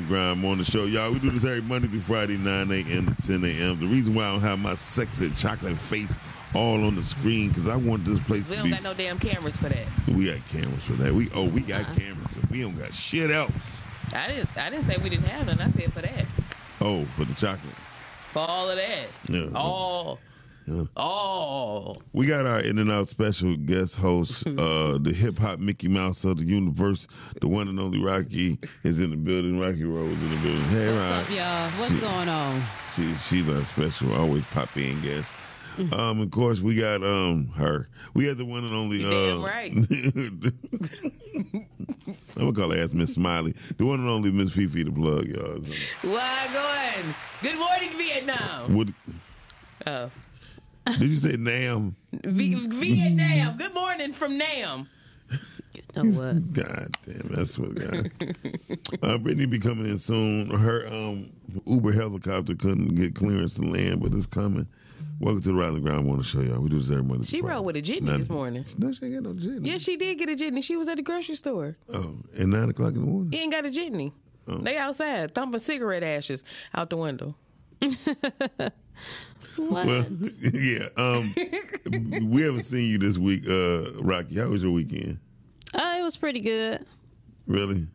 the 0.00 0.06
Grind 0.06 0.40
Morning 0.40 0.64
Show. 0.64 0.84
Y'all, 0.84 1.12
we 1.12 1.18
do 1.18 1.30
this 1.30 1.44
every 1.44 1.60
Monday 1.62 1.88
through 1.88 2.00
Friday, 2.00 2.36
9 2.36 2.70
a.m. 2.70 3.14
to 3.14 3.26
10 3.26 3.44
a.m. 3.44 3.80
The 3.80 3.86
reason 3.86 4.14
why 4.14 4.24
I 4.28 4.32
don't 4.32 4.40
have 4.40 4.58
my 4.60 4.74
sexy 4.74 5.30
chocolate 5.30 5.76
face 5.76 6.18
all 6.54 6.84
on 6.84 6.94
the 6.94 7.04
screen 7.04 7.48
because 7.48 7.68
I 7.68 7.76
want 7.76 8.04
this 8.04 8.20
place 8.20 8.46
We 8.48 8.56
to 8.56 8.62
don't 8.62 8.70
got 8.70 8.82
no 8.82 8.94
damn 8.94 9.18
cameras 9.18 9.56
for 9.56 9.68
that. 9.68 9.86
we 10.08 10.26
got 10.32 10.46
cameras 10.48 10.82
for 10.84 10.92
that. 10.94 11.12
We 11.12 11.28
oh, 11.34 11.44
we 11.48 11.60
got 11.60 11.82
Uh-huh. 11.82 11.94
cameras. 11.94 12.30
So 12.32 12.40
we 12.50 12.62
don't 12.62 12.78
got 12.78 12.94
shit 12.94 13.30
else. 13.30 13.50
I 14.14 14.28
didn't. 14.28 14.56
I 14.56 14.70
didn't 14.70 14.86
say 14.86 14.96
we 15.02 15.10
didn't 15.10 15.26
have 15.26 15.46
none. 15.46 15.60
I 15.60 15.70
said 15.72 15.92
for 15.92 16.00
that. 16.02 16.24
Oh, 16.80 17.04
for 17.16 17.24
the 17.24 17.34
chocolate. 17.34 17.74
For 18.32 18.38
all 18.40 18.70
of 18.70 18.76
that. 18.76 19.06
Yeah. 19.28 19.48
All. 19.54 20.18
Yeah. 20.68 20.84
All. 20.96 22.02
We 22.12 22.26
got 22.26 22.44
our 22.46 22.60
in 22.60 22.78
and 22.78 22.90
out 22.90 23.08
special 23.08 23.56
guest 23.56 23.96
host, 23.96 24.46
uh, 24.46 24.98
the 24.98 25.12
hip 25.16 25.38
hop 25.38 25.60
Mickey 25.60 25.88
Mouse 25.88 26.24
of 26.24 26.38
the 26.38 26.44
universe, 26.44 27.08
the 27.40 27.48
one 27.48 27.68
and 27.68 27.80
only 27.80 27.98
Rocky 27.98 28.58
is 28.84 28.98
in 28.98 29.10
the 29.10 29.16
building. 29.16 29.58
Rocky 29.58 29.84
Rose 29.84 30.12
in 30.12 30.30
the 30.30 30.36
building. 30.36 30.60
Hey, 30.64 30.88
What's 30.88 30.98
Rock. 30.98 31.24
up, 31.24 31.30
y'all? 31.30 31.70
What's 31.80 31.92
Shit. 31.92 32.00
going 32.02 32.28
on? 32.28 32.62
She, 32.96 33.14
she's 33.16 33.48
our 33.48 33.64
special, 33.64 34.12
always 34.14 34.44
pop 34.46 34.76
in 34.76 35.00
guest. 35.00 35.32
Um, 35.92 36.20
of 36.20 36.30
course, 36.32 36.60
we 36.60 36.74
got 36.74 37.04
um 37.04 37.46
her. 37.56 37.88
We 38.12 38.26
got 38.26 38.36
the 38.36 38.44
one 38.44 38.64
and 38.64 38.74
only. 38.74 38.98
You 39.00 39.06
uh, 39.06 39.10
damn 39.10 39.42
right. 39.44 39.72
I'm 39.72 41.66
gonna 42.36 42.52
call 42.52 42.70
her 42.72 42.82
ass 42.82 42.92
Miss 42.94 43.14
Smiley, 43.14 43.54
the 43.76 43.84
one 43.86 44.00
and 44.00 44.08
only 44.08 44.30
Miss 44.32 44.50
Fifi 44.52 44.82
the 44.82 44.90
plug, 44.90 45.26
y'all. 45.28 45.60
Why 46.02 46.48
going? 46.52 47.14
Good 47.42 47.58
morning, 47.58 47.90
Vietnam. 47.96 48.74
What 48.74 48.88
Oh. 49.86 50.10
Did 50.98 51.10
you 51.10 51.16
say? 51.16 51.36
Nam. 51.36 51.96
V- 52.12 52.54
Vietnam. 52.68 53.56
Good 53.58 53.74
morning 53.74 54.12
from 54.12 54.38
Nam. 54.38 54.88
You 55.74 55.82
know 56.04 56.10
what? 56.18 56.52
God 56.52 56.96
damn, 57.04 57.28
that's 57.34 57.58
what 57.58 57.74
God. 57.74 58.10
uh, 59.02 59.18
Brittany 59.18 59.46
be 59.46 59.58
coming 59.58 59.86
in 59.88 59.98
soon. 59.98 60.50
Her 60.50 60.86
um, 60.88 61.30
Uber 61.66 61.92
helicopter 61.92 62.54
couldn't 62.54 62.94
get 62.94 63.14
clearance 63.14 63.54
to 63.54 63.62
land, 63.62 64.00
but 64.00 64.12
it's 64.14 64.26
coming. 64.26 64.66
Welcome 65.20 65.42
to 65.42 65.48
the 65.48 65.54
Rise 65.54 65.74
and 65.74 65.82
Grind. 65.82 65.98
I 65.98 66.02
want 66.02 66.22
to 66.22 66.28
show 66.28 66.40
y'all. 66.40 66.60
We 66.60 66.68
do 66.70 66.78
this 66.78 66.90
every 66.90 67.02
Monday. 67.02 67.26
She 67.26 67.40
rode 67.42 67.62
with 67.62 67.76
a 67.76 67.80
Friday. 67.82 68.00
jitney 68.00 68.18
this 68.18 68.28
morning. 68.28 68.64
No, 68.78 68.92
she 68.92 69.04
ain't 69.06 69.14
got 69.14 69.22
no 69.24 69.34
jitney. 69.34 69.66
Yeah, 69.66 69.78
she 69.78 69.96
did 69.96 70.16
get 70.18 70.28
a 70.28 70.36
jitney. 70.36 70.62
She 70.62 70.76
was 70.76 70.88
at 70.88 70.96
the 70.96 71.02
grocery 71.02 71.34
store. 71.34 71.76
Oh, 71.92 72.14
at 72.38 72.46
nine 72.46 72.70
o'clock 72.70 72.94
in 72.94 73.00
the 73.00 73.06
morning. 73.06 73.32
He 73.32 73.40
ain't 73.42 73.52
got 73.52 73.66
a 73.66 73.70
jitney. 73.70 74.12
Oh. 74.46 74.58
They 74.58 74.76
outside 74.76 75.34
thumping 75.34 75.60
cigarette 75.60 76.02
ashes 76.04 76.42
out 76.74 76.88
the 76.90 76.96
window. 76.96 77.34
What? 79.58 79.86
Well, 79.86 80.06
yeah. 80.40 80.88
Um, 80.96 81.34
we 82.30 82.42
haven't 82.42 82.62
seen 82.62 82.84
you 82.90 82.98
this 82.98 83.18
week, 83.18 83.48
uh, 83.48 83.92
Rocky. 84.02 84.36
How 84.36 84.46
was 84.48 84.62
your 84.62 84.72
weekend? 84.72 85.18
Uh, 85.74 85.96
it 85.98 86.02
was 86.02 86.16
pretty 86.16 86.40
good. 86.40 86.84
Really? 87.46 87.86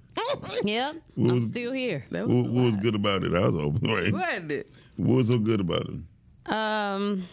Yep, 0.64 0.96
What 1.16 1.30
I'm 1.32 1.36
was- 1.40 1.48
still 1.48 1.72
here. 1.72 2.06
That 2.12 2.28
What, 2.28 2.36
was 2.46 2.52
what 2.52 2.64
was 2.66 2.76
good 2.78 2.96
about 2.96 3.24
it? 3.24 3.34
I 3.34 3.40
was 3.48 3.56
open, 3.56 3.92
right? 3.92 4.14
What? 4.14 4.66
What 4.98 5.16
was 5.16 5.28
so 5.28 5.38
good 5.40 5.60
about 5.60 5.88
it? 5.90 6.52
Um, 6.54 7.26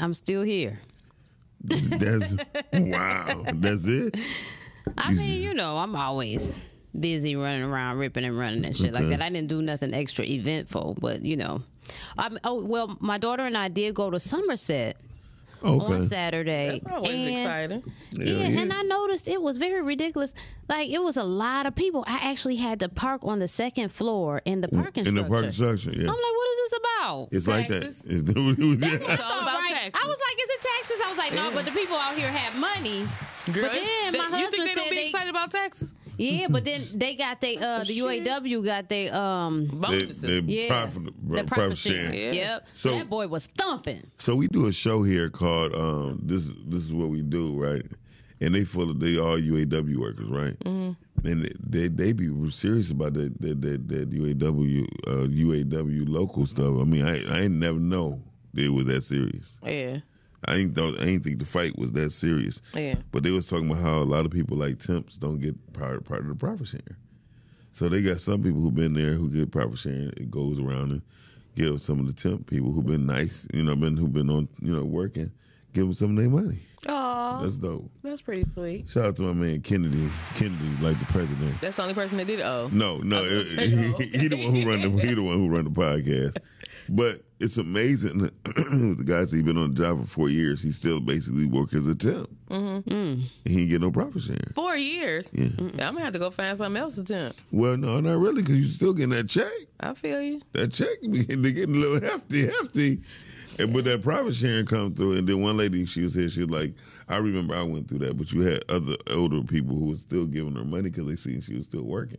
I'm 0.00 0.12
still 0.14 0.42
here. 0.42 0.80
That's 1.64 2.34
wow. 2.72 3.44
That's 3.54 3.84
it. 3.86 4.14
I 4.96 5.12
mean, 5.14 5.42
you 5.42 5.54
know, 5.54 5.78
I'm 5.78 5.94
always 5.96 6.46
busy 6.98 7.34
running 7.36 7.62
around, 7.62 7.98
ripping 7.98 8.24
and 8.24 8.38
running 8.38 8.64
and 8.64 8.76
shit 8.76 8.92
like 8.92 9.08
that. 9.08 9.22
I 9.22 9.28
didn't 9.30 9.48
do 9.48 9.62
nothing 9.62 9.94
extra 9.94 10.24
eventful, 10.24 10.98
but 11.00 11.22
you 11.24 11.36
know, 11.36 11.62
I'm. 12.16 12.38
Oh 12.44 12.62
well, 12.64 12.96
my 13.00 13.18
daughter 13.18 13.44
and 13.46 13.56
I 13.56 13.68
did 13.68 13.94
go 13.94 14.10
to 14.10 14.18
Somerset 14.20 14.96
on 15.62 16.08
Saturday. 16.08 16.80
That's 16.84 16.94
always 16.96 17.10
and- 17.10 17.28
exciting. 17.38 17.82
Yeah, 18.12 18.24
Yeah, 18.24 18.48
yeah. 18.48 18.60
and 18.60 18.72
I 18.72 18.82
noticed 18.82 19.26
it 19.28 19.42
was 19.42 19.56
very 19.56 19.82
ridiculous. 19.82 20.32
Like 20.68 20.88
it 20.90 21.02
was 21.02 21.16
a 21.16 21.24
lot 21.24 21.66
of 21.66 21.74
people. 21.74 22.04
I 22.06 22.30
actually 22.30 22.56
had 22.56 22.78
to 22.80 22.88
park 22.88 23.22
on 23.24 23.38
the 23.40 23.48
second 23.48 23.90
floor 23.90 24.40
in 24.44 24.60
the 24.60 24.68
parking 24.68 25.06
In 25.06 25.14
the 25.14 25.24
parking 25.24 25.52
structure, 25.52 25.90
yeah. 25.90 26.00
I'm 26.02 26.06
like, 26.06 26.16
what 26.16 26.48
is 26.52 26.70
this 26.70 26.78
about? 26.78 27.28
It's 27.32 27.46
like 27.48 27.68
that. 27.68 27.82
Taxes. 27.82 28.00
It's- 28.04 28.34
It's 29.10 29.22
all 29.22 29.32
All 29.32 29.40
about 29.40 29.58
right. 29.60 29.72
taxes. 29.74 30.00
I 30.04 30.06
was 30.06 30.18
like, 30.26 30.36
is 30.44 30.50
it 30.50 30.60
taxes? 30.60 31.00
I 31.04 31.08
was 31.08 31.18
like, 31.18 31.32
no, 31.34 31.50
but 31.52 31.64
the 31.64 31.72
people 31.72 31.96
out 31.96 32.14
here 32.14 32.28
have 32.28 32.54
money. 32.60 33.08
Girl, 33.52 33.62
but 33.64 33.72
then 33.72 34.12
they- 34.12 34.18
my 34.18 34.24
you 34.26 34.30
husband 34.30 34.50
think 34.52 34.64
they 34.66 34.74
said 34.74 34.74
don't 34.76 34.90
be 34.90 34.96
they, 34.96 35.06
excited 35.06 35.30
about 35.30 35.50
taxes? 35.50 35.88
Yeah, 36.18 36.46
but 36.48 36.64
then 36.64 36.80
they 36.94 37.14
got 37.14 37.40
they 37.40 37.56
uh 37.56 37.80
the 37.84 37.94
Shit. 37.94 38.24
UAW 38.24 38.64
got 38.64 38.88
they 38.88 39.08
um 39.08 39.66
they, 39.68 39.76
Bonuses. 39.76 40.20
they 40.20 40.38
yeah 40.40 40.68
profit, 40.68 41.02
the 41.28 41.44
profit 41.44 41.78
sharing. 41.78 42.14
Yeah. 42.14 42.32
Yep. 42.32 42.66
So- 42.72 42.90
that 42.90 43.08
boy 43.08 43.28
was 43.28 43.46
thumping. 43.56 44.06
So 44.18 44.34
we 44.36 44.48
do 44.48 44.66
a 44.66 44.72
show 44.72 45.02
here 45.02 45.30
called 45.30 45.74
um, 45.74 46.20
"This 46.22 46.50
This 46.66 46.82
Is 46.84 46.92
What 46.92 47.08
We 47.08 47.22
Do," 47.22 47.54
right? 47.60 47.84
And 48.40 48.54
they 48.54 48.64
full 48.64 48.90
of 48.90 49.00
they 49.00 49.18
all 49.18 49.38
UAW 49.38 49.96
workers, 49.96 50.28
right? 50.28 50.58
Mm-hmm. 50.60 51.26
And 51.26 51.42
they, 51.42 51.52
they 51.58 51.88
they 51.88 52.12
be 52.12 52.50
serious 52.52 52.90
about 52.90 53.14
that 53.14 53.40
that 53.40 53.60
that, 53.62 53.88
that 53.88 54.10
UAW 54.10 54.86
uh, 55.06 55.26
UAW 55.26 56.08
local 56.08 56.46
stuff. 56.46 56.78
I 56.80 56.84
mean, 56.84 57.04
I 57.04 57.24
I 57.32 57.40
ain't 57.42 57.54
never 57.54 57.78
know 57.80 58.20
that 58.54 58.64
it 58.64 58.68
was 58.68 58.86
that 58.86 59.02
serious. 59.02 59.58
Yeah. 59.64 59.98
I 60.44 60.56
ain't 60.56 60.74
thought 60.74 61.00
I 61.00 61.04
ain't 61.04 61.24
think 61.24 61.38
the 61.38 61.46
fight 61.46 61.76
was 61.78 61.92
that 61.92 62.10
serious. 62.10 62.62
Yeah. 62.74 62.96
But 63.10 63.22
they 63.22 63.30
was 63.30 63.46
talking 63.46 63.68
about 63.68 63.82
how 63.82 63.98
a 63.98 64.04
lot 64.04 64.24
of 64.24 64.30
people 64.30 64.56
like 64.56 64.78
temps 64.78 65.16
don't 65.16 65.40
get 65.40 65.72
part 65.72 66.04
part 66.04 66.20
of 66.20 66.28
the 66.28 66.34
profit 66.34 66.68
sharing. 66.68 66.96
So 67.72 67.88
they 67.88 68.02
got 68.02 68.20
some 68.20 68.42
people 68.42 68.60
who've 68.60 68.74
been 68.74 68.94
there 68.94 69.14
who 69.14 69.30
get 69.30 69.50
profit 69.50 69.78
sharing. 69.78 70.08
It 70.16 70.30
goes 70.30 70.58
around 70.58 70.92
and 70.92 71.02
give 71.54 71.80
some 71.80 72.00
of 72.00 72.06
the 72.06 72.12
temp 72.12 72.48
people 72.48 72.72
who've 72.72 72.86
been 72.86 73.06
nice, 73.06 73.46
you 73.52 73.62
know, 73.64 73.74
been 73.76 73.96
who've 73.96 74.12
been 74.12 74.30
on, 74.30 74.48
you 74.60 74.74
know, 74.74 74.84
working, 74.84 75.32
give 75.72 75.84
them 75.84 75.94
some 75.94 76.10
of 76.10 76.16
their 76.16 76.28
money. 76.30 76.60
Oh, 76.88 77.40
That's 77.42 77.56
dope. 77.56 77.90
that's 78.04 78.22
pretty 78.22 78.44
sweet. 78.54 78.88
Shout 78.88 79.04
out 79.04 79.16
to 79.16 79.22
my 79.22 79.32
man 79.32 79.60
Kennedy. 79.62 80.08
Kennedy, 80.36 80.68
like 80.80 80.98
the 80.98 81.06
president. 81.06 81.60
That's 81.60 81.76
the 81.76 81.82
only 81.82 81.94
person 81.94 82.16
that 82.18 82.26
did 82.28 82.38
it. 82.38 82.44
Oh. 82.44 82.68
No, 82.72 82.98
no, 82.98 83.18
I 83.18 83.26
it- 83.26 83.28
gonna 83.28 83.44
say, 83.56 83.68
he, 83.68 83.94
okay. 83.94 84.06
he 84.18 84.28
the 84.28 84.36
one 84.36 84.54
who 84.54 84.68
run 84.68 84.80
the 84.80 85.06
he 85.06 85.14
the 85.14 85.22
one 85.22 85.36
who 85.38 85.48
run 85.48 85.64
the 85.64 85.70
podcast. 85.70 86.36
But 86.88 87.22
it's 87.40 87.56
amazing. 87.58 88.18
the 88.44 89.02
guy's 89.04 89.30
said 89.30 89.36
he 89.36 89.42
been 89.42 89.58
on 89.58 89.74
the 89.74 89.82
job 89.82 90.00
for 90.00 90.06
four 90.06 90.28
years. 90.30 90.62
He 90.62 90.70
still 90.72 91.00
basically 91.00 91.44
work 91.44 91.74
as 91.74 91.86
a 91.86 91.94
temp. 91.94 92.30
Mm-hmm. 92.48 93.20
He 93.44 93.60
ain't 93.60 93.68
get 93.68 93.80
no 93.82 93.90
profit 93.90 94.22
sharing. 94.22 94.52
Four 94.54 94.76
years. 94.76 95.28
Yeah. 95.32 95.48
I'm 95.58 95.76
gonna 95.76 96.00
have 96.00 96.12
to 96.14 96.18
go 96.18 96.30
find 96.30 96.56
something 96.56 96.80
else 96.80 96.94
to 96.94 97.04
temp. 97.04 97.36
Well, 97.52 97.76
no, 97.76 98.00
not 98.00 98.18
really, 98.18 98.40
because 98.42 98.56
you 98.58 98.68
still 98.68 98.94
getting 98.94 99.10
that 99.10 99.28
check. 99.28 99.52
I 99.80 99.92
feel 99.94 100.22
you. 100.22 100.40
That 100.52 100.72
check, 100.72 100.96
they 101.02 101.24
getting 101.52 101.74
a 101.74 101.78
little 101.78 102.00
hefty, 102.00 102.46
hefty. 102.46 103.02
And 103.58 103.72
but 103.72 103.84
that 103.84 104.02
profit 104.02 104.34
sharing 104.34 104.66
come 104.66 104.94
through, 104.94 105.18
and 105.18 105.28
then 105.28 105.40
one 105.42 105.56
lady, 105.56 105.84
she 105.86 106.02
was 106.02 106.14
here, 106.14 106.28
she 106.28 106.40
was 106.42 106.50
like, 106.50 106.74
I 107.08 107.16
remember 107.16 107.54
I 107.54 107.62
went 107.62 107.88
through 107.88 108.00
that, 108.00 108.16
but 108.16 108.32
you 108.32 108.42
had 108.42 108.64
other 108.68 108.94
older 109.10 109.42
people 109.42 109.76
who 109.76 109.86
was 109.86 110.00
still 110.00 110.26
giving 110.26 110.54
her 110.54 110.64
money 110.64 110.90
because 110.90 111.06
they 111.06 111.16
seen 111.16 111.40
she 111.40 111.54
was 111.54 111.64
still 111.64 111.82
working. 111.82 112.18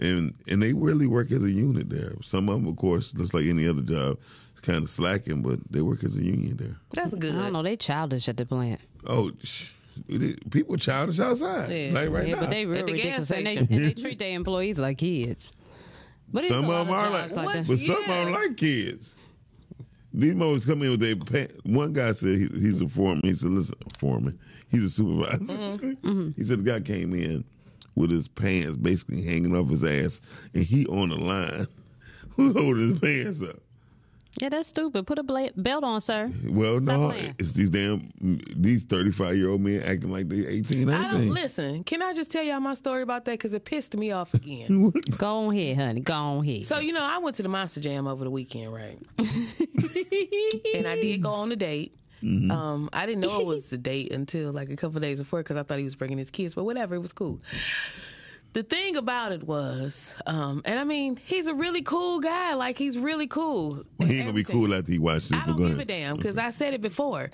And 0.00 0.34
and 0.48 0.60
they 0.60 0.72
really 0.72 1.06
work 1.06 1.30
as 1.30 1.42
a 1.44 1.50
unit 1.50 1.88
there. 1.88 2.14
Some 2.22 2.48
of 2.48 2.56
them, 2.56 2.66
of 2.68 2.76
course, 2.76 3.12
just 3.12 3.32
like 3.32 3.44
any 3.46 3.68
other 3.68 3.82
job, 3.82 4.18
it's 4.50 4.60
kind 4.60 4.82
of 4.82 4.90
slacking, 4.90 5.40
but 5.40 5.60
they 5.70 5.82
work 5.82 6.02
as 6.02 6.16
a 6.16 6.22
union 6.24 6.56
there. 6.56 6.76
That's 6.92 7.14
good. 7.14 7.36
I 7.36 7.42
don't 7.44 7.52
know. 7.52 7.62
They 7.62 7.76
childish 7.76 8.28
at 8.28 8.36
the 8.36 8.44
plant. 8.44 8.80
Oh, 9.06 9.30
sh- 9.44 9.68
people 10.50 10.76
childish 10.76 11.20
outside, 11.20 11.70
Yeah. 11.70 11.92
like 11.94 12.10
right 12.10 12.26
yeah, 12.26 12.34
now. 12.34 12.40
but 12.40 12.50
they 12.50 12.66
real 12.66 12.80
At 12.80 12.86
the 12.86 12.92
ridiculous, 12.92 13.30
and 13.30 13.46
they, 13.46 13.56
and 13.58 13.68
they 13.68 13.94
treat 13.94 14.18
their 14.18 14.34
employees 14.34 14.80
like 14.80 14.98
kids. 14.98 15.52
But 16.32 16.46
Some 16.46 16.64
of 16.68 16.88
them 16.88 16.96
are 16.96 17.10
jobs 17.10 17.36
like, 17.36 17.52
that. 17.54 17.66
but 17.68 17.78
some 17.78 17.94
of 17.96 18.06
them 18.06 18.28
Yeah. 18.30 18.34
like 18.34 18.56
kids. 18.56 19.14
These 20.16 20.34
mothers 20.36 20.64
come 20.64 20.82
in 20.84 20.92
with 20.92 21.00
their 21.00 21.16
pants. 21.16 21.54
One 21.64 21.92
guy 21.92 22.12
said 22.12 22.38
he, 22.38 22.46
he's 22.46 22.80
a 22.80 22.88
foreman. 22.88 23.22
He 23.24 23.34
said, 23.34 23.50
"Listen, 23.50 23.74
foreman. 23.98 24.38
He's 24.70 24.84
a 24.84 24.90
supervisor." 24.90 25.38
Mm-hmm. 25.38 26.30
He 26.36 26.44
said 26.44 26.60
the 26.60 26.70
guy 26.70 26.80
came 26.80 27.12
in 27.14 27.44
with 27.96 28.10
his 28.10 28.28
pants 28.28 28.76
basically 28.76 29.22
hanging 29.22 29.56
off 29.56 29.68
his 29.68 29.82
ass, 29.82 30.20
and 30.54 30.64
he 30.64 30.86
on 30.86 31.08
the 31.08 31.16
line, 31.16 31.66
who 32.30 32.52
holding 32.58 32.90
his 32.90 33.00
pants 33.00 33.42
up. 33.42 33.60
Yeah, 34.40 34.48
that's 34.48 34.68
stupid. 34.68 35.06
Put 35.06 35.18
a 35.18 35.22
bla- 35.22 35.50
belt 35.56 35.84
on, 35.84 36.00
sir. 36.00 36.30
Well, 36.44 36.80
no, 36.80 37.10
playing. 37.10 37.36
it's 37.38 37.52
these 37.52 37.70
damn 37.70 38.10
these 38.56 38.82
thirty 38.82 39.12
five 39.12 39.36
year 39.36 39.48
old 39.48 39.60
men 39.60 39.82
acting 39.82 40.10
like 40.10 40.28
they 40.28 40.44
18, 40.46 40.88
I 40.90 41.02
don't 41.02 41.12
19. 41.12 41.34
listen. 41.34 41.84
Can 41.84 42.02
I 42.02 42.12
just 42.14 42.30
tell 42.30 42.42
y'all 42.42 42.58
my 42.60 42.74
story 42.74 43.02
about 43.02 43.24
that 43.26 43.32
because 43.32 43.54
it 43.54 43.64
pissed 43.64 43.94
me 43.94 44.10
off 44.10 44.34
again. 44.34 44.90
Go 45.18 45.46
on 45.46 45.54
here, 45.54 45.74
honey. 45.76 46.00
Go 46.00 46.14
on 46.14 46.42
here. 46.42 46.64
so 46.64 46.78
you 46.78 46.92
know, 46.92 47.02
I 47.02 47.18
went 47.18 47.36
to 47.36 47.42
the 47.44 47.48
Monster 47.48 47.80
Jam 47.80 48.06
over 48.06 48.24
the 48.24 48.30
weekend, 48.30 48.72
right? 48.74 48.98
and 49.18 50.86
I 50.86 50.98
did 51.00 51.22
go 51.22 51.30
on 51.30 51.52
a 51.52 51.56
date. 51.56 51.96
Um, 52.22 52.88
I 52.92 53.04
didn't 53.04 53.20
know 53.20 53.38
it 53.40 53.46
was 53.46 53.70
a 53.72 53.76
date 53.76 54.10
until 54.10 54.50
like 54.50 54.70
a 54.70 54.76
couple 54.76 54.98
days 55.00 55.18
before 55.18 55.40
because 55.40 55.58
I 55.58 55.62
thought 55.62 55.78
he 55.78 55.84
was 55.84 55.94
bringing 55.94 56.16
his 56.16 56.30
kids, 56.30 56.54
but 56.54 56.64
whatever, 56.64 56.94
it 56.94 57.00
was 57.00 57.12
cool. 57.12 57.40
The 58.54 58.62
thing 58.62 58.96
about 58.96 59.32
it 59.32 59.42
was, 59.42 60.10
um, 60.26 60.62
and 60.64 60.78
I 60.78 60.84
mean, 60.84 61.18
he's 61.26 61.48
a 61.48 61.54
really 61.54 61.82
cool 61.82 62.20
guy. 62.20 62.54
Like 62.54 62.78
he's 62.78 62.96
really 62.96 63.26
cool. 63.26 63.82
he 63.98 64.04
ain't 64.04 64.26
gonna 64.26 64.32
be 64.32 64.44
cool 64.44 64.72
after 64.72 64.92
he 64.92 64.98
watches. 64.98 65.32
I 65.32 65.44
don't 65.44 65.56
give 65.56 65.80
a 65.80 65.84
damn 65.84 66.16
because 66.16 66.38
I 66.38 66.50
said 66.50 66.72
it 66.72 66.80
before. 66.80 67.30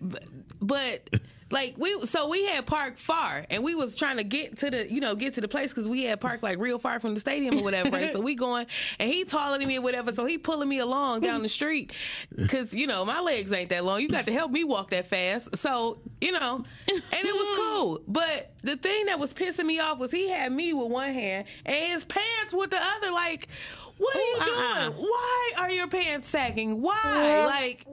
But, 0.00 0.24
but 0.60 1.10
like 1.50 1.74
we 1.76 2.06
so 2.06 2.28
we 2.28 2.46
had 2.46 2.66
parked 2.66 2.98
far 2.98 3.46
and 3.50 3.62
we 3.62 3.74
was 3.74 3.96
trying 3.96 4.16
to 4.16 4.24
get 4.24 4.58
to 4.58 4.70
the 4.70 4.90
you 4.90 5.00
know 5.00 5.14
get 5.14 5.34
to 5.34 5.40
the 5.40 5.48
place 5.48 5.70
because 5.70 5.88
we 5.88 6.04
had 6.04 6.20
parked 6.20 6.42
like 6.42 6.58
real 6.58 6.78
far 6.78 7.00
from 7.00 7.14
the 7.14 7.20
stadium 7.20 7.58
or 7.58 7.62
whatever. 7.62 7.90
Right 7.90 8.12
so 8.12 8.20
we 8.20 8.34
going 8.34 8.66
and 8.98 9.10
he 9.10 9.24
taller 9.24 9.58
than 9.58 9.68
me 9.68 9.78
or 9.78 9.82
whatever 9.82 10.14
so 10.14 10.24
he 10.24 10.38
pulling 10.38 10.68
me 10.68 10.78
along 10.78 11.20
down 11.20 11.42
the 11.42 11.48
street. 11.48 11.92
Because 12.34 12.72
you 12.72 12.86
know 12.86 13.04
my 13.04 13.20
legs 13.20 13.52
ain't 13.52 13.70
that 13.70 13.84
long. 13.84 14.00
You 14.00 14.08
got 14.08 14.26
to 14.26 14.32
help 14.32 14.50
me 14.50 14.64
walk 14.64 14.90
that 14.90 15.06
fast. 15.06 15.56
So 15.56 15.98
you 16.20 16.32
know 16.32 16.64
and 16.88 17.02
it 17.12 17.34
was 17.34 17.56
cool. 17.56 18.02
But 18.08 18.52
the 18.62 18.76
thing 18.76 19.06
that 19.06 19.18
was 19.18 19.32
pissing 19.32 19.66
me 19.66 19.78
off 19.80 19.98
was 19.98 20.10
he 20.10 20.28
had 20.28 20.52
me 20.52 20.72
with 20.72 20.90
one 20.90 21.12
hand 21.12 21.46
and 21.64 21.92
his 21.92 22.04
pants 22.04 22.52
with 22.52 22.70
the 22.70 22.82
other. 22.82 23.12
Like 23.12 23.48
what 23.96 24.16
are 24.16 24.20
you 24.20 24.38
uh-uh. 24.40 24.88
doing? 24.90 25.08
Why 25.08 25.52
are 25.58 25.70
your 25.70 25.88
pants 25.88 26.28
sagging? 26.28 26.80
Why? 26.80 27.44
Like 27.46 27.86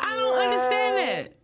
I 0.00 0.16
don't 0.16 0.38
understand 0.38 0.98
that. 0.98 1.41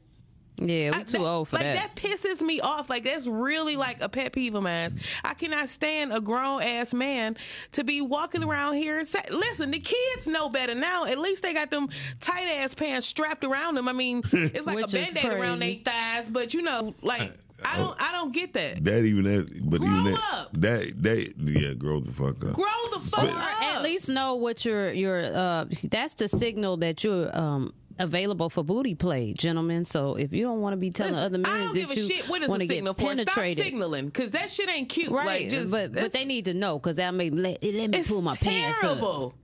Yeah, 0.61 0.91
we 0.91 0.97
I- 0.99 1.03
too 1.05 1.19
that- 1.19 1.25
old 1.27 1.49
for 1.49 1.59
that. 1.59 1.77
like, 1.77 1.95
that. 1.95 1.97
pisses 1.97 2.41
me 2.41 2.61
off. 2.61 2.91
Like 2.91 3.05
that's 3.05 3.27
really 3.27 3.77
like 3.77 4.01
a 4.01 4.09
pet 4.09 4.33
peeve 4.33 4.55
of 4.55 4.63
mine. 4.63 4.99
I 5.25 5.35
cannot 5.35 5.69
stand 5.69 6.13
a 6.13 6.21
grown 6.21 6.63
ass 6.63 6.93
man 6.93 7.37
to 7.73 7.85
be 7.85 8.01
walking 8.01 8.43
around 8.43 8.75
here. 8.75 8.99
and 8.99 9.09
Say, 9.09 9.23
Listen, 9.31 9.71
the 9.71 9.79
kids 9.81 10.27
know 10.27 10.49
better 10.49 10.75
now. 10.75 11.05
At 11.05 11.19
least 11.19 11.43
they 11.43 11.53
got 11.55 11.71
them 11.71 11.89
tight 12.21 12.47
ass 12.49 12.75
pants 12.75 13.07
strapped 13.07 13.45
around 13.45 13.75
them. 13.77 13.89
I 13.89 13.93
mean, 13.93 14.23
it's 14.33 14.67
like 14.67 14.77
Which 14.77 14.95
a 14.95 14.99
is 15.03 15.11
band 15.13 15.33
aid 15.33 15.33
around 15.39 15.59
their 15.61 15.77
thighs, 15.85 16.27
but 16.29 16.55
you 16.55 16.63
know, 16.63 16.95
like 17.03 17.33
I 17.65 17.77
don't, 17.79 17.97
I 18.01 18.13
don't 18.13 18.33
get 18.33 18.53
that. 18.55 18.85
That 18.85 19.05
even 19.05 19.25
that, 19.25 19.69
but 19.69 19.81
Grow 19.81 19.89
even 19.89 20.05
that, 20.13 20.21
up. 20.33 20.51
that, 20.55 21.03
that, 21.03 21.35
yeah, 21.39 21.73
grow 21.75 21.99
the 22.01 22.13
fuck 22.13 22.45
up. 22.45 22.53
Grow 22.53 22.65
the 22.93 23.01
fuck 23.01 23.21
But- 23.27 23.31
up. 23.35 23.63
at 23.63 23.83
least 23.83 24.09
know 24.09 24.37
what 24.37 24.65
your 24.65 24.93
your 24.93 25.19
uh 25.25 25.65
that's 25.91 26.15
the 26.15 26.29
signal 26.29 26.77
that 26.79 27.03
you're 27.03 27.37
um 27.37 27.73
available 27.99 28.49
for 28.51 28.63
booty 28.63 28.95
play, 28.95 29.33
gentlemen. 29.33 29.85
So 29.85 30.15
if 30.17 30.33
you 30.33 30.45
don't 30.45 30.61
want 30.61 30.73
to 30.75 30.77
be 30.77 30.91
telling 30.91 31.15
Listen, 31.15 31.25
other 31.27 31.39
men 31.39 31.53
I 31.53 31.59
don't 31.65 31.75
that 31.75 31.81
give 31.81 31.91
a 31.91 31.97
you 31.97 32.07
shit 32.07 32.29
what 32.29 32.43
is 32.43 32.49
want 32.49 32.61
the 32.61 32.69
to 32.69 32.75
signal 32.75 32.95
get 32.95 33.17
for. 33.17 33.23
Stop 33.23 33.45
signaling 33.57 34.07
because 34.07 34.31
that 34.33 34.51
shit 34.51 34.69
ain't 34.69 34.89
cute. 34.89 35.11
right? 35.11 35.27
Like, 35.43 35.49
just, 35.51 35.71
but 35.71 35.93
but 35.95 36.13
they 36.13 36.25
need 36.25 36.47
to 36.47 36.55
know 36.55 36.79
because 36.79 36.97
that 36.97 37.13
may 37.15 37.31
let, 37.31 37.63
let 37.63 37.91
me 37.91 37.99
it's 37.99 38.09
pull 38.09 38.23
my 38.23 38.37
pants 38.37 38.79
up. 38.79 38.99
terrible. 38.99 39.35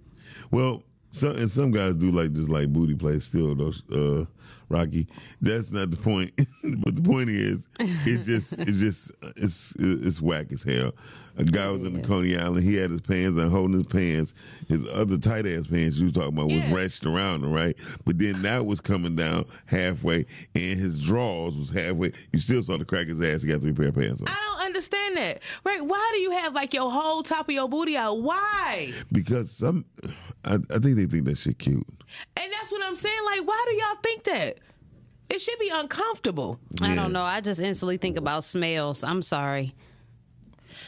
Well, 0.50 0.82
some 1.14 1.36
and 1.36 1.50
some 1.50 1.70
guys 1.70 1.94
do 1.94 2.10
like 2.10 2.32
just 2.32 2.48
like 2.50 2.72
booty 2.72 2.94
play 2.94 3.20
still 3.20 3.54
though. 3.54 3.72
Uh, 3.92 4.24
Rocky, 4.70 5.06
that's 5.42 5.70
not 5.70 5.90
the 5.90 5.96
point. 5.96 6.32
but 6.62 6.96
the 6.96 7.02
point 7.02 7.28
is, 7.30 7.66
it's 7.78 8.26
just 8.26 8.52
it's 8.58 8.78
just 8.78 9.12
it's 9.36 9.74
it's 9.78 10.20
whack 10.20 10.52
as 10.52 10.62
hell. 10.62 10.92
A 11.36 11.44
guy 11.44 11.68
was 11.68 11.82
in 11.82 11.94
the 11.94 12.00
Coney 12.00 12.36
Island. 12.36 12.62
He 12.62 12.76
had 12.76 12.90
his 12.90 13.00
pants 13.00 13.36
and 13.38 13.50
holding 13.50 13.76
his 13.76 13.86
pants. 13.88 14.34
His 14.68 14.86
other 14.88 15.18
tight 15.18 15.46
ass 15.46 15.66
pants 15.66 15.96
you 15.96 16.04
was 16.04 16.12
talking 16.12 16.32
about 16.32 16.46
was 16.46 16.64
Yeah. 16.64 16.72
wretched 16.74 17.06
around 17.06 17.42
right? 17.52 17.76
But 18.04 18.18
then 18.18 18.42
that 18.42 18.64
was 18.64 18.80
coming 18.80 19.16
down 19.16 19.44
halfway, 19.66 20.26
and 20.54 20.78
his 20.78 21.00
drawers 21.02 21.58
was 21.58 21.70
halfway. 21.70 22.12
You 22.32 22.38
still 22.38 22.62
saw 22.62 22.76
the 22.78 22.84
crack 22.84 23.08
his 23.08 23.20
ass. 23.20 23.42
He 23.42 23.48
got 23.48 23.60
three 23.62 23.72
pair 23.72 23.88
of 23.88 23.96
pants 23.96 24.22
on. 24.22 24.28
I 24.28 24.34
don't 24.56 24.66
understand 24.66 25.16
that. 25.16 25.42
Right? 25.64 25.84
Why 25.84 26.10
do 26.14 26.20
you 26.20 26.30
have 26.30 26.54
like 26.54 26.72
your 26.72 26.90
whole 26.90 27.22
top 27.22 27.48
of 27.48 27.54
your 27.54 27.68
booty 27.68 27.96
out? 27.96 28.22
Why? 28.22 28.92
Because 29.12 29.50
some, 29.50 29.84
I, 30.44 30.54
I 30.74 30.78
think 30.78 30.96
they 30.96 31.06
think 31.06 31.24
that 31.26 31.38
shit 31.38 31.58
cute. 31.58 31.86
And 32.36 32.52
that's 32.52 32.70
what 32.70 32.84
I'm 32.84 32.96
saying. 32.96 33.20
Like, 33.26 33.46
why 33.46 33.64
do 33.68 33.74
y'all 33.76 33.96
think 34.02 34.24
that? 34.24 34.58
It 35.30 35.40
should 35.40 35.58
be 35.58 35.70
uncomfortable. 35.72 36.60
I 36.82 36.94
don't 36.94 37.12
know. 37.12 37.22
I 37.22 37.40
just 37.40 37.58
instantly 37.58 37.96
think 37.96 38.16
about 38.16 38.44
smells. 38.44 39.02
I'm 39.02 39.22
sorry. 39.22 39.74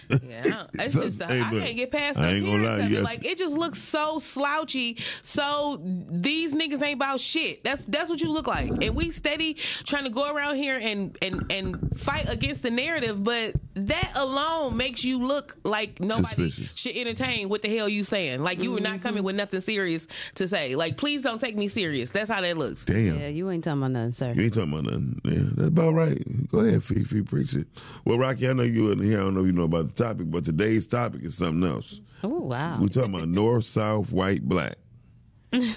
Yeah, 0.09 0.67
I 0.79 0.85
it's 0.85 0.95
So- 0.95 1.03
just 1.03 1.23
I 1.23 1.27
hey, 1.27 1.43
but 1.51 1.63
can't 1.63 1.77
get 1.77 1.91
past 1.91 2.19
I 2.19 2.33
ain't 2.35 2.47
gonna 2.47 2.63
lie, 2.63 2.79
of 2.79 2.91
you 2.91 2.99
it. 2.99 3.01
got- 3.01 3.05
Like 3.05 3.25
it 3.25 3.39
just 3.39 3.55
looks 3.57 3.81
so 3.81 4.19
slouchy. 4.21 4.99
So 5.23 5.81
these 5.83 6.55
niggas 6.55 6.83
ain't 6.83 6.95
about 6.97 7.19
shit. 7.21 7.65
That's 7.65 7.85
that's 7.87 8.09
what 8.09 8.21
you 8.21 8.31
look 8.33 8.47
like. 8.47 8.71
And 8.71 8.95
we 8.95 9.11
steady 9.11 9.55
trying 9.85 10.05
to 10.05 10.11
go 10.11 10.33
around 10.33 10.57
here 10.57 10.79
and 10.81 11.17
and 11.23 11.51
and 11.51 11.99
fight 11.99 12.29
against 12.29 12.63
the 12.63 12.71
narrative, 12.71 13.23
but 13.25 13.55
that 13.77 14.13
alone 14.15 14.77
makes 14.77 15.05
you 15.05 15.19
look 15.19 15.57
like 15.63 16.01
nobody 16.01 16.51
Suspicious. 16.51 16.71
should 16.75 16.97
entertain 16.97 17.49
what 17.51 17.61
the 17.63 17.69
hell 17.77 17.89
you 17.89 18.05
saying. 18.05 18.43
Like 18.43 18.63
you 18.63 18.73
were 18.73 18.81
not 18.81 19.03
coming 19.03 19.23
with 19.23 19.37
nothing 19.37 19.61
serious 19.61 20.07
to 20.37 20.49
say. 20.49 20.75
Like 20.75 20.97
please 20.97 21.21
don't 21.23 21.41
take 21.41 21.57
me 21.57 21.69
serious. 21.69 22.11
That's 22.11 22.31
how 22.31 22.41
that 22.41 22.57
looks. 22.57 22.85
Damn. 22.87 23.19
Yeah, 23.21 23.29
you 23.29 23.51
ain't 23.51 23.65
talking 23.65 23.81
about 23.83 23.91
nothing, 23.93 24.13
sir. 24.13 24.33
You 24.35 24.43
ain't 24.45 24.55
talking 24.55 24.73
about 24.73 24.85
nothing. 24.85 25.21
Yeah, 25.25 25.43
that's 25.55 25.69
about 25.69 25.93
right. 25.93 26.49
Go 26.49 26.61
ahead, 26.61 26.83
Fifi, 26.83 27.23
preach 27.23 27.55
it. 27.55 27.67
Well, 28.05 28.19
Rocky, 28.19 28.49
I 28.49 28.55
know 28.55 28.63
you 28.63 28.91
in 28.93 29.01
here. 29.01 29.21
I 29.21 29.25
don't 29.25 29.35
know 29.35 29.41
if 29.41 29.47
you 29.47 29.53
know 29.53 29.65
about 29.65 29.95
the 29.95 30.03
topic, 30.05 30.31
but 30.31 30.45
today's 30.45 30.87
topic 30.87 31.23
is 31.23 31.37
something 31.37 31.69
else. 31.69 32.01
Oh 32.25 32.29
wow. 32.41 32.79
We're 32.81 32.89
talking 32.89 33.15
about 33.15 33.29
North, 33.29 33.67
South, 33.67 34.11
White, 34.11 34.43
Black. 34.43 34.77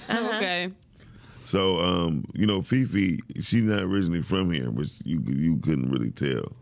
Okay. 0.10 0.72
So, 1.46 1.80
um, 1.80 2.26
you 2.34 2.46
know, 2.46 2.62
Fifi, 2.62 3.20
she's 3.42 3.64
not 3.64 3.82
originally 3.82 4.22
from 4.22 4.52
here, 4.52 4.70
but 4.70 4.86
you 5.04 5.20
you 5.28 5.58
couldn't 5.58 5.90
really 5.90 6.12
tell, 6.12 6.54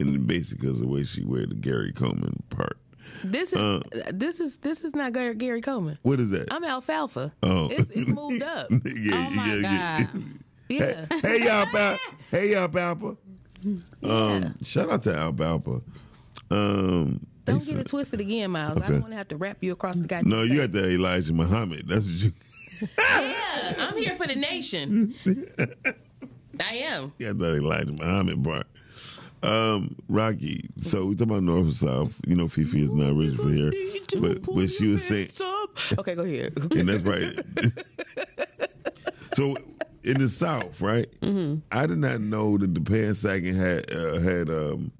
and 0.00 0.26
basically 0.26 0.66
because 0.68 0.80
of 0.80 0.86
the 0.88 0.92
way 0.92 1.04
she 1.04 1.24
wear 1.24 1.46
the 1.46 1.54
Gary 1.54 1.92
Coleman 1.92 2.42
part. 2.50 2.78
This 3.22 3.52
is 3.52 3.58
Uh. 3.58 3.80
this 4.12 4.40
is 4.40 4.58
this 4.58 4.84
is 4.84 4.94
not 4.94 5.12
Gary, 5.12 5.34
Gary 5.34 5.60
Coleman. 5.62 5.98
What 6.02 6.20
is 6.20 6.30
that? 6.30 6.52
I'm 6.52 6.64
alfalfa. 6.64 7.32
Oh. 7.42 7.68
It's, 7.70 7.90
it's 7.90 8.10
moved 8.10 8.42
up. 8.56 8.68
yeah, 8.70 9.26
Oh 9.26 9.30
my 9.30 9.60
god. 9.62 10.08
Yeah. 10.68 11.04
Hey, 11.10 11.20
hey, 11.22 11.44
y'all, 11.44 11.66
Pal- 11.66 11.98
hey, 12.30 12.52
y'all, 12.52 12.68
Palpa. 12.68 13.16
Um, 14.02 14.54
shout 14.62 14.90
out 14.90 15.02
to 15.04 15.14
Alfalfa. 15.14 15.80
Um, 16.50 17.26
Don't 17.46 17.60
they 17.60 17.72
get 17.72 17.78
it 17.80 17.86
twisted 17.86 18.20
again, 18.20 18.50
Miles. 18.50 18.76
I 18.78 18.80
Okay. 18.80 18.92
don't 18.92 19.00
want 19.02 19.12
to 19.12 19.16
have 19.16 19.28
to 19.28 19.36
wrap 19.36 19.58
you 19.62 19.72
across 19.72 19.96
the 19.96 20.06
goddamn. 20.06 20.30
No, 20.30 20.42
you 20.42 20.58
face. 20.58 20.58
got 20.68 20.72
that 20.72 20.90
Elijah 20.90 21.32
Muhammad. 21.32 21.84
That's 21.88 22.06
what 22.06 22.14
you. 22.24 22.32
Yeah, 22.98 23.74
I'm 23.78 23.96
here 23.96 24.16
for 24.16 24.26
the 24.26 24.34
nation. 24.36 25.14
I 26.60 26.74
am. 26.76 27.12
Yeah, 27.18 27.32
that 27.34 27.54
Elijah 27.54 27.92
Muhammad 27.92 28.42
part. 28.44 28.66
Um, 29.44 29.96
Rocky. 30.08 30.68
So 30.78 31.06
we 31.06 31.14
talking 31.14 31.30
about 31.32 31.42
North 31.42 31.64
and 31.64 31.74
South. 31.74 32.14
You 32.26 32.36
know, 32.36 32.48
Fifi 32.48 32.82
is 32.84 32.90
not 32.90 33.10
originally 33.10 33.56
here, 33.56 33.72
but 34.20 34.42
but 34.42 34.70
she 34.70 34.88
was 34.88 35.04
saying, 35.04 35.28
Okay, 35.98 36.14
go 36.14 36.22
ahead. 36.22 36.52
and 36.72 36.88
that's 36.88 37.02
right. 37.02 37.38
so 39.34 39.56
in 40.04 40.18
the 40.18 40.28
South, 40.28 40.80
right? 40.80 41.06
Mm-hmm. 41.20 41.60
I 41.72 41.86
did 41.86 41.98
not 41.98 42.20
know 42.20 42.58
that 42.58 42.74
the 42.74 42.80
pan 42.80 43.14
sagging 43.14 43.54
had 43.54 43.90
uh, 43.92 44.18
had 44.20 44.48
um, 44.50 44.92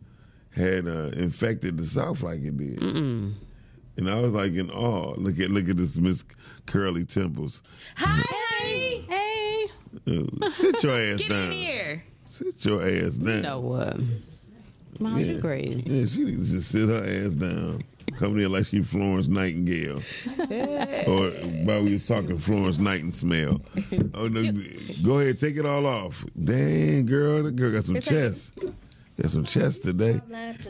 had 0.51 0.87
uh, 0.87 1.11
infected 1.17 1.77
the 1.79 1.87
South 1.87 2.23
like 2.23 2.41
it 2.41 2.57
did. 2.57 2.81
And 3.97 4.11
I 4.11 4.21
was 4.21 4.33
like 4.33 4.55
in 4.55 4.71
awe. 4.71 5.15
Look 5.17 5.39
at 5.39 5.51
look 5.51 5.69
at 5.69 5.77
this 5.77 5.99
Miss 5.99 6.25
Curly 6.67 7.05
Temples. 7.05 7.63
Hi. 7.97 8.23
Hey. 9.07 9.67
Uh, 10.09 10.49
sit 10.51 10.83
your 10.83 10.99
ass 10.99 11.19
Get 11.19 11.29
down. 11.29 11.53
in 11.53 11.53
here. 11.53 12.03
Sit 12.25 12.65
your 12.65 12.83
ass 12.83 13.13
down. 13.15 13.37
You 13.37 13.43
know 13.43 13.61
what? 13.61 13.97
Mom, 15.01 15.19
Yeah. 15.19 15.27
you 15.33 15.41
crazy. 15.41 15.83
Yeah, 15.87 16.07
she 16.07 16.25
needs 16.25 16.51
to 16.51 16.57
just 16.59 16.71
sit 16.71 16.89
her 16.89 17.05
ass 17.05 17.33
down. 17.35 17.83
Coming 18.19 18.45
in 18.45 18.53
like 18.53 18.67
she 18.67 18.81
Florence 18.83 19.27
Nightingale. 19.29 20.01
or 21.09 21.31
while 21.65 21.83
we 21.83 21.95
was 21.95 22.07
talking 22.07 22.39
Florence 22.39 22.79
Nightingale. 22.79 23.61
Oh 24.15 24.29
no, 24.29 24.53
go 25.03 25.19
ahead, 25.21 25.39
take 25.39 25.57
it 25.57 25.67
all 25.67 25.87
off. 25.87 26.25
Dang 26.45 27.07
girl, 27.07 27.43
the 27.43 27.51
girl 27.51 27.73
got 27.73 27.85
some 27.85 28.01
chest. 28.01 28.53
Got 29.21 29.31
some 29.31 29.45
chest 29.45 29.83
today. 29.83 30.21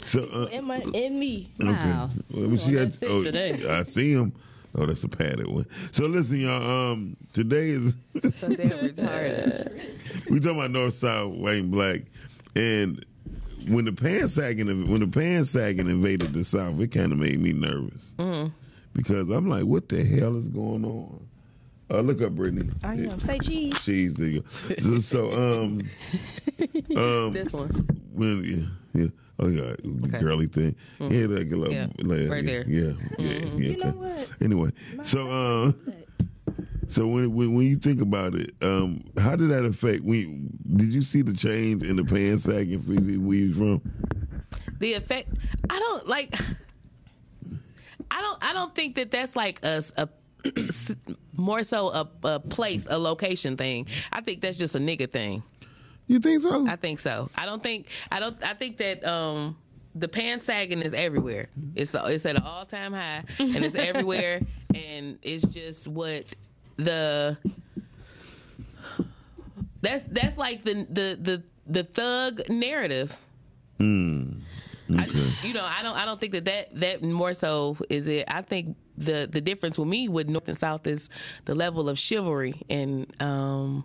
So 0.04 0.24
uh, 0.32 0.46
in 0.52 0.64
my 0.64 0.78
in 0.94 1.18
me. 1.18 1.50
Wow. 1.60 2.10
Okay. 2.32 2.46
Well, 2.46 2.56
she 2.56 2.72
got, 2.72 2.88
oh, 3.02 3.22
today. 3.22 3.66
I 3.68 3.82
see 3.82 4.12
him. 4.12 4.32
Oh, 4.76 4.86
that's 4.86 5.04
a 5.04 5.08
padded 5.08 5.46
one. 5.46 5.66
So 5.92 6.06
listen, 6.06 6.40
y'all. 6.40 6.92
Um, 6.92 7.16
today 7.32 7.68
is 7.70 7.94
So 8.40 8.48
damn 8.48 8.56
retarded. 8.90 10.30
we 10.30 10.40
talking 10.40 10.58
about 10.58 10.70
North 10.70 10.94
South, 10.94 11.32
white 11.34 11.58
and 11.62 11.70
black, 11.70 12.02
and 12.56 13.04
when 13.68 13.84
the 13.84 13.92
pan 13.92 14.28
sagging 14.28 14.88
when 14.88 15.00
the 15.00 15.06
pan 15.06 15.44
sagging 15.44 15.88
invaded 15.88 16.32
the 16.32 16.44
South, 16.44 16.78
it 16.80 16.88
kind 16.88 17.12
of 17.12 17.18
made 17.18 17.40
me 17.40 17.52
nervous 17.52 18.14
because 18.92 19.30
I'm 19.30 19.48
like, 19.48 19.64
what 19.64 19.88
the 19.88 20.04
hell 20.04 20.36
is 20.36 20.48
going 20.48 20.84
on? 20.84 21.26
Uh, 21.90 22.00
look 22.00 22.22
up, 22.22 22.32
Brittany. 22.32 22.70
I 22.82 22.94
am. 22.94 23.20
Say 23.20 23.38
cheese. 23.38 23.78
Cheese, 23.82 24.14
there 24.14 24.26
you 24.28 24.40
go. 24.40 24.74
So, 24.78 24.98
so 25.00 25.32
um, 25.32 25.80
um, 26.96 27.32
This 27.32 27.52
one. 27.52 27.70
when 28.12 28.42
yeah, 28.94 29.00
yeah. 29.02 29.08
Oh 29.38 29.48
yeah, 29.48 29.74
okay. 30.06 30.18
girly 30.20 30.46
thing. 30.46 30.76
Yeah, 31.00 31.26
like 31.26 31.50
a 31.50 31.56
little, 31.56 31.74
Yeah, 31.74 31.88
like, 31.98 32.30
right 32.30 32.44
yeah, 32.44 32.50
there. 32.50 32.64
Yeah, 32.68 32.92
yeah, 33.18 33.28
yeah. 33.28 33.54
You 33.56 33.76
know 33.76 33.90
what? 33.90 34.28
Anyway, 34.40 34.70
so 35.02 35.28
um, 35.30 35.82
so 36.94 37.08
when, 37.08 37.34
when 37.34 37.54
when 37.54 37.66
you 37.66 37.74
think 37.74 38.00
about 38.00 38.36
it, 38.36 38.54
um, 38.62 39.02
how 39.18 39.34
did 39.34 39.50
that 39.50 39.64
affect? 39.64 40.04
We 40.04 40.26
did 40.76 40.94
you 40.94 41.02
see 41.02 41.22
the 41.22 41.32
change 41.32 41.82
in 41.82 41.96
the 41.96 42.04
pan 42.04 42.38
sagging 42.38 42.82
for 42.82 42.92
where 42.92 43.36
you 43.36 43.52
from? 43.52 43.82
The 44.78 44.92
effect. 44.92 45.30
I 45.68 45.78
don't 45.80 46.06
like. 46.06 46.38
I 48.12 48.20
don't. 48.22 48.44
I 48.44 48.52
don't 48.52 48.72
think 48.76 48.94
that 48.94 49.10
that's 49.10 49.34
like 49.34 49.64
a. 49.64 49.82
a 49.96 50.08
more 51.36 51.64
so 51.64 51.88
a, 51.88 52.08
a 52.24 52.38
place, 52.38 52.84
a 52.88 52.96
location 52.96 53.56
thing. 53.56 53.88
I 54.12 54.20
think 54.20 54.40
that's 54.40 54.56
just 54.56 54.76
a 54.76 54.78
nigga 54.78 55.10
thing. 55.10 55.42
You 56.06 56.20
think 56.20 56.42
so? 56.42 56.64
I 56.68 56.76
think 56.76 57.00
so. 57.00 57.28
I 57.36 57.44
don't 57.44 57.62
think 57.62 57.88
I 58.12 58.20
don't 58.20 58.40
I 58.44 58.54
think 58.54 58.76
that 58.76 59.04
um 59.04 59.56
the 59.96 60.06
pan 60.06 60.40
sagging 60.42 60.82
is 60.82 60.94
everywhere. 60.94 61.48
It's 61.74 61.94
it's 61.94 62.26
at 62.26 62.36
an 62.36 62.42
all 62.42 62.66
time 62.66 62.92
high 62.92 63.24
and 63.38 63.64
it's 63.64 63.74
everywhere 63.74 64.42
and 64.74 65.18
it's 65.22 65.44
just 65.46 65.88
what 65.88 66.26
the 66.76 67.36
That's 69.84 70.06
that's 70.08 70.38
like 70.38 70.64
the 70.64 70.86
the 70.88 71.18
the 71.20 71.42
the 71.66 71.84
thug 71.84 72.48
narrative. 72.48 73.14
Mm. 73.78 74.40
I, 74.96 75.06
you 75.42 75.52
know, 75.52 75.64
I 75.64 75.82
don't 75.82 75.96
I 75.96 76.06
don't 76.06 76.18
think 76.18 76.32
that, 76.32 76.44
that 76.46 76.80
that 76.80 77.02
more 77.02 77.34
so 77.34 77.76
is 77.90 78.06
it. 78.06 78.24
I 78.28 78.40
think 78.40 78.76
the 78.96 79.28
the 79.30 79.42
difference 79.42 79.78
with 79.78 79.88
me 79.88 80.08
with 80.08 80.26
North 80.28 80.48
and 80.48 80.58
South 80.58 80.86
is 80.86 81.10
the 81.44 81.54
level 81.54 81.88
of 81.90 81.98
chivalry 81.98 82.62
and 82.70 83.14
um 83.20 83.84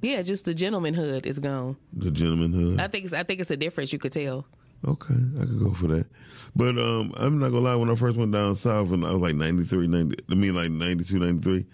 yeah, 0.00 0.22
just 0.22 0.44
the 0.44 0.54
gentlemanhood 0.54 1.26
is 1.26 1.38
gone. 1.38 1.76
The 1.92 2.10
gentlemanhood. 2.10 2.80
I 2.80 2.88
think 2.88 3.06
it's 3.06 3.14
I 3.14 3.24
think 3.24 3.40
it's 3.40 3.50
a 3.50 3.56
difference 3.56 3.92
you 3.92 3.98
could 3.98 4.12
tell. 4.12 4.46
Okay, 4.86 5.14
I 5.40 5.44
could 5.44 5.58
go 5.58 5.72
for 5.74 5.88
that. 5.88 6.06
But 6.54 6.78
um, 6.78 7.12
I'm 7.16 7.38
not 7.38 7.48
gonna 7.48 7.60
lie. 7.60 7.74
When 7.74 7.90
I 7.90 7.94
first 7.96 8.16
went 8.16 8.32
down 8.32 8.54
south, 8.54 8.90
and 8.92 9.04
I 9.04 9.12
was 9.12 9.20
like 9.20 9.34
93, 9.34 9.88
90, 9.88 10.16
I 10.30 10.34
mean 10.34 10.54
like 10.54 10.70
92, 10.70 11.18
93, 11.18 11.66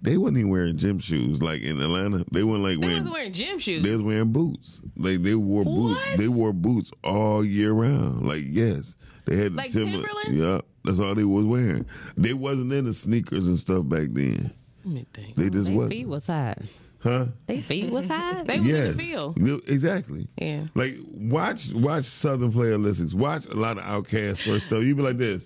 they 0.00 0.16
wasn't 0.16 0.38
even 0.38 0.50
wearing 0.50 0.76
gym 0.78 0.98
shoes. 0.98 1.42
Like 1.42 1.60
in 1.62 1.80
Atlanta, 1.80 2.24
they 2.32 2.42
weren't 2.42 2.62
like 2.62 2.72
They 2.80 2.86
wearing. 2.86 2.96
wasn't 3.04 3.12
wearing 3.12 3.32
gym 3.34 3.58
shoes. 3.58 3.82
They 3.82 3.90
was 3.92 4.00
wearing 4.02 4.32
boots. 4.32 4.80
Like 4.96 5.22
they 5.22 5.34
wore 5.34 5.64
boots. 5.64 6.00
They 6.16 6.28
wore 6.28 6.52
boots 6.54 6.90
all 7.02 7.44
year 7.44 7.72
round. 7.72 8.26
Like 8.26 8.42
yes, 8.46 8.94
they 9.26 9.36
had 9.36 9.52
the 9.52 9.56
Like 9.56 9.70
Timber- 9.72 9.92
Timberlands? 10.06 10.36
Yeah, 10.38 10.60
that's 10.84 11.00
all 11.00 11.14
they 11.14 11.24
was 11.24 11.44
wearing. 11.44 11.84
They 12.16 12.32
wasn't 12.32 12.72
into 12.72 12.94
sneakers 12.94 13.46
and 13.48 13.58
stuff 13.58 13.86
back 13.88 14.08
then. 14.12 14.50
Let 14.84 14.94
me 14.94 15.06
think. 15.12 15.34
They 15.36 15.50
just 15.50 15.70
was, 15.70 15.88
feet 15.90 16.06
was 16.08 16.26
high. 16.26 16.56
Huh? 17.04 17.26
They 17.46 17.60
feet 17.62 17.90
was 17.92 18.08
high. 18.08 18.42
They 18.42 18.58
was 18.58 18.68
Yes, 18.68 18.90
in 18.90 18.96
the 18.96 19.02
field. 19.04 19.38
Exactly. 19.68 20.26
Yeah. 20.36 20.64
Like 20.74 20.96
watch 21.12 21.70
watch 21.72 22.04
Southern 22.06 22.52
Playalistics. 22.52 23.14
Watch 23.14 23.46
a 23.46 23.54
lot 23.54 23.78
of 23.78 23.84
outcasts 23.84 24.40
first 24.42 24.70
though. 24.70 24.80
You 24.80 24.96
be 24.96 25.02
like 25.02 25.18
this. 25.18 25.42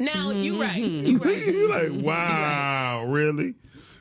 Now 0.00 0.30
you 0.30 0.54
Mm-hmm. 0.54 0.60
right. 0.62 0.76
You 0.82 1.18
right. 1.18 1.46
you 1.54 1.68
like 1.68 2.04
wow, 2.04 3.04
really? 3.08 3.54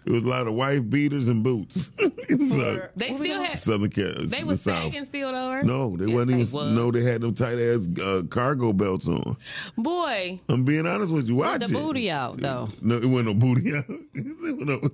It 0.07 0.11
was 0.13 0.23
a 0.23 0.27
lot 0.27 0.47
of 0.47 0.53
wife 0.53 0.89
beaters 0.89 1.27
and 1.27 1.43
boots. 1.43 1.91
so, 1.99 2.87
They 2.95 3.13
still 3.13 3.43
had 3.43 3.59
Southern 3.59 3.89
Cal- 3.89 4.13
they 4.25 4.39
the 4.39 4.45
was 4.45 4.61
South. 4.61 4.83
sagging 4.83 5.05
still 5.05 5.31
though. 5.33 5.49
right? 5.49 5.65
No, 5.65 5.97
they 5.97 6.05
Yes, 6.05 6.13
wasn't 6.13 6.27
they 6.31 6.33
even. 6.39 6.53
was. 6.53 6.71
No, 6.71 6.91
they 6.91 7.01
had 7.03 7.21
them 7.21 7.33
tight 7.35 7.59
ass 7.59 7.87
uh, 8.01 8.23
cargo 8.29 8.71
belts 8.71 9.07
on. 9.09 9.35
Boy, 9.77 10.39
I'm 10.47 10.63
being 10.63 10.87
honest 10.87 11.11
with 11.11 11.27
you. 11.27 11.35
Watch 11.35 11.59
the 11.59 11.65
it. 11.65 11.71
booty 11.73 12.09
out 12.09 12.37
though. 12.37 12.69
No, 12.81 12.95
it 12.95 13.05
wasn't 13.05 13.27
no 13.27 13.33
booty 13.33 13.75
out. 13.75 13.85
It 14.13 14.39
wasn't 14.39 14.65
no- 14.65 14.89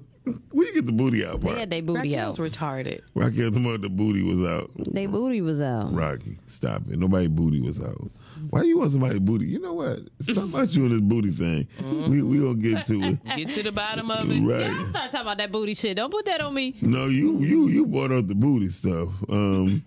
Where 0.52 0.68
you 0.68 0.74
get 0.74 0.86
the 0.88 0.92
booty 0.92 1.24
out 1.26 1.42
They 1.42 1.48
part? 1.48 1.60
had 1.60 1.70
their 1.70 1.82
booty 1.84 2.10
Raquel's 2.16 2.40
out. 2.40 2.42
Was 2.42 2.52
retarded. 2.52 3.02
Rocky 3.14 3.44
had 3.44 3.54
the 3.54 3.90
booty 3.90 4.24
was 4.24 4.42
out. 4.44 4.72
They 4.78 5.06
booty 5.06 5.42
was 5.42 5.60
out. 5.62 5.94
Rocky, 5.94 6.40
stop 6.48 6.82
it. 6.90 6.98
Nobody 6.98 7.28
booty 7.28 7.60
was 7.62 7.80
out. 7.80 8.10
Why 8.50 8.64
you 8.64 8.78
want 8.80 8.92
somebody 8.92 9.20
booty? 9.20 9.46
You 9.46 9.60
know 9.60 9.74
what? 9.74 10.00
Stop 10.22 10.38
about 10.46 10.74
you 10.74 10.84
and 10.86 10.92
this 10.94 11.00
booty 11.02 11.32
thing. 11.32 11.68
We 12.10 12.22
we 12.22 12.40
gonna 12.40 12.56
get 12.56 12.86
to 12.88 13.02
it. 13.04 13.24
Get 13.36 13.50
to 13.56 13.64
the 13.64 13.72
bottom 13.72 14.10
of 14.12 14.30
it. 14.30 14.40
Right. 14.42 14.66
Y'all 14.72 14.90
start 14.90 15.12
talking 15.12 15.22
about 15.22 15.38
that 15.38 15.52
booty 15.52 15.74
shit. 15.74 15.96
Don't 15.98 16.12
put 16.12 16.26
that 16.26 16.42
on 16.42 16.54
me. 16.54 16.76
No, 16.82 17.08
you 17.08 17.40
you 17.40 17.68
you 17.68 17.86
brought 17.86 18.12
up 18.12 18.28
the 18.28 18.36
booty 18.36 18.70
stuff. 18.70 19.10
Um, 19.30 19.84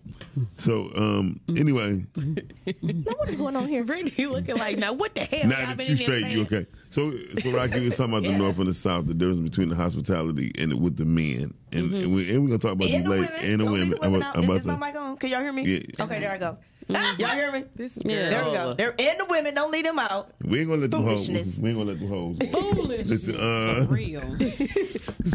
so 0.57 0.91
um, 0.97 1.41
anyway, 1.57 2.05
Now, 2.17 3.13
what 3.17 3.29
is 3.29 3.37
going 3.37 3.57
on 3.57 3.69
here? 3.69 3.85
Brittany 3.85 4.27
looking 4.27 4.57
like, 4.57 4.79
now 4.79 4.93
what 4.93 5.15
the 5.15 5.25
hell? 5.25 5.49
now 5.49 5.75
that 5.75 5.89
you 5.89 5.97
straight, 5.97 6.27
you 6.27 6.43
okay? 6.43 6.67
So 6.91 7.13
so 7.43 7.51
Rocky 7.53 7.85
was 7.85 7.97
talking 7.97 8.13
about 8.13 8.23
the 8.23 8.31
Yeah. 8.31 8.39
north 8.39 8.59
and 8.59 8.69
the 8.69 8.75
south, 8.75 9.07
the 9.07 9.15
difference 9.15 9.41
between 9.43 9.69
the 9.69 9.75
hospitality 9.77 10.53
and 10.59 10.81
with 10.81 10.97
the 10.97 11.05
men, 11.05 11.53
and 11.73 11.93
and, 11.93 12.15
we, 12.15 12.31
and 12.33 12.43
we're 12.43 12.49
gonna 12.49 12.59
talk 12.59 12.73
about 12.73 12.89
And 12.89 12.95
these 12.95 13.03
the 13.05 13.09
ladies 13.11 13.29
women. 13.31 13.45
and 13.51 13.61
the 13.61 13.65
Don't 13.65 13.73
women. 13.73 13.99
I'm, 14.03 14.15
about- 14.15 14.37
I'm 14.37 14.43
Is, 14.43 14.49
about 14.49 14.57
is 14.61 14.67
my 14.67 14.75
to. 14.75 14.81
mic 14.81 14.97
on? 14.97 15.17
Can 15.19 15.31
y'all 15.31 15.41
hear 15.41 15.53
me? 15.53 15.63
Yeah. 15.65 16.05
Okay, 16.05 16.21
there 16.21 16.33
I 16.33 16.39
go. 16.39 16.59
Y'all 16.89 17.29
hear 17.29 17.53
me? 17.53 17.65
This 17.75 17.99
Yeah. 18.05 18.31
There 18.31 18.45
we 18.45 18.51
girl. 18.53 18.69
go. 18.71 18.75
There 18.75 18.95
and 18.99 19.21
the 19.21 19.27
women. 19.29 19.55
Don't 19.55 19.71
leave 19.73 19.85
them 19.85 19.99
out. 19.99 20.31
We 20.45 20.61
ain't 20.61 20.69
gonna 20.69 20.83
let 20.83 20.91
them 20.91 21.03
hoes. 21.05 21.27
Foolishness. 21.27 21.59
We 21.59 21.71
ain't 21.71 21.79
gonna 21.79 21.91
let 21.91 22.01
them 22.01 22.09
hoes. 22.09 22.39
Foolish. 22.53 23.07
Listen, 23.09 23.37
uh, 23.37 23.87
Real. 23.91 24.37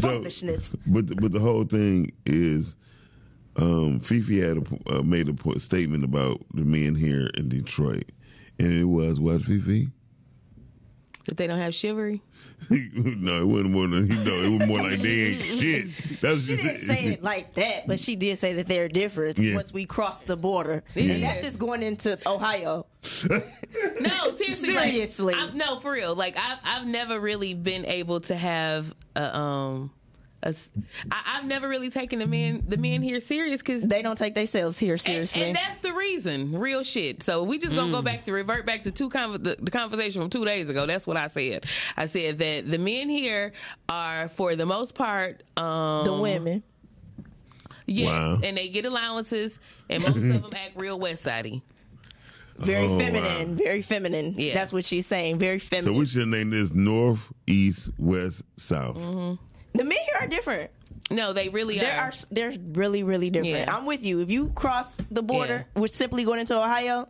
Foolishness. 0.00 0.74
But 0.86 1.08
the, 1.08 1.16
but 1.16 1.32
the 1.32 1.40
whole 1.40 1.64
thing 1.64 2.10
is, 2.24 2.74
um, 3.56 4.00
Fifi 4.00 4.40
had 4.40 4.58
a, 4.58 4.98
uh, 4.98 5.02
made 5.02 5.28
a 5.28 5.60
statement 5.60 6.04
about 6.04 6.40
the 6.54 6.62
men 6.62 6.94
here 6.94 7.26
in 7.34 7.48
Detroit, 7.48 8.10
and 8.58 8.72
it 8.72 8.84
was 8.84 9.20
what 9.20 9.42
Fifi. 9.42 9.90
That 11.26 11.36
they 11.36 11.46
don't 11.46 11.58
have 11.58 11.72
chivalry. 11.74 12.20
no, 12.70 13.40
it 13.42 13.44
wasn't 13.46 13.70
more 13.70 13.86
than 13.86 14.08
no. 14.24 14.42
It 14.42 14.58
was 14.58 14.68
more 14.68 14.82
like 14.82 15.00
they 15.02 15.20
ain't 15.20 15.42
shit. 15.60 16.20
That's 16.20 16.46
She 16.46 16.56
just 16.56 16.62
didn't 16.62 16.86
say 16.86 17.04
it 17.04 17.22
like 17.22 17.54
that, 17.54 17.86
but 17.86 18.00
she 18.00 18.16
did 18.16 18.38
say 18.38 18.54
that 18.54 18.66
they're 18.66 18.88
different 18.88 19.38
Yeah. 19.38 19.54
once 19.54 19.72
we 19.72 19.84
cross 19.86 20.22
the 20.22 20.36
border. 20.36 20.82
Yeah. 20.94 21.12
And 21.14 21.22
that's 21.22 21.42
just 21.42 21.58
going 21.58 21.82
into 21.82 22.18
Ohio. 22.28 22.86
No, 24.00 24.36
seriously. 24.36 24.70
Seriously. 24.72 25.34
Like, 25.34 25.50
I, 25.54 25.56
no, 25.56 25.80
for 25.80 25.92
real. 25.92 26.14
Like 26.14 26.36
I've 26.36 26.58
I've 26.64 26.86
never 26.86 27.18
really 27.20 27.54
been 27.54 27.84
able 27.86 28.20
to 28.22 28.36
have 28.36 28.92
a 29.16 29.36
um. 29.36 29.90
A, 30.44 30.48
s- 30.48 30.68
I, 31.10 31.38
I've 31.38 31.44
never 31.44 31.68
really 31.68 31.88
taken 31.90 32.18
the 32.18 32.26
men 32.26 32.64
the 32.66 32.76
men 32.76 33.00
here 33.00 33.20
serious 33.20 33.60
because 33.60 33.82
They 33.84 34.02
don't 34.02 34.16
take 34.18 34.34
themselves 34.34 34.76
here 34.78 34.98
seriously. 34.98 35.42
and 35.42 35.54
that's 35.56 35.78
the 35.80 35.92
reason, 35.92 36.58
real 36.58 36.82
shit. 36.82 37.22
So 37.22 37.44
we 37.44 37.58
just 37.58 37.74
gonna 37.74 37.92
go 37.92 38.02
back 38.02 38.24
to 38.24 38.32
revert 38.32 38.66
back 38.66 38.82
to 38.84 38.90
two 38.90 39.08
con- 39.08 39.42
the, 39.42 39.56
the 39.60 39.70
conversation 39.70 40.20
from 40.20 40.30
two 40.30 40.44
days 40.44 40.68
ago. 40.68 40.84
That's 40.86 41.06
what 41.06 41.16
I 41.16 41.28
said. 41.28 41.66
I 41.96 42.06
said 42.06 42.38
that 42.38 42.68
the 42.70 42.78
men 42.78 43.08
here 43.08 43.52
are, 43.88 44.28
for 44.30 44.56
the 44.56 44.66
most 44.66 44.94
part, 44.94 45.42
um, 45.56 46.04
the 46.06 46.12
women. 46.14 46.62
yes, 47.86 48.08
Wow. 48.08 48.40
and 48.42 48.56
they 48.56 48.68
get 48.68 48.84
allowances, 48.84 49.58
and 49.88 50.02
most 50.02 50.16
of 50.16 50.22
them 50.22 50.44
act 50.54 50.76
real 50.76 50.98
West 50.98 51.22
Sidey. 51.22 51.62
Very 52.58 52.84
Oh, 52.86 52.98
feminine. 52.98 53.50
wow. 53.52 53.64
Very 53.64 53.82
feminine. 53.82 54.34
Yeah. 54.36 54.54
That's 54.54 54.72
what 54.72 54.84
she's 54.84 55.06
saying. 55.06 55.38
Very 55.38 55.58
feminine. 55.58 55.84
so 55.84 55.86
feminine. 55.86 56.00
we 56.00 56.06
should 56.06 56.28
name 56.28 56.50
this 56.50 56.72
North, 56.72 57.32
East, 57.46 57.90
West, 57.98 58.42
South. 58.56 58.96
The 59.74 59.84
men 59.84 59.98
here 59.98 60.16
are 60.20 60.26
different. 60.26 60.70
No, 61.10 61.32
they 61.32 61.48
really 61.48 61.78
There 61.78 61.92
are. 61.92 62.04
are 62.06 62.12
they're 62.30 62.54
really 62.72 63.02
really 63.02 63.28
different. 63.30 63.66
Yeah. 63.66 63.76
I'm 63.76 63.84
with 63.86 64.02
you. 64.02 64.20
If 64.20 64.30
you 64.30 64.48
cross 64.54 64.96
the 65.10 65.22
border, 65.22 65.66
we're 65.74 65.86
simply 65.88 66.24
going 66.24 66.40
into 66.40 66.56
Ohio. 66.56 67.08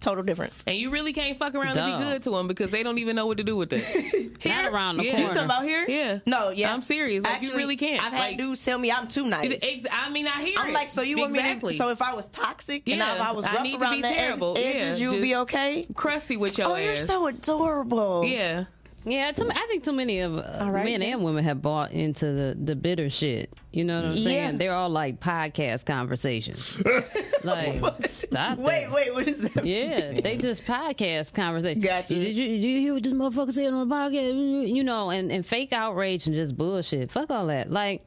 Total 0.00 0.24
difference. 0.24 0.54
And 0.66 0.78
you 0.78 0.90
really 0.90 1.12
can't 1.12 1.38
fuck 1.38 1.54
around 1.54 1.74
Duh. 1.74 1.82
and 1.82 1.98
be 1.98 2.04
good 2.10 2.22
to 2.22 2.30
them 2.30 2.48
because 2.48 2.70
they 2.70 2.82
don't 2.82 2.96
even 2.96 3.16
know 3.16 3.26
what 3.26 3.36
to 3.36 3.44
do 3.44 3.54
with 3.54 3.70
it. 3.74 4.44
Not 4.46 4.64
around 4.64 4.96
the 4.96 5.04
Yeah. 5.04 5.10
corner. 5.10 5.26
You 5.26 5.28
talking 5.28 5.44
about 5.44 5.62
here? 5.64 5.84
Yeah. 5.86 6.18
No, 6.24 6.48
yeah. 6.48 6.72
I'm 6.72 6.80
serious. 6.80 7.22
Like, 7.22 7.42
you 7.42 7.54
really 7.54 7.76
can't. 7.76 8.02
I've 8.02 8.10
had 8.14 8.28
Like- 8.30 8.38
dudes 8.38 8.64
tell 8.64 8.78
me 8.78 8.90
I'm 8.90 9.08
too 9.08 9.26
nice. 9.26 9.58
Ex- 9.60 9.86
I 9.92 10.08
mean, 10.08 10.26
I 10.26 10.42
hear 10.42 10.54
I'm 10.58 10.70
it. 10.70 10.72
like, 10.72 10.88
so 10.88 11.02
you 11.02 11.18
want 11.18 11.34
exactly. 11.36 11.72
me 11.74 11.78
to? 11.78 11.84
So 11.84 11.90
if 11.90 12.00
I 12.00 12.14
was 12.14 12.24
toxic 12.28 12.88
and 12.88 12.96
Yeah, 12.96 13.14
if 13.16 13.20
I 13.20 13.32
was 13.32 13.44
I 13.44 13.52
rough 13.56 13.62
need 13.62 13.72
to 13.78 13.82
around 13.82 13.92
be 13.96 14.00
the 14.00 14.08
ed- 14.08 14.42
edges, 14.56 15.00
Yeah, 15.02 15.10
you'd 15.10 15.20
be 15.20 15.36
okay. 15.36 15.86
crusty 15.94 16.38
with 16.38 16.56
your 16.56 16.68
Oh, 16.68 16.76
ass. 16.76 16.82
you're 16.82 16.96
so 16.96 17.26
adorable. 17.26 18.24
yeah. 18.24 18.64
Yeah, 19.04 19.32
too, 19.32 19.50
I 19.50 19.66
think 19.66 19.84
too 19.84 19.92
many 19.92 20.20
of 20.20 20.36
uh, 20.36 20.58
All 20.60 20.70
right, 20.70 20.84
men 20.84 21.00
then. 21.00 21.12
and 21.14 21.24
women 21.24 21.44
have 21.44 21.62
bought 21.62 21.92
into 21.92 22.26
the, 22.26 22.56
the 22.62 22.76
bitter 22.76 23.08
shit. 23.08 23.52
You 23.72 23.84
know 23.84 23.96
what 23.96 24.10
I'm 24.10 24.18
saying? 24.18 24.58
They're 24.58 24.74
all 24.74 24.90
like 24.90 25.20
podcast 25.20 25.86
conversations. 25.86 26.82
like, 27.44 27.80
stop. 28.08 28.58
Wait, 28.58 28.84
that. 28.84 28.92
wait, 28.92 29.14
what 29.14 29.28
is 29.28 29.40
that? 29.40 29.64
Yeah, 29.64 30.12
they 30.12 30.36
just 30.36 30.64
podcast 30.64 31.32
conversations. 31.32 31.84
Gotcha. 31.84 32.14
Did 32.14 32.36
you, 32.36 32.48
did 32.48 32.62
you 32.62 32.80
hear 32.80 32.94
what 32.94 33.02
this 33.02 33.12
motherfucker 33.12 33.52
said 33.52 33.72
on 33.72 33.88
the 33.88 33.94
podcast? 33.94 34.68
You 34.68 34.84
know, 34.84 35.10
and, 35.10 35.32
and 35.32 35.46
fake 35.46 35.72
outrage 35.72 36.26
and 36.26 36.34
just 36.34 36.56
bullshit. 36.56 37.10
Fuck 37.10 37.30
all 37.30 37.46
that. 37.46 37.70
Like, 37.70 38.04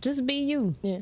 just 0.00 0.26
be 0.26 0.34
you. 0.34 0.74
Yeah. 0.82 1.00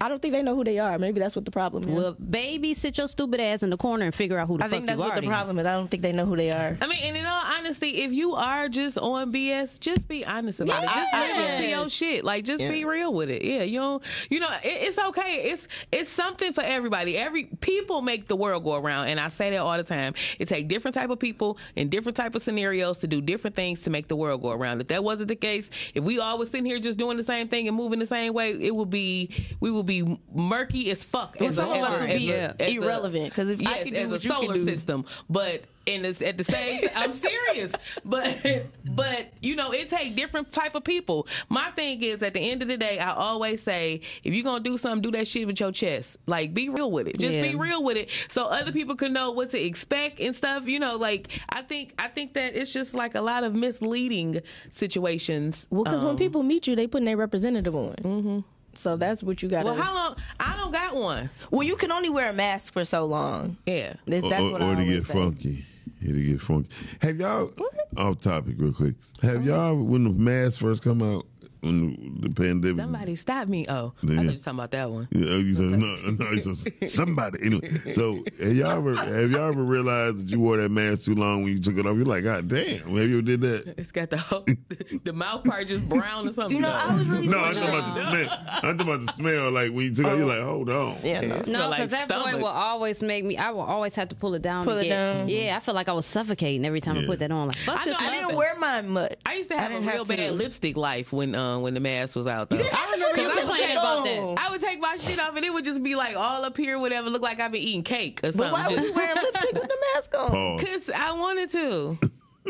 I 0.00 0.08
don't 0.08 0.20
think 0.22 0.32
they 0.32 0.42
know 0.42 0.54
who 0.54 0.64
they 0.64 0.78
are. 0.78 0.98
Maybe 0.98 1.18
that's 1.20 1.34
what 1.34 1.44
the 1.44 1.50
problem 1.50 1.84
is. 1.88 1.90
Well, 1.94 2.12
baby, 2.14 2.74
sit 2.74 2.98
your 2.98 3.08
stupid 3.08 3.40
ass 3.40 3.62
in 3.62 3.70
the 3.70 3.76
corner 3.76 4.04
and 4.06 4.14
figure 4.14 4.38
out 4.38 4.46
who 4.48 4.56
the 4.58 4.62
fuck 4.64 4.70
they 4.70 4.76
are. 4.76 4.78
I 4.78 4.80
think 4.80 4.86
that's 4.86 4.98
what 5.00 5.14
the 5.16 5.20
then. 5.22 5.30
problem 5.30 5.58
is. 5.58 5.66
I 5.66 5.72
don't 5.72 5.88
think 5.90 6.02
they 6.02 6.12
know 6.12 6.24
who 6.26 6.36
they 6.36 6.50
are. 6.52 6.76
I 6.80 6.86
mean, 6.86 6.98
and 7.02 7.16
in 7.16 7.26
all 7.26 7.42
honesty, 7.44 8.02
if 8.02 8.12
you 8.12 8.34
are 8.34 8.68
just 8.68 8.96
on 8.98 9.32
BS, 9.32 9.80
just 9.80 10.06
be 10.06 10.24
honest 10.24 10.60
about 10.60 10.84
it. 10.84 10.86
Just 10.86 11.12
live 11.12 11.30
up 11.36 11.56
to 11.58 11.62
Yes. 11.64 11.70
your 11.70 11.88
shit. 11.90 12.24
Like, 12.24 12.44
just 12.44 12.58
be 12.58 12.84
real 12.84 13.12
with 13.12 13.30
it. 13.30 13.42
Yeah, 13.42 13.62
you 13.62 13.80
know, 13.80 14.00
you 14.30 14.40
know, 14.40 14.48
it, 14.62 14.68
it's 14.88 14.98
okay. 14.98 15.50
It's 15.50 15.66
it's 15.90 16.10
something 16.10 16.52
for 16.52 16.62
everybody. 16.62 17.16
Every 17.16 17.44
people 17.60 18.00
make 18.02 18.28
the 18.28 18.36
world 18.36 18.64
go 18.64 18.74
around, 18.76 19.08
and 19.08 19.18
I 19.18 19.28
say 19.28 19.50
that 19.50 19.58
all 19.58 19.76
the 19.76 19.82
time. 19.82 20.14
It 20.38 20.48
take 20.48 20.68
different 20.68 20.94
type 20.94 21.10
of 21.10 21.18
people 21.18 21.58
in 21.76 21.88
different 21.88 22.16
type 22.16 22.34
of 22.34 22.42
scenarios 22.42 22.98
to 22.98 23.06
do 23.06 23.20
different 23.20 23.56
things 23.56 23.80
to 23.80 23.90
make 23.90 24.08
the 24.08 24.16
world 24.16 24.42
go 24.42 24.50
around. 24.50 24.80
If 24.80 24.88
that 24.88 25.02
wasn't 25.02 25.28
the 25.28 25.36
case, 25.36 25.68
if 25.94 26.04
we 26.04 26.18
all 26.18 26.38
was 26.38 26.50
sitting 26.50 26.66
here 26.66 26.78
just 26.78 26.98
doing 26.98 27.16
the 27.16 27.24
same 27.24 27.48
thing 27.48 27.66
and 27.68 27.76
moving 27.76 27.98
the 27.98 28.06
same 28.06 28.32
way, 28.32 28.52
it 28.52 28.74
would 28.74 28.90
be 28.90 29.30
we 29.60 29.70
would 29.70 29.86
be 29.88 30.18
murky 30.32 30.90
as 30.92 31.02
fuck. 31.02 31.40
As 31.42 31.56
some 31.56 31.70
of 31.72 31.82
us 31.82 32.00
would 32.00 32.10
be 32.10 32.30
a- 32.30 32.54
irrelevant 32.60 33.30
because 33.30 33.48
if 33.48 33.58
I 33.66 33.74
yes, 33.76 33.84
can 33.84 33.92
do 33.94 34.14
as 34.14 34.24
a 34.24 34.28
solar 34.28 34.58
system, 34.58 35.04
but 35.28 35.62
and 35.88 36.04
it's 36.04 36.20
at 36.20 36.36
the 36.36 36.44
same. 36.44 36.82
time, 36.82 36.90
I'm 36.94 37.12
serious, 37.14 37.72
but 38.04 38.36
but 38.84 39.28
you 39.40 39.56
know 39.56 39.70
it 39.72 39.88
take 39.88 40.14
different 40.14 40.52
type 40.52 40.74
of 40.74 40.84
people. 40.84 41.26
My 41.48 41.70
thing 41.72 42.02
is 42.02 42.22
at 42.22 42.34
the 42.34 42.40
end 42.40 42.60
of 42.62 42.68
the 42.68 42.76
day, 42.76 42.98
I 42.98 43.14
always 43.14 43.62
say 43.62 44.02
if 44.22 44.34
you're 44.34 44.44
gonna 44.44 44.62
do 44.62 44.76
something, 44.78 45.00
do 45.00 45.10
that 45.18 45.26
shit 45.26 45.46
with 45.46 45.58
your 45.58 45.72
chest. 45.72 46.18
Like 46.26 46.52
be 46.54 46.68
real 46.68 46.90
with 46.92 47.08
it. 47.08 47.18
Just 47.18 47.40
be 47.40 47.54
real 47.56 47.82
with 47.82 47.96
it, 47.96 48.10
so 48.28 48.44
other 48.46 48.70
people 48.70 48.96
can 48.96 49.12
know 49.14 49.30
what 49.32 49.50
to 49.52 49.60
expect 49.60 50.20
and 50.20 50.36
stuff. 50.36 50.66
You 50.68 50.78
know, 50.78 50.96
like 50.96 51.28
I 51.48 51.62
think 51.62 51.94
I 51.98 52.08
think 52.08 52.34
that 52.34 52.54
it's 52.54 52.72
just 52.72 52.92
like 52.94 53.14
a 53.14 53.22
lot 53.22 53.42
of 53.42 53.54
misleading 53.54 54.42
situations. 54.74 55.66
well, 55.70 55.84
because 55.84 56.02
when 56.02 56.10
Um, 56.12 56.16
people 56.18 56.42
meet 56.42 56.66
you, 56.66 56.76
they 56.76 56.86
putting 56.86 57.06
their 57.06 57.16
representative 57.16 57.74
on. 57.74 57.94
Mm-hmm. 58.02 58.38
So 58.78 58.96
that's 58.96 59.22
what 59.22 59.42
you 59.42 59.48
got. 59.48 59.64
well, 59.64 59.74
how 59.74 59.94
long? 59.94 60.16
I 60.38 60.56
don't 60.56 60.72
got 60.72 60.94
one. 60.94 61.30
Well, 61.50 61.62
you 61.62 61.76
can 61.76 61.92
only 61.92 62.10
wear 62.10 62.30
a 62.30 62.32
mask 62.32 62.72
for 62.72 62.84
so 62.84 63.04
long. 63.04 63.56
Yeah. 63.66 63.94
This, 64.06 64.24
or, 64.24 64.30
that's 64.30 64.42
or, 64.42 64.52
what 64.52 64.62
I 64.62 64.66
or 64.66 64.74
to 64.76 64.80
always 64.82 64.94
get 65.00 65.06
say. 65.06 65.12
funky. 65.12 65.64
Yeah, 66.00 66.12
to 66.12 66.22
get 66.22 66.40
funky. 66.40 66.70
Have 67.02 67.20
y'all 67.20 67.52
off 67.96 68.20
topic 68.20 68.54
real 68.58 68.72
quick? 68.72 68.94
Have 69.22 69.36
uh-huh. 69.36 69.46
y'all 69.46 69.76
when 69.76 70.04
the 70.04 70.10
mask 70.10 70.60
first 70.60 70.82
come 70.82 71.02
out? 71.02 71.26
When 71.60 72.18
the 72.20 72.30
pandemic. 72.30 72.80
Somebody 72.82 73.16
stop 73.16 73.48
me. 73.48 73.66
Oh, 73.68 73.92
I 74.02 74.06
Yeah. 74.06 74.14
thought 74.16 74.22
you 74.24 74.30
were 74.30 74.36
talking 74.36 74.52
about 74.58 74.70
that 74.72 74.90
one. 74.90 75.08
Yeah, 75.10 75.36
you 75.36 75.54
said, 75.54 75.64
no, 75.66 75.96
no, 76.10 76.30
you 76.30 76.54
said, 76.54 76.90
somebody. 76.90 77.38
Anyway, 77.44 77.92
so 77.94 78.24
have 78.40 78.56
y'all 78.56 78.70
ever 78.70 78.94
have 78.94 79.30
y'all 79.30 79.48
ever 79.48 79.62
realized 79.62 80.18
that 80.18 80.30
you 80.30 80.40
wore 80.40 80.56
that 80.58 80.70
mask 80.70 81.02
too 81.02 81.14
long 81.14 81.42
when 81.42 81.52
you 81.52 81.60
took 81.60 81.76
it 81.76 81.86
off? 81.86 81.96
You're 81.96 82.04
like, 82.04 82.24
God 82.24 82.48
damn, 82.48 82.80
have 82.80 83.08
you 83.08 83.18
ever 83.18 83.22
did 83.22 83.40
that? 83.42 83.74
It's 83.78 83.92
got 83.92 84.10
the 84.10 84.18
whole, 84.18 84.44
the 85.04 85.12
mouth 85.12 85.44
part 85.44 85.66
just 85.68 85.88
brown 85.88 86.28
or 86.28 86.32
something. 86.32 86.56
You 86.56 86.62
know, 86.62 86.68
I 86.70 86.94
was 86.94 87.06
really 87.06 87.26
No, 87.28 87.38
I'm 87.38 87.54
talking 87.54 87.68
about 87.68 87.94
the 87.94 88.02
smell. 88.10 88.38
I'm 88.48 88.78
talking 88.78 88.80
about 88.92 89.06
the 89.06 89.12
smell. 89.12 89.50
Like 89.50 89.68
when 89.72 89.80
you 89.86 89.94
took 89.94 90.06
it, 90.06 90.12
off, 90.12 90.18
you're 90.18 90.26
like, 90.26 90.42
hold 90.42 90.70
on. 90.70 90.98
Yeah, 91.02 91.20
no. 91.22 91.36
It 91.36 91.46
No, 91.48 91.70
because 91.70 91.90
like 91.90 91.90
that 91.90 92.08
boy 92.08 92.36
will 92.38 92.46
always 92.46 93.02
make 93.02 93.24
me. 93.24 93.36
I 93.36 93.50
will 93.50 93.60
always 93.62 93.94
have 93.94 94.08
to 94.08 94.14
pull 94.14 94.34
it 94.34 94.42
down. 94.42 94.64
Pull 94.64 94.74
to 94.74 94.80
it 94.80 94.84
get- 94.84 94.88
down. 94.90 95.28
Yeah, 95.28 95.56
I 95.56 95.60
feel 95.60 95.74
like 95.74 95.88
I 95.88 95.92
was 95.92 96.06
suffocating 96.06 96.64
every 96.64 96.80
time 96.80 96.98
I 96.98 97.04
put 97.06 97.18
that 97.20 97.30
on. 97.30 97.48
Like, 97.48 97.56
fuck 97.58 97.80
I 97.80 97.84
this 97.84 97.98
know, 98.00 98.06
I 98.06 98.10
I 98.10 98.16
didn't 98.20 98.36
wear 98.36 98.56
mine 98.58 98.88
much. 98.88 99.14
I 99.26 99.34
used 99.34 99.48
to 99.50 99.58
have 99.58 99.70
a 99.72 99.80
real 99.80 99.88
have 99.90 100.06
to. 100.08 100.16
bad 100.16 100.34
lipstick 100.34 100.76
life 100.76 101.12
when 101.12 101.34
when 101.58 101.74
the 101.74 101.80
mask 101.80 102.14
was 102.16 102.26
out. 102.26 102.50
Though. 102.50 102.56
I 102.58 102.90
remember 102.92 103.20
you 103.20 103.28
complaining 103.30 103.68
would 103.68 103.78
about 103.78 104.04
take- 104.04 104.16
that. 104.16 104.22
Oh. 104.22 104.34
I 104.38 104.50
would 104.50 104.60
take 104.60 104.80
my 104.80 104.96
shit 104.96 105.18
off 105.18 105.34
and 105.36 105.44
it 105.44 105.52
would 105.52 105.64
just 105.64 105.82
be 105.82 105.94
like 105.94 106.16
all 106.16 106.44
up 106.44 106.56
here, 106.56 106.78
whatever. 106.78 107.08
Look 107.10 107.22
like 107.22 107.40
I've 107.40 107.52
been 107.52 107.62
eating 107.62 107.82
cake 107.82 108.20
or 108.22 108.32
But 108.32 108.50
something. 108.50 108.52
why 108.52 108.68
was 108.68 108.84
you 108.86 108.92
wearing 108.92 109.16
lipstick 109.16 109.52
with 109.54 109.62
the 109.68 109.76
mask 109.94 110.14
on? 110.18 110.58
Cause 110.58 110.90
I 110.94 111.12
wanted 111.12 111.50
to. 111.52 111.98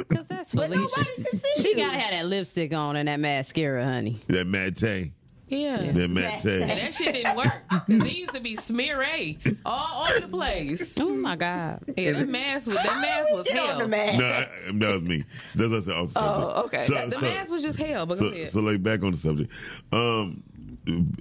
Cause 0.08 0.24
that's 0.28 0.52
But 0.52 0.70
Felicia. 0.70 0.80
nobody 0.98 1.24
could 1.24 1.42
see 1.56 1.62
She 1.62 1.68
you. 1.70 1.76
gotta 1.76 1.98
have 1.98 2.10
that 2.12 2.26
lipstick 2.26 2.72
on 2.72 2.94
and 2.96 3.08
that 3.08 3.18
mascara, 3.20 3.84
honey. 3.84 4.20
That 4.28 4.46
Mate. 4.46 5.10
Yeah. 5.48 5.92
That 5.92 6.08
Mate. 6.08 6.44
And 6.44 6.70
that 6.70 6.94
shit 6.94 7.14
didn't 7.14 7.36
work. 7.36 7.52
Cause 7.70 7.82
it 7.88 8.12
used 8.12 8.34
to 8.34 8.40
be 8.40 8.56
smear 8.56 9.02
A 9.02 9.38
all 9.64 10.06
over 10.06 10.20
the 10.20 10.28
place. 10.28 10.82
Oh 11.00 11.08
my 11.10 11.36
god. 11.36 11.80
Yeah, 11.96 12.12
that 12.12 12.28
mask 12.28 12.66
was 12.66 12.76
that 12.76 13.00
mask 13.00 13.30
was 13.32 13.48
hell. 13.48 13.78
the 13.78 13.88
mask. 13.88 14.18
No, 14.18 14.26
I, 14.26 14.48
that 14.72 14.92
was 15.00 15.02
me. 15.02 15.24
That's 15.54 15.70
what 15.70 15.76
I 15.76 15.80
said. 15.80 15.94
off 15.94 16.08
the 16.08 16.12
subject. 16.12 16.56
Oh, 16.56 16.62
okay. 16.64 16.82
So, 16.82 16.94
The 17.08 17.10
so, 17.16 17.20
mask 17.20 17.50
was 17.50 17.62
just 17.62 17.78
hell. 17.78 18.06
But 18.06 18.18
go 18.18 18.28
so, 18.28 18.34
ahead. 18.34 18.50
so, 18.50 18.60
like, 18.60 18.82
back 18.82 19.02
on 19.02 19.12
the 19.12 19.18
subject. 19.18 19.52
Um, 19.92 20.42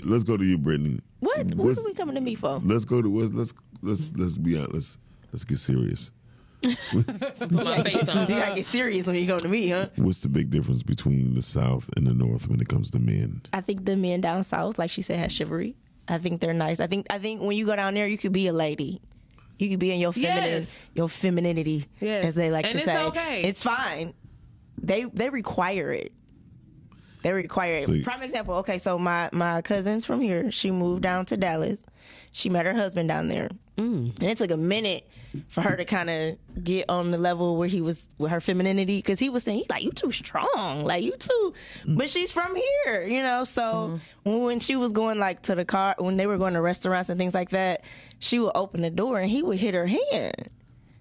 let's 0.04 0.24
go 0.24 0.38
to 0.38 0.44
you, 0.44 0.58
Brittany. 0.58 1.00
What? 1.20 1.46
What 1.56 1.78
are 1.78 1.84
we 1.84 1.94
coming 1.94 2.16
to 2.16 2.22
me 2.22 2.36
for? 2.36 2.60
Let's 2.64 2.86
go 2.86 3.02
to 3.02 3.20
let's 3.20 3.34
let's 3.34 3.54
let's 3.82 4.12
let's 4.18 4.38
be 4.38 4.56
honest. 4.58 4.74
Let's 4.74 4.98
let's 5.32 5.44
get 5.46 5.58
serious. 5.60 6.12
Put 6.64 7.52
my 7.52 7.84
face 7.84 8.08
on. 8.08 8.28
You 8.30 8.36
gotta 8.40 8.56
get 8.56 8.66
serious 8.66 9.06
when 9.08 9.16
you 9.16 9.28
come 9.28 9.40
to 9.40 9.48
me, 9.48 9.70
huh? 9.70 9.88
What's 9.96 10.22
the 10.22 10.30
big 10.30 10.50
difference 10.50 10.84
between 10.84 11.36
the 11.36 11.42
South 11.42 11.90
and 11.96 12.08
the 12.08 12.14
North 12.14 12.48
when 12.48 12.60
it 12.60 12.68
comes 12.68 12.92
to 12.92 13.00
men? 13.00 13.42
I 13.54 13.62
think 13.62 13.86
the 13.86 13.96
men 13.96 14.22
down 14.22 14.44
south, 14.44 14.78
like 14.80 14.90
she 14.92 15.02
said, 15.02 15.20
has 15.20 15.32
chivalry. 15.32 15.76
I 16.08 16.18
think 16.18 16.42
they're 16.42 16.54
nice. 16.54 16.80
I 16.80 16.88
think 16.88 17.06
I 17.10 17.20
think 17.20 17.42
when 17.42 17.56
you 17.58 17.66
go 17.66 17.76
down 17.76 17.94
there, 17.94 18.08
you 18.08 18.18
could 18.18 18.32
be 18.32 18.48
a 18.48 18.54
lady. 18.54 19.02
You 19.60 19.70
could 19.70 19.80
be 19.80 19.92
in 19.92 20.00
your 20.00 20.14
feminine, 20.14 20.62
Yes. 20.62 20.68
your 20.94 21.10
femininity, 21.10 21.86
Yes. 22.00 22.26
as 22.26 22.34
they 22.36 22.52
like 22.52 22.66
And 22.66 22.72
to 22.74 22.78
it's 22.78 22.86
say. 22.86 23.04
okay. 23.06 23.42
It's 23.44 23.64
fine. 23.64 24.14
They 24.82 25.04
they 25.06 25.30
require 25.30 25.92
it. 25.92 26.12
They 27.24 27.34
require 27.34 27.74
it. 27.78 27.86
See. 27.88 28.04
Prime 28.04 28.22
example. 28.24 28.56
Okay, 28.56 28.78
so 28.78 28.98
my 28.98 29.30
my 29.34 29.62
cousin's 29.64 30.06
from 30.06 30.22
here. 30.22 30.52
She 30.52 30.72
moved 30.72 31.02
down 31.04 31.26
to 31.28 31.38
Dallas. 31.38 31.84
She 32.38 32.50
met 32.50 32.68
her 32.68 32.74
husband 32.76 33.10
down 33.10 33.30
there, 33.30 33.50
mm. 33.78 34.16
and 34.20 34.24
it 34.24 34.38
took 34.38 34.52
a 34.52 34.58
minute 34.58 35.10
for 35.48 35.62
her 35.62 35.76
to 35.76 35.86
kind 35.86 36.08
of 36.08 36.38
get 36.64 36.86
on 36.88 37.10
the 37.10 37.18
level 37.18 37.58
where 37.58 37.68
he 37.68 37.82
was 37.82 38.08
with 38.20 38.30
her 38.30 38.40
femininity 38.40 39.00
because 39.00 39.18
he 39.18 39.28
was 39.28 39.44
saying 39.44 39.58
he's 39.58 39.70
like 39.72 39.82
you 39.82 39.92
too 39.92 40.12
strong, 40.12 40.86
like 40.86 41.04
you 41.04 41.14
too. 41.18 41.54
Mm. 41.84 41.98
But 41.98 42.10
she's 42.10 42.32
from 42.32 42.56
here, 42.56 43.08
you 43.08 43.24
know. 43.24 43.44
So 43.44 43.64
mm-hmm. 43.64 44.30
when, 44.30 44.44
when 44.44 44.60
she 44.60 44.76
was 44.76 44.92
going 44.92 45.18
like 45.18 45.42
to 45.44 45.56
the 45.56 45.66
car, 45.66 45.96
when 45.98 46.18
they 46.18 46.28
were 46.28 46.38
going 46.38 46.54
to 46.54 46.62
restaurants 46.62 47.10
and 47.10 47.18
things 47.18 47.34
like 47.34 47.50
that, 47.50 47.82
she 48.20 48.38
would 48.38 48.52
open 48.54 48.84
the 48.84 48.92
door 48.92 49.20
and 49.20 49.32
he 49.32 49.42
would 49.42 49.58
hit 49.58 49.74
her 49.74 49.88
hand, 49.88 50.52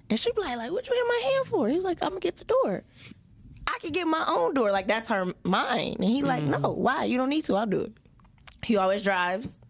and 0.08 0.18
she'd 0.18 0.34
be 0.34 0.40
like, 0.40 0.56
like 0.56 0.70
what 0.70 0.88
you 0.88 0.94
hit 0.94 1.04
my 1.06 1.30
hand 1.32 1.46
for? 1.48 1.68
He 1.68 1.74
was 1.74 1.84
like, 1.84 2.02
I'm 2.02 2.08
gonna 2.08 2.20
get 2.20 2.38
the 2.38 2.44
door. 2.44 2.82
I 3.66 3.78
could 3.82 3.92
get 3.92 4.06
my 4.06 4.24
own 4.26 4.54
door. 4.54 4.72
Like 4.72 4.88
that's 4.88 5.10
her 5.10 5.34
mind. 5.44 5.96
And 5.96 6.08
he 6.08 6.22
like, 6.22 6.44
mm-hmm. 6.44 6.62
no, 6.62 6.70
why? 6.70 7.04
You 7.04 7.18
don't 7.18 7.28
need 7.28 7.44
to. 7.44 7.56
I'll 7.56 7.66
do 7.66 7.82
it. 7.82 7.92
He 8.62 8.78
always 8.78 9.02
drives. 9.02 9.60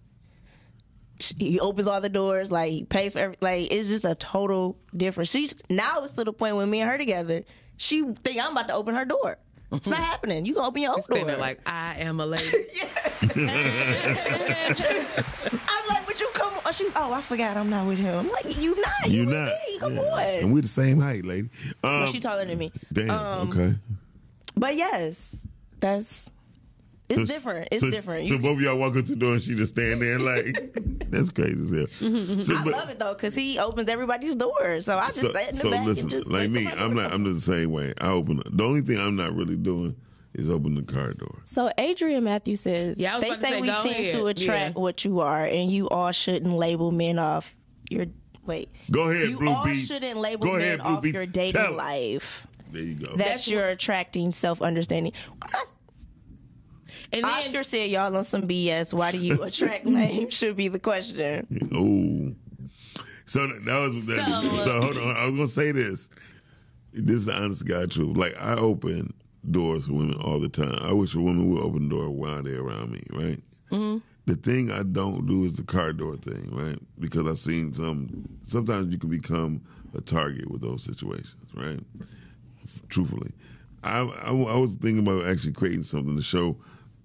He 1.38 1.58
opens 1.60 1.86
all 1.88 2.00
the 2.00 2.08
doors. 2.08 2.50
Like 2.50 2.70
he 2.70 2.84
pays 2.84 3.12
for 3.14 3.18
every. 3.20 3.36
Like 3.40 3.72
it's 3.72 3.88
just 3.88 4.04
a 4.04 4.14
total 4.14 4.76
difference. 4.96 5.30
She's 5.30 5.54
now 5.70 6.02
it's 6.04 6.12
to 6.14 6.24
the 6.24 6.32
point 6.32 6.56
when 6.56 6.68
me 6.70 6.80
and 6.80 6.90
her 6.90 6.98
together. 6.98 7.42
She 7.78 8.02
think 8.24 8.38
I'm 8.42 8.52
about 8.52 8.68
to 8.68 8.74
open 8.74 8.94
her 8.94 9.04
door. 9.04 9.38
It's 9.72 9.88
not 9.88 9.98
happening. 9.98 10.44
You 10.46 10.54
can 10.54 10.62
open 10.62 10.80
your 10.82 10.92
own 10.92 11.02
door. 11.08 11.36
Like 11.36 11.60
I 11.66 11.96
am 12.00 12.20
a 12.20 12.26
lady. 12.26 12.44
I'm 13.36 13.46
like, 15.88 16.06
would 16.06 16.20
you 16.20 16.28
come? 16.34 16.52
on? 16.64 16.72
She, 16.72 16.86
oh, 16.96 17.12
I 17.12 17.20
forgot. 17.22 17.56
I'm 17.56 17.70
not 17.70 17.86
with 17.86 17.98
him. 17.98 18.18
I'm 18.18 18.28
like, 18.30 18.58
you 18.58 18.80
not. 18.80 19.10
You 19.10 19.26
with 19.26 19.34
not. 19.34 19.52
me. 19.68 19.78
Come 19.78 19.94
Yeah. 19.96 20.02
on. 20.02 20.20
And 20.22 20.54
we're 20.54 20.62
the 20.62 20.68
same 20.68 21.00
height, 21.00 21.24
lady. 21.24 21.48
Um, 21.82 22.10
she 22.12 22.20
taller 22.20 22.44
than 22.44 22.58
me. 22.58 22.72
damn. 22.92 23.10
Um, 23.10 23.48
okay. 23.50 23.74
But 24.56 24.76
yes, 24.76 25.36
that's. 25.80 26.30
It's 27.08 27.18
So- 27.20 27.26
different. 27.26 27.68
It's 27.70 27.80
so- 27.82 27.90
different. 27.90 28.26
So 28.26 28.34
You- 28.34 28.38
both 28.40 28.56
of 28.56 28.60
y'all 28.62 28.76
walk 28.78 28.96
up 28.96 29.04
to 29.04 29.10
the 29.12 29.16
door 29.16 29.34
and 29.34 29.42
she 29.42 29.54
just 29.54 29.74
stand 29.74 30.00
there 30.02 30.18
like 30.18 30.74
that's 31.10 31.30
crazy 31.30 31.52
as 31.62 31.70
hell. 31.70 31.86
Mm-hmm, 32.00 32.16
mm-hmm. 32.16 32.42
So, 32.42 32.56
I 32.56 32.64
but- 32.64 32.72
love 32.72 32.88
it 32.90 32.98
though 32.98 33.14
because 33.14 33.34
he 33.34 33.58
opens 33.58 33.88
everybody's 33.88 34.34
door. 34.34 34.80
So 34.80 34.98
I 34.98 35.06
just 35.08 35.20
so, 35.20 35.32
sat 35.32 35.50
in 35.50 35.56
the 35.56 35.62
so 35.62 35.70
back 35.70 35.86
listen, 35.86 36.02
and 36.04 36.10
just 36.10 36.26
like 36.26 36.50
me, 36.50 36.66
I'm 36.66 36.94
not. 36.94 37.12
I'm 37.12 37.22
the 37.24 37.40
same 37.40 37.70
way. 37.70 37.92
I 38.00 38.08
open 38.10 38.42
the 38.50 38.64
only 38.64 38.80
thing 38.82 38.98
I'm 38.98 39.14
not 39.16 39.34
really 39.34 39.56
doing 39.56 39.94
is 40.34 40.50
open 40.50 40.74
the 40.74 40.82
car 40.82 41.12
door. 41.14 41.40
So 41.44 41.70
Adrian 41.78 42.24
Matthew 42.24 42.56
says 42.56 42.98
Yeah, 42.98 43.18
they 43.20 43.34
say 43.34 43.50
say, 43.50 43.60
we 43.60 43.68
tend 43.68 43.88
ahead. 43.88 44.12
to 44.14 44.26
attract 44.26 44.74
Yeah. 44.76 44.80
what 44.82 45.04
you 45.04 45.20
are, 45.20 45.44
and 45.44 45.70
you 45.70 45.88
all 45.88 46.10
shouldn't 46.12 46.52
label 46.54 46.90
men 46.90 47.18
off 47.18 47.54
your 47.88 48.06
wait. 48.44 48.68
Go 48.90 49.10
ahead, 49.10 49.30
you 49.30 49.38
Blue 49.38 49.48
all 49.52 49.64
Beats. 49.64 49.86
shouldn't 49.86 50.18
label 50.18 50.46
Go 50.48 50.52
men 50.54 50.60
ahead, 50.62 50.80
Blue 50.80 50.88
off 50.88 51.02
Beats. 51.02 51.14
your 51.14 51.26
dating 51.26 51.52
Tell 51.52 51.66
'em. 51.70 51.76
life. 51.76 52.46
There 52.72 52.82
you 52.82 52.94
go. 52.94 53.06
That's, 53.16 53.18
That's 53.18 53.48
you're 53.48 53.68
attracting 53.68 54.32
self 54.32 54.60
understanding. 54.60 55.12
And 57.12 57.24
then 57.24 57.30
Oscar 57.30 57.62
said 57.62 57.90
y'all 57.90 58.14
on 58.16 58.24
some 58.24 58.42
BS. 58.48 58.92
Why 58.92 59.12
do 59.12 59.18
you 59.18 59.42
attract 59.42 59.86
lame? 59.86 60.30
Should 60.30 60.56
be 60.56 60.68
the 60.68 60.78
question. 60.78 61.46
Oh. 61.72 62.34
So 63.26 63.46
that 63.46 63.92
was 63.92 64.06
that, 64.06 64.28
So- 64.28 64.64
so, 64.64 64.80
hold 64.80 64.98
on. 64.98 65.16
I 65.16 65.26
was 65.26 65.34
gonna 65.34 65.48
say 65.48 65.72
this. 65.72 66.08
This 66.92 67.16
is 67.16 67.26
the 67.26 67.34
honest 67.34 67.66
God 67.66 67.90
truth. 67.90 68.16
Like 68.16 68.34
I 68.40 68.54
open 68.56 69.12
doors 69.50 69.86
for 69.86 69.92
women 69.94 70.18
all 70.22 70.40
the 70.40 70.48
time. 70.48 70.78
I 70.82 70.92
wish 70.92 71.14
a 71.14 71.20
woman 71.20 71.50
would 71.50 71.62
open 71.62 71.88
the 71.88 71.94
door 71.94 72.10
while 72.10 72.42
they're 72.42 72.60
around 72.62 72.90
me, 72.92 73.02
right? 73.12 73.42
Mm-hmm. 73.70 73.98
The 74.26 74.34
thing 74.34 74.72
I 74.72 74.82
don't 74.82 75.26
do 75.26 75.44
is 75.44 75.54
the 75.54 75.62
car 75.62 75.92
door 75.92 76.16
thing, 76.16 76.48
right? 76.52 76.78
Because 76.98 77.26
I've 77.28 77.38
seen 77.38 77.72
some. 77.74 78.24
Sometimes 78.44 78.92
you 78.92 78.98
can 78.98 79.10
become 79.10 79.60
a 79.94 80.00
target 80.00 80.50
with 80.50 80.62
those 80.62 80.82
situations, 80.82 81.36
right? 81.54 81.78
Truthfully, 82.88 83.32
I, 83.84 84.00
I, 84.00 84.30
I 84.30 84.56
was 84.56 84.74
thinking 84.74 84.98
about 85.06 85.26
actually 85.28 85.52
creating 85.52 85.82
something 85.84 86.16
to 86.16 86.22
show, 86.22 86.56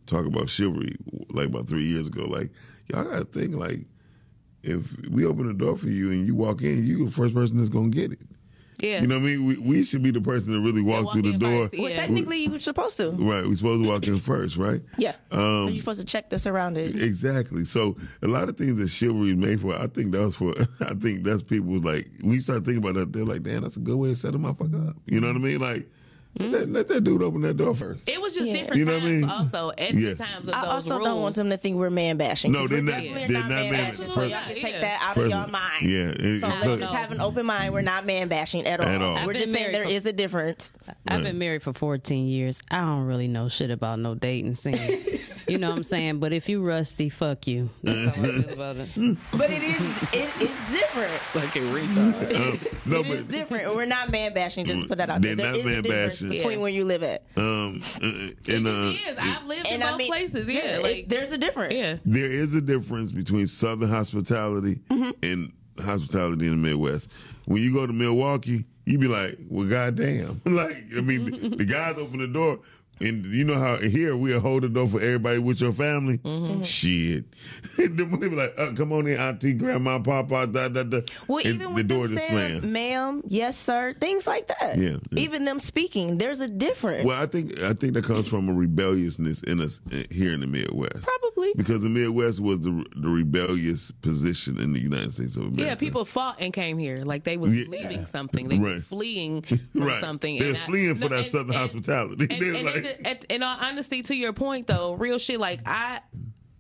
talk 0.06 0.26
about 0.26 0.50
chivalry, 0.50 0.96
like 1.30 1.48
about 1.48 1.68
three 1.68 1.86
years 1.88 2.08
ago. 2.08 2.26
Like 2.26 2.52
y'all 2.92 3.04
got 3.04 3.20
to 3.20 3.26
think 3.26 3.56
like 3.56 3.86
if 4.64 4.96
we 5.10 5.26
open 5.26 5.48
the 5.48 5.54
door 5.54 5.78
for 5.78 5.90
you 5.90 6.12
and 6.12 6.26
you 6.28 6.36
walk 6.36 6.62
in, 6.62 6.86
you 6.86 7.06
the 7.06 7.12
first 7.12 7.34
person 7.34 7.58
that's 7.58 7.70
gonna 7.70 7.90
get 7.90 8.12
it. 8.12 8.20
yeah, 8.80 9.02
You 9.02 9.08
know 9.08 9.16
what 9.16 9.24
I 9.24 9.26
mean? 9.26 9.46
We, 9.46 9.58
we 9.58 9.84
should 9.84 10.04
be 10.04 10.12
the 10.12 10.22
person 10.22 10.54
that 10.54 10.60
really 10.60 10.82
walk, 10.84 11.06
walk 11.06 11.14
through 11.14 11.32
the 11.32 11.38
door. 11.38 11.64
first, 11.70 11.74
yeah. 11.74 11.82
Well, 11.84 11.94
technically, 11.96 12.44
you're 12.46 12.60
supposed 12.60 12.98
to. 12.98 13.10
Right, 13.12 13.44
we're 13.46 13.56
supposed 13.56 13.84
to 13.84 13.90
walk 13.90 14.08
in 14.08 14.20
first, 14.20 14.58
right? 14.58 14.82
Yeah, 14.98 15.16
Um, 15.32 15.70
you're 15.70 15.78
supposed 15.78 16.00
to 16.00 16.06
check 16.06 16.30
the 16.30 16.38
surroundings. 16.38 16.96
Exactly. 16.96 17.66
So 17.66 17.98
a 18.22 18.28
lot 18.28 18.50
of 18.50 18.58
things 18.58 18.76
that 18.80 18.90
chivalry 18.90 19.30
is 19.32 19.36
made 19.38 19.62
for, 19.62 19.74
I 19.76 19.88
think 19.88 20.12
that 20.12 20.20
was 20.20 20.36
for. 20.36 20.54
I 20.82 20.94
think 20.94 21.24
that's 21.24 21.42
people's 21.42 21.84
like 21.84 22.08
when 22.22 22.34
you 22.34 22.42
start 22.42 22.64
thinking 22.66 22.84
about 22.84 22.96
that, 22.96 23.14
they're 23.14 23.26
like, 23.26 23.42
"Damn, 23.44 23.62
that's 23.62 23.78
a 23.78 23.82
good 23.82 23.98
way 23.98 24.10
to 24.10 24.16
set 24.16 24.36
a 24.36 24.38
motherfucker 24.40 24.90
up." 24.90 24.96
You 25.08 25.20
know 25.22 25.28
what 25.28 25.38
I 25.38 25.40
mean? 25.40 25.60
Like, 25.60 25.90
let, 26.40 26.52
that, 26.52 26.70
let 26.70 26.88
that 26.88 27.04
dude 27.04 27.22
open 27.22 27.42
that 27.42 27.58
door 27.58 27.76
first. 27.76 28.08
it 28.08 28.20
was 28.22 28.34
just 28.34 28.46
Yeah. 28.48 28.54
different 28.54 28.78
You 28.80 28.86
know 28.86 28.94
what 28.94 29.04
I 29.04 29.06
mean? 29.06 29.24
Also, 29.26 29.70
extra 29.78 30.00
Yeah. 30.02 30.14
times 30.16 30.48
of 30.48 30.54
I 30.56 30.62
those 30.62 30.70
also 30.72 30.92
rules. 30.96 31.04
don't 31.06 31.22
want 31.22 31.36
them 31.36 31.50
to 31.50 31.58
think 31.58 31.76
we're 31.78 31.90
man 31.90 32.18
bashing. 32.18 32.52
No, 32.54 32.68
they're 32.68 32.82
not- 32.82 33.02
they're 33.02 33.28
not 33.28 33.30
not 33.30 33.50
man 33.50 33.72
man- 33.72 33.92
bashing. 33.92 34.08
So 34.08 34.14
first- 34.16 34.32
y'all 34.32 34.44
can 34.48 34.56
Yeah. 34.56 34.62
take 34.64 34.82
that 34.82 35.00
out 35.02 35.16
First- 35.16 35.26
of 35.26 35.30
your 35.40 35.48
mind. 35.48 35.90
Yeah. 35.90 36.00
it- 36.16 36.42
So 36.42 36.48
let's 36.48 36.80
just 36.82 36.94
have 36.94 37.12
an 37.12 37.22
open 37.22 37.46
mind. 37.46 37.74
We're 37.74 37.82
not 37.82 38.06
man 38.06 38.28
bashing 38.30 38.66
at 38.66 38.80
all. 38.80 38.88
At 38.88 39.02
all. 39.02 39.26
We're 39.26 39.34
just 39.34 39.46
been 39.46 39.54
saying 39.56 39.72
there 39.74 39.84
married 39.84 39.96
is 39.96 40.06
a 40.06 40.14
difference. 40.14 40.72
I've 41.08 41.24
been 41.24 41.38
married 41.38 41.64
for 41.64 41.74
14 41.74 42.28
years. 42.28 42.60
I 42.72 42.80
don't 42.80 43.06
really 43.06 43.28
know 43.28 43.50
shit 43.50 43.70
about 43.72 44.00
no 44.00 44.16
dating 44.16 44.54
scene. 44.56 44.78
you 45.48 45.58
know 45.58 45.70
what 45.70 45.78
I'm 45.78 45.84
saying? 45.84 46.20
But 46.20 46.32
if 46.34 46.48
you 46.48 46.62
rusty, 46.64 47.10
fuck 47.10 47.46
you. 47.48 47.70
That's 47.84 48.16
how 48.16 48.24
I 48.24 48.26
feel 48.42 48.50
about 48.54 48.78
it. 48.78 48.90
But 49.34 49.50
it 49.50 49.64
is 49.64 49.82
it, 50.14 50.30
it's 50.40 50.72
different. 50.72 51.12
Fucking 51.34 51.64
retard. 51.64 52.12
Uh, 52.42 52.56
no, 52.86 53.00
It 53.02 53.06
is 53.08 53.18
but 53.22 53.32
different. 53.32 53.76
We're 53.76 53.86
not 53.86 54.10
man 54.10 54.34
bashing. 54.34 54.66
Just 54.66 54.82
mm, 54.82 54.88
put 54.88 54.98
that 55.00 55.10
out 55.10 55.22
there. 55.22 55.36
They're 55.36 55.52
there. 55.54 55.64
There 55.64 55.64
not 55.64 55.76
is 55.82 55.86
a 55.86 55.90
man 55.90 56.12
difference 56.30 56.42
between 56.42 56.58
Yeah. 56.58 56.62
where 56.64 56.72
you 56.72 56.86
live 56.86 57.04
at. 57.04 57.24
um, 57.38 57.82
uh, 58.02 58.08
and 58.54 58.68
uh, 58.68 58.92
it 58.94 59.00
is. 59.12 59.18
I've 59.20 59.46
lived 59.46 59.68
in 59.68 59.74
And 59.74 59.84
I 59.84 59.98
mean, 59.98 60.08
places. 60.08 60.48
Yeah, 60.48 60.60
it- 60.78 60.84
like 60.84 61.08
there's 61.10 61.32
a 61.32 61.38
difference. 61.38 61.74
yeah. 61.74 61.98
there 62.06 62.32
is 62.32 62.54
a 62.54 62.62
difference 62.62 63.12
between 63.12 63.48
Southern 63.48 63.90
hospitality 63.90 64.80
Mm-hmm. 64.90 65.12
and 65.24 65.52
hospitality 65.84 66.46
in 66.48 66.52
the 66.62 66.68
Midwest. 66.70 67.12
When 67.46 67.62
you 67.62 67.74
go 67.74 67.88
to 67.88 67.94
Milwaukee, 67.94 68.66
you 68.86 68.98
be 68.98 69.08
like, 69.08 69.38
"Well, 69.50 69.68
goddamn!" 69.68 70.42
like 70.46 70.76
I 70.96 71.02
mean, 71.02 71.56
the 71.58 71.66
guys 71.66 71.96
open 71.98 72.20
the 72.20 72.28
door. 72.28 72.60
And 73.02 73.26
you 73.26 73.44
know 73.44 73.58
how 73.58 73.78
here 73.78 74.16
we'll 74.16 74.40
hold 74.40 74.64
the 74.64 74.70
door 74.70 74.88
for 74.88 75.02
everybody 75.02 75.40
with 75.40 75.62
your 75.62 75.74
family. 75.74 76.20
Mm-hmm. 76.20 76.62
Shit, 76.62 77.26
then 77.78 77.96
they 77.96 78.30
be 78.30 78.36
like, 78.36 78.54
uh, 78.58 78.74
"Come 78.74 78.92
on 78.94 79.08
in, 79.08 79.20
auntie, 79.20 79.54
grandma, 79.54 80.00
papa, 80.00 80.48
da 80.48 80.68
da 80.68 80.84
da." 80.84 81.02
Well, 81.28 81.40
and 81.46 81.56
even 81.56 81.74
with 81.74 81.88
the 81.88 81.94
door 81.96 82.08
them 82.08 82.18
just 82.18 82.28
saying, 82.28 82.60
slammed. 82.60 82.72
"Ma'am," 82.72 83.22
"Yes, 83.28 83.58
sir," 83.58 83.94
things 84.00 84.28
like 84.28 84.48
that. 84.48 84.78
Yeah, 84.78 84.98
yeah. 85.12 85.20
Even 85.20 85.46
them 85.46 85.60
speaking, 85.60 86.18
there's 86.18 86.42
a 86.42 86.48
difference. 86.48 87.06
Well, 87.06 87.22
I 87.22 87.26
think 87.26 87.60
I 87.62 87.74
think 87.74 87.94
that 87.94 88.04
comes 88.04 88.28
from 88.28 88.50
a 88.50 88.54
rebelliousness 88.54 89.42
in 89.44 89.62
us 89.62 89.82
uh, 89.92 90.04
here 90.12 90.34
in 90.34 90.40
the 90.42 90.48
Midwest. 90.48 91.04
Probably. 91.04 91.31
Because 91.56 91.82
the 91.82 91.90
Midwest 91.90 92.40
was 92.40 92.60
the 92.62 92.86
the 92.96 93.10
rebellious 93.10 93.92
position 93.92 94.60
in 94.60 94.74
the 94.74 94.80
United 94.80 95.14
States 95.14 95.36
of 95.36 95.44
America. 95.44 95.64
Yeah, 95.64 95.76
people 95.76 96.06
fought 96.06 96.38
and 96.40 96.54
came 96.54 96.78
here 96.78 97.04
like 97.04 97.24
they 97.24 97.38
was 97.38 97.52
Yeah. 97.52 97.66
leaving 97.68 98.06
something. 98.08 98.48
They 98.50 98.60
were 98.60 98.82
fleeing 98.82 99.42
from 99.72 99.84
right. 99.84 100.02
something. 100.02 100.40
They're 100.40 100.54
I- 100.56 100.66
fleeing 100.66 100.96
for 100.96 101.02
no, 101.02 101.08
that 101.10 101.18
and- 101.20 101.28
Southern 101.28 101.50
and- 101.50 101.56
hospitality. 101.58 102.28
And, 102.32 102.66
like, 102.66 102.76
it- 102.84 103.02
at- 103.06 103.24
in 103.26 103.44
all 103.44 103.58
honesty, 103.60 104.04
to 104.04 104.16
your 104.16 104.34
point 104.34 104.68
though, 104.68 104.94
real 104.94 105.18
shit. 105.20 105.40
Like 105.40 105.62
I, 105.66 106.00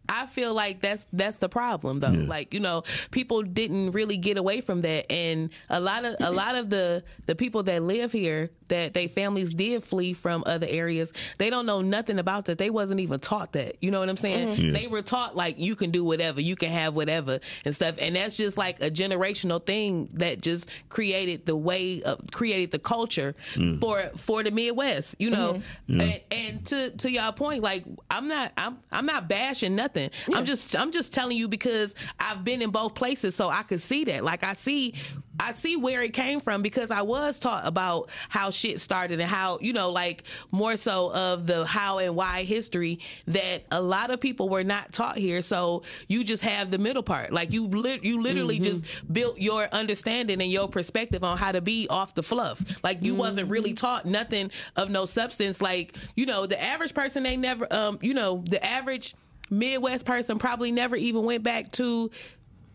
I 0.09 0.27
feel 0.27 0.53
like 0.53 0.81
that's 0.81 1.05
that's 1.13 1.37
the 1.37 1.47
problem 1.47 1.99
though. 2.01 2.09
Like 2.09 2.53
you 2.53 2.59
know, 2.59 2.83
people 3.11 3.43
didn't 3.43 3.91
really 3.91 4.17
get 4.17 4.37
away 4.37 4.59
from 4.61 4.81
that, 4.81 5.09
and 5.11 5.49
a 5.69 5.79
lot 5.79 6.03
of 6.03 6.15
a 6.19 6.31
lot 6.31 6.55
of 6.55 6.69
the 6.69 7.03
the 7.27 7.35
people 7.35 7.63
that 7.63 7.81
live 7.83 8.11
here 8.11 8.49
that 8.71 8.93
they 8.93 9.07
families 9.07 9.53
did 9.53 9.83
flee 9.83 10.13
from 10.13 10.43
other 10.45 10.65
areas. 10.67 11.11
They 11.37 11.49
don't 11.49 11.65
know 11.65 11.81
nothing 11.81 12.19
about 12.19 12.45
that. 12.45 12.57
They 12.57 12.69
wasn't 12.69 13.01
even 13.01 13.19
taught 13.19 13.51
that. 13.53 13.75
You 13.81 13.91
know 13.91 13.99
what 13.99 14.09
I'm 14.09 14.17
saying? 14.17 14.55
Mm-hmm. 14.55 14.61
Yeah. 14.61 14.71
They 14.71 14.87
were 14.87 15.01
taught 15.01 15.35
like 15.35 15.59
you 15.59 15.75
can 15.75 15.91
do 15.91 16.03
whatever, 16.03 16.39
you 16.39 16.55
can 16.55 16.71
have 16.71 16.95
whatever 16.95 17.39
and 17.65 17.75
stuff, 17.75 17.95
and 17.99 18.15
that's 18.15 18.37
just 18.37 18.57
like 18.57 18.81
a 18.81 18.89
generational 18.89 19.63
thing 19.63 20.09
that 20.13 20.41
just 20.41 20.69
created 20.87 21.45
the 21.45 21.55
way 21.55 22.01
of 22.03 22.21
created 22.31 22.71
the 22.71 22.79
culture 22.79 23.35
mm. 23.55 23.79
for 23.79 24.09
for 24.15 24.41
the 24.41 24.51
Midwest. 24.51 25.15
You 25.19 25.31
know, 25.31 25.61
mm-hmm. 25.89 26.01
and, 26.01 26.21
and 26.31 26.65
to 26.67 26.91
to 26.91 27.11
y'all 27.11 27.33
point, 27.33 27.61
like 27.61 27.83
I'm 28.09 28.29
not 28.29 28.53
I'm 28.55 28.77
I'm 28.89 29.05
not 29.05 29.27
bashing 29.27 29.75
nothing. 29.75 30.09
I'm 30.33 30.45
just 30.45 30.77
I'm 30.77 30.93
just 30.93 31.13
telling 31.13 31.35
you 31.35 31.49
because 31.49 31.93
I've 32.19 32.45
been 32.45 32.61
in 32.61 32.71
both 32.71 32.95
places, 32.95 33.35
so 33.35 33.49
I 33.49 33.63
could 33.63 33.81
see 33.81 34.05
that. 34.05 34.23
Like 34.23 34.43
I 34.43 34.53
see 34.53 34.95
I 35.41 35.53
see 35.53 35.75
where 35.75 36.01
it 36.01 36.13
came 36.13 36.39
from 36.39 36.61
because 36.61 36.91
I 36.91 37.01
was 37.01 37.37
taught 37.39 37.65
about 37.65 38.09
how 38.29 38.51
shit 38.51 38.79
started 38.79 39.19
and 39.19 39.29
how 39.29 39.57
you 39.59 39.73
know 39.73 39.89
like 39.89 40.23
more 40.51 40.77
so 40.77 41.11
of 41.11 41.47
the 41.47 41.65
how 41.65 41.97
and 41.97 42.15
why 42.15 42.43
history 42.43 42.99
that 43.27 43.63
a 43.71 43.81
lot 43.81 44.11
of 44.11 44.21
people 44.21 44.49
were 44.49 44.63
not 44.63 44.93
taught 44.93 45.17
here. 45.17 45.41
So 45.41 45.81
you 46.07 46.23
just 46.23 46.43
have 46.43 46.69
the 46.69 46.77
middle 46.77 47.01
part. 47.01 47.33
Like 47.33 47.51
you 47.51 47.67
lit 47.67 48.03
you 48.03 48.21
literally 48.21 48.59
just 48.59 48.85
built 49.11 49.39
your 49.39 49.67
understanding 49.71 50.41
and 50.41 50.51
your 50.51 50.67
perspective 50.67 51.23
on 51.23 51.37
how 51.37 51.51
to 51.51 51.61
be 51.61 51.87
off 51.89 52.13
the 52.13 52.23
fluff. 52.23 52.63
Like 52.83 53.01
you 53.01 53.15
wasn't 53.15 53.49
really 53.49 53.73
taught 53.73 54.05
nothing 54.05 54.51
of 54.75 54.91
no 54.91 55.07
substance. 55.07 55.59
Like 55.59 55.97
you 56.15 56.27
know 56.27 56.45
the 56.45 56.61
average 56.61 56.93
person 56.93 57.23
they 57.23 57.35
never 57.35 57.71
um 57.73 57.97
you 58.01 58.13
know 58.13 58.43
the 58.47 58.63
average 58.63 59.15
Midwest 59.49 60.05
person 60.05 60.39
probably 60.39 60.71
never 60.71 60.95
even 60.95 61.25
went 61.25 61.43
back 61.43 61.71
to 61.73 62.09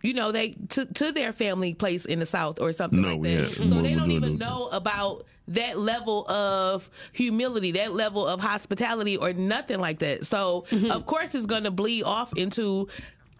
you 0.07 0.15
know 0.15 0.31
they 0.33 0.51
to, 0.71 0.85
to 0.87 1.13
their 1.13 1.33
family 1.33 1.75
place 1.75 2.05
in 2.05 2.19
the 2.21 2.27
south 2.27 2.61
or 2.61 2.73
something 2.73 3.01
No, 3.03 3.13
like 3.13 3.21
we 3.21 3.35
that. 3.35 3.45
had- 3.55 3.69
so 3.69 3.77
we 3.77 3.83
they 3.83 3.95
don't 3.95 4.11
even 4.13 4.39
know 4.39 4.69
about 4.69 5.25
that 5.49 5.79
level 5.79 6.29
of 6.31 6.89
humility 7.13 7.73
that 7.73 7.93
level 7.95 8.27
of 8.27 8.41
hospitality 8.41 9.17
or 9.17 9.33
nothing 9.33 9.79
like 9.79 10.01
that. 10.01 10.27
So 10.27 10.65
mm-hmm. 10.71 10.91
of 10.91 11.07
course 11.07 11.35
it's 11.35 11.47
going 11.47 11.65
to 11.65 11.71
bleed 11.71 12.03
off 12.03 12.33
into 12.37 12.89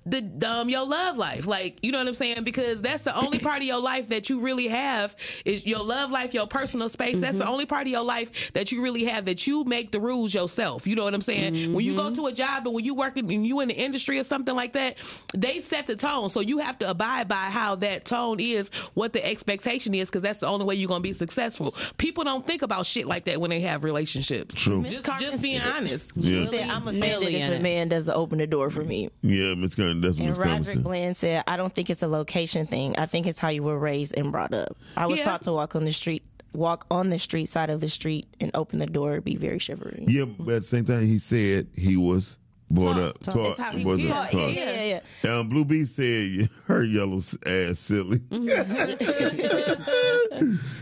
the 0.07 0.49
um 0.49 0.69
your 0.69 0.87
love 0.87 1.17
life. 1.17 1.47
Like 1.47 1.79
you 1.83 1.93
know 1.93 1.99
what 1.99 2.09
i'm 2.09 2.15
saying? 2.15 2.45
Because 2.45 2.81
that's 2.81 3.03
the 3.03 3.17
only 3.17 3.39
part 3.39 3.59
of 3.59 3.65
your 3.65 3.81
life 3.81 4.09
that 4.09 4.31
you 4.31 4.41
really 4.41 4.69
have 4.69 5.15
is 5.45 5.67
your 5.67 5.83
love 5.83 6.11
life 6.11 6.33
your 6.33 6.47
personal 6.47 6.89
space. 6.89 7.21
That's 7.21 7.39
the 7.39 7.49
only 7.49 7.67
part 7.67 7.83
of 7.83 7.89
your 7.89 8.03
life 8.05 8.53
that 8.55 8.73
you 8.73 8.83
really 8.83 9.05
have 9.05 9.25
that 9.27 9.47
you 9.47 9.65
make 9.65 9.93
the 9.93 10.01
rules 10.01 10.33
yourself. 10.33 10.87
You 10.87 10.95
know 10.95 11.05
what 11.05 11.15
i'm 11.15 11.23
saying? 11.23 11.73
When 11.73 11.85
you 11.85 11.97
go 11.97 12.15
to 12.15 12.27
a 12.27 12.33
job 12.33 12.67
and 12.67 12.75
when 12.75 12.85
you 12.85 12.95
working 12.95 13.31
and 13.33 13.47
you 13.47 13.61
in 13.61 13.69
the 13.69 13.75
industry 13.75 14.19
or 14.19 14.25
something 14.25 14.55
like 14.55 14.73
that 14.75 14.97
they 15.35 15.61
set 15.61 15.87
the 15.87 15.97
tone. 15.97 16.29
So 16.29 16.41
you 16.41 16.59
have 16.59 16.79
to 16.79 16.91
abide 16.91 17.29
by 17.29 17.51
how 17.51 17.75
that 17.77 18.05
tone 18.05 18.41
is 18.41 18.71
what 18.95 19.13
the 19.13 19.25
expectation 19.25 19.95
is 19.95 20.09
because 20.09 20.23
that's 20.23 20.41
the 20.41 20.47
only 20.47 20.65
way 20.65 20.75
you're 20.75 20.89
gonna 20.89 21.01
be 21.01 21.13
successful. 21.13 21.75
People 21.99 22.25
don't 22.25 22.47
think 22.47 22.63
about 22.63 22.87
shit 22.87 23.07
like 23.07 23.25
that 23.25 23.41
when 23.41 23.51
they 23.51 23.61
have 23.61 23.85
relationships. 23.85 24.55
True. 24.55 24.83
just, 24.85 25.07
just 25.19 25.43
being 25.43 25.61
honest. 25.61 26.11
Yeah. 26.15 26.41
He 26.41 26.49
said, 26.49 26.71
I'm 26.71 26.89
offended 26.89 27.21
Million. 27.21 27.53
if 27.53 27.61
a 27.61 27.63
man 27.63 27.89
doesn't 27.89 28.15
open 28.15 28.39
the 28.39 28.47
door 28.47 28.71
for 28.71 28.85
me. 28.85 29.11
yeah, 29.23 29.55
Miss 29.55 29.75
Karen, 30.01 30.01
that's 30.03 30.17
what 30.17 30.21
And 30.21 30.29
Miss 30.31 30.39
Karen 30.39 30.51
Roderick 30.59 30.75
said. 30.77 30.85
Glenn 30.85 31.15
said, 31.15 31.45
I 31.47 31.57
don't 31.57 31.73
think 31.75 31.91
it's 31.91 32.03
a 32.03 32.09
location 32.09 32.67
thing. 32.67 32.97
I 32.99 33.07
think 33.07 33.27
it's 33.27 33.39
how 33.39 33.49
you 33.49 33.63
were 33.63 33.79
raised 33.79 34.15
and 34.17 34.31
brought 34.33 34.53
up. 34.55 34.77
I 34.97 35.07
was 35.07 35.19
Yeah. 35.19 35.25
taught 35.27 35.43
to 35.43 35.53
walk 35.53 35.75
on 35.77 35.85
the 35.85 35.93
street, 35.93 36.23
walk 36.53 36.87
on 36.91 37.09
the 37.11 37.19
street 37.19 37.47
side 37.49 37.71
of 37.71 37.81
the 37.81 37.89
street 37.89 38.27
and 38.41 38.51
open 38.55 38.79
the 38.79 38.87
door, 38.87 39.21
be 39.21 39.37
very 39.37 39.59
chivalry. 39.59 40.05
Yeah, 40.09 40.25
but 40.25 40.55
at 40.55 40.63
the 40.63 40.67
same 40.67 40.85
time, 40.85 41.07
he 41.07 41.19
said 41.19 41.67
he 41.77 41.97
was 41.97 42.39
brought 42.71 42.99
up, 42.99 43.19
taught. 43.21 43.35
taught, 43.35 43.51
It's 43.53 43.61
how 43.61 43.73
he 43.73 43.85
was 43.85 44.03
was 44.03 44.11
up, 44.11 44.17
taught, 44.17 44.31
taught. 44.33 44.53
Yeah, 44.53 44.83
yeah, 44.85 45.01
yeah. 45.25 45.39
Um, 45.39 45.49
Blue 45.49 45.65
B 45.65 45.85
said 45.85 46.49
her 46.65 46.83
yellow 46.85 47.19
ass 47.47 47.79
silly. 47.79 48.21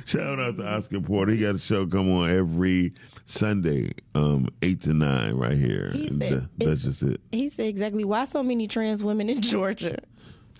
Shout 0.04 0.38
out 0.40 0.56
to 0.58 0.66
Oscar 0.66 1.00
Porter. 1.00 1.32
He 1.32 1.40
got 1.40 1.54
a 1.54 1.58
show 1.58 1.86
come 1.86 2.10
on 2.12 2.30
every 2.30 2.92
Sunday, 3.24 3.90
um, 4.14 4.48
eight 4.62 4.82
to 4.82 4.92
nine, 4.94 5.34
right 5.34 5.56
here. 5.56 5.90
He 5.92 6.08
said 6.08 6.18
that- 6.18 6.48
that's 6.58 6.82
just 6.84 7.02
it. 7.02 7.20
He 7.32 7.48
said 7.48 7.66
exactly 7.66 8.04
why 8.04 8.24
so 8.26 8.42
many 8.42 8.66
trans 8.68 9.02
women 9.02 9.28
in 9.30 9.40
Georgia. 9.40 9.96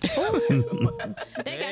They 0.01 0.09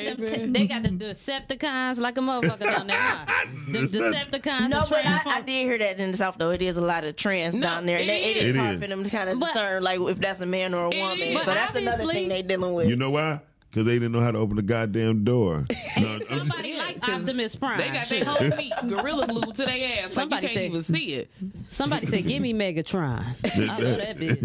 got 0.07 0.17
them. 0.17 0.27
T- 0.27 0.45
they 0.47 0.67
got 0.67 0.83
the 0.83 0.89
Decepticons 0.89 1.99
like 1.99 2.17
a 2.17 2.21
motherfucker 2.21 2.59
down 2.59 2.87
there. 2.87 2.97
Huh? 2.97 3.25
The 3.71 3.79
Decepticons. 3.79 4.69
No, 4.69 4.85
but 4.89 5.05
I, 5.05 5.21
I 5.25 5.41
did 5.41 5.65
hear 5.65 5.77
that 5.77 5.99
in 5.99 6.11
the 6.11 6.17
South 6.17 6.37
though. 6.37 6.51
It 6.51 6.61
is 6.61 6.77
a 6.77 6.81
lot 6.81 7.03
of 7.03 7.15
trans 7.15 7.55
No, 7.55 7.61
down 7.61 7.85
there, 7.85 7.97
and 7.97 8.05
it 8.05 8.07
they, 8.07 8.23
it 8.31 8.37
is. 8.37 8.43
is 8.43 8.49
It 8.51 8.55
hard 8.57 8.79
for 8.81 8.87
them 8.87 9.03
to 9.03 9.09
kind 9.09 9.29
of 9.29 9.39
But- 9.39 9.53
discern 9.53 9.83
like 9.83 9.99
if 9.99 10.19
that's 10.19 10.39
a 10.41 10.45
man 10.45 10.73
or 10.73 10.85
a 10.85 10.89
woman. 10.89 11.19
is. 11.21 11.43
So 11.43 11.53
that's 11.53 11.75
another 11.75 12.05
thing 12.11 12.27
they 12.29 12.41
dealing 12.41 12.73
with. 12.73 12.89
You 12.89 12.95
know 12.95 13.09
why? 13.11 13.39
Because 13.69 13.87
they 13.87 13.93
didn't 13.93 14.11
know 14.11 14.21
how 14.21 14.31
to 14.31 14.37
open 14.37 14.55
the 14.55 14.61
goddamn 14.61 15.23
door. 15.23 15.65
No, 15.97 16.07
I'm 16.13 16.19
just- 16.19 16.29
Somebody 16.29 16.73
like 16.75 17.07
Optimus 17.07 17.55
Prime. 17.55 17.77
they 17.77 17.89
got 17.91 18.07
Shit. 18.07 18.25
their 18.25 18.33
whole 18.33 18.57
meat 18.57 18.73
gorilla 18.87 19.27
glue 19.27 19.51
to 19.53 19.65
their 19.65 19.99
ass 20.03 20.11
Somebody 20.11 20.47
like 20.47 20.55
you 20.55 20.59
can't 20.59 20.73
said- 20.73 20.79
even 20.79 20.83
see 20.83 21.13
it 21.13 21.31
Somebody 21.69 22.05
said, 22.07 22.25
"Give 22.27 22.41
me 22.41 22.53
Megatron." 22.53 23.23
I 23.43 23.77
love 23.79 23.97
that 23.97 24.17
bitch. 24.17 24.39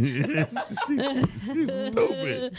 She's 1.47 1.67
stupid. 1.67 2.57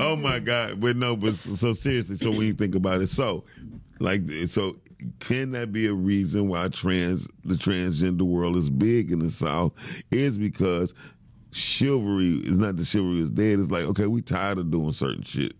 Oh 0.00 0.16
my 0.16 0.38
god! 0.40 0.80
But 0.80 0.96
no, 0.96 1.16
but 1.16 1.34
so 1.34 1.72
seriously. 1.72 2.16
So 2.16 2.30
when 2.30 2.42
you 2.42 2.54
think 2.54 2.74
about 2.74 3.00
it, 3.00 3.08
so 3.08 3.44
like, 3.98 4.22
so 4.46 4.76
can 5.20 5.52
that 5.52 5.72
be 5.72 5.86
a 5.86 5.92
reason 5.92 6.48
why 6.48 6.68
trans 6.68 7.28
the 7.44 7.54
transgender 7.54 8.22
world 8.22 8.56
is 8.56 8.70
big 8.70 9.12
in 9.12 9.20
the 9.20 9.30
South? 9.30 9.72
Is 10.10 10.38
because 10.38 10.94
chivalry 11.52 12.40
is 12.44 12.58
not 12.58 12.76
the 12.76 12.84
chivalry 12.84 13.20
is 13.20 13.30
dead. 13.30 13.58
It's 13.58 13.70
like 13.70 13.84
okay, 13.84 14.06
we 14.06 14.22
tired 14.22 14.58
of 14.58 14.70
doing 14.70 14.92
certain 14.92 15.22
shit. 15.22 15.54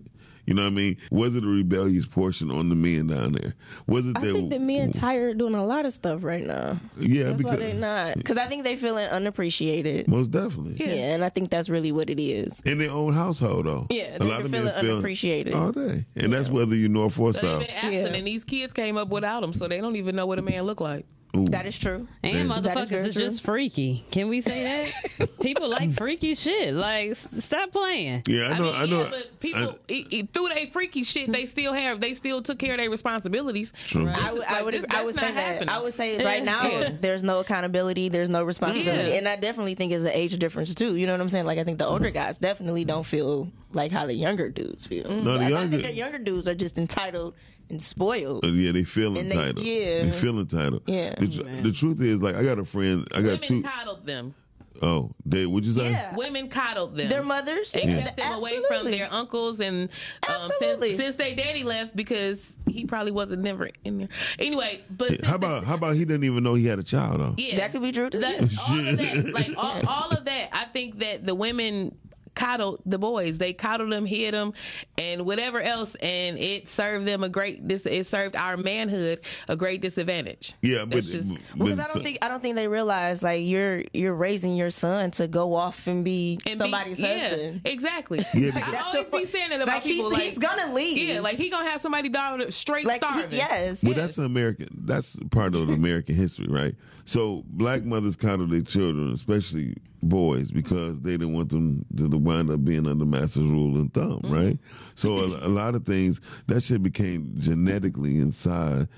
You 0.46 0.54
know 0.54 0.62
what 0.62 0.68
I 0.68 0.74
mean? 0.74 0.96
Was 1.10 1.34
it 1.34 1.44
a 1.44 1.46
rebellious 1.48 2.06
portion 2.06 2.50
on 2.50 2.68
the 2.68 2.74
men 2.76 3.08
down 3.08 3.32
there? 3.32 3.54
Was 3.86 4.08
it 4.08 4.16
I 4.16 4.20
that? 4.20 4.32
think 4.32 4.50
the 4.50 4.58
men 4.60 4.92
tired 4.92 5.38
doing 5.38 5.54
a 5.54 5.64
lot 5.66 5.84
of 5.86 5.92
stuff 5.92 6.22
right 6.22 6.44
now. 6.44 6.78
yeah, 6.98 7.24
That's 7.24 7.42
why 7.42 7.50
because 7.56 7.58
they're 7.58 7.74
not. 7.74 8.14
Because 8.16 8.38
I 8.38 8.46
think 8.46 8.62
they're 8.64 8.76
feeling 8.76 9.06
unappreciated. 9.06 10.08
most 10.08 10.30
definitely. 10.30 10.76
Yeah. 10.78 11.14
and 11.14 11.24
I 11.24 11.28
think 11.28 11.50
that's 11.50 11.68
really 11.68 11.92
what 11.92 12.08
it 12.10 12.20
is. 12.22 12.60
In 12.60 12.78
their 12.78 12.90
own 12.92 13.12
household, 13.12 13.66
though. 13.66 13.86
Yeah, 13.90 14.18
they 14.18 14.28
can 14.28 14.48
feel 14.50 14.68
unappreciated. 14.68 15.54
all 15.54 15.72
day, 15.72 16.06
and 16.16 16.32
that's 16.32 16.48
whether 16.48 16.74
you 16.74 16.88
north 16.88 17.18
or 17.18 17.32
so 17.32 17.40
south. 17.40 17.58
they've 17.60 17.68
been 17.68 17.76
absent 17.76 17.92
Yeah. 18.12 18.14
and 18.18 18.26
these 18.26 18.44
kids 18.44 18.72
came 18.72 18.96
up 18.96 19.08
without 19.08 19.40
them 19.40 19.52
so 19.52 19.68
they 19.68 19.80
don't 19.80 19.96
even 19.96 20.14
know 20.16 20.26
what 20.26 20.38
a 20.38 20.42
man 20.42 20.62
look 20.62 20.80
like 20.80 21.06
Ooh. 21.34 21.44
That 21.46 21.66
is 21.66 21.78
true. 21.78 22.08
And 22.22 22.34
That 22.34 22.40
is 22.40 22.50
motherfuckers 22.66 22.88
very 22.88 23.08
is, 23.08 23.14
true. 23.14 23.22
just 23.24 23.42
freaky. 23.42 24.04
Can 24.10 24.28
we 24.28 24.40
say 24.40 24.92
that? 25.18 25.38
People 25.40 25.68
like 25.68 25.92
freaky 25.94 26.34
shit. 26.34 26.72
Like, 26.72 27.10
s- 27.10 27.28
stop 27.40 27.72
playing. 27.72 28.22
Yeah, 28.26 28.48
I 28.48 28.58
know. 28.58 28.72
I, 28.72 28.80
mean, 28.82 28.90
know. 28.90 29.02
yeah, 29.02 29.10
but 29.10 29.40
people 29.40 29.78
I- 29.88 29.92
e- 29.92 30.06
e- 30.10 30.28
through 30.32 30.48
their 30.48 30.66
freaky 30.68 31.02
shit, 31.02 31.30
they 31.30 31.44
still 31.46 31.72
have, 31.74 32.00
they 32.00 32.14
still 32.14 32.40
took 32.42 32.58
care 32.58 32.72
of 32.72 32.78
their 32.78 32.88
responsibilities. 32.88 33.72
True. 33.86 34.08
I 34.08 34.32
would, 34.32 34.44
I 34.44 34.52
Like, 34.54 34.64
would, 34.64 34.74
this- 34.74 34.86
I 34.88 35.04
would 35.04 35.14
that's 35.14 35.20
say 35.20 35.26
not 35.26 35.34
that. 35.34 35.40
happening. 35.52 35.68
I 35.68 35.78
would 35.80 35.94
say 35.94 36.24
right 36.24 36.42
now 36.42 36.68
Yeah. 36.68 36.92
there's 37.00 37.22
no 37.22 37.40
accountability, 37.40 38.08
there's 38.08 38.30
no 38.30 38.42
responsibility, 38.42 39.10
Yeah. 39.10 39.16
and 39.16 39.28
I 39.28 39.36
definitely 39.36 39.74
think 39.74 39.92
it's 39.92 40.04
an 40.04 40.12
age 40.12 40.38
difference 40.38 40.74
too. 40.74 40.96
You 40.96 41.06
know 41.06 41.12
what 41.12 41.20
I'm 41.20 41.28
saying? 41.28 41.44
Like 41.44 41.58
I 41.58 41.64
think 41.64 41.78
the 41.78 41.86
older 41.86 42.10
guys 42.10 42.38
definitely 42.38 42.84
don't 42.86 43.04
feel 43.04 43.50
like 43.72 43.92
how 43.92 44.06
the 44.06 44.14
younger 44.14 44.48
dudes 44.48 44.86
feel. 44.86 45.10
No, 45.10 45.36
the 45.36 45.44
I, 45.44 45.46
I 45.46 45.48
younger- 45.50 45.68
think 45.78 45.82
the 45.90 45.94
younger 45.94 46.18
dudes 46.18 46.48
are 46.48 46.54
just 46.54 46.78
entitled 46.78 47.34
and 47.70 47.80
spoiled. 47.82 48.44
Uh, 48.44 48.48
yeah, 48.48 48.72
they 48.72 48.84
feel 48.84 49.16
And 49.18 49.30
they- 49.30 49.34
entitled. 49.36 49.66
yeah. 49.66 50.02
they 50.04 50.10
feel 50.12 50.38
entitled. 50.38 50.82
Yeah. 50.86 51.14
The, 51.18 51.28
tr- 51.28 51.62
the 51.62 51.72
truth 51.72 52.00
is, 52.00 52.22
like, 52.22 52.34
I 52.36 52.44
got 52.44 52.58
a 52.58 52.64
friend. 52.64 53.06
I 53.12 53.22
got 53.22 53.40
Women 53.40 53.40
two 53.42 53.62
coddled 53.62 54.06
them. 54.06 54.34
oh 54.82 55.10
they. 55.24 55.46
What'd 55.46 55.66
you 55.66 55.72
say? 55.72 55.90
Yeah. 55.90 56.14
Women 56.14 56.48
coddled 56.48 56.96
them. 56.96 57.08
Their 57.08 57.22
mothers 57.22 57.72
They 57.72 57.84
Yeah. 57.84 58.02
kept 58.04 58.18
them 58.18 58.32
away 58.34 58.60
from 58.68 58.90
their 58.90 59.12
uncles 59.12 59.58
and 59.60 59.88
um, 60.28 60.34
Absolutely. 60.50 60.90
since, 60.90 61.00
since 61.02 61.16
their 61.16 61.34
daddy 61.34 61.64
left 61.64 61.96
because 61.96 62.44
he 62.68 62.84
probably 62.84 63.12
wasn't 63.12 63.42
never 63.42 63.70
in 63.84 63.98
there. 63.98 64.08
Anyway, 64.38 64.82
but 64.90 65.24
How 65.24 65.36
about 65.36 65.64
how 65.64 65.74
about 65.76 65.94
he 65.96 66.04
didn't 66.04 66.24
even 66.24 66.42
know 66.44 66.54
he 66.54 66.66
had 66.66 66.78
a 66.78 66.82
child 66.84 67.20
though? 67.20 67.34
yeah, 67.38 67.56
That 67.56 67.72
could 67.72 67.80
be 67.82 67.90
true, 67.92 68.10
too. 68.10 68.20
That, 68.20 68.40
all 68.68 68.86
of 68.88 68.98
that, 68.98 69.30
like 69.32 69.50
all, 69.56 69.80
all 69.88 70.10
of 70.10 70.24
that, 70.26 70.48
I 70.52 70.66
think 70.66 70.98
that 70.98 71.24
the 71.26 71.34
women 71.34 71.96
coddled 72.36 72.80
the 72.86 72.98
boys. 72.98 73.38
They 73.38 73.52
coddled 73.52 73.90
them, 73.90 74.06
hit 74.06 74.30
them, 74.30 74.52
and 74.96 75.26
whatever 75.26 75.60
else, 75.60 75.96
and 75.96 76.38
it 76.38 76.68
served 76.68 77.06
them 77.06 77.24
a 77.24 77.28
great. 77.28 77.66
This 77.66 77.84
it 77.86 78.06
served 78.06 78.36
our 78.36 78.56
manhood 78.56 79.20
a 79.48 79.56
great 79.56 79.80
disadvantage. 79.80 80.54
Yeah, 80.62 80.84
but, 80.84 81.02
just- 81.02 81.28
but 81.28 81.64
Because 81.64 81.80
I 81.80 81.86
don't 81.88 82.02
think 82.04 82.18
I 82.22 82.28
don't 82.28 82.40
think 82.40 82.54
they 82.54 82.68
realize 82.68 83.22
like 83.22 83.44
you're 83.44 83.82
you're 83.92 84.14
raising 84.14 84.54
your 84.54 84.70
son 84.70 85.10
to 85.12 85.26
go 85.26 85.54
off 85.54 85.86
and 85.88 86.04
be 86.04 86.38
And 86.46 86.58
be- 86.58 86.64
somebody's 86.64 87.00
yeah, 87.00 87.52
exactly. 87.64 88.24
Yeah, 88.34 88.50
I 88.54 88.60
because- 88.60 88.74
always 89.10 89.26
be 89.26 89.32
saying 89.32 89.52
it 89.52 89.60
about 89.62 89.66
Like, 89.76 89.82
he's- 89.82 89.96
people. 89.96 90.12
like 90.12 90.22
he's 90.22 90.38
gonna 90.38 90.74
leave. 90.74 91.08
Yeah, 91.08 91.20
like 91.20 91.38
he 91.38 91.48
gonna 91.50 91.68
have 91.70 91.80
somebody 91.80 92.08
daughter 92.10 92.50
straight 92.50 92.86
Like 92.86 93.02
he- 93.02 93.36
yes, 93.36 93.82
Well, 93.82 93.94
that's 93.94 94.18
an 94.18 94.24
American. 94.26 94.68
That's 94.84 95.16
part 95.30 95.54
of 95.56 95.68
American 95.70 96.14
history, 96.14 96.46
right? 96.48 96.74
So 97.06 97.44
black 97.48 97.84
mothers 97.84 98.14
coddle 98.16 98.46
their 98.46 98.60
children, 98.62 99.12
especially 99.12 99.76
boys, 100.08 100.50
because 100.50 101.00
they 101.00 101.12
didn't 101.12 101.34
want 101.34 101.50
them 101.50 101.84
to 101.96 102.08
wind 102.08 102.50
up 102.50 102.64
being 102.64 102.86
under 102.86 103.04
master's 103.04 103.44
rule 103.44 103.76
and 103.76 103.92
thumb, 103.92 104.20
right? 104.24 104.58
So 104.94 105.18
a, 105.18 105.46
a 105.46 105.50
lot 105.50 105.74
of 105.74 105.84
things 105.84 106.20
that 106.46 106.62
shit 106.62 106.82
became 106.82 107.34
genetically 107.38 108.18
inside 108.18 108.88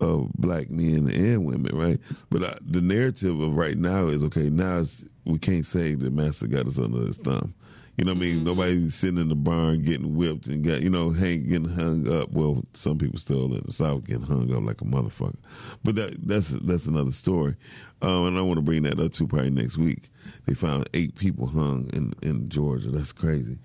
of 0.00 0.32
black 0.34 0.70
men 0.70 1.10
and 1.10 1.44
women, 1.44 1.76
right? 1.76 1.98
But 2.30 2.42
uh, 2.42 2.54
the 2.64 2.80
narrative 2.80 3.40
of 3.40 3.56
right 3.56 3.76
now 3.76 4.06
is 4.06 4.22
okay. 4.24 4.48
Now 4.48 4.78
it's, 4.78 5.04
we 5.24 5.38
can't 5.38 5.66
say 5.66 5.94
the 5.94 6.10
master 6.10 6.46
got 6.46 6.66
us 6.66 6.78
under 6.78 7.00
his 7.00 7.16
thumb. 7.16 7.54
You 7.98 8.04
know 8.04 8.12
what 8.12 8.18
I 8.18 8.20
mean? 8.20 8.44
Nobody's 8.44 8.94
sitting 8.94 9.18
in 9.18 9.28
the 9.28 9.34
barn 9.34 9.82
getting 9.82 10.14
whipped 10.14 10.46
and 10.46 10.62
got 10.64 10.82
you 10.82 10.88
know 10.88 11.10
hang 11.10 11.46
getting 11.48 11.68
hung 11.68 12.08
up. 12.08 12.30
Well, 12.30 12.62
some 12.74 12.96
people 12.96 13.18
still 13.18 13.46
in 13.46 13.62
the 13.66 13.72
south 13.72 14.04
getting 14.04 14.22
hung 14.22 14.54
up 14.54 14.62
like 14.62 14.80
a 14.80 14.84
motherfucker, 14.84 15.34
but 15.82 15.96
that 15.96 16.16
that's 16.26 16.48
that's 16.50 16.86
another 16.86 17.10
story. 17.10 17.56
Um, 18.00 18.26
and 18.28 18.38
I 18.38 18.42
want 18.42 18.58
to 18.58 18.62
bring 18.62 18.84
that 18.84 19.00
up 19.00 19.12
too. 19.12 19.26
Probably 19.26 19.50
next 19.50 19.78
week, 19.78 20.10
they 20.46 20.54
found 20.54 20.88
eight 20.94 21.16
people 21.16 21.48
hung 21.48 21.90
in 21.92 22.14
in 22.22 22.48
Georgia. 22.48 22.90
That's 22.90 23.12
crazy. 23.12 23.58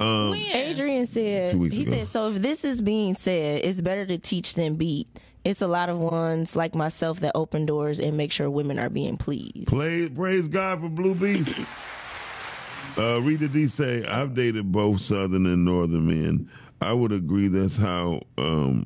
Um, 0.00 0.34
Adrian 0.34 1.06
said 1.06 1.54
he 1.54 1.82
ago. 1.82 1.92
said 1.92 2.08
so 2.08 2.30
if 2.30 2.42
this 2.42 2.64
is 2.64 2.82
being 2.82 3.14
said, 3.14 3.64
it's 3.64 3.80
better 3.80 4.04
to 4.04 4.18
teach 4.18 4.54
than 4.54 4.74
beat. 4.74 5.08
It's 5.44 5.62
a 5.62 5.68
lot 5.68 5.88
of 5.88 5.98
ones 5.98 6.56
like 6.56 6.74
myself 6.74 7.20
that 7.20 7.30
open 7.36 7.66
doors 7.66 8.00
and 8.00 8.16
make 8.16 8.32
sure 8.32 8.50
women 8.50 8.80
are 8.80 8.90
being 8.90 9.16
pleased. 9.16 9.68
Play, 9.68 10.08
praise 10.08 10.48
God 10.48 10.80
for 10.80 10.88
Blue 10.88 11.14
Beast. 11.14 11.56
Uh, 12.98 13.20
Rita 13.20 13.48
D 13.48 13.66
say, 13.66 14.04
I've 14.04 14.34
dated 14.34 14.72
both 14.72 15.02
Southern 15.02 15.46
and 15.46 15.64
Northern 15.64 16.06
men. 16.06 16.50
I 16.80 16.92
would 16.94 17.12
agree 17.12 17.48
that's 17.48 17.76
how 17.76 18.22
um, 18.38 18.84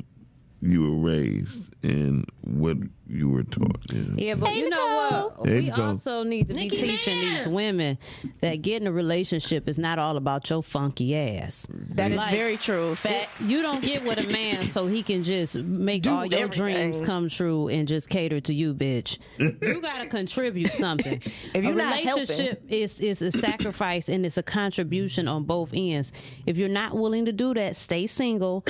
you 0.60 0.82
were 0.82 1.10
raised 1.10 1.74
and 1.84 2.24
what 2.42 2.76
you 3.10 3.28
were 3.28 3.42
taught. 3.42 3.78
Yeah. 3.92 4.02
Yeah, 4.16 4.34
but 4.36 4.54
you 4.54 4.68
know 4.68 5.30
what? 5.36 5.48
Hey, 5.48 5.60
we 5.62 5.70
also 5.70 6.22
need 6.22 6.48
to 6.48 6.54
be 6.54 6.68
teaching 6.70 7.18
Man. 7.18 7.36
these 7.36 7.48
women 7.48 7.98
that 8.40 8.62
getting 8.62 8.86
a 8.86 8.92
relationship 8.92 9.68
is 9.68 9.78
not 9.78 9.98
all 9.98 10.16
about 10.16 10.48
your 10.48 10.62
funky 10.62 11.16
ass. 11.16 11.66
That 11.70 12.12
is 12.12 12.16
Like, 12.16 12.30
very 12.30 12.56
true. 12.56 12.94
Facts. 12.94 13.40
You 13.42 13.62
don't 13.62 13.82
get 13.82 14.04
with 14.04 14.24
a 14.24 14.28
man 14.32 14.66
so 14.68 14.86
he 14.86 15.02
can 15.02 15.24
just 15.24 15.56
make 15.56 16.02
Do 16.04 16.10
all 16.10 16.26
your 16.26 16.40
everything. 16.40 16.92
dreams 16.92 17.06
come 17.06 17.28
true 17.28 17.68
and 17.68 17.88
just 17.88 18.08
cater 18.08 18.40
to 18.42 18.54
you, 18.54 18.74
bitch. 18.74 19.18
you 19.38 19.80
gotta 19.80 20.06
contribute 20.06 20.72
something. 20.72 21.20
If 21.54 21.64
you're 21.64 21.72
a 21.72 21.76
not 21.76 21.98
relationship 22.04 22.62
is 22.68 23.00
is 23.00 23.22
a 23.22 23.30
sacrifice 23.32 24.08
and 24.08 24.24
it's 24.24 24.36
a 24.36 24.42
contribution 24.42 25.26
on 25.26 25.44
both 25.44 25.70
ends. 25.74 26.12
If 26.46 26.56
you're 26.56 26.68
not 26.68 26.94
willing 26.96 27.24
to 27.26 27.32
do 27.32 27.54
that, 27.54 27.76
stay 27.76 28.06
single 28.06 28.64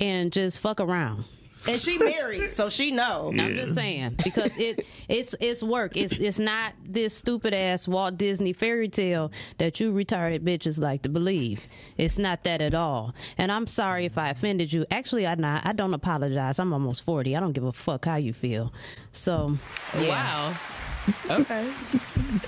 and 0.00 0.32
just 0.32 0.58
fuck 0.60 0.80
around. 0.80 1.24
And 1.68 1.80
she 1.80 1.98
married, 1.98 2.52
so 2.52 2.68
she 2.68 2.90
know. 2.90 3.32
I'm 3.36 3.54
just 3.54 3.74
saying 3.74 4.16
because 4.22 4.56
it 4.58 4.86
it's 5.08 5.34
it's 5.40 5.62
work. 5.62 5.96
It's 5.96 6.12
it's 6.14 6.38
not 6.38 6.74
this 6.84 7.14
stupid 7.14 7.54
ass 7.54 7.88
Walt 7.88 8.16
Disney 8.16 8.52
fairy 8.52 8.88
tale 8.88 9.32
that 9.58 9.80
you 9.80 9.92
retarded 9.92 10.40
bitches 10.40 10.80
like 10.80 11.02
to 11.02 11.08
believe. 11.08 11.66
It's 11.96 12.18
not 12.18 12.44
that 12.44 12.60
at 12.60 12.74
all. 12.74 13.14
And 13.36 13.50
I'm 13.50 13.66
sorry 13.66 14.04
if 14.04 14.16
I 14.18 14.30
offended 14.30 14.72
you. 14.72 14.86
Actually, 14.90 15.26
I 15.26 15.34
not. 15.34 15.66
I 15.66 15.72
don't 15.72 15.94
apologize. 15.94 16.58
I'm 16.58 16.72
almost 16.72 17.04
forty. 17.04 17.36
I 17.36 17.40
don't 17.40 17.52
give 17.52 17.64
a 17.64 17.72
fuck 17.72 18.04
how 18.04 18.16
you 18.16 18.32
feel. 18.32 18.72
So 19.12 19.58
yeah. 19.98 20.08
Wow. 20.08 20.56
Okay. 21.30 21.72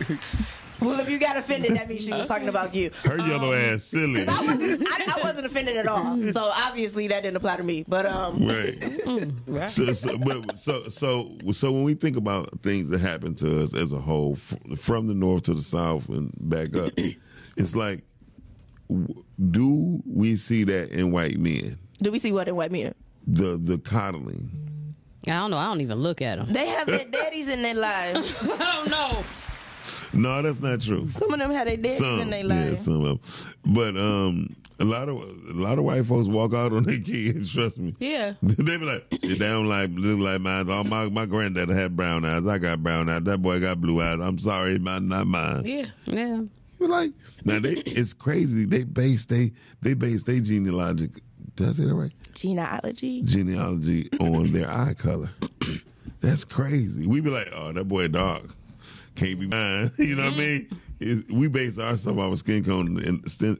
Well, 0.81 1.01
if 1.01 1.11
you 1.11 1.19
got 1.19 1.37
offended, 1.37 1.75
that 1.77 1.89
means 1.89 2.05
she 2.05 2.13
was 2.13 2.29
talking 2.29 2.49
about 2.49 2.75
you. 2.75 2.91
Her 3.05 3.19
yellow 3.19 3.53
ass 3.53 3.83
silly. 3.85 4.27
I 4.29 4.41
wasn't, 4.41 4.87
I, 4.89 5.15
I 5.17 5.21
wasn't 5.23 5.47
offended 5.47 5.77
at 5.77 5.87
all, 5.89 6.23
so 6.33 6.53
obviously 6.55 7.09
that 7.09 7.23
didn't 7.23 7.37
apply 7.37 7.57
to 7.57 7.63
me. 7.63 7.85
But 7.89 8.07
um, 8.07 8.47
Right. 8.47 9.69
So, 9.71 9.93
so, 9.93 10.19
but, 10.19 10.59
so, 10.59 10.89
so, 10.89 11.37
so 11.53 11.73
when 11.73 11.83
we 11.83 11.95
think 11.95 12.17
about 12.17 12.61
things 12.63 12.91
that 12.91 13.01
happen 13.01 13.35
to 13.37 13.63
us 13.65 13.75
as 13.75 13.93
a 13.93 13.99
whole, 13.99 14.35
f- 14.35 14.57
from 14.79 15.09
the 15.09 15.15
north 15.15 15.45
to 15.45 15.55
the 15.55 15.63
south 15.63 16.09
and 16.09 16.33
back 16.41 16.77
up, 16.77 16.93
it's 17.57 17.75
like, 17.75 18.03
w- 18.89 19.25
do 19.51 20.03
we 20.07 20.37
see 20.37 20.65
that 20.65 20.91
in 20.91 21.11
white 21.11 21.39
men? 21.39 21.79
do 22.01 22.13
we 22.13 22.19
see 22.21 22.31
what 22.31 22.47
in 22.47 22.55
white 22.55 22.71
men? 22.71 22.95
The 23.27 23.57
the 23.57 23.79
coddling. 23.79 24.95
I 25.27 25.31
don't 25.31 25.51
know. 25.51 25.59
I 25.59 25.65
don't 25.65 25.81
even 25.81 25.99
look 25.99 26.23
at 26.23 26.39
them. 26.39 26.53
They 26.53 26.69
have 26.69 26.87
their 26.87 27.05
daddies 27.05 27.49
in 27.49 27.61
their 27.61 27.75
lives. 27.75 28.33
I 28.43 28.57
don't 28.57 28.89
know. 28.91 29.25
No, 30.13 30.43
that's 30.43 30.61
not 30.61 30.81
true. 30.81 31.09
Some 31.09 31.33
of 31.33 31.39
them 31.39 31.51
had 31.51 31.67
their 31.67 31.77
daddies 31.77 32.01
in 32.01 32.19
Some, 32.19 32.31
their 32.31 32.45
yeah, 32.47 32.75
some 32.77 32.95
of 32.95 33.03
them. 33.03 33.21
But 33.67 33.97
um, 33.97 34.57
a 34.81 34.85
lot 34.85 35.09
of 35.09 35.17
a 35.17 35.53
lot 35.53 35.79
of 35.79 35.85
white 35.85 36.07
folks 36.07 36.29
walk 36.29 36.55
out 36.55 36.73
on 36.73 36.85
their 36.85 36.99
kids. 37.05 37.53
Trust 37.53 37.79
me. 37.79 37.95
Yeah. 37.99 38.35
they 38.43 38.77
be 38.77 38.85
like, 38.85 39.09
they 39.11 39.35
don't 39.37 39.69
like 39.69 39.91
look 39.93 40.19
like 40.21 40.41
mine. 40.41 40.71
All 40.71 40.85
my 40.85 41.09
my 41.09 41.27
granddad 41.27 41.69
had 41.69 41.97
brown 41.97 42.25
eyes. 42.25 42.47
I 42.47 42.59
got 42.59 42.83
brown 42.83 43.09
eyes. 43.09 43.23
That 43.25 43.43
boy 43.43 43.61
got 43.61 43.81
blue 43.81 44.01
eyes. 44.01 44.19
I'm 44.21 44.39
sorry, 44.39 44.79
mine, 44.79 45.09
not 45.09 45.27
mine. 45.27 45.65
Yeah. 45.65 45.87
Yeah. 46.05 46.43
But 46.79 46.91
like 46.91 47.13
now, 47.45 47.59
they 47.59 47.73
it's 47.73 48.13
crazy. 48.15 48.65
They 48.65 48.85
base 48.85 49.25
they 49.25 49.53
they 49.83 49.95
base 49.95 50.23
their 50.23 50.41
genealogic. 50.41 51.19
Did 51.57 51.69
I 51.69 51.73
say 51.73 51.85
that 51.87 51.95
right? 51.95 52.13
Genealogy. 52.35 53.23
Genealogy 53.23 54.09
on 54.21 54.53
their 54.53 54.71
eye 54.71 54.95
color. 54.95 55.31
That's 56.21 56.45
crazy. 56.45 57.07
We 57.07 57.21
be 57.21 57.31
like, 57.31 57.49
oh, 57.53 57.73
that 57.73 57.85
boy 57.85 58.09
dark. 58.09 58.45
Can't 59.19 59.41
be 59.41 59.49
mine. 59.49 59.91
You 59.99 60.15
know 60.15 60.25
what 60.25 60.35
I 60.35 60.37
mm-hmm. 60.37 60.39
mean? 60.39 60.81
It, 61.01 61.31
we 61.31 61.47
base 61.49 61.79
our 61.79 61.97
stuff 61.97 62.19
off 62.19 62.33
of 62.33 62.39
skin 62.39 62.65
tone 62.65 62.99
and 63.05 63.31
skin, 63.31 63.57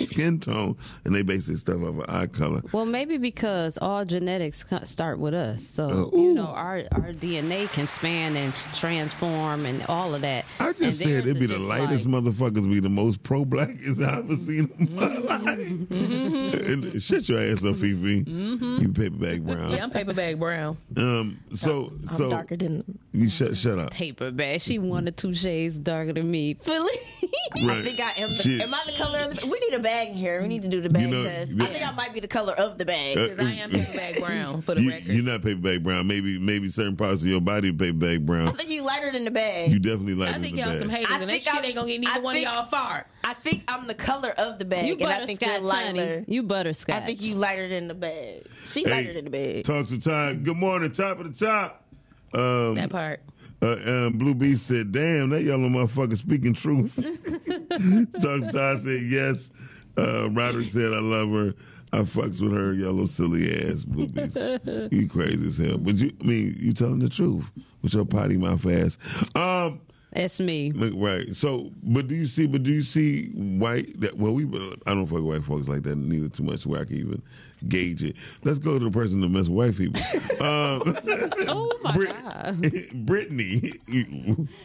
skin 0.00 0.40
tone, 0.40 0.76
and 1.04 1.14
they 1.14 1.22
base 1.22 1.46
their 1.46 1.56
stuff 1.56 1.82
off 1.82 1.98
of 1.98 2.04
eye 2.08 2.26
color. 2.26 2.62
Well, 2.72 2.86
maybe 2.86 3.18
because 3.18 3.76
all 3.82 4.04
genetics 4.04 4.64
start 4.84 5.18
with 5.18 5.34
us, 5.34 5.66
so 5.66 6.10
Uh, 6.12 6.16
you 6.16 6.34
know 6.34 6.46
our 6.46 6.82
our 6.92 7.12
DNA 7.12 7.70
can 7.72 7.86
span 7.86 8.36
and 8.36 8.54
transform 8.74 9.66
and 9.66 9.84
all 9.88 10.14
of 10.14 10.22
that. 10.22 10.44
I 10.58 10.72
just 10.72 10.82
And 10.82 10.94
said 10.94 11.08
theirs 11.08 11.26
it'd 11.26 11.40
be 11.40 11.46
the 11.46 11.58
lightest 11.58 12.06
like- 12.06 12.24
motherfuckers 12.24 12.68
be 12.70 12.80
the 12.80 12.88
most 12.88 13.22
pro 13.22 13.44
black 13.44 13.70
as 13.86 14.00
I 14.00 14.18
ever 14.18 14.36
seen 14.36 14.70
in 14.78 14.94
my 14.94 15.06
life. 15.18 15.90
And 15.90 17.02
shut 17.02 17.28
your 17.28 17.40
ass 17.40 17.64
up, 17.64 17.76
Fifi. 17.76 18.24
You 18.26 18.92
paperback 18.94 19.40
brown. 19.40 19.70
Yeah, 19.72 19.82
I'm 19.84 19.90
paper 19.90 20.14
bag 20.14 20.38
brown. 20.38 20.76
Um. 20.96 21.40
So 21.54 21.92
I'm 22.08 22.08
so 22.16 22.30
darker 22.30 22.56
than. 22.56 22.84
you 23.12 23.28
shut 23.28 23.56
shut 23.56 23.78
up. 23.78 23.90
paper 23.90 24.30
bag. 24.30 24.60
She 24.60 24.78
one 24.78 25.06
or 25.08 25.10
two 25.12 25.34
shades 25.34 25.76
darker 25.76 26.12
than 26.12 26.30
me. 26.30 26.54
Fully. 26.70 27.66
Right. 27.66 27.78
I 27.78 27.82
think 27.82 28.00
I 28.00 28.12
am. 28.18 28.32
Shit. 28.32 28.58
The, 28.58 28.62
am 28.64 28.72
I 28.74 28.82
the 28.86 28.92
color 28.92 29.18
of 29.20 29.36
the? 29.36 29.46
We 29.46 29.58
need 29.58 29.74
a 29.74 29.78
bag 29.80 30.08
in 30.10 30.14
here. 30.14 30.40
We 30.42 30.48
need 30.48 30.62
to 30.62 30.68
do 30.68 30.80
the 30.80 30.88
bag 30.88 31.10
know, 31.10 31.24
test. 31.24 31.52
yeah. 31.52 31.64
I 31.64 31.66
think 31.72 31.86
I 31.88 31.90
might 31.92 32.12
be 32.14 32.20
the 32.20 32.28
color 32.28 32.52
of 32.52 32.78
the 32.78 32.84
bag. 32.84 33.18
Uh, 33.18 33.28
Because 33.28 33.46
I 33.46 33.50
am 33.52 33.70
paper 33.70 33.92
bag 33.92 34.20
brown 34.24 34.62
for 34.62 34.74
the 34.76 34.82
You, 34.82 34.90
record. 34.90 35.06
you're 35.12 35.24
not 35.24 35.42
paperback 35.42 35.82
brown. 35.82 36.06
Maybe 36.06 36.38
maybe 36.38 36.68
certain 36.68 36.96
parts 36.96 37.22
of 37.22 37.28
your 37.28 37.40
body 37.40 37.72
paper 37.72 37.96
bag 37.96 38.24
brown. 38.24 38.48
I 38.48 38.52
think 38.52 38.68
you 38.70 38.82
lighter 38.82 39.10
than 39.10 39.24
the 39.24 39.30
bag. 39.32 39.70
You 39.72 39.78
definitely 39.80 40.14
like 40.14 40.34
I 40.34 40.38
think 40.40 40.56
y'all 40.56 40.78
some 40.78 40.88
bag. 40.88 40.98
haters, 40.98 41.10
I 41.10 41.14
and 41.14 41.22
that 41.24 41.28
think 41.32 41.42
shit 41.42 41.54
I'm- 41.54 41.64
ain't 41.64 41.74
gonna 41.74 41.88
get 41.88 42.00
neither 42.00 42.12
I 42.12 42.18
one 42.20 42.34
think- 42.36 42.48
of 42.48 42.54
y'all 42.54 42.66
far. 42.66 43.06
I 43.24 43.34
think 43.34 43.64
I'm 43.68 43.86
the 43.86 43.94
color 43.94 44.30
of 44.30 44.58
the 44.58 44.64
bag, 44.64 44.86
You 44.86 44.94
and 44.94 45.04
I 45.04 45.26
think 45.26 45.42
you're 45.42 45.50
butterscotch, 45.60 45.74
honey. 45.86 45.98
lighter. 46.00 46.24
You 46.28 46.42
butterscotch. 46.44 46.94
I 47.02 47.04
think 47.06 47.20
you 47.22 47.34
lighter 47.34 47.68
than 47.68 47.88
the 47.88 47.94
bag. 47.94 48.44
She 48.70 48.84
Hey, 48.84 48.90
lighter 48.90 49.12
than 49.14 49.24
the 49.24 49.30
bag. 49.30 49.64
Talk 49.64 49.86
to 49.88 49.98
Todd. 50.00 50.44
Good 50.44 50.56
morning, 50.56 50.90
top 50.92 51.18
of 51.20 51.36
the 51.36 51.46
top. 51.46 51.84
Um, 52.32 52.76
That 52.76 52.90
part. 52.90 53.20
Uh, 53.62 53.76
um, 53.84 54.12
Blue 54.14 54.34
Beast 54.34 54.66
said, 54.66 54.92
"Damn, 54.92 55.30
that 55.30 55.42
yellow 55.42 55.68
motherfucker 55.68 56.16
speaking 56.16 56.54
truth." 56.54 56.94
Talk 58.20 58.40
to 58.40 58.50
Todd 58.52 58.80
said, 58.80 59.02
"Yes." 59.02 59.50
Uh, 59.98 60.30
Roderick 60.30 60.68
said, 60.70 60.92
"I 60.92 61.00
love 61.00 61.30
her. 61.30 61.54
I 61.92 62.02
fucks 62.02 62.40
with 62.40 62.52
her 62.52 62.72
yellow 62.72 63.04
silly 63.06 63.68
ass 63.68 63.84
Blue 63.84 64.06
Beast. 64.06 64.36
you 64.92 65.08
crazy 65.08 65.46
as 65.46 65.58
hell, 65.58 65.78
but 65.78 65.96
you, 65.96 66.12
I 66.20 66.24
mean, 66.24 66.56
you 66.58 66.72
telling 66.72 67.00
the 67.00 67.08
truth 67.08 67.44
with 67.82 67.94
your 67.94 68.04
potty 68.04 68.36
mouth 68.36 68.64
ass." 68.66 68.98
Um, 69.34 69.80
That's 70.12 70.40
me. 70.40 70.72
Right. 70.74 71.34
So, 71.36 71.70
but 71.82 72.08
do 72.08 72.14
you 72.16 72.26
see? 72.26 72.46
But 72.46 72.64
do 72.64 72.72
you 72.72 72.82
see 72.82 73.28
white? 73.30 74.00
That 74.00 74.16
well, 74.16 74.32
we. 74.34 74.44
I 74.86 74.94
don't 74.94 75.06
fuck 75.06 75.22
white 75.22 75.44
folks 75.44 75.68
like 75.68 75.82
that 75.84 75.96
neither 75.96 76.28
too 76.28 76.42
much 76.42 76.66
where 76.66 76.80
I 76.80 76.84
can 76.84 76.96
even 76.96 77.22
gauge 77.68 78.02
it. 78.02 78.16
Let's 78.42 78.58
go 78.58 78.78
to 78.78 78.84
the 78.86 78.90
person 78.90 79.20
that 79.20 79.28
mess 79.28 79.48
with 79.48 79.56
white 79.56 79.76
people. 79.76 80.02
um, 80.44 80.98
Oh 81.48 81.78
my 81.82 81.92
Brit- 81.94 82.22
god. 82.22 82.60
Brittany. 83.06 83.72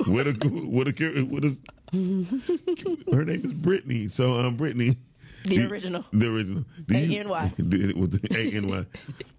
What 0.08 0.28
a 0.28 0.32
what 0.48 0.88
a 0.88 1.22
what 1.26 1.46
is 1.46 1.58
her 1.94 3.26
name 3.26 3.42
is 3.46 3.54
Brittany. 3.54 4.08
So 4.08 4.34
um, 4.34 4.56
Brittany. 4.56 4.96
The 5.46 5.58
Do- 5.58 5.68
original. 5.68 6.06
The 6.12 6.28
original. 6.28 6.66
Do 6.88 6.98
you- 6.98 7.20
A-N-Y. 7.20 7.52
With 7.58 8.22
the 8.22 8.36
A-N-Y. 8.38 8.86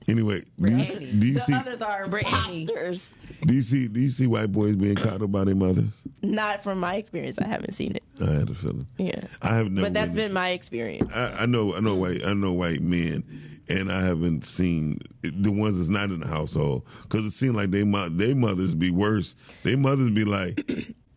Anyway, 0.09 0.39
do 0.41 0.45
you, 0.71 0.77
Brittany. 0.77 1.13
do 1.19 1.27
you 1.27 1.35
The 1.35 1.41
see 1.41 1.53
others 1.55 1.83
are 1.83 2.07
Brittany. 2.09 2.63
imposters. 2.63 3.13
do 3.45 3.55
you 3.55 3.63
see 3.63 3.89
do 3.89 4.01
you 4.01 4.11
see 4.11 4.27
white 4.29 4.53
boys 4.53 4.77
being 4.77 4.95
coddled 4.95 5.33
by 5.33 5.45
their 5.45 5.57
mothers? 5.57 6.03
Not 6.23 6.63
from 6.63 6.79
my 6.79 6.95
experience. 6.97 7.39
I 7.41 7.47
haven't 7.49 7.73
seen 7.73 7.97
it. 7.97 8.03
I 8.23 8.31
had 8.33 8.49
a 8.51 8.55
feeling. 8.55 8.87
Yeah. 8.99 9.23
I 9.43 9.57
have 9.57 9.71
never. 9.71 9.87
But 9.87 9.95
that's 9.95 10.15
been 10.15 10.33
my 10.33 10.51
experience. 10.51 11.13
I, 11.13 11.43
I 11.43 11.47
know, 11.47 11.75
I 11.75 11.81
know 11.81 11.97
white, 11.97 12.25
I 12.25 12.33
know 12.35 12.53
white 12.53 12.81
men, 12.83 13.25
and 13.69 13.91
I 13.91 14.01
haven't 14.03 14.45
seen 14.45 15.01
the 15.23 15.51
ones 15.51 15.77
that's 15.77 15.89
not 15.91 16.05
in 16.11 16.21
the 16.21 16.27
household 16.29 16.87
because 17.03 17.25
it 17.25 17.33
seems 17.33 17.57
like 17.57 17.73
they 17.73 17.83
mo- 17.83 18.09
they 18.09 18.33
mothers 18.33 18.75
be 18.77 18.91
worse. 18.91 19.35
They 19.65 19.75
mothers 19.75 20.11
be 20.11 20.25
like, 20.25 20.65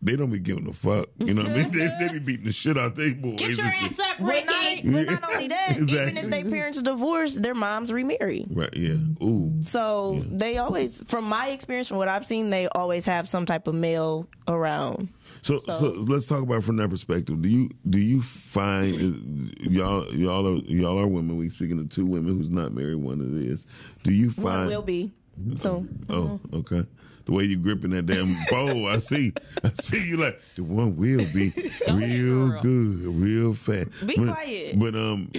they 0.02 0.16
don't 0.16 0.30
be 0.30 0.38
giving 0.38 0.66
a 0.66 0.72
fuck. 0.72 1.08
You 1.18 1.34
know 1.34 1.42
what 1.42 1.52
I 1.52 1.56
mean? 1.56 1.70
They, 1.72 1.78
they 1.78 1.86
be 1.88 2.04
mm-hmm. 2.14 2.24
beating 2.24 2.44
the 2.46 2.52
shit 2.52 2.78
out 2.78 2.96
they 2.96 3.12
boys. 3.12 3.38
Get 3.38 3.50
your 3.56 3.66
It's 3.82 4.00
ass 4.00 4.10
up, 4.12 4.16
But 4.18 4.46
not, 4.46 4.64
Ricky. 4.64 4.90
but 4.90 5.06
not 5.10 5.32
only 5.32 5.48
that, 5.48 5.76
even 5.78 6.16
if 6.16 6.30
their 6.30 6.44
parents 6.44 6.80
divorce, 6.82 7.34
their 7.34 7.54
moms 7.54 7.92
remarry. 7.92 8.46
right? 8.50 8.74
Yeah. 8.74 8.94
Ooh. 9.22 9.58
So 9.62 10.24
they 10.30 10.56
always, 10.58 11.02
from 11.06 11.24
my 11.24 11.48
experience, 11.48 11.88
from 11.88 11.98
what 11.98 12.08
I've 12.08 12.24
seen, 12.24 12.48
they 12.48 12.66
always 12.68 13.04
have 13.06 13.28
some 13.28 13.44
type 13.44 13.66
of 13.66 13.74
male 13.74 14.26
around. 14.48 15.08
So, 15.42 15.60
so, 15.60 15.78
let's 15.78 16.26
talk 16.26 16.42
about 16.42 16.58
it 16.58 16.64
from 16.64 16.76
that 16.76 16.90
perspective. 16.90 17.40
Do 17.40 17.48
you 17.48 17.70
do 17.88 17.98
you 17.98 18.20
find 18.20 19.54
y'all 19.60 20.06
y'all 20.12 20.46
are 20.46 20.60
y'all 20.64 20.98
are 20.98 21.06
women? 21.06 21.36
We 21.36 21.48
speaking 21.50 21.76
to 21.78 21.86
two 21.86 22.04
women 22.06 22.36
who's 22.36 22.50
not 22.50 22.72
married. 22.72 22.96
One 22.96 23.18
that 23.18 23.46
is. 23.46 23.66
Do 24.02 24.12
you 24.12 24.30
One 24.30 24.44
find? 24.52 24.68
will 24.70 24.82
be. 24.82 25.12
So 25.56 25.86
Oh, 26.10 26.40
okay. 26.52 26.84
The 27.30 27.36
way 27.36 27.44
you 27.44 27.58
gripping 27.58 27.90
that 27.90 28.06
damn 28.06 28.36
bowl, 28.50 28.88
I 28.88 28.98
see. 28.98 29.32
I 29.62 29.70
see 29.74 30.04
you 30.04 30.16
like 30.16 30.40
the 30.56 30.64
one 30.64 30.96
will 30.96 31.24
be 31.32 31.52
real 31.88 32.58
good, 32.58 33.06
real 33.06 33.54
fat. 33.54 33.86
Be 34.04 34.16
but, 34.16 34.34
quiet. 34.34 34.76
But 34.76 34.96
um, 34.96 35.30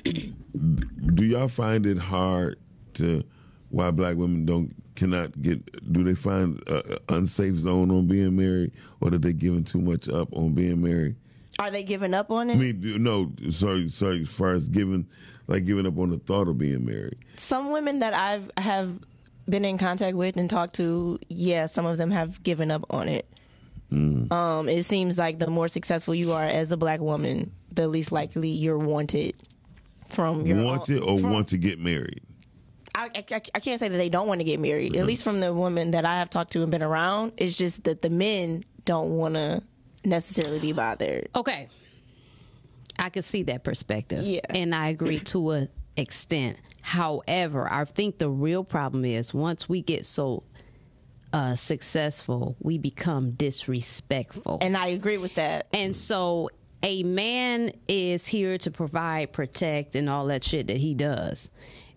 do 1.16 1.26
y'all 1.26 1.50
find 1.50 1.86
it 1.86 1.98
hard 1.98 2.58
to 2.94 3.26
why 3.72 3.92
black 3.92 4.16
women 4.16 4.46
don't 4.46 4.74
cannot 4.96 5.42
get? 5.42 5.92
Do 5.92 6.06
they 6.06 6.16
find 6.16 6.64
a 6.68 6.98
unsafe 7.10 7.58
zone 7.58 7.92
on 7.92 8.08
being 8.08 8.38
married, 8.38 8.72
or 9.02 9.10
that 9.10 9.22
they 9.22 9.34
giving 9.34 9.66
too 9.66 9.82
much 9.82 10.08
up 10.08 10.30
on 10.32 10.54
being 10.54 10.82
married? 10.82 11.18
are 11.60 11.70
they 11.70 11.84
giving 11.84 12.14
up 12.14 12.32
on 12.32 12.50
it? 12.50 12.54
I 12.54 12.58
mean, 12.58 13.04
no, 13.04 13.34
sorry, 13.50 13.90
sorry. 13.90 14.22
As 14.22 14.30
far 14.30 14.54
as 14.54 14.70
giving, 14.70 15.06
like 15.48 15.66
giving 15.66 15.86
up 15.86 15.98
on 15.98 16.10
the 16.10 16.18
thought 16.20 16.48
of 16.48 16.58
being 16.58 16.86
married. 16.86 17.18
some 17.36 17.72
women 17.72 18.00
that 18.00 18.14
I've 18.14 18.50
have 18.58 18.98
been 19.50 19.66
in 19.66 19.78
contact 19.78 20.16
with 20.16 20.38
and 20.38 20.50
talked 20.50 20.76
to, 20.76 21.20
yeah, 21.30 21.66
some 21.66 21.86
of 21.86 21.98
them 21.98 22.12
have 22.12 22.42
given 22.44 22.72
up 22.72 22.86
on 22.90 23.08
it. 23.10 23.28
Mm. 23.92 24.32
Um, 24.32 24.70
it 24.70 24.84
seems 24.86 25.18
like 25.18 25.40
the 25.40 25.48
more 25.48 25.68
successful 25.68 26.16
you 26.16 26.32
are 26.32 26.44
as 26.46 26.72
a 26.72 26.78
black 26.78 27.00
woman, 27.02 27.52
the 27.72 27.88
least 27.88 28.12
likely 28.12 28.50
you're 28.50 28.78
wanted 28.78 29.36
from 30.10 30.46
your 30.46 30.64
Want 30.64 30.90
own- 30.90 31.00
or 31.00 31.20
from- 31.20 31.32
want 31.32 31.48
to 31.50 31.58
get 31.58 31.80
married? 31.80 32.22
I, 32.94 33.10
I, 33.16 33.42
I 33.56 33.60
can't 33.62 33.80
say 33.80 33.88
that 33.88 33.98
they 33.98 34.10
don't 34.10 34.28
want 34.28 34.42
to 34.42 34.44
get 34.44 34.60
married. 34.60 34.96
At 34.98 35.06
least 35.06 35.24
from 35.24 35.40
the 35.40 35.54
women 35.54 35.92
that 35.92 36.06
I 36.06 36.20
have 36.20 36.30
talked 36.30 36.52
to 36.54 36.62
and 36.62 36.70
been 36.70 36.84
around, 36.84 37.32
it's 37.38 37.58
just 37.58 37.86
that 37.86 38.02
the 38.02 38.10
men 38.10 38.66
don't 38.84 39.12
want 39.18 39.36
to 39.36 39.64
necessarily 40.04 40.60
be 40.60 40.74
bothered. 40.74 41.30
Okay. 41.34 41.70
I 43.00 43.10
could 43.10 43.24
see 43.24 43.44
that 43.44 43.64
perspective. 43.64 44.24
Yeah. 44.24 44.42
And 44.50 44.76
I 44.76 44.90
agree 44.90 45.20
to 45.20 45.52
an 45.52 45.70
extent. 45.96 46.58
However, 46.82 47.72
I 47.72 47.86
think 47.86 48.18
the 48.18 48.30
real 48.30 48.64
problem 48.64 49.06
is 49.06 49.34
once 49.34 49.70
we 49.70 49.82
get 49.82 50.06
so 50.06 50.44
uh, 51.34 51.56
successful, 51.56 52.56
we 52.60 52.78
become 52.78 53.32
disrespectful. 53.32 54.58
And 54.62 54.76
I 54.76 54.88
agree 54.88 55.18
with 55.18 55.36
that. 55.36 55.68
And 55.74 55.96
so 55.96 56.50
a 56.84 57.04
man 57.04 57.74
is 57.88 58.26
here 58.28 58.58
to 58.60 58.72
provide, 58.72 59.32
protect, 59.32 59.96
and 59.96 60.10
all 60.10 60.28
that 60.28 60.44
shit 60.44 60.68
that 60.68 60.78
he 60.78 60.94
does. 60.94 61.50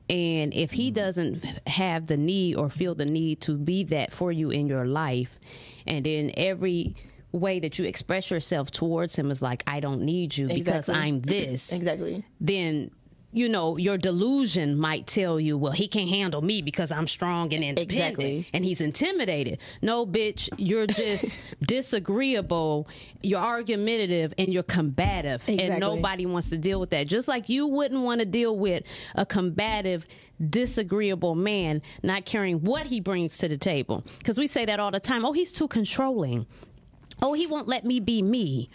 And 0.09 0.53
if 0.53 0.71
he 0.73 0.91
doesn't 0.91 1.43
have 1.67 2.07
the 2.07 2.19
need 2.19 2.57
or 2.57 2.69
feel 2.69 2.95
the 2.95 3.07
need 3.07 3.41
to 3.43 3.57
be 3.57 3.85
that 3.85 4.13
for 4.13 4.31
you 4.31 4.51
in 4.51 4.67
your 4.67 4.85
life, 4.85 5.41
and 5.87 6.07
in 6.07 6.31
every 6.37 6.95
way 7.33 7.59
that 7.61 7.79
you 7.79 7.87
express 7.87 8.31
yourself 8.31 8.71
towards 8.71 9.17
him 9.17 9.31
is 9.31 9.41
like, 9.41 9.65
I 9.67 9.81
don't 9.81 10.03
need 10.03 10.37
you 10.37 10.49
because 10.49 10.89
I'm 10.89 11.21
this 11.21 11.73
Exactly. 11.73 12.25
then 12.41 12.91
you 13.35 13.49
know 13.49 13.77
your 13.77 13.99
delusion 13.99 14.79
might 14.79 15.07
tell 15.07 15.39
you 15.41 15.59
well 15.59 15.73
he 15.73 15.89
can't 15.89 16.09
handle 16.09 16.41
me 16.41 16.63
because 16.63 16.93
i'm 16.93 17.09
strong 17.09 17.53
and 17.53 17.65
independent 17.65 17.91
Exactly. 17.93 18.47
and 18.53 18.65
he's 18.65 18.81
intimidated. 18.81 19.59
No 19.83 20.07
bitch 20.07 20.49
you're 20.57 20.87
just 20.87 21.37
disagreeable 21.67 22.89
you're 23.23 23.41
argumentative 23.41 24.35
and 24.39 24.53
you're 24.53 24.63
combative. 24.63 25.43
And 25.49 25.81
nobody 25.81 26.27
wants 26.27 26.51
to 26.51 26.59
deal 26.59 26.79
with 26.81 26.91
that. 26.91 27.07
Just 27.07 27.27
like 27.29 27.49
you 27.49 27.67
wouldn't 27.67 28.03
want 28.03 28.21
to 28.21 28.25
deal 28.27 28.57
with 28.57 28.85
a 29.15 29.25
combative 29.27 30.07
disagreeable 30.51 31.35
man 31.35 31.81
not 32.03 32.25
caring 32.25 32.61
what 32.63 32.87
he 32.87 33.01
brings 33.01 33.39
to 33.39 33.49
the 33.49 33.57
table. 33.57 34.05
Because 34.19 34.37
we 34.39 34.47
say 34.47 34.65
that 34.67 34.79
all 34.81 34.91
the 34.91 35.01
time. 35.01 35.25
Oh 35.25 35.33
he's 35.33 35.53
too 35.53 35.69
controlling 35.69 36.47
Oh, 37.23 37.33
he 37.33 37.47
won't 37.47 37.69
let 37.69 37.85
me 37.85 38.01
be 38.01 38.23
me. 38.23 38.69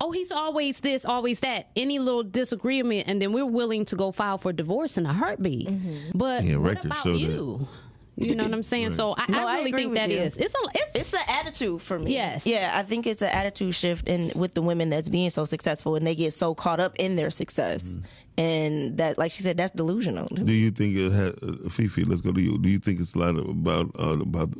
Oh, 0.00 0.10
he's 0.12 0.32
always 0.32 0.80
this, 0.80 1.04
always 1.04 1.40
that. 1.40 1.68
Any 1.76 1.98
little 1.98 2.22
disagreement, 2.24 3.08
and 3.08 3.20
then 3.22 3.32
we're 3.32 3.46
willing 3.46 3.84
to 3.86 3.96
go 3.96 4.12
file 4.12 4.38
for 4.38 4.52
divorce 4.52 4.96
in 4.98 5.06
a 5.06 5.12
heartbeat. 5.12 5.68
But 6.14 6.44
Yeah, 6.44 6.56
what 6.56 6.70
records 6.74 6.86
about 6.86 7.02
show 7.04 7.12
that. 7.12 7.18
you? 7.18 7.68
You 8.16 8.36
know 8.36 8.44
what 8.44 8.52
I'm 8.54 8.62
saying? 8.62 8.92
So 8.92 9.14
I, 9.18 9.24
No, 9.28 9.40
I 9.46 9.54
I 9.54 9.56
really 9.58 9.70
agree 9.70 9.80
think 9.82 9.90
with 9.92 9.98
that 9.98 10.10
you. 10.10 10.18
is. 10.20 10.36
It's 10.36 10.54
a. 10.54 10.58
It's, 10.74 10.90
It's 10.94 11.10
the 11.10 11.30
attitude 11.30 11.82
for 11.82 11.98
me. 11.98 12.12
Yes. 12.12 12.46
Yeah, 12.46 12.70
I 12.72 12.82
think 12.84 13.06
it's 13.08 13.22
an 13.22 13.28
attitude 13.30 13.74
shift 13.74 14.08
in 14.08 14.30
with 14.36 14.54
the 14.54 14.62
women 14.62 14.88
that's 14.90 15.08
being 15.08 15.30
so 15.30 15.44
successful 15.44 15.96
and 15.96 16.06
they 16.06 16.14
get 16.14 16.32
so 16.32 16.54
caught 16.54 16.78
up 16.78 16.94
in 16.96 17.16
their 17.16 17.30
success. 17.30 17.96
And 18.38 18.98
that 18.98 19.16
like 19.18 19.32
she 19.32 19.42
said, 19.42 19.56
that's 19.56 19.72
delusional. 19.72 20.26
Do 20.28 20.52
you 20.52 20.70
think 20.70 20.96
it 20.96 21.10
has 21.12 21.32
uh, 21.42 21.68
Fifi? 21.70 22.04
Let's 22.04 22.20
go 22.20 22.32
to 22.32 22.40
you. 22.40 22.58
Do 22.58 22.68
you 22.68 22.78
think 22.78 23.00
it's 23.00 23.14
a 23.14 23.18
lot 23.18 23.36
of, 23.36 23.48
about 23.48 23.90
uh, 23.98 24.18
about 24.20 24.50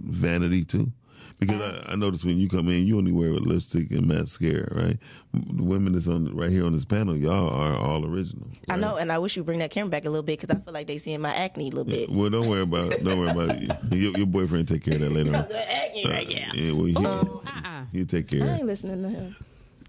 vanity 0.00 0.64
too? 0.64 0.92
Because 1.40 1.62
I, 1.62 1.92
I 1.92 1.96
noticed 1.96 2.24
when 2.24 2.38
you 2.38 2.48
come 2.48 2.68
in, 2.68 2.86
you 2.86 2.98
only 2.98 3.12
wear 3.12 3.30
lipstick 3.30 3.90
and 3.90 4.06
mascara, 4.06 4.68
right? 4.74 4.98
The 5.32 5.62
women 5.62 5.94
that's 5.94 6.06
on 6.06 6.36
right 6.36 6.50
here 6.50 6.66
on 6.66 6.74
this 6.74 6.84
panel, 6.84 7.16
y'all 7.16 7.48
are 7.48 7.74
all 7.74 8.04
original. 8.04 8.46
I 8.68 8.76
know, 8.76 8.96
and 8.96 9.10
I 9.10 9.18
wish 9.18 9.36
you 9.38 9.42
bring 9.42 9.58
that 9.60 9.70
camera 9.70 9.88
back 9.88 10.04
a 10.04 10.10
little 10.10 10.22
bit 10.22 10.38
because 10.38 10.54
I 10.54 10.60
feel 10.60 10.74
like 10.74 10.86
they 10.86 10.98
seeing 10.98 11.22
my 11.22 11.34
acne 11.34 11.68
a 11.68 11.70
little 11.70 11.84
bit. 11.84 12.10
Well, 12.10 12.28
don't 12.28 12.46
worry 12.46 12.60
about 12.60 12.92
it. 12.92 13.02
Don't 13.02 13.18
worry 13.18 13.30
about 13.30 13.50
it. 13.50 13.70
Your, 13.92 14.18
your 14.18 14.26
boyfriend 14.26 14.68
take 14.68 14.84
care 14.84 14.94
of 14.94 15.00
that 15.00 15.12
later 15.12 15.34
on. 15.34 15.40
The 15.48 15.72
acne 15.72 16.04
right 16.08 16.26
uh, 16.26 16.30
now. 16.30 16.52
Yeah, 16.54 16.72
well, 16.72 16.84
he, 16.84 16.96
oh, 16.96 17.42
uh-uh. 17.46 17.84
he 17.92 18.04
take 18.04 18.28
care 18.28 18.44
I 18.44 18.56
ain't 18.56 18.66
listening 18.66 19.02
to 19.02 19.08
him. 19.08 19.36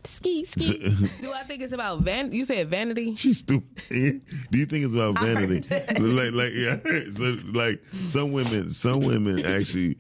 Ski, 0.04 0.46
ski. 0.46 0.96
Do 1.22 1.34
I 1.34 1.44
think 1.44 1.62
it's 1.62 1.74
about 1.74 2.00
van? 2.00 2.32
You 2.32 2.46
said 2.46 2.70
vanity. 2.70 3.14
She's 3.16 3.40
stupid. 3.40 3.70
Do 3.90 4.58
you 4.58 4.66
think 4.66 4.86
it's 4.86 4.96
about 4.96 5.20
vanity? 5.20 5.62
like, 6.00 6.34
like, 6.34 6.54
yeah. 6.54 6.78
So, 7.12 7.38
like, 7.54 7.84
some 8.10 8.32
women, 8.32 8.72
some 8.72 9.02
women 9.02 9.46
actually, 9.46 9.98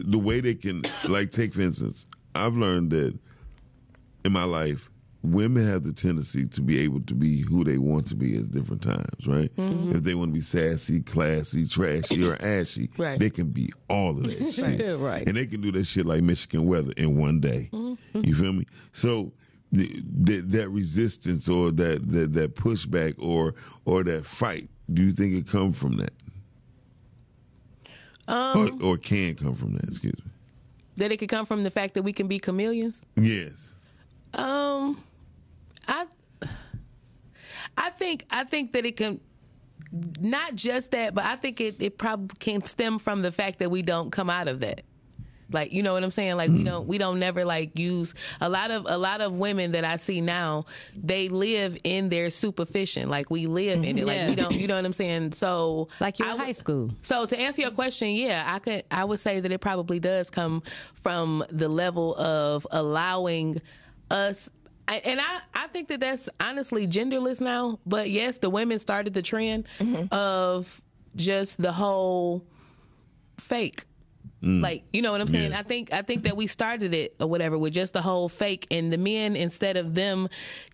the 0.00 0.18
way 0.18 0.40
they 0.40 0.54
can, 0.54 0.84
like, 1.04 1.30
take 1.30 1.54
for 1.54 1.60
instance, 1.60 2.06
I've 2.34 2.54
learned 2.54 2.90
that 2.90 3.16
in 4.24 4.32
my 4.32 4.44
life, 4.44 4.88
women 5.22 5.66
have 5.66 5.84
the 5.84 5.92
tendency 5.92 6.46
to 6.46 6.60
be 6.60 6.78
able 6.80 7.00
to 7.02 7.14
be 7.14 7.40
who 7.40 7.64
they 7.64 7.78
want 7.78 8.06
to 8.08 8.14
be 8.14 8.36
at 8.36 8.50
different 8.52 8.82
times, 8.82 9.26
right? 9.26 9.54
Mm-hmm. 9.56 9.96
If 9.96 10.02
they 10.02 10.14
want 10.14 10.30
to 10.30 10.34
be 10.34 10.40
sassy, 10.42 11.00
classy, 11.00 11.66
trashy, 11.66 12.26
or 12.26 12.36
ashy, 12.42 12.90
Right. 12.98 13.18
they 13.18 13.30
can 13.30 13.48
be 13.48 13.72
all 13.88 14.10
of 14.18 14.24
that 14.24 14.52
shit. 14.52 14.98
Right. 14.98 15.26
And 15.26 15.36
they 15.36 15.46
can 15.46 15.60
do 15.62 15.72
that 15.72 15.84
shit 15.86 16.04
like 16.06 16.22
Michigan 16.22 16.66
weather 16.66 16.92
in 16.96 17.16
one 17.16 17.40
day. 17.40 17.70
Mm-hmm. 17.72 18.20
You 18.24 18.34
feel 18.34 18.52
me? 18.52 18.66
So 18.92 19.32
the, 19.72 19.86
that 20.42 20.68
resistance 20.68 21.48
or 21.48 21.70
that, 21.72 22.10
that 22.12 22.32
that 22.34 22.54
pushback 22.54 23.14
or 23.18 23.54
or 23.86 24.04
that 24.04 24.24
fight, 24.26 24.68
do 24.92 25.02
you 25.02 25.12
think 25.12 25.34
it 25.34 25.48
come 25.48 25.72
from 25.72 25.96
that? 25.96 26.12
Um, 28.26 28.78
or, 28.82 28.92
or 28.92 28.96
can 28.98 29.34
come 29.34 29.54
from 29.54 29.74
that? 29.74 29.84
Excuse 29.84 30.14
me. 30.24 30.30
that 30.96 31.12
it 31.12 31.18
could 31.18 31.28
come 31.28 31.44
from 31.46 31.62
the 31.64 31.70
fact 31.70 31.94
that 31.94 32.02
we 32.02 32.12
can 32.12 32.26
be 32.28 32.38
chameleons. 32.38 33.02
Yes. 33.16 33.74
Um, 34.32 35.02
I, 35.86 36.06
I 37.76 37.90
think 37.90 38.24
I 38.30 38.44
think 38.44 38.72
that 38.72 38.86
it 38.86 38.96
can, 38.96 39.20
not 40.20 40.54
just 40.54 40.90
that, 40.92 41.14
but 41.14 41.24
I 41.24 41.36
think 41.36 41.60
it 41.60 41.76
it 41.80 41.98
probably 41.98 42.36
can 42.38 42.64
stem 42.64 42.98
from 42.98 43.22
the 43.22 43.30
fact 43.32 43.58
that 43.58 43.70
we 43.70 43.82
don't 43.82 44.10
come 44.10 44.30
out 44.30 44.48
of 44.48 44.60
that. 44.60 44.82
Like 45.54 45.72
you 45.72 45.82
know 45.82 45.94
what 45.94 46.04
I'm 46.04 46.10
saying? 46.10 46.36
Like 46.36 46.50
we 46.50 46.60
mm. 46.60 46.64
don't 46.66 46.86
we 46.86 46.98
don't 46.98 47.18
never 47.18 47.44
like 47.44 47.78
use 47.78 48.12
a 48.40 48.48
lot 48.48 48.70
of 48.70 48.86
a 48.88 48.98
lot 48.98 49.20
of 49.20 49.34
women 49.34 49.72
that 49.72 49.84
I 49.84 49.96
see 49.96 50.20
now. 50.20 50.66
They 50.94 51.28
live 51.28 51.78
in 51.84 52.08
their 52.10 52.28
superficial. 52.30 53.08
Like 53.08 53.30
we 53.30 53.46
live 53.46 53.82
in 53.84 53.98
it. 53.98 54.04
Like 54.04 54.16
Yeah. 54.16 54.28
we 54.28 54.34
don't. 54.34 54.54
You 54.54 54.66
know 54.66 54.76
what 54.76 54.84
I'm 54.84 54.92
saying? 54.92 55.32
So 55.32 55.88
Like 56.00 56.18
you're 56.18 56.28
I 56.28 56.32
in 56.32 56.38
high 56.38 56.52
school. 56.52 56.90
so 57.02 57.24
to 57.26 57.38
answer 57.38 57.62
your 57.62 57.70
question, 57.70 58.10
yeah, 58.10 58.44
I 58.46 58.58
could 58.58 58.84
I 58.90 59.04
would 59.04 59.20
say 59.20 59.40
that 59.40 59.50
it 59.50 59.60
probably 59.60 60.00
does 60.00 60.28
come 60.30 60.62
from 61.02 61.44
the 61.50 61.68
level 61.68 62.14
of 62.16 62.66
allowing 62.70 63.60
us 64.10 64.50
I- 64.86 64.96
and 64.96 65.20
I, 65.20 65.40
I 65.54 65.66
think 65.68 65.88
that 65.88 66.00
that's 66.00 66.28
honestly 66.40 66.86
genderless 66.86 67.40
now. 67.40 67.78
But 67.86 68.10
yes, 68.10 68.38
the 68.38 68.50
women 68.50 68.78
started 68.78 69.14
the 69.14 69.22
trend 69.22 69.64
mm-hmm. 69.78 70.12
of 70.14 70.82
just 71.16 71.60
the 71.60 71.72
whole 71.72 72.44
fake. 73.38 73.84
Like 74.44 74.84
you 74.92 75.02
know 75.02 75.12
what 75.12 75.20
I'm 75.20 75.28
saying? 75.28 75.52
Yeah. 75.52 75.58
I 75.60 75.62
think 75.62 75.92
I 75.92 76.02
think 76.02 76.24
that 76.24 76.36
we 76.36 76.46
started 76.46 76.94
it 76.94 77.16
or 77.20 77.26
whatever 77.26 77.58
with 77.58 77.72
just 77.72 77.92
the 77.92 78.02
whole 78.02 78.28
fake, 78.28 78.66
and 78.70 78.92
the 78.92 78.98
men 78.98 79.36
instead 79.36 79.76
of 79.76 79.94
them 79.94 80.28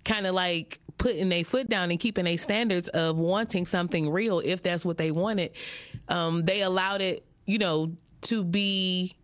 kind 0.04 0.26
of 0.26 0.34
like 0.34 0.80
putting 1.00 1.32
a 1.32 1.42
foot 1.42 1.68
down 1.68 1.90
and 1.90 1.98
keeping 1.98 2.26
a 2.26 2.36
standards 2.36 2.88
of 2.90 3.16
wanting 3.16 3.64
something 3.64 4.10
real 4.10 4.38
if 4.40 4.62
that's 4.62 4.84
what 4.84 4.98
they 4.98 5.10
wanted 5.10 5.50
um, 6.08 6.44
they 6.44 6.60
allowed 6.60 7.00
it 7.00 7.24
you 7.46 7.56
know 7.56 7.90
to 8.20 8.44
be 8.44 9.16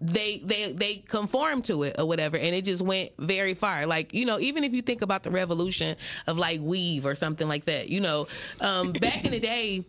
they 0.00 0.38
they 0.44 0.72
they 0.72 0.96
conform 0.96 1.60
to 1.60 1.82
it 1.82 1.96
or 1.98 2.06
whatever 2.06 2.38
and 2.38 2.54
it 2.54 2.64
just 2.64 2.80
went 2.80 3.10
very 3.18 3.52
far 3.52 3.84
like 3.84 4.14
you 4.14 4.24
know 4.24 4.38
even 4.38 4.64
if 4.64 4.72
you 4.72 4.80
think 4.80 5.02
about 5.02 5.22
the 5.22 5.30
revolution 5.30 5.96
of 6.26 6.38
like 6.38 6.60
weave 6.62 7.04
or 7.04 7.14
something 7.14 7.46
like 7.46 7.66
that 7.66 7.90
you 7.90 8.00
know 8.00 8.26
um 8.60 8.92
back 8.92 9.24
in 9.24 9.32
the 9.32 9.40
day 9.40 9.84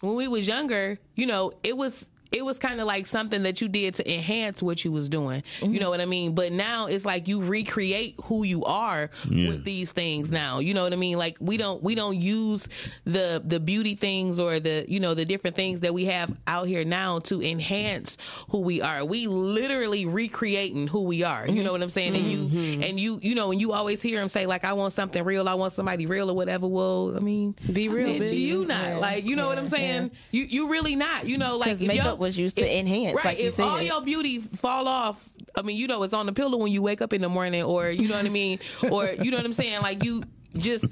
when 0.00 0.14
we 0.14 0.28
was 0.28 0.46
younger 0.46 0.98
you 1.16 1.26
know 1.26 1.50
it 1.64 1.76
was 1.76 2.04
it 2.32 2.44
was 2.44 2.58
kind 2.58 2.80
of 2.80 2.86
like 2.86 3.06
something 3.06 3.42
that 3.42 3.60
you 3.60 3.68
did 3.68 3.94
to 3.96 4.12
enhance 4.12 4.62
what 4.62 4.84
you 4.84 4.90
was 4.90 5.08
doing. 5.08 5.42
You 5.60 5.68
mm-hmm. 5.68 5.76
know 5.78 5.90
what 5.90 6.00
I 6.00 6.06
mean? 6.06 6.34
But 6.34 6.50
now 6.52 6.86
it's 6.86 7.04
like 7.04 7.28
you 7.28 7.42
recreate 7.42 8.14
who 8.24 8.42
you 8.42 8.64
are 8.64 9.10
Yeah. 9.28 9.50
with 9.50 9.64
these 9.64 9.92
things 9.92 10.30
now. 10.30 10.58
You 10.58 10.72
know 10.72 10.82
what 10.82 10.92
I 10.94 10.96
mean? 10.96 11.18
Like 11.18 11.36
we 11.40 11.58
don't 11.58 11.82
we 11.82 11.94
don't 11.94 12.16
use 12.18 12.66
the 13.04 13.42
the 13.44 13.60
beauty 13.60 13.94
things 13.96 14.38
or 14.38 14.58
the 14.60 14.86
you 14.88 14.98
know 14.98 15.14
the 15.14 15.24
different 15.26 15.56
things 15.56 15.80
that 15.80 15.92
we 15.92 16.06
have 16.06 16.34
out 16.46 16.66
here 16.66 16.84
now 16.84 17.18
to 17.20 17.42
enhance 17.42 18.16
who 18.48 18.60
we 18.60 18.80
are. 18.80 19.04
We 19.04 19.26
literally 19.26 20.06
recreating 20.06 20.86
who 20.86 21.02
we 21.02 21.22
are. 21.22 21.46
You 21.46 21.52
mm-hmm. 21.56 21.64
know 21.64 21.72
what 21.72 21.82
I'm 21.82 21.90
saying? 21.90 22.16
And 22.16 22.30
you 22.30 22.44
mm-hmm. 22.46 22.82
and 22.82 22.98
you 22.98 23.18
you 23.22 23.34
know 23.34 23.50
and 23.52 23.60
you 23.60 23.72
always 23.72 24.00
hear 24.00 24.18
them 24.18 24.30
say 24.30 24.46
like 24.46 24.64
I 24.64 24.72
want 24.72 24.94
something 24.94 25.22
real, 25.22 25.48
I 25.48 25.54
want 25.54 25.74
somebody 25.74 26.06
real 26.06 26.30
or 26.30 26.34
whatever. 26.34 26.66
Well, 26.66 27.14
I 27.14 27.20
mean, 27.20 27.54
Be 27.70 27.88
real, 27.88 28.08
bitch, 28.08 28.30
bitch. 28.30 28.38
you 28.38 28.64
not 28.64 28.84
Yeah. 28.84 28.96
like 28.96 29.24
you 29.24 29.36
know 29.36 29.48
what 29.48 29.58
I'm 29.58 29.64
Yeah, 29.64 29.70
saying? 29.70 30.10
You 30.30 30.44
you 30.44 30.68
really 30.70 30.96
not. 30.96 31.26
You 31.26 31.36
know 31.36 31.56
like 31.58 31.66
Because 31.66 31.82
if 31.82 31.88
makeup 31.88 32.06
your- 32.06 32.21
was 32.22 32.38
used 32.38 32.56
to 32.56 32.62
if- 32.64 32.80
enhance, 32.80 33.16
Right. 33.16 33.24
like 33.26 33.38
you 33.38 33.48
if 33.48 33.60
all 33.60 33.82
your 33.82 34.00
beauty 34.00 34.38
fall 34.40 34.88
off, 34.88 35.16
I 35.54 35.60
mean, 35.60 35.76
you 35.76 35.86
know, 35.86 36.02
it's 36.02 36.14
on 36.14 36.24
the 36.24 36.32
pillow 36.32 36.56
when 36.56 36.72
you 36.72 36.80
wake 36.80 37.02
up 37.02 37.12
in 37.12 37.20
the 37.20 37.28
morning, 37.28 37.62
or 37.62 37.90
you 37.90 38.08
know 38.08 38.16
what 38.16 38.24
I 38.24 38.30
mean, 38.30 38.58
or 38.90 39.10
you 39.22 39.30
know 39.30 39.36
what 39.36 39.44
I'm 39.44 39.52
saying, 39.52 39.82
like 39.82 40.02
you 40.04 40.22
just 40.56 40.84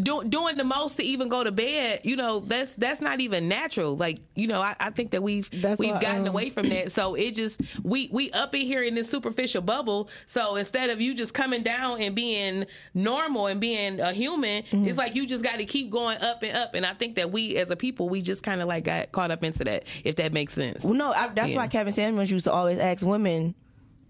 do, 0.00 0.24
doing 0.24 0.56
the 0.56 0.64
most 0.64 0.96
to 0.96 1.02
even 1.02 1.28
go 1.28 1.44
to 1.44 1.52
bed. 1.52 2.00
You 2.04 2.16
know, 2.16 2.40
that's 2.40 2.72
that's 2.78 3.00
not 3.00 3.20
even 3.20 3.48
natural. 3.48 3.96
Like 3.96 4.20
you 4.34 4.46
know, 4.46 4.60
I, 4.60 4.74
I 4.80 4.90
think 4.90 5.10
that 5.12 5.22
we've 5.22 5.48
That's 5.60 5.78
we've 5.78 5.92
why, 5.94 6.00
gotten 6.00 6.22
um, 6.22 6.28
away 6.28 6.50
from 6.50 6.68
that. 6.68 6.92
So 6.92 7.14
it 7.14 7.32
just 7.34 7.60
we 7.82 8.08
we 8.12 8.30
up 8.32 8.54
in 8.54 8.62
here 8.62 8.82
in 8.82 8.94
this 8.94 9.10
superficial 9.10 9.62
bubble. 9.62 10.08
So 10.26 10.56
instead 10.56 10.90
of 10.90 11.00
you 11.00 11.14
just 11.14 11.34
coming 11.34 11.62
down 11.62 12.00
and 12.00 12.14
being 12.14 12.66
normal 12.94 13.46
and 13.46 13.60
being 13.60 14.00
a 14.00 14.12
human, 14.12 14.40
Mm-hmm. 14.70 14.88
it's 14.88 14.98
like 14.98 15.14
you 15.14 15.26
just 15.26 15.42
got 15.42 15.58
to 15.58 15.64
keep 15.64 15.90
going 15.90 16.18
up 16.22 16.42
and 16.42 16.56
up. 16.56 16.74
And 16.74 16.84
I 16.86 16.94
think 16.94 17.16
that 17.16 17.30
we 17.30 17.56
as 17.56 17.70
a 17.70 17.76
people, 17.76 18.08
we 18.08 18.20
just 18.22 18.42
kind 18.42 18.60
of 18.60 18.68
like 18.68 18.84
got 18.84 19.12
caught 19.12 19.30
up 19.30 19.42
into 19.44 19.64
that. 19.64 19.84
If 20.04 20.16
that 20.16 20.32
makes 20.32 20.54
sense. 20.54 20.82
Well, 20.84 20.94
no, 20.94 21.12
I, 21.12 21.28
that's 21.28 21.52
Yeah. 21.52 21.58
why 21.58 21.68
Kevin 21.68 21.92
Samuels 21.92 22.30
used 22.30 22.44
to 22.44 22.52
always 22.52 22.78
ask 22.78 23.04
women, 23.04 23.54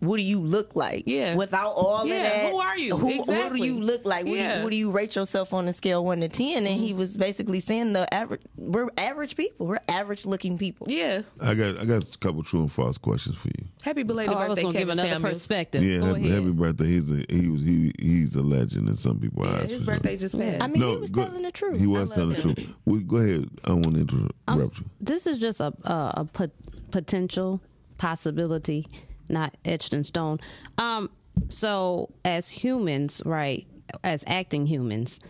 "What 0.00 0.16
do 0.16 0.22
you 0.22 0.40
look 0.40 0.74
like?" 0.76 1.04
Yeah. 1.06 1.34
Without 1.36 1.70
all 1.72 2.06
Yeah, 2.06 2.14
of 2.16 2.22
that, 2.22 2.50
who 2.50 2.58
are 2.58 2.78
you? 2.78 2.96
Who, 2.96 3.18
What 3.22 3.52
do 3.52 3.58
you 3.64 3.80
look 3.80 4.04
like? 4.04 4.26
What, 4.26 4.34
do 4.36 4.42
you, 4.42 4.62
what 4.64 4.70
do 4.70 4.76
you 4.76 4.90
rate 4.90 5.14
yourself 5.16 5.54
on 5.54 5.68
a 5.68 5.72
scale 5.72 6.04
one 6.04 6.20
to 6.20 6.28
ten? 6.28 6.66
And 6.66 6.80
he 6.80 6.92
was 6.92 7.16
basically 7.16 7.60
saying 7.60 7.92
the 7.92 8.12
average. 8.12 8.42
We're 8.56 8.88
average 8.98 9.36
people. 9.36 9.66
We're 9.66 9.78
average 9.88 10.26
looking 10.26 10.58
people. 10.58 10.86
Yeah. 10.90 11.22
I 11.40 11.54
got 11.54 11.78
I 11.78 11.84
got 11.84 12.02
a 12.14 12.18
couple 12.18 12.42
true 12.42 12.60
and 12.60 12.72
false 12.72 12.98
questions 12.98 13.36
for 13.36 13.48
you. 13.48 13.66
Happy 13.82 14.02
belated 14.02 14.34
Oh, 14.34 14.38
I 14.38 14.48
was 14.48 14.56
birthday, 14.56 14.62
gonna 14.62 14.78
give 14.78 14.88
another 14.90 15.10
Samuels. 15.10 15.34
perspective. 15.38 15.82
Yeah, 15.82 16.04
happy, 16.04 16.28
happy 16.30 16.50
birthday. 16.52 16.86
He's 16.86 17.10
a 17.10 17.24
he 17.28 17.48
was 17.48 17.62
he 17.62 17.92
he's 17.98 18.34
a 18.36 18.42
legend 18.42 18.88
in 18.88 18.96
some 18.96 19.18
people's 19.18 19.48
Yeah, 19.48 19.58
eyes. 19.60 19.70
his 19.70 19.82
birthday 19.84 20.10
sure. 20.10 20.18
just 20.28 20.38
passed. 20.38 20.62
I 20.62 20.66
mean, 20.66 20.80
No, 20.80 20.94
he 20.96 21.00
was 21.00 21.10
go- 21.10 21.24
telling 21.24 21.42
the 21.42 21.52
truth. 21.52 21.78
He 21.80 21.86
was 21.86 22.10
telling 22.12 22.30
love 22.30 22.36
the 22.36 22.54
truth. 22.54 22.68
Well, 22.84 23.00
go 23.00 23.16
ahead. 23.18 23.48
I 23.64 23.72
want 23.72 23.94
to 23.94 24.00
interrupt 24.00 24.32
I'm- 24.48 24.60
you. 24.60 24.70
this 25.00 25.26
is 25.26 25.38
just 25.38 25.60
a 25.60 25.72
a, 25.84 26.12
a 26.18 26.24
pot, 26.24 26.50
potential 26.90 27.60
possibility, 27.98 28.86
not 29.30 29.56
etched 29.64 29.94
in 29.94 30.04
stone. 30.04 30.40
Um, 30.78 31.10
so 31.48 32.10
as 32.24 32.50
humans, 32.50 33.22
right, 33.24 33.66
as 34.04 34.24
acting 34.26 34.66
humans, 34.66 35.20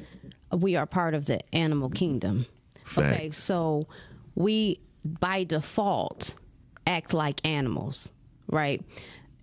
we 0.53 0.77
are 0.77 0.87
part 0.87 1.15
of 1.15 1.27
the 1.27 1.41
animal 1.55 1.91
kingdom. 1.91 2.47
Okay, 2.97 3.29
so 3.31 3.87
we 4.35 4.81
by 5.05 5.45
default 5.45 6.35
act 6.87 7.13
like 7.15 7.47
animals, 7.47 8.11
right? 8.49 8.83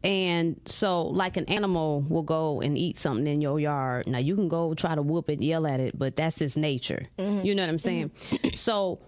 And 0.03 0.59
so, 0.65 1.01
like 1.03 1.37
an 1.37 1.45
animal 1.45 2.05
will 2.07 2.23
go 2.23 2.61
and 2.61 2.77
eat 2.77 2.99
something 2.99 3.25
in 3.25 3.41
your 3.41 3.59
yard. 3.59 4.07
Now, 4.07 4.19
you 4.19 4.35
can 4.35 4.47
go 4.47 4.73
try 4.75 4.93
to 4.95 5.01
whoop 5.01 5.29
it, 5.29 5.41
yell 5.41 5.65
at 5.65 5.79
it, 5.79 5.97
but 5.97 6.15
that's 6.15 6.39
its 6.39 6.55
nature. 6.55 7.07
You 7.43 7.55
know 7.55 7.63
what 7.63 7.69
I'm 7.69 7.79
saying? 7.79 8.11
So, 8.53 8.99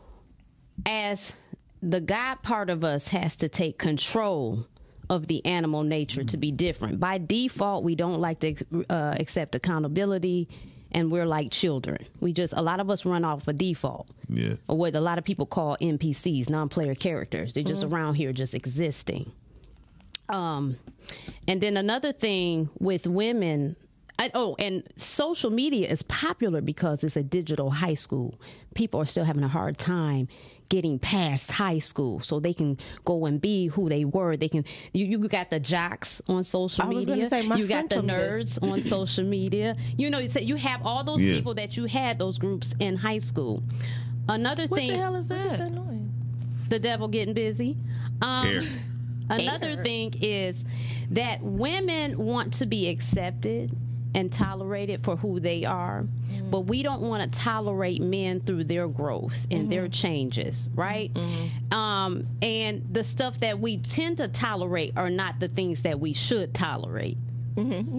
as 0.85 1.33
the 1.81 2.01
God 2.01 2.41
part 2.41 2.69
of 2.69 2.83
us 2.83 3.09
has 3.09 3.35
to 3.37 3.47
take 3.49 3.77
control 3.77 4.65
of 5.09 5.27
the 5.27 5.43
animal 5.45 5.83
nature 5.83 6.23
to 6.23 6.37
be 6.37 6.51
different. 6.51 6.99
By 6.99 7.17
default, 7.17 7.83
we 7.83 7.95
don't 7.95 8.19
like 8.21 8.39
to 8.41 8.55
uh, 8.89 9.15
accept 9.19 9.55
accountability, 9.55 10.47
and 10.91 11.11
we're 11.11 11.25
like 11.25 11.51
children. 11.51 11.97
We 12.19 12.33
just 12.33 12.53
a 12.55 12.61
lot 12.61 12.79
of 12.79 12.89
us 12.89 13.05
run 13.05 13.23
off 13.25 13.47
a 13.47 13.53
default, 13.53 14.07
Yes. 14.27 14.57
or 14.67 14.77
what 14.77 14.95
a 14.95 15.01
lot 15.01 15.17
of 15.17 15.23
people 15.23 15.45
call 15.45 15.77
NPCs, 15.81 16.49
non-player 16.49 16.95
characters. 16.95 17.53
They're 17.53 17.63
just 17.63 17.83
around 17.83 18.15
here, 18.15 18.31
just 18.33 18.53
existing. 18.53 19.31
Um, 20.29 20.77
and 21.47 21.59
then 21.61 21.75
another 21.77 22.11
thing 22.11 22.69
with 22.79 23.07
women. 23.07 23.75
I, 24.19 24.29
oh, 24.35 24.55
and 24.59 24.83
social 24.97 25.49
media 25.49 25.87
is 25.89 26.03
popular 26.03 26.59
because 26.61 27.03
it's 27.05 27.15
a 27.15 27.23
digital 27.23 27.69
high 27.71 27.93
school. 27.95 28.35
People 28.75 28.99
are 28.99 29.05
still 29.05 29.23
having 29.23 29.43
a 29.43 29.47
hard 29.47 29.77
time 29.79 30.27
getting 30.67 30.99
past 30.99 31.49
high 31.49 31.79
school, 31.79 32.19
so 32.19 32.39
they 32.39 32.53
can 32.53 32.77
go 33.05 33.25
and 33.25 33.41
be 33.41 33.67
who 33.67 33.89
they 33.89 34.05
were. 34.05 34.35
They 34.37 34.49
can. 34.49 34.65
You, 34.93 35.05
you 35.05 35.27
got 35.29 35.49
the 35.49 35.59
jocks 35.59 36.21
on 36.27 36.43
social 36.43 36.83
I 36.85 36.89
was 36.89 37.07
media. 37.07 37.29
gonna 37.29 37.41
say, 37.41 37.47
my 37.47 37.55
you 37.55 37.65
got 37.67 37.89
the 37.89 37.95
told 37.95 38.07
me 38.07 38.13
this. 38.13 38.59
nerds 38.59 38.71
on 38.71 38.81
social 38.83 39.23
media. 39.23 39.75
You 39.97 40.09
know, 40.11 40.19
you 40.19 40.29
so 40.29 40.39
you 40.41 40.57
have 40.57 40.85
all 40.85 41.03
those 41.03 41.21
Yeah. 41.21 41.35
people 41.35 41.53
that 41.55 41.77
you 41.77 41.85
had 41.85 42.19
those 42.19 42.37
groups 42.37 42.75
in 42.79 42.97
high 42.97 43.17
school. 43.19 43.63
Another 44.27 44.67
What 44.67 44.77
thing, 44.79 44.89
the 44.91 44.97
hell 44.97 45.15
is 45.15 45.27
that? 45.29 45.71
the 46.69 46.77
devil 46.77 47.07
getting 47.07 47.33
busy. 47.33 47.77
Um, 48.21 48.45
Air. 48.45 48.61
Another 49.29 49.81
thing 49.83 50.13
is 50.21 50.65
that 51.11 51.41
women 51.41 52.17
want 52.17 52.53
to 52.55 52.65
be 52.65 52.89
accepted 52.89 53.71
and 54.15 54.31
tolerated 54.31 55.03
for 55.03 55.15
who 55.15 55.39
they 55.39 55.65
are, 55.65 56.03
mm-hmm. 56.03 56.49
but 56.49 56.61
we 56.61 56.81
don't 56.81 57.01
want 57.01 57.31
to 57.31 57.39
tolerate 57.39 58.01
men 58.01 58.39
through 58.39 58.63
their 58.63 58.87
growth 58.87 59.37
and 59.51 59.71
their 59.71 59.83
mm-hmm. 59.83 59.91
changes, 59.91 60.67
right? 60.73 61.13
Mm-hmm. 61.13 61.73
Um, 61.73 62.27
and 62.41 62.85
the 62.91 63.03
stuff 63.03 63.39
that 63.41 63.59
we 63.59 63.77
tend 63.77 64.17
to 64.17 64.27
tolerate 64.27 64.93
are 64.95 65.09
not 65.09 65.39
the 65.39 65.47
things 65.47 65.83
that 65.83 65.99
we 65.99 66.13
should 66.13 66.53
tolerate, 66.53 67.17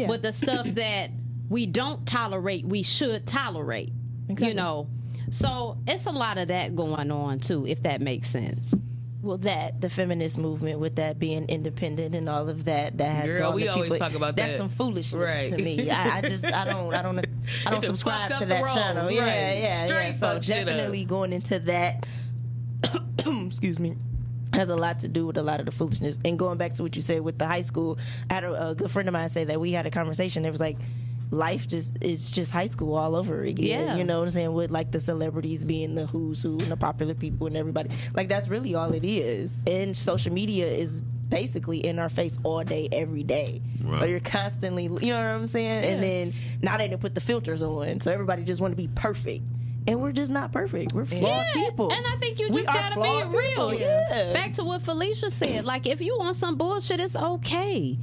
but 0.09 0.23
the 0.23 0.33
stuff 0.33 0.67
that 0.75 1.11
we 1.49 1.67
don't 1.67 2.07
tolerate, 2.07 2.65
we 2.65 2.83
should 2.83 3.27
tolerate. 3.27 3.93
You 4.39 4.55
know, 4.55 4.87
so 5.31 5.77
it's 5.89 6.07
a 6.07 6.11
lot 6.11 6.39
of 6.39 6.49
that 6.49 6.77
going 6.77 7.11
on 7.11 7.41
too, 7.41 7.67
if 7.67 7.83
that 7.83 8.01
makes 8.01 8.31
sense. 8.31 8.75
Well, 9.23 9.37
that 9.39 9.83
the 9.83 9.91
feminist 9.91 10.39
movement 10.39 10.81
with 10.81 10.97
that 10.97 11.19
being 11.19 11.47
independent 11.49 12.15
and 12.15 12.27
all 12.29 12.49
of 12.49 12.65
that 12.65 12.97
that 12.99 13.11
has 13.17 13.27
Girl, 13.27 13.53
we 13.53 13.69
always 13.69 13.91
people, 13.91 13.99
talk 13.99 14.15
about 14.17 14.35
that's 14.35 14.53
that. 14.53 14.59
some 14.59 14.71
foolishness 14.71 15.21
Right. 15.23 15.51
to 15.51 15.63
me. 15.63 15.91
I, 15.91 16.19
I 16.19 16.21
just 16.23 16.45
I 16.45 16.65
don't 16.65 16.95
I 16.95 17.03
don't 17.03 17.19
I 17.67 17.71
don't 17.71 17.83
subscribe 17.85 18.39
to 18.39 18.47
that 18.47 18.65
channel. 18.75 19.11
Yeah, 19.11 19.21
right. 19.23 19.59
yeah, 19.59 19.85
Straight 19.87 20.17
yeah. 20.19 20.19
So 20.19 20.39
definitely 20.41 21.05
going 21.05 21.33
into 21.35 21.59
that. 21.61 22.07
excuse 23.47 23.79
me. 23.79 23.97
Has 24.55 24.69
a 24.69 24.75
lot 24.77 25.01
to 25.01 25.09
do 25.09 25.27
with 25.27 25.37
a 25.37 25.43
lot 25.43 25.61
of 25.61 25.67
the 25.67 25.73
foolishness. 25.73 26.19
And 26.25 26.39
going 26.39 26.59
back 26.59 26.75
to 26.75 26.83
what 26.83 26.97
you 26.97 27.03
said 27.03 27.21
with 27.21 27.39
the 27.39 27.47
high 27.47 27.61
school, 27.63 27.99
I 28.31 28.35
had 28.35 28.45
a, 28.45 28.71
a 28.71 28.75
good 28.75 28.91
friend 28.91 29.09
of 29.09 29.13
mine 29.13 29.29
say 29.29 29.45
that 29.45 29.61
we 29.61 29.73
had 29.73 29.87
a 29.87 29.91
conversation. 29.91 30.45
It 30.45 30.51
was 30.51 30.61
like, 30.61 30.77
life 31.31 31.69
just 31.69 31.97
it's 32.01 32.31
just 32.31 32.51
high 32.51 32.67
school 32.67 32.95
all 32.95 33.15
over 33.15 33.43
again. 33.43 33.87
Yeah. 33.87 33.97
You 33.97 34.05
know 34.05 34.19
what 34.19 34.25
I'm 34.27 34.31
saying? 34.31 34.53
With 34.53 34.71
like 34.71 34.91
the 34.91 35.01
celebrities 35.01 35.65
being 35.65 35.95
the 35.95 36.07
who's 36.07 36.43
who 36.43 36.59
and 36.59 36.71
the 36.73 36.77
popular 36.77 37.15
people 37.15 37.47
and 37.47 37.57
everybody. 37.57 37.91
Like 38.15 38.29
that's 38.29 38.49
really 38.49 38.75
all 38.75 38.93
it 38.93 39.05
is. 39.05 39.57
And 39.67 39.97
social 39.97 40.33
media 40.33 40.67
is 40.67 41.03
basically 41.29 41.79
in 41.87 41.99
our 41.99 42.09
face 42.09 42.37
all 42.43 42.65
day, 42.65 42.89
every 42.91 43.23
day. 43.23 43.63
Right. 43.83 44.01
So 44.01 44.05
you're 44.07 44.21
constantly, 44.21 44.85
you 44.85 45.13
know 45.13 45.19
what 45.19 45.41
I'm 45.43 45.47
saying? 45.47 45.85
And 45.85 46.03
then 46.03 46.35
now 46.61 46.77
they 46.77 46.89
didn't 46.89 47.01
put 47.01 47.15
the 47.15 47.21
filters 47.21 47.63
on, 47.63 48.01
so 48.01 48.11
everybody 48.11 48.43
just 48.43 48.61
want 48.61 48.73
to 48.73 48.77
be 48.77 48.89
perfect. 48.89 49.45
And 49.87 50.03
we're 50.03 50.13
just 50.13 50.31
not 50.31 50.53
perfect. 50.53 50.93
We're 50.93 51.07
flawed 51.07 51.47
people. 51.55 51.91
And 51.91 52.07
I 52.07 52.17
think 52.19 52.39
you 52.39 52.51
just 52.51 52.69
are 52.69 52.75
gotta 52.75 53.01
be 53.01 53.39
real. 53.39 53.73
yeah. 53.73 54.33
Back 54.33 54.53
to 54.55 54.65
what 54.65 54.83
Felicia 54.83 55.31
said. 55.31 55.65
Like 55.65 55.87
if 55.87 56.01
you 56.01 56.19
want 56.19 56.37
some 56.37 56.57
bullshit, 56.57 57.01
it's 57.01 57.17
okay. 57.17 57.97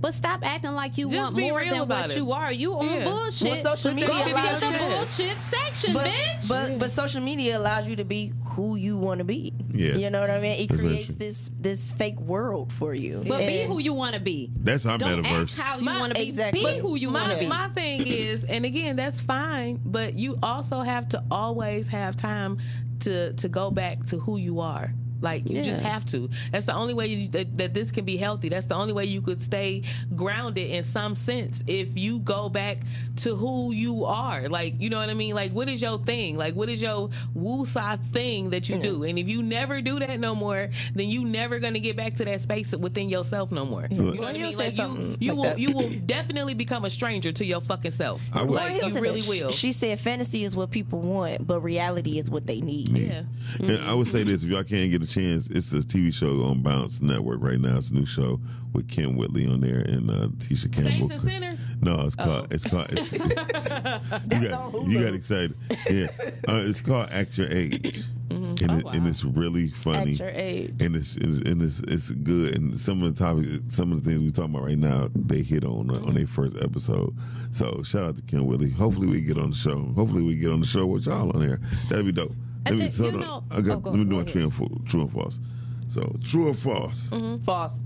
But 0.00 0.14
stop 0.14 0.40
acting 0.42 0.72
like 0.72 0.96
you 0.96 1.10
Just 1.10 1.34
want 1.34 1.36
more 1.36 1.62
than 1.64 1.86
what 1.88 2.10
it. 2.10 2.16
you 2.16 2.32
are. 2.32 2.50
You 2.50 2.74
on 2.74 2.86
Yeah. 2.86 3.04
bullshit. 3.04 3.48
Well, 3.62 3.76
social 3.76 3.90
Go 3.90 3.94
media 3.96 4.08
to 4.24 4.32
allows 4.32 4.60
the 4.60 4.66
you 4.66 4.72
to- 4.72 4.78
bullshit 4.78 5.38
section, 5.38 5.92
but, 5.92 6.06
bitch. 6.06 6.48
but 6.48 6.78
but 6.78 6.90
social 6.90 7.20
media 7.20 7.58
allows 7.58 7.86
you 7.86 7.96
to 7.96 8.04
be 8.04 8.32
who 8.56 8.76
you 8.76 8.96
want 8.96 9.18
to 9.18 9.24
be. 9.24 9.52
Yeah. 9.72 9.94
you 9.96 10.10
know 10.10 10.20
what 10.20 10.30
I 10.30 10.40
mean. 10.40 10.58
It 10.58 10.68
That's 10.70 10.80
creates 10.80 11.06
true. 11.06 11.14
this 11.16 11.50
this 11.60 11.92
fake 11.92 12.18
world 12.18 12.72
for 12.72 12.94
you. 12.94 13.22
But 13.26 13.38
be 13.46 13.62
who 13.64 13.78
you 13.78 13.92
want 13.92 14.14
to 14.14 14.20
be. 14.20 14.50
That's 14.56 14.86
our 14.86 14.96
Don't 14.98 15.24
act 15.24 15.28
metaverse. 15.52 15.58
how 15.58 15.78
you 15.78 15.84
want 15.86 16.14
to 16.14 16.20
be. 16.20 16.26
exactly. 16.28 16.64
Be 16.64 16.78
who 16.80 16.96
you 16.96 17.10
want 17.10 17.32
to 17.32 17.38
be. 17.38 17.46
my 17.46 17.68
thing 17.68 18.06
is, 18.06 18.42
and 18.44 18.64
again, 18.64 18.96
that's 18.96 19.20
fine, 19.20 19.80
but 19.84 20.14
you 20.18 20.38
also 20.42 20.80
have 20.80 21.08
to 21.10 21.22
always 21.30 21.88
have 21.88 22.16
time 22.16 22.58
to 23.00 23.32
to 23.34 23.48
go 23.48 23.70
back 23.70 24.06
to 24.06 24.18
who 24.18 24.36
you 24.38 24.60
are. 24.60 24.92
Like 25.20 25.48
you 25.48 25.62
just 25.62 25.82
have 25.82 26.04
to. 26.06 26.28
That's 26.52 26.66
the 26.66 26.74
only 26.74 26.94
way 26.94 27.06
you, 27.06 27.28
that, 27.28 27.56
that 27.58 27.74
this 27.74 27.90
can 27.90 28.04
be 28.04 28.16
healthy. 28.16 28.48
That's 28.48 28.66
the 28.66 28.74
only 28.74 28.92
way 28.92 29.04
you 29.04 29.20
could 29.22 29.42
stay 29.42 29.82
grounded 30.14 30.70
in 30.70 30.84
some 30.84 31.14
sense. 31.14 31.62
If 31.66 31.96
you 31.96 32.20
go 32.20 32.48
back 32.48 32.78
to 33.18 33.36
who 33.36 33.72
you 33.72 34.04
are, 34.04 34.48
like 34.48 34.80
you 34.80 34.90
know 34.90 34.98
what 34.98 35.10
I 35.10 35.14
mean. 35.14 35.34
Like 35.34 35.52
what 35.52 35.68
is 35.68 35.82
your 35.82 35.98
thing? 35.98 36.36
Like 36.36 36.54
what 36.54 36.68
is 36.68 36.80
your 36.82 37.10
woosah 37.36 37.98
thing 38.12 38.50
that 38.50 38.68
you 38.68 38.76
mm. 38.76 38.82
do? 38.82 39.04
And 39.04 39.18
if 39.18 39.28
you 39.28 39.42
never 39.42 39.80
do 39.80 39.98
that 39.98 40.20
no 40.20 40.34
more, 40.34 40.68
then 40.94 41.08
you 41.08 41.24
never 41.24 41.58
gonna 41.58 41.80
get 41.80 41.96
back 41.96 42.16
to 42.16 42.24
that 42.24 42.40
space 42.40 42.72
within 42.72 43.08
yourself 43.08 43.50
no 43.50 43.64
more. 43.64 43.86
You 43.90 43.98
know 43.98 44.22
what 44.22 44.28
I 44.28 44.32
mean? 44.32 44.52
say 44.52 44.70
Like 44.70 44.76
you, 44.76 45.16
you 45.18 45.32
like 45.32 45.36
will 45.36 45.42
that. 45.44 45.58
you 45.58 45.72
will 45.72 45.90
definitely 46.06 46.54
become 46.54 46.84
a 46.84 46.90
stranger 46.90 47.32
to 47.32 47.44
your 47.44 47.60
fucking 47.60 47.92
self. 47.92 48.20
I 48.32 48.42
would- 48.42 48.50
Like 48.54 48.80
Lauryn 48.80 48.94
you 48.94 49.00
really 49.00 49.20
that. 49.20 49.28
will. 49.28 49.50
She, 49.50 49.70
she 49.70 49.72
said 49.72 50.00
fantasy 50.00 50.44
is 50.44 50.56
what 50.56 50.70
people 50.70 51.00
want, 51.00 51.46
but 51.46 51.60
reality 51.60 52.18
is 52.18 52.28
what 52.30 52.46
they 52.46 52.60
need. 52.60 52.88
yeah. 52.88 53.22
And 53.58 53.78
I 53.84 53.94
would 53.94 54.06
say 54.06 54.20
mm-hmm. 54.20 54.30
this: 54.30 54.42
if 54.42 54.48
y'all 54.48 54.64
can't 54.64 54.90
get 54.90 55.02
a 55.02 55.06
chance, 55.10 55.48
it's 55.50 55.72
a 55.72 55.78
TV 55.80 56.12
show 56.14 56.42
on 56.44 56.62
Bounce 56.62 57.00
Network 57.02 57.42
right 57.42 57.60
now. 57.60 57.76
It's 57.78 57.90
a 57.90 57.94
new 57.94 58.06
show 58.06 58.40
with 58.72 58.86
Kym 58.88 59.16
Whitley 59.16 59.46
on 59.46 59.60
there 59.60 59.80
and 59.80 60.08
uh, 60.10 60.28
Tisha 60.38 60.72
Campbell. 60.72 60.90
Saints 61.08 61.14
and 61.14 61.22
sinners. 61.22 61.60
No, 61.82 62.00
it's 62.06 62.14
called. 62.14 62.52
It's 62.54 62.64
called. 62.64 62.86
It's, 62.92 63.12
it's- 63.12 63.30
you 64.30 64.48
got 64.48 64.86
you 64.86 65.04
got 65.04 65.14
excited. 65.14 65.54
Yeah, 65.90 66.06
uh, 66.48 66.62
it's 66.64 66.80
called 66.80 67.08
Act 67.10 67.36
Your 67.38 67.48
Age, 67.50 68.04
and, 68.30 68.60
it, 68.60 68.84
and 68.86 69.06
it's 69.08 69.24
really 69.24 69.68
funny. 69.68 70.12
At 70.12 70.18
your 70.18 70.28
age. 70.30 70.74
And 70.80 70.94
it's, 70.94 71.16
it's 71.16 71.38
and 71.48 71.60
it's 71.62 71.80
it's 71.80 72.10
good. 72.10 72.54
And 72.56 72.78
some 72.78 73.02
of 73.02 73.14
the 73.16 73.24
topics, 73.24 73.74
some 73.74 73.92
of 73.92 74.04
the 74.04 74.10
things 74.10 74.22
we're 74.22 74.30
talking 74.30 74.54
about 74.54 74.66
right 74.66 74.78
now, 74.78 75.08
they 75.14 75.42
hit 75.42 75.64
on 75.64 75.90
on 75.90 76.14
their 76.14 76.26
first 76.26 76.56
episode. 76.62 77.14
So 77.50 77.82
shout 77.82 78.04
out 78.04 78.16
to 78.16 78.22
Kym 78.22 78.44
Whitley. 78.46 78.70
Hopefully 78.70 79.06
we 79.08 79.20
get 79.22 79.38
on 79.38 79.50
the 79.50 79.56
show. 79.56 79.92
Hopefully 79.96 80.22
we 80.22 80.36
get 80.36 80.52
on 80.52 80.60
the 80.60 80.66
show 80.66 80.86
with 80.86 81.06
y'all 81.06 81.30
on 81.34 81.40
there. 81.40 81.60
That'd 81.88 82.06
be 82.06 82.12
dope. 82.12 82.32
I 82.66 82.70
Let 82.70 82.74
me, 82.74 82.80
think- 82.82 82.92
so 82.92 83.04
you 83.06 83.12
know- 83.12 83.44
I 83.50 83.60
got. 83.60 83.76
oh, 83.78 83.80
go- 83.80 83.90
let 83.90 83.98
me 84.00 84.04
do 84.04 84.16
my 84.16 84.22
true 84.24 84.42
and, 84.42 84.54
fa- 84.54 84.66
true 84.86 85.02
and 85.02 85.12
false. 85.12 85.40
So 85.88 86.16
true 86.24 86.48
or 86.48 86.54
false? 86.54 87.08
Mm-hmm. 87.10 87.44
False. 87.44 87.78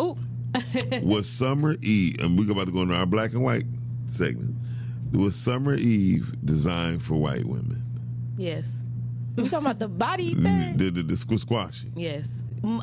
Ooh. 0.00 0.16
was 1.02 1.28
Summer 1.28 1.76
Eve, 1.82 2.16
and 2.20 2.38
we're 2.38 2.50
about 2.50 2.66
to 2.66 2.72
go 2.72 2.82
into 2.82 2.94
our 2.94 3.04
black 3.06 3.32
and 3.32 3.42
white 3.42 3.64
segment. 4.08 4.54
Was 5.12 5.36
Summer 5.36 5.74
Eve 5.74 6.34
designed 6.44 7.02
for 7.02 7.14
white 7.14 7.44
women? 7.44 7.82
Yes. 8.38 8.66
You 9.36 9.44
talking 9.48 9.66
about 9.66 9.78
the 9.78 9.88
body 9.88 10.34
mm, 10.34 10.42
thing? 10.42 10.76
The, 10.78 10.90
the, 10.90 11.02
the 11.02 11.14
squ- 11.14 11.38
squashy 11.40 11.90
Yes. 11.94 12.26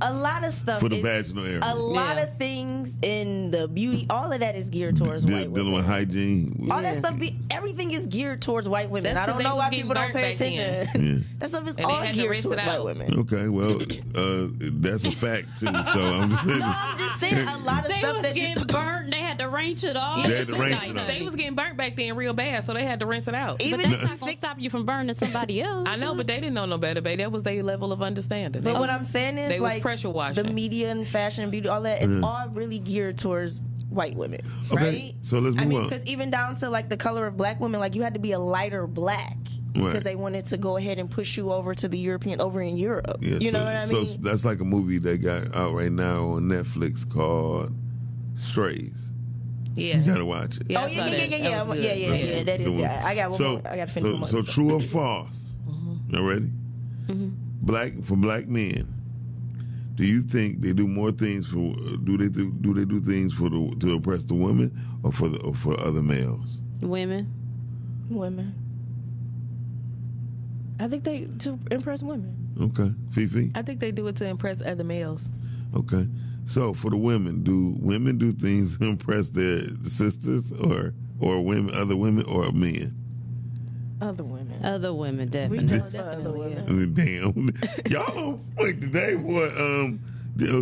A 0.02 0.14
lot 0.14 0.44
of 0.44 0.54
stuff 0.54 0.80
for 0.80 0.90
the 0.90 0.98
is- 0.98 1.02
vaginal 1.02 1.46
area. 1.46 1.60
A 1.64 1.76
lot 1.76 2.16
Yeah. 2.18 2.24
of 2.24 2.38
things 2.38 2.94
in 3.02 3.52
the 3.52 3.68
beauty, 3.68 4.06
all 4.10 4.32
of 4.32 4.40
that 4.40 4.56
is 4.56 4.70
geared 4.70 4.96
towards 4.98 5.26
De- 5.26 5.34
white 5.34 5.42
women. 5.50 5.54
dealing 5.54 5.74
with 5.74 5.86
hygiene. 5.86 6.68
all 6.72 6.82
that 6.82 6.96
stuff, 6.96 7.18
be, 7.20 7.36
everything 7.52 7.92
is 7.92 8.06
geared 8.08 8.42
towards 8.42 8.68
white 8.70 8.90
women. 8.90 9.14
That's 9.16 9.30
I 9.30 9.34
'cause 9.34 9.44
don't 9.44 9.50
know 9.52 9.56
why 9.58 9.70
people 9.70 9.94
don't 9.94 10.14
pay 10.14 10.34
attention. 10.34 10.88
Yeah. 11.02 11.18
That 11.44 11.50
stuff 11.50 11.68
is 11.68 11.76
And 11.76 11.86
all 11.86 12.00
had 12.02 12.16
to 12.16 12.22
geared 12.22 12.42
towards 12.42 12.62
white 12.64 12.68
out. 12.70 12.86
women. 12.86 13.20
Okay, 13.20 13.48
well, 13.50 13.82
uh, 14.16 14.48
that's 14.80 15.04
a 15.04 15.12
fact 15.26 15.60
too. 15.60 15.66
So 15.66 15.72
I'm 15.72 16.30
just 16.30 16.44
saying. 16.46 16.60
No, 16.60 16.74
I'm 16.74 16.98
just 16.98 17.20
saying 17.20 17.48
a 17.48 17.58
lot 17.58 17.86
of 17.86 17.92
They 17.92 17.98
stuff 18.00 18.14
was 18.14 18.22
that 18.24 18.36
you. 18.38 18.42
getting 18.48 18.64
burnt. 18.68 19.12
They 19.12 19.18
had 19.20 19.40
to 19.40 19.50
rinse 19.50 19.84
it 19.84 19.98
off. 19.98 20.26
They 20.26 20.38
had 20.38 20.48
to 20.48 20.54
rinse 20.54 20.84
it 20.86 20.98
off. 20.98 21.08
They 21.08 21.22
was 21.24 21.36
getting 21.36 21.56
burnt 21.56 21.76
back 21.76 21.98
then 21.98 22.16
real 22.16 22.34
bad, 22.34 22.66
so 22.66 22.74
they 22.74 22.86
had 22.86 23.02
to 23.02 23.06
rinse 23.06 23.28
it 23.28 23.36
out. 23.36 23.58
But 23.60 23.66
Even 23.68 23.92
that's 23.92 24.04
not 24.04 24.20
gonna 24.22 24.36
stop 24.38 24.60
you 24.60 24.70
from 24.70 24.86
burning 24.86 25.16
somebody 25.16 25.62
else. 25.62 25.86
I 25.90 25.98
know, 25.98 26.16
but 26.16 26.28
they 26.28 26.36
didn't 26.36 26.54
know 26.54 26.66
no 26.66 26.78
better, 26.78 27.02
babe. 27.02 27.18
That 27.18 27.32
was 27.32 27.44
their 27.44 27.62
level 27.62 27.92
of 27.92 28.02
understanding. 28.02 28.62
But 28.62 28.74
They 28.74 28.80
what 28.80 28.90
I'm 28.90 29.04
saying 29.04 29.38
is 29.38 29.50
they 29.50 29.60
was 29.60 29.63
like 29.64 29.82
pressure 29.82 30.10
washing. 30.10 30.44
the 30.46 30.52
media 30.52 30.90
and 30.92 31.08
fashion 31.08 31.44
and 31.44 31.52
beauty, 31.52 31.68
all 31.68 31.82
that, 31.82 32.02
it's 32.02 32.12
Mm-hmm. 32.12 32.24
all 32.24 32.48
really 32.50 32.80
geared 32.80 33.18
towards 33.18 33.60
white 33.90 34.16
women, 34.16 34.42
Okay, 34.72 34.84
right? 34.86 35.16
so 35.22 35.40
let's 35.40 35.56
I 35.58 35.66
mean, 35.66 35.78
on. 35.80 35.84
because 35.90 36.04
even 36.06 36.32
down 36.32 36.56
to 36.58 36.70
like 36.70 36.90
the 36.90 36.98
color 36.98 37.28
of 37.28 37.38
black 37.38 37.60
women, 37.60 37.80
like 37.80 37.94
you 37.96 38.02
had 38.02 38.14
to 38.16 38.20
be 38.20 38.32
a 38.32 38.40
lighter 38.40 38.88
black 38.88 39.38
Right. 39.76 39.86
because 39.86 40.04
they 40.04 40.16
wanted 40.16 40.46
to 40.48 40.58
go 40.58 40.78
ahead 40.78 41.00
and 41.00 41.10
push 41.10 41.36
you 41.36 41.52
over 41.52 41.74
to 41.74 41.88
the 41.88 41.98
European, 41.98 42.40
over 42.42 42.62
in 42.62 42.78
Europe. 42.78 43.18
Yeah, 43.22 43.38
you 43.38 43.52
know 43.52 43.64
what 43.64 43.76
I 43.76 43.86
mean? 43.88 44.06
so 44.06 44.18
that's 44.20 44.46
like 44.46 44.60
a 44.62 44.64
movie 44.64 45.00
that 45.00 45.18
got 45.20 45.56
out 45.56 45.74
right 45.74 45.92
now 45.92 46.28
on 46.30 46.44
Netflix 46.44 47.08
called 47.12 47.74
Strays. 48.38 49.10
yeah. 49.76 49.98
You 49.98 50.04
gotta 50.06 50.26
watch 50.26 50.58
it. 50.58 50.68
Yeah, 50.70 50.82
oh 50.82 50.86
I 50.86 50.88
yeah, 50.90 51.06
yeah, 51.08 51.08
yeah, 51.08 51.26
yeah, 51.26 51.38
yeah, 51.38 51.74
yeah, 51.74 51.94
yeah, 51.94 52.14
yeah. 52.38 52.44
That 52.44 52.62
is. 52.62 52.70
Yeah, 52.70 53.02
I 53.04 53.16
got 53.16 53.30
one 53.32 53.38
so, 53.40 53.52
more. 53.54 53.62
I 53.68 53.76
got 53.78 53.88
to 53.88 53.94
finish 53.94 54.02
so, 54.04 54.12
one 54.12 54.20
more. 54.20 54.28
so 54.30 54.38
episode. 54.40 54.54
true 54.54 54.74
or 54.76 54.82
false? 54.82 55.54
Y'all 56.10 56.24
ready? 56.24 56.50
Black 57.08 58.04
for 58.04 58.16
black 58.16 58.48
men. 58.48 58.88
Do 59.96 60.06
you 60.06 60.22
think 60.22 60.62
they 60.62 60.74
do 60.74 60.88
more 60.88 61.12
things 61.12 61.48
for? 61.48 61.74
Do 62.04 62.18
they 62.18 62.30
do, 62.30 62.52
do 62.52 62.74
they 62.74 62.86
do 62.86 63.00
things 63.00 63.34
for 63.34 63.50
the 63.50 63.76
to 63.80 63.96
oppress 63.96 64.24
the 64.24 64.34
women 64.34 64.72
or 65.04 65.12
for 65.12 65.30
the 65.30 65.40
or 65.42 65.54
for 65.54 65.80
other 65.80 66.02
males? 66.02 66.62
Women. 66.82 67.32
women. 68.10 68.56
I 70.80 70.88
think 70.88 71.04
they 71.04 71.28
to 71.40 71.60
impress 71.70 72.02
women. 72.02 72.36
Okay, 72.60 72.92
Fifi. 73.12 73.52
I 73.56 73.62
think 73.62 73.80
they 73.80 73.92
do 73.92 74.08
it 74.08 74.16
to 74.18 74.26
impress 74.26 74.62
other 74.62 74.84
males. 74.84 75.30
Okay, 75.76 76.08
so 76.46 76.74
for 76.74 76.90
the 76.90 76.98
women, 76.98 77.44
do 77.44 77.76
women 77.80 78.18
do 78.18 78.32
things 78.34 78.78
to 78.78 78.86
impress 78.90 79.30
their 79.30 79.62
sisters 79.84 80.52
or 80.52 80.94
or 81.20 81.44
women, 81.44 81.74
other 81.76 81.96
women 81.96 82.26
or 82.26 82.52
men? 82.52 82.96
Other 84.04 84.24
women. 84.24 84.64
Other 84.66 84.94
women, 84.94 85.26
we 85.26 85.32
definitely. 85.32 85.78
just 85.80 85.96
other 85.96 86.32
women. 86.32 86.94
Damn, 86.94 87.50
y'all 87.90 88.14
don't 88.14 88.42
wait 88.58 88.82
today. 88.82 89.16
What? 89.16 89.58
Um. 89.58 90.00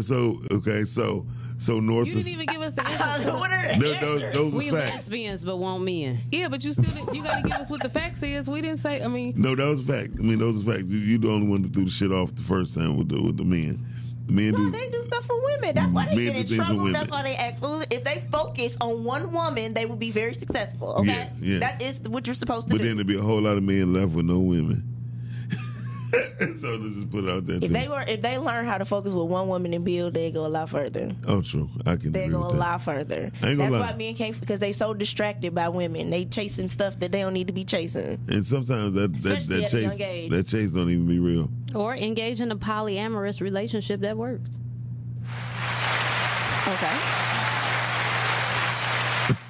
So 0.02 0.42
okay, 0.52 0.84
so 0.84 1.26
so 1.58 1.80
North 1.80 2.08
You 2.08 2.16
didn't 2.16 2.28
even 2.34 2.46
give 2.48 2.62
us 2.62 2.74
the 2.74 2.88
answer. 2.88 3.34
what 3.38 3.52
are 3.52 3.74
the 3.74 3.80
those, 3.80 4.00
those, 4.00 4.22
answers? 4.22 4.36
those 4.36 4.54
We 4.54 4.70
are 4.70 4.74
facts. 4.82 4.96
lesbians, 4.96 5.44
but 5.46 5.58
want 5.58 5.84
men. 5.84 6.18
Yeah, 6.32 6.48
but 6.50 6.64
you 6.64 6.74
still 6.74 7.14
you 7.16 7.24
got 7.24 7.38
to 7.38 7.44
give 7.50 7.58
us 7.58 7.70
what 7.70 7.82
the 7.82 7.90
facts 7.90 8.22
is. 8.24 8.48
We 8.50 8.62
didn't 8.62 8.80
say. 8.80 9.02
I 9.02 9.08
mean, 9.08 9.34
No, 9.38 9.56
that 9.56 9.66
was 9.68 9.80
a 9.80 9.84
fact. 9.84 10.14
I 10.20 10.22
mean, 10.24 10.40
those 10.40 10.60
are 10.62 10.72
facts. 10.72 10.86
You, 10.90 10.98
you 11.00 11.18
the 11.18 11.30
only 11.32 11.48
one 11.48 11.62
that 11.64 11.74
threw 11.74 11.86
the 11.86 11.92
shit 11.92 12.12
off 12.12 12.36
the 12.36 12.44
first 12.44 12.76
time 12.76 12.98
with 12.98 13.10
the 13.10 13.22
with 13.22 13.38
the 13.38 13.44
men. 13.46 13.86
Men 14.32 14.52
No, 14.52 14.58
do. 14.58 14.72
they 14.72 14.90
do 14.90 15.04
stuff 15.04 15.26
for 15.26 15.36
women. 15.44 15.76
That's 15.76 15.92
why 15.92 16.08
they 16.08 16.16
get 16.26 16.36
in 16.52 16.58
trouble. 16.58 16.86
That's 16.92 17.12
why 17.12 17.24
they 17.24 17.36
act 17.36 17.60
foolish. 17.60 17.88
If 17.92 18.04
they 18.04 18.24
focus 18.32 18.78
on 18.80 19.04
one 19.04 19.32
woman, 19.34 19.74
they 19.74 19.86
will 19.86 19.98
be 19.98 20.12
very 20.12 20.34
successful. 20.34 20.94
Okay, 21.00 21.08
Yeah, 21.08 21.30
yeah. 21.42 21.60
that 21.60 21.82
is 21.82 22.00
what 22.02 22.26
you're 22.28 22.34
supposed 22.34 22.68
to 22.70 22.74
but 22.74 22.78
do. 22.78 22.84
But 22.84 22.88
then 22.88 22.98
there'll 22.98 23.08
be 23.08 23.18
a 23.18 23.22
whole 23.22 23.42
lot 23.42 23.58
of 23.58 23.64
men 23.64 23.94
left 23.94 24.12
with 24.14 24.26
no 24.26 24.40
women. 24.40 24.84
so 26.60 26.68
let's 26.76 26.96
just 26.96 27.10
put 27.10 27.24
it 27.24 27.30
out 27.30 27.46
there 27.46 27.60
too. 27.60 27.66
if 27.68 27.72
they 27.72 27.88
were, 27.88 28.02
if 28.08 28.22
they 28.22 28.38
learn 28.38 28.66
how 28.66 28.78
to 28.78 28.86
focus 28.86 29.14
with 29.14 29.28
one 29.28 29.48
woman 29.48 29.74
and 29.74 29.86
build, 29.86 30.14
they 30.14 30.32
go 30.32 30.46
a 30.46 30.48
lot 30.48 30.70
further. 30.70 31.10
oh, 31.28 31.42
true. 31.42 31.70
I 31.86 31.96
can 31.96 32.12
They 32.12 32.28
go 32.28 32.40
with 32.40 32.50
a 32.50 32.54
that. 32.54 32.60
lot 32.60 32.82
further. 32.82 33.32
I 33.42 33.50
ain't 33.50 33.58
gonna 33.58 33.72
That's 33.72 33.82
lie. 33.82 33.92
why 33.92 33.98
men 33.98 34.16
can't 34.16 34.40
because 34.40 34.60
they 34.60 34.72
so 34.74 34.94
distracted 34.94 35.56
by 35.56 35.70
women. 35.70 36.10
They 36.10 36.26
chasing 36.26 36.68
stuff 36.70 37.00
that 37.00 37.12
they 37.12 37.20
don't 37.22 37.34
need 37.34 37.48
to 37.48 37.54
be 37.54 37.64
chasing. 37.66 38.20
And 38.28 38.46
sometimes 38.46 38.94
that 38.96 39.14
that, 39.22 39.38
Especially 39.38 39.62
that 39.62 39.70
chase 39.70 40.30
that 40.30 40.48
chase 40.48 40.72
don't 40.72 40.90
even 40.90 41.08
be 41.08 41.20
real. 41.20 41.50
Or 41.74 41.96
engage 41.96 42.42
in 42.42 42.52
a 42.52 42.58
polyamorous 42.58 43.40
relationship 43.40 44.02
that 44.02 44.18
works. 44.18 44.60
Okay. 46.68 47.31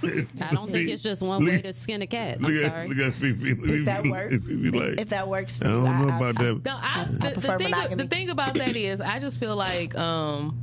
I 0.41 0.51
don't 0.53 0.71
think 0.71 0.89
it's 0.89 1.03
just 1.03 1.21
one 1.21 1.45
way 1.45 1.61
to 1.61 1.73
skin 1.73 2.01
a 2.01 2.07
cat. 2.07 2.37
I'm 2.37 2.43
Look 2.43 2.63
at 2.63 2.71
sorry. 2.71 2.87
look 2.87 2.97
at 2.97 3.13
Fifi. 3.13 3.51
If 3.51 3.85
that 3.85 4.05
works, 4.05 4.35
Fifi 4.35 4.69
like, 4.71 4.99
if 4.99 5.09
that 5.09 5.27
works 5.27 5.57
for 5.57 5.65
I 5.65 5.69
don't 5.69 5.83
know 6.07 6.13
I- 6.13 6.17
about 6.17 6.39
I- 6.41 6.43
that. 6.45 6.65
no, 6.65 6.75
I, 6.81 7.05
the, 7.09 7.17
the 7.17 7.31
prefer 7.31 7.57
thing, 7.57 7.69
monogamy. 7.71 8.03
the 8.03 8.09
thing 8.09 8.29
about 8.29 8.53
that 8.55 8.75
is, 8.75 9.01
I 9.01 9.19
just 9.19 9.39
feel 9.39 9.55
like, 9.55 9.95
um, 9.97 10.57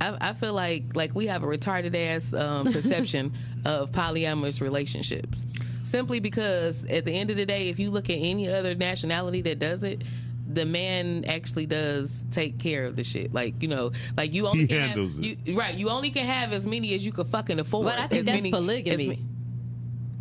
I, 0.00 0.30
I 0.30 0.32
feel 0.34 0.52
like 0.52 0.84
like 0.94 1.14
we 1.14 1.26
have 1.26 1.42
a 1.42 1.46
retarded 1.46 1.94
ass 1.94 2.32
um, 2.32 2.72
perception 2.72 3.32
of 3.64 3.92
polyamorous 3.92 4.60
relationships. 4.60 5.46
Simply 5.84 6.18
because 6.18 6.84
at 6.86 7.04
the 7.04 7.12
end 7.12 7.30
of 7.30 7.36
the 7.36 7.46
day, 7.46 7.68
if 7.68 7.78
you 7.78 7.90
look 7.90 8.10
at 8.10 8.14
any 8.14 8.48
other 8.48 8.74
nationality 8.74 9.42
that 9.42 9.58
does 9.60 9.84
it, 9.84 10.02
the 10.54 10.64
man 10.64 11.24
actually 11.26 11.66
does 11.66 12.12
take 12.30 12.58
care 12.58 12.86
of 12.86 12.96
the 12.96 13.04
shit. 13.04 13.32
Like 13.34 13.62
you 13.62 13.68
know, 13.68 13.92
like 14.16 14.32
you 14.32 14.46
only 14.46 14.60
He 14.60 14.66
can 14.68 14.88
handles 14.88 15.16
have, 15.16 15.24
it. 15.24 15.46
You, 15.46 15.58
right. 15.58 15.74
You 15.74 15.88
only 15.90 16.10
can 16.10 16.26
have 16.26 16.52
as 16.52 16.64
many 16.66 16.94
as 16.94 17.04
you 17.04 17.12
can 17.12 17.24
fucking 17.24 17.58
afford. 17.60 17.86
But 17.86 17.98
I 17.98 18.06
think 18.08 18.20
as 18.20 18.26
that's 18.26 18.36
many- 18.36 18.50
polygamy. 18.50 19.10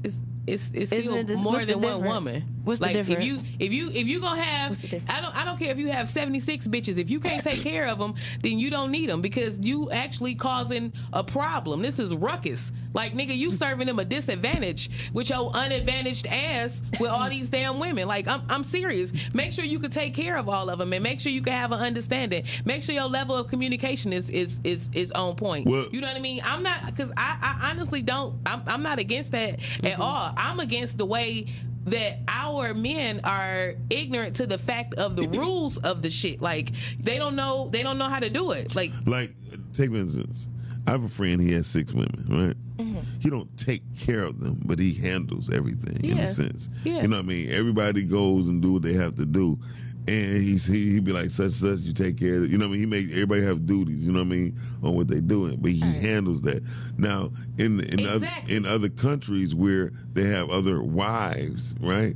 as 0.04 0.14
It's 0.14 0.16
it's 0.46 0.70
it's 0.74 0.92
Isn't 0.92 1.28
still 1.28 1.38
it 1.38 1.42
more 1.42 1.54
what's 1.54 1.66
the 1.66 1.74
than 1.74 1.82
one 1.82 2.04
woman. 2.04 2.44
What's 2.64 2.80
the 2.80 2.88
like 2.88 2.96
if 2.96 3.10
you 3.10 3.40
if 3.60 3.72
you 3.72 3.90
if 3.90 4.08
you 4.08 4.22
gonna 4.22 4.42
have 4.42 4.72
What's 4.72 4.82
the 4.82 4.88
difference? 4.88 5.18
I 5.18 5.22
don't 5.22 5.36
I 5.36 5.44
don't 5.44 5.58
care 5.58 5.72
if 5.72 5.78
you 5.78 5.92
have 5.92 6.08
76 6.08 6.68
bitches. 6.68 6.98
If 6.98 7.10
you 7.10 7.20
can't 7.20 7.44
take 7.44 7.62
care 7.62 7.88
of 7.88 8.00
them 8.00 8.16
then 8.42 8.58
you 8.58 8.70
don't 8.70 8.92
need 8.92 9.10
them 9.10 9.22
because 9.22 9.58
you 9.60 9.92
actually 9.92 10.36
causing 10.36 10.94
a 11.12 11.24
problem. 11.24 11.82
This 11.82 12.00
is 12.00 12.16
ruckus. 12.16 12.72
Like 12.94 13.14
nigga 13.14 13.36
you 13.36 13.52
serving 13.52 13.88
them 13.88 14.00
a 14.00 14.06
disadvantage 14.06 14.90
with 15.14 15.30
your 15.30 15.52
unadvantaged 15.52 16.28
ass 16.28 16.82
with 17.00 17.10
all 17.10 17.30
these 17.30 17.50
damn 17.50 17.80
women. 17.80 18.08
Like 18.08 18.28
I'm, 18.28 18.44
I'm 18.50 18.64
serious. 18.64 19.12
Make 19.34 19.52
sure 19.52 19.66
you 19.66 19.80
can 19.80 19.92
take 19.92 20.14
care 20.14 20.38
of 20.38 20.48
all 20.48 20.70
of 20.70 20.80
them 20.80 20.94
and 20.94 21.04
make 21.04 21.20
sure 21.20 21.32
you 21.32 21.42
can 21.42 21.54
have 21.54 21.72
an 21.72 21.80
understanding. 21.80 22.46
Make 22.66 22.84
sure 22.84 22.96
your 22.96 23.06
level 23.06 23.36
of 23.36 23.48
communication 23.48 24.14
is 24.14 24.30
is 24.30 24.56
is, 24.64 24.86
is 24.94 25.12
on 25.12 25.36
point. 25.36 25.68
Well- 25.68 25.88
you 25.92 26.02
know 26.02 26.08
what 26.08 26.16
I 26.16 26.20
mean? 26.20 26.42
I'm 26.44 26.64
not 26.64 26.86
because 26.86 27.12
I, 27.18 27.38
I 27.42 27.70
honestly 27.72 28.02
don't 28.02 28.40
I'm, 28.46 28.64
I'm 28.68 28.84
not 28.84 29.00
against 29.00 29.32
that 29.32 29.54
at 29.54 29.60
mm-hmm. 29.60 30.02
all. 30.02 30.34
I'm 30.38 30.60
against 30.60 30.98
the 30.98 31.06
way 31.06 31.48
that 31.86 32.20
our 32.28 32.74
men 32.74 33.22
are 33.24 33.76
ignorant 33.90 34.36
to 34.38 34.48
the 34.48 34.58
fact 34.58 34.94
of 34.96 35.16
the 35.16 35.28
rules 35.40 35.78
of 35.80 36.02
the 36.02 36.10
shit. 36.10 36.42
Like 36.42 36.72
they 37.00 37.18
don't 37.18 37.36
know 37.36 37.70
they 37.72 37.84
don't 37.84 37.98
know 37.98 38.10
how 38.10 38.20
to 38.20 38.30
do 38.30 38.52
it. 38.52 38.76
Like 38.76 38.92
Like, 39.06 39.32
take 39.74 39.92
for 39.92 39.98
instance, 39.98 40.48
I 40.88 40.92
have 40.92 41.04
a 41.04 41.10
friend. 41.10 41.42
He 41.42 41.54
has 41.54 41.68
six 41.68 41.94
women, 41.94 42.26
right? 42.30 42.58
Mm-hmm. 42.78 43.00
He 43.20 43.30
don't 43.30 43.56
take 43.58 43.82
care 43.98 44.24
of 44.24 44.40
them, 44.40 44.60
but 44.66 44.80
he 44.80 44.94
handles 44.94 45.52
everything 45.52 46.10
in 46.10 46.18
a 46.18 46.28
sense. 46.28 46.70
Yeah. 46.84 47.02
You 47.02 47.08
know 47.08 47.18
what 47.18 47.26
I 47.26 47.28
mean? 47.28 47.52
Everybody 47.52 48.04
goes 48.04 48.48
and 48.48 48.62
do 48.62 48.74
what 48.74 48.82
they 48.82 48.94
have 48.94 49.16
to 49.16 49.26
do, 49.26 49.60
and 50.08 50.38
he's 50.38 50.66
he, 50.66 50.92
he'd 50.94 51.04
be 51.06 51.12
like 51.14 51.30
such 51.30 51.52
such 51.54 51.80
you 51.80 51.94
take 51.94 52.18
care 52.20 52.38
of 52.38 52.44
it. 52.44 52.50
You 52.50 52.58
know 52.58 52.68
what 52.68 52.76
I 52.76 52.78
mean? 52.78 52.80
He 52.82 52.86
make 52.86 53.12
everybody 53.12 53.44
have 53.44 53.66
duties. 53.66 54.00
You 54.02 54.12
know 54.12 54.20
what 54.20 54.26
I 54.26 54.30
mean 54.30 54.60
on 54.84 54.96
what 54.96 55.08
they 55.08 55.22
doing, 55.22 55.58
but 55.62 55.72
he 55.72 55.80
handles 55.80 56.42
that. 56.42 56.62
Now 56.98 57.32
in 57.58 57.80
in 57.82 58.06
other 58.06 58.30
in 58.48 58.66
other 58.66 58.90
countries 58.90 59.56
where 59.56 59.92
they 60.14 60.24
have 60.26 60.50
other 60.50 60.82
wives, 60.84 61.74
right? 61.80 62.16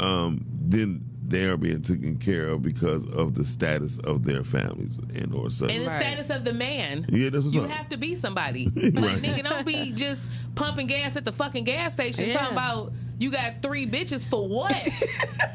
Um, 0.00 0.44
then 0.66 1.04
they 1.26 1.46
are 1.46 1.56
being 1.56 1.80
taken 1.82 2.18
care 2.18 2.48
of 2.48 2.62
because 2.62 3.08
of 3.10 3.34
the 3.34 3.44
status 3.44 3.96
of 3.98 4.24
their 4.24 4.44
families 4.44 4.98
and 5.14 5.32
or 5.34 5.50
such. 5.50 5.70
And 5.70 5.84
the 5.84 5.88
Right. 5.88 6.00
status 6.02 6.28
of 6.30 6.44
the 6.44 6.52
man. 6.52 7.06
yeah, 7.08 7.30
that's 7.30 7.44
what's 7.44 7.54
You 7.54 7.62
up. 7.62 7.70
have 7.70 7.88
to 7.90 7.96
be 7.96 8.14
somebody. 8.14 8.66
Right. 8.76 8.94
Like, 8.94 9.22
nigga, 9.22 9.42
don't 9.44 9.66
be 9.66 9.92
just 9.92 10.20
pumping 10.54 10.86
gas 10.86 11.16
at 11.16 11.24
the 11.24 11.32
fucking 11.32 11.64
gas 11.64 11.92
station 11.94 12.26
Yeah. 12.26 12.34
talking 12.34 12.52
about 12.52 12.92
you 13.18 13.30
got 13.30 13.62
three 13.62 13.86
bitches 13.86 14.26
for 14.28 14.46
what? 14.48 14.74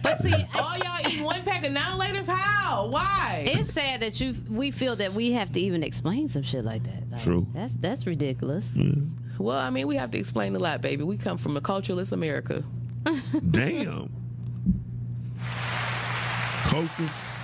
But 0.01 0.19
see, 0.21 0.33
All 0.55 0.77
y'all 0.77 1.09
eat 1.11 1.21
one 1.23 1.43
pack 1.43 1.65
of 1.65 1.71
nine 1.73 1.99
laters? 1.99 2.25
How? 2.25 2.87
Why? 2.87 3.43
it's 3.47 3.73
sad 3.73 3.99
that 3.99 4.19
you 4.21 4.33
we 4.49 4.71
feel 4.71 4.95
that 4.95 5.13
we 5.13 5.33
have 5.33 5.51
to 5.53 5.59
even 5.59 5.83
explain 5.83 6.29
some 6.29 6.41
shit 6.41 6.63
like 6.63 6.83
that. 6.83 7.11
Like, 7.11 7.21
True. 7.21 7.45
That's 7.53 7.73
that's 7.79 8.07
ridiculous. 8.07 8.63
well, 9.37 9.57
I 9.57 9.69
mean, 9.71 9.87
we 9.87 9.97
have 9.97 10.09
to 10.11 10.17
explain 10.17 10.55
a 10.55 10.59
lot, 10.59 10.81
baby. 10.81 11.03
We 11.03 11.17
come 11.17 11.37
from 11.37 11.57
a 11.57 11.61
cultureless 11.61 12.11
America. 12.13 12.63
Damn. 13.51 14.09
Culture, 16.63 16.89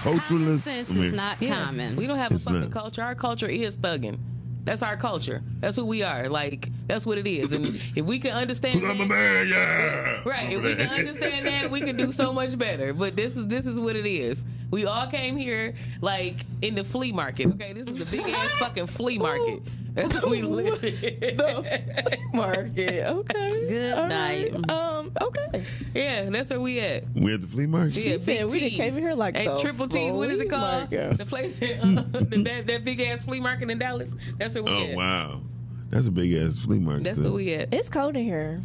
Common 0.02 0.20
culturalist. 0.20 0.62
sense 0.62 0.92
I 0.92 0.94
is 0.96 1.14
not 1.14 1.40
common. 1.40 1.96
We 1.96 2.08
don't 2.08 2.20
have 2.20 2.32
a 2.34 2.38
fucking 2.40 2.62
not. 2.62 2.72
culture. 2.72 3.02
Our 3.04 3.16
culture 3.16 3.48
is 3.50 3.76
thugging. 3.76 4.20
That's 4.66 4.82
our 4.82 4.98
culture. 4.98 5.42
That's 5.60 5.76
who 5.76 5.86
we 5.86 6.02
are. 6.02 6.28
Like 6.28 6.70
that's 6.88 7.06
what 7.06 7.18
it 7.18 7.28
is. 7.28 7.52
And 7.52 7.80
if 7.96 8.04
we 8.06 8.20
can 8.20 8.32
understand, 8.32 8.84
I'm 8.84 8.96
a 8.96 8.98
that, 8.98 9.08
man, 9.08 9.48
yeah. 9.48 10.22
right? 10.26 10.52
If 10.52 10.62
we 10.64 10.76
can 10.76 10.90
understand 11.08 11.46
that, 11.46 11.72
we 11.72 11.82
can 11.82 11.96
do 11.96 12.12
so 12.12 12.34
much 12.34 12.58
better. 12.58 12.94
But 12.94 13.16
this 13.16 13.36
is 13.38 13.48
this 13.48 13.66
is 13.66 13.80
what 13.80 13.96
it 13.96 14.08
is. 14.08 14.40
We 14.72 14.86
all 14.86 15.08
came 15.08 15.38
here 15.38 15.74
like 16.02 16.38
in 16.62 16.76
the 16.76 16.84
flea 16.84 17.12
market. 17.12 17.48
Okay, 17.48 17.74
this 17.74 17.88
is 17.88 17.98
the 17.98 18.06
big 18.06 18.22
ass 18.28 18.52
fucking 18.60 18.88
flea 18.88 19.18
market. 19.18 19.62
That's 19.94 20.14
what 20.16 20.30
we 20.30 20.42
live 20.42 20.84
in. 20.84 21.38
Market. 22.34 23.06
Okay. 23.08 23.68
Good 23.70 23.94
All 23.94 24.08
night. 24.08 24.54
right. 24.54 24.70
Um. 24.70 25.12
Okay. 25.22 25.66
yeah, 25.94 26.30
that's 26.30 26.50
where 26.50 26.60
we 26.60 26.82
at. 26.82 27.06
We 27.16 27.34
at 27.34 27.40
the 27.40 27.48
flea 27.48 27.66
market. 27.66 27.96
Yeah, 28.04 28.18
said 28.18 28.52
we 28.52 28.60
done 28.60 28.70
T's. 28.72 28.78
came 28.80 28.94
here 28.96 29.14
like 29.14 29.38
Ain't 29.38 29.54
the 29.54 29.60
triple 29.62 29.88
T's. 29.88 30.12
What 30.14 30.30
is 30.32 30.42
it 30.42 30.50
called? 30.50 30.92
market. 30.92 31.18
The 31.18 31.26
place 31.26 31.60
in 31.62 31.98
uh, 31.98 32.02
the, 32.12 32.44
that, 32.44 32.68
that 32.68 32.84
big 32.84 33.00
ass 33.00 33.24
flea 33.24 33.40
market 33.40 33.70
in 33.70 33.78
Dallas. 33.80 34.12
That's 34.38 34.56
where 34.56 34.64
we 34.64 34.72
Oh 34.72 34.84
at. 34.88 34.96
wow, 34.98 35.42
that's 35.90 36.08
a 36.08 36.12
big 36.12 36.34
ass 36.34 36.58
flea 36.60 36.80
market. 36.80 37.06
That's 37.06 37.18
too. 37.18 37.24
where 37.24 37.32
we 37.34 37.54
at. 37.54 37.74
It's 37.74 37.88
cold 37.88 38.18
in 38.18 38.26
here. 38.26 38.60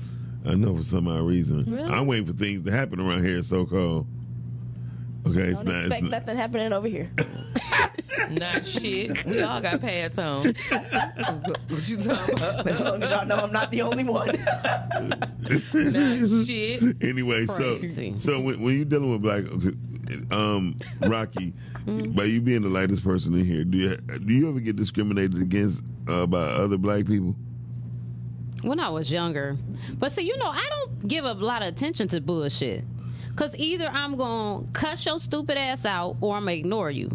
I 0.44 0.54
know 0.56 0.76
for 0.76 0.82
some 0.82 1.06
odd 1.06 1.22
reason. 1.28 1.64
Really? 1.72 1.92
I'm 1.92 2.06
waiting 2.08 2.26
for 2.26 2.32
things 2.32 2.64
to 2.64 2.72
happen 2.72 3.00
around 3.00 3.24
here. 3.24 3.40
So 3.44 3.66
called. 3.66 4.06
Okay, 5.26 5.40
it's 5.40 5.58
Don't 5.60 5.66
not. 5.66 5.74
It's 5.76 5.86
expect 5.86 6.02
not 6.02 6.10
nothing 6.10 6.36
happening 6.36 6.72
over 6.72 6.88
here. 6.88 7.10
Not 8.30 8.66
shit. 8.66 9.24
We 9.24 9.40
all 9.42 9.60
got 9.60 9.80
pads 9.80 10.18
on. 10.18 10.44
what 11.68 11.88
you 11.88 11.96
talking 11.96 12.34
about? 12.34 13.08
Y'all 13.08 13.26
know 13.26 13.36
I'm 13.36 13.52
not 13.52 13.70
the 13.70 13.82
only 13.82 14.04
one. 14.04 14.36
Not 15.72 16.46
shit. 16.46 17.02
anyway, 17.02 17.46
Crazy. 17.46 18.12
so 18.18 18.32
so 18.32 18.40
when, 18.40 18.60
when 18.62 18.76
you're 18.76 18.84
dealing 18.84 19.10
with 19.10 19.22
black, 19.22 19.44
um, 20.30 20.76
Rocky, 21.00 21.54
Mm-hmm. 21.86 22.12
by 22.12 22.24
you 22.24 22.42
being 22.42 22.60
the 22.60 22.68
lightest 22.68 23.02
person 23.02 23.32
in 23.34 23.44
here, 23.44 23.64
do 23.64 23.78
you 23.78 23.96
do 23.96 24.32
you 24.34 24.48
ever 24.50 24.60
get 24.60 24.76
discriminated 24.76 25.40
against 25.40 25.82
uh, 26.06 26.26
by 26.26 26.38
other 26.38 26.76
black 26.76 27.06
people? 27.06 27.34
when 28.62 28.78
I 28.78 28.90
was 28.90 29.10
younger. 29.10 29.56
But 29.98 30.12
see, 30.12 30.22
you 30.22 30.36
know, 30.36 30.48
I 30.48 30.66
don't 30.68 31.08
give 31.08 31.24
a 31.24 31.32
lot 31.32 31.62
of 31.62 31.68
attention 31.68 32.08
to 32.08 32.20
bullshit. 32.20 32.84
Cause 33.40 33.54
either 33.56 33.86
I'm 33.86 34.18
gonna 34.18 34.66
cuss 34.74 35.06
your 35.06 35.18
stupid 35.18 35.56
ass 35.56 35.86
out 35.86 36.18
or 36.20 36.36
I'm 36.36 36.42
gonna 36.42 36.58
ignore 36.58 36.90
you. 36.90 37.08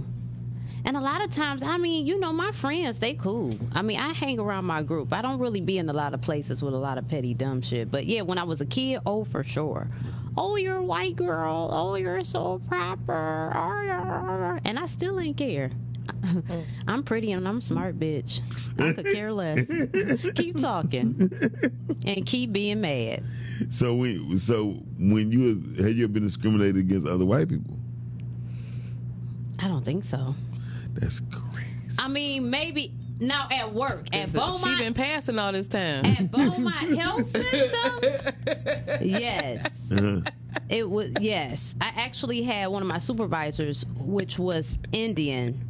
And 0.83 0.97
a 0.97 0.99
lot 0.99 1.23
of 1.23 1.29
times, 1.29 1.61
I 1.61 1.77
mean, 1.77 2.07
you 2.07 2.19
know, 2.19 2.33
my 2.33 2.51
friends, 2.51 2.97
they 2.97 3.13
cool. 3.13 3.55
I 3.73 3.83
mean, 3.83 3.99
I 3.99 4.11
hang 4.11 4.39
around 4.39 4.65
my 4.65 4.81
group. 4.81 5.13
I 5.13 5.21
don't 5.21 5.37
really 5.37 5.61
be 5.61 5.77
in 5.77 5.87
a 5.87 5.93
lot 5.93 6.15
of 6.15 6.21
places 6.21 6.63
with 6.63 6.73
a 6.73 6.77
lot 6.77 6.97
of 6.97 7.07
petty 7.07 7.35
dumb 7.35 7.61
shit. 7.61 7.91
But 7.91 8.07
yeah, 8.07 8.23
when 8.23 8.39
I 8.39 8.43
was 8.43 8.59
a 8.59 8.65
kid, 8.65 9.01
oh 9.05 9.23
for 9.23 9.43
sure. 9.43 9.87
Oh, 10.35 10.55
you're 10.55 10.77
a 10.77 10.83
white 10.83 11.15
girl. 11.15 11.69
Oh, 11.71 11.93
you're 11.93 12.23
so 12.23 12.59
proper. 12.69 13.51
Oh. 13.55 14.57
And 14.65 14.79
I 14.79 14.87
still 14.87 15.19
ain't 15.19 15.37
care. 15.37 15.69
I'm 16.87 17.03
pretty 17.03 17.31
and 17.31 17.47
I'm 17.47 17.61
smart, 17.61 17.99
bitch. 17.99 18.41
I 18.79 18.93
could 18.93 19.05
care 19.13 19.31
less. 19.31 19.65
keep 20.35 20.57
talking 20.57 21.31
and 22.05 22.25
keep 22.25 22.51
being 22.51 22.81
mad. 22.81 23.23
So 23.69 23.95
when 23.95 24.37
so 24.37 24.83
when 24.99 25.31
you 25.31 25.47
have 25.83 25.93
you 25.97 26.07
been 26.07 26.25
discriminated 26.25 26.77
against 26.77 27.07
other 27.07 27.25
white 27.25 27.49
people? 27.49 27.77
I 29.59 29.67
don't 29.67 29.83
think 29.85 30.05
so. 30.05 30.35
That's 30.93 31.19
crazy. 31.31 31.69
I 31.97 32.07
mean, 32.07 32.49
maybe 32.49 32.93
now 33.19 33.47
at 33.49 33.73
work 33.73 34.07
at 34.13 34.33
Beaumont. 34.33 34.57
She 34.57 34.63
Beaumont. 34.65 34.79
been 34.79 34.93
passing 34.93 35.39
all 35.39 35.51
this 35.53 35.67
time. 35.67 36.05
at 36.05 36.29
Beaumont 36.29 36.99
Health 36.99 37.29
System, 37.29 37.99
yes, 39.01 39.91
Uh-huh. 39.91 40.21
it 40.67 40.89
was. 40.89 41.11
Yes, 41.21 41.75
I 41.79 41.93
actually 41.95 42.43
had 42.43 42.67
one 42.67 42.81
of 42.81 42.87
my 42.89 42.97
supervisors, 42.97 43.85
which 43.97 44.37
was 44.37 44.77
Indian, 44.91 45.61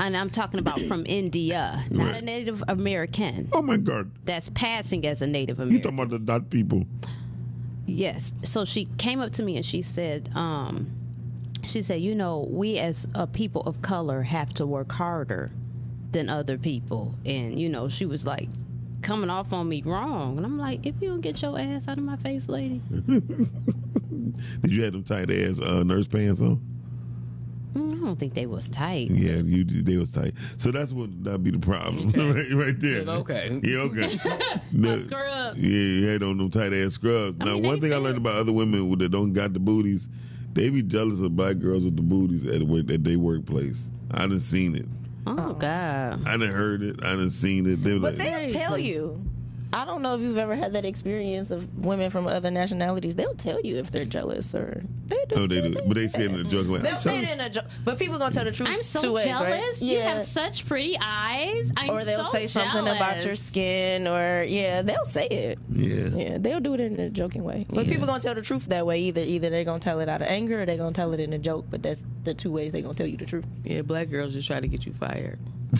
and 0.00 0.16
I'm 0.16 0.30
talking 0.30 0.58
about 0.58 0.80
from 0.80 1.04
India, 1.08 1.84
not 1.90 2.16
a 2.16 2.22
Native 2.22 2.64
American. 2.68 3.48
Oh 3.52 3.62
my 3.62 3.76
God! 3.76 4.10
That's 4.24 4.48
passing 4.50 5.06
as 5.06 5.22
a 5.22 5.26
Native 5.26 5.58
American. 5.58 5.76
You 5.76 5.82
talking 5.82 5.98
about 5.98 6.10
the 6.10 6.18
dot 6.18 6.50
people? 6.50 6.86
Yes. 7.86 8.32
So 8.44 8.64
she 8.64 8.86
came 8.98 9.20
up 9.20 9.32
to 9.32 9.42
me 9.42 9.56
and 9.56 9.66
she 9.66 9.82
said, 9.82 10.30
um, 10.34 10.90
she 11.64 11.82
said, 11.82 12.00
you 12.00 12.14
know, 12.14 12.46
we 12.48 12.78
as 12.78 13.06
a 13.14 13.26
people 13.26 13.62
of 13.62 13.82
color 13.82 14.22
have 14.22 14.54
to 14.54 14.66
work 14.66 14.92
harder 14.92 15.50
than 16.12 16.28
other 16.28 16.56
people. 16.56 17.14
And, 17.24 17.58
you 17.58 17.68
know, 17.68 17.88
she 17.88 18.06
was 18.06 18.24
like 18.24 18.48
coming 19.02 19.30
off 19.30 19.52
on 19.52 19.68
me 19.68 19.82
wrong. 19.82 20.36
And 20.36 20.46
I'm 20.46 20.58
like, 20.58 20.86
if 20.86 20.94
you 21.00 21.08
don't 21.08 21.20
get 21.20 21.42
your 21.42 21.58
ass 21.58 21.88
out 21.88 21.98
of 21.98 22.04
my 22.04 22.16
face, 22.16 22.48
lady. 22.48 22.80
Did 22.90 24.72
you 24.72 24.82
have 24.84 24.92
them 24.92 25.04
tight 25.04 25.30
ass 25.30 25.60
uh, 25.60 25.82
nurse 25.82 26.06
pants 26.06 26.40
on? 26.40 26.69
I 28.10 28.12
don't 28.12 28.18
think 28.18 28.34
they 28.34 28.46
was 28.46 28.66
tight. 28.66 29.08
Yeah, 29.08 29.36
you 29.36 29.62
they 29.62 29.96
was 29.96 30.10
tight. 30.10 30.34
So 30.56 30.72
that's 30.72 30.90
what 30.90 31.22
that'd 31.22 31.44
be 31.44 31.52
the 31.52 31.60
problem 31.60 32.10
right, 32.34 32.66
right 32.66 32.80
there. 32.80 33.04
Yeah, 33.04 33.10
okay. 33.18 33.60
Yeah, 33.62 33.76
okay. 33.82 34.18
The- 34.72 35.04
scrubs. 35.04 35.60
Yeah, 35.60 35.68
you 35.70 36.08
had 36.08 36.24
on 36.24 36.36
them 36.36 36.50
tight 36.50 36.72
ass 36.72 36.94
scrubs. 36.94 37.38
now, 37.38 37.54
mean, 37.54 37.62
one 37.62 37.78
they 37.78 37.82
thing 37.88 37.92
I 37.92 37.98
learned 37.98 38.16
about 38.16 38.34
other 38.34 38.50
women 38.50 38.98
that 38.98 39.10
don't 39.10 39.32
got 39.32 39.52
the 39.52 39.60
booties, 39.60 40.08
they 40.54 40.70
be 40.70 40.82
jealous 40.82 41.20
of 41.20 41.36
black 41.36 41.60
girls 41.60 41.84
with 41.84 41.94
the 41.94 42.02
booties 42.02 42.48
at 42.48 42.64
work 42.64 42.90
at 42.90 43.04
their 43.04 43.16
workplace. 43.16 43.86
I 44.10 44.26
done 44.26 44.40
seen 44.40 44.74
it. 44.74 44.86
Oh, 45.28 45.36
oh. 45.38 45.52
God. 45.52 46.26
I 46.26 46.36
done 46.36 46.50
heard 46.50 46.82
it. 46.82 46.96
I 47.04 47.10
done 47.14 47.30
seen 47.30 47.64
it. 47.64 47.84
They 47.84 47.92
was 47.92 48.02
But 48.02 48.16
like, 48.16 48.26
they'll 48.26 48.52
tell 48.52 48.76
you. 48.76 49.22
I 49.72 49.84
don't 49.84 50.02
know 50.02 50.16
if 50.16 50.20
you've 50.20 50.36
ever 50.38 50.56
had 50.56 50.72
that 50.72 50.84
experience 50.84 51.52
of 51.52 51.84
women 51.84 52.10
from 52.10 52.26
other 52.26 52.50
nationalities. 52.50 53.14
They'll 53.14 53.36
tell 53.36 53.60
you 53.60 53.76
if 53.76 53.92
they're 53.92 54.04
jealous 54.04 54.52
or 54.52 54.82
they 55.06 55.24
do. 55.28 55.34
oh, 55.36 55.46
they 55.46 55.60
do. 55.60 55.74
But 55.86 55.94
they 55.94 56.08
say 56.08 56.24
it 56.24 56.32
in 56.32 56.40
a 56.40 56.44
joking 56.44 56.72
way. 56.72 56.80
They'll 56.80 56.98
say 56.98 57.20
it 57.22 57.30
in 57.30 57.40
a 57.40 57.48
joke, 57.48 57.66
but 57.84 57.96
people 57.96 58.18
gonna 58.18 58.34
tell 58.34 58.44
the 58.44 58.50
truth. 58.50 58.68
I'm 58.68 58.82
so 58.82 59.00
two 59.00 59.12
ways, 59.12 59.26
jealous. 59.26 59.42
right? 59.80 59.82
You 59.82 59.98
Yeah. 59.98 60.16
have 60.18 60.26
such 60.26 60.66
pretty 60.66 60.96
eyes. 61.00 61.70
I'm 61.76 61.90
or 61.90 62.04
they'll 62.04 62.24
so 62.24 62.32
say 62.32 62.48
something 62.48 62.88
about 62.88 63.24
your 63.24 63.36
skin, 63.36 64.08
or 64.08 64.42
yeah, 64.42 64.82
they'll 64.82 65.04
say 65.04 65.26
it. 65.28 65.58
Yeah. 65.70 66.08
Yeah, 66.08 66.38
they'll 66.38 66.58
do 66.60 66.74
it 66.74 66.80
in 66.80 66.98
a 66.98 67.08
joking 67.08 67.44
way. 67.44 67.64
But 67.70 67.86
people 67.86 68.06
gonna 68.08 68.20
tell 68.20 68.34
the 68.34 68.42
truth 68.42 68.66
that 68.66 68.84
way. 68.86 69.00
Either 69.02 69.22
either 69.22 69.50
they're 69.50 69.64
gonna 69.64 69.78
tell 69.78 70.00
it 70.00 70.08
out 70.08 70.20
of 70.20 70.26
anger, 70.26 70.62
or 70.62 70.66
they're 70.66 70.76
gonna 70.78 70.92
tell 70.92 71.14
it 71.14 71.20
in 71.20 71.32
a 71.32 71.38
joke. 71.38 71.66
But 71.70 71.84
that's 71.84 72.00
the 72.24 72.34
two 72.34 72.50
ways 72.50 72.72
they're 72.72 72.82
gonna 72.82 72.94
tell 72.94 73.06
you 73.06 73.16
the 73.16 73.26
truth. 73.26 73.46
Yeah, 73.64 73.82
black 73.82 74.10
girls 74.10 74.32
just 74.32 74.48
try 74.48 74.58
to 74.58 74.66
get 74.68 74.84
you 74.84 74.92
fired. 74.92 75.38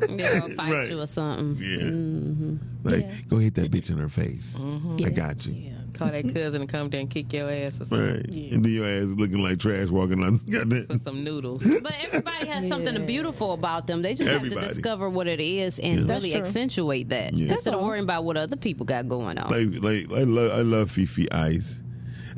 They'll 0.16 0.48
fight 0.50 0.72
Right. 0.72 0.90
you 0.90 1.00
or 1.00 1.06
something. 1.06 1.56
Yeah. 1.62 1.76
Mm-hmm. 1.84 2.56
Like, 2.84 3.00
Yeah. 3.02 3.14
go 3.28 3.36
hit 3.38 3.54
that 3.54 3.70
bitch 3.70 3.90
in 3.90 3.98
her 3.98 4.08
face. 4.08 4.54
Mm-hmm. 4.58 4.96
I 5.04 5.08
got 5.10 5.46
you. 5.46 5.54
Yeah. 5.54 5.70
Call 5.94 6.08
that 6.12 6.32
cousin 6.32 6.62
and 6.62 6.70
come 6.70 6.88
there 6.88 7.00
and 7.00 7.10
kick 7.10 7.30
your 7.32 7.50
ass 7.50 7.74
or 7.74 7.84
something. 7.84 7.98
Right. 8.00 8.24
And 8.52 8.64
then 8.64 8.72
your 8.72 8.86
ass 8.86 9.04
looking 9.18 9.42
like 9.42 9.58
trash 9.58 9.88
walking 9.88 10.22
on. 10.22 10.38
Goddamn. 10.48 10.86
For 10.86 10.98
some 11.00 11.22
noodles. 11.24 11.62
But 11.82 11.94
everybody 12.02 12.46
has 12.46 12.68
something 12.68 13.04
beautiful 13.04 13.52
about 13.52 13.86
them. 13.86 14.00
They 14.00 14.14
just 14.14 14.30
Everybody. 14.30 14.60
have 14.62 14.68
to 14.70 14.74
discover 14.74 15.10
what 15.10 15.26
it 15.26 15.40
is 15.40 15.78
and 15.78 16.06
Yeah. 16.06 16.14
really 16.14 16.34
accentuate 16.34 17.10
that 17.10 17.34
Yeah. 17.34 17.52
instead 17.52 17.74
of 17.74 17.82
worrying 17.82 18.04
about 18.04 18.24
what 18.24 18.36
other 18.38 18.56
people 18.56 18.86
got 18.86 19.08
going 19.08 19.36
on. 19.36 19.50
Like, 19.50 19.82
like 19.82 20.18
I 20.18 20.22
love, 20.24 20.52
I 20.52 20.62
love 20.62 20.90
Fifi 20.90 21.30
Ice. 21.30 21.82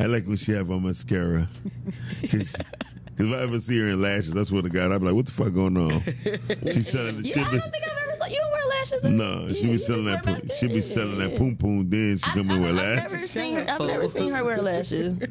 I 0.01 0.07
like 0.07 0.27
when 0.27 0.39
she 0.39 0.53
have 0.53 0.69
on 0.71 0.83
mascara. 0.83 1.49
Cause, 2.31 2.57
'cause 3.17 3.27
if 3.27 3.33
I 3.33 3.43
ever 3.43 3.61
see 3.61 3.79
her 3.79 3.89
in 3.89 4.01
lashes, 4.03 4.33
that's 4.33 4.51
what 4.51 4.65
the 4.65 4.71
God. 4.71 4.93
I'd 4.93 4.99
be 5.01 5.07
like, 5.07 5.15
what 5.15 5.27
the 5.27 5.33
fuck 5.33 5.53
going 5.55 5.77
on? 5.77 6.03
She's 6.73 6.89
selling 6.93 7.23
the 7.23 7.29
Yeah, 7.29 7.35
shit. 7.35 7.47
I 7.47 7.51
don't 7.53 7.71
think 7.71 7.85
I've 7.85 8.09
ever 8.09 8.17
saw 8.19 8.25
you 8.27 8.37
don't 8.39 8.51
wear 8.53 8.67
lashes. 8.69 9.03
do 9.03 9.09
you? 9.09 9.15
No, 9.17 9.53
she 9.53 9.67
be 9.67 9.79
selling 9.79 10.05
that. 10.07 10.25
wear 10.27 10.37
Poom, 10.37 10.51
she 10.59 10.67
be 10.69 10.73
then. 10.75 10.83
selling 10.83 11.19
that 11.19 11.31
Yeah. 11.33 11.39
poom 11.39 11.57
poom. 11.57 11.89
Then 11.91 12.19
she 12.19 12.25
I- 12.25 12.33
come 12.35 12.51
in 12.51 12.63
with 12.63 12.71
I've 12.71 12.75
never 12.77 13.11
lashes. 13.17 13.31
seen 13.31 13.55
her. 13.55 13.67
I've 13.69 13.81
never 13.81 14.09
seen 14.09 14.31
her 14.33 14.45
wear 14.45 14.61
lashes. 14.63 15.15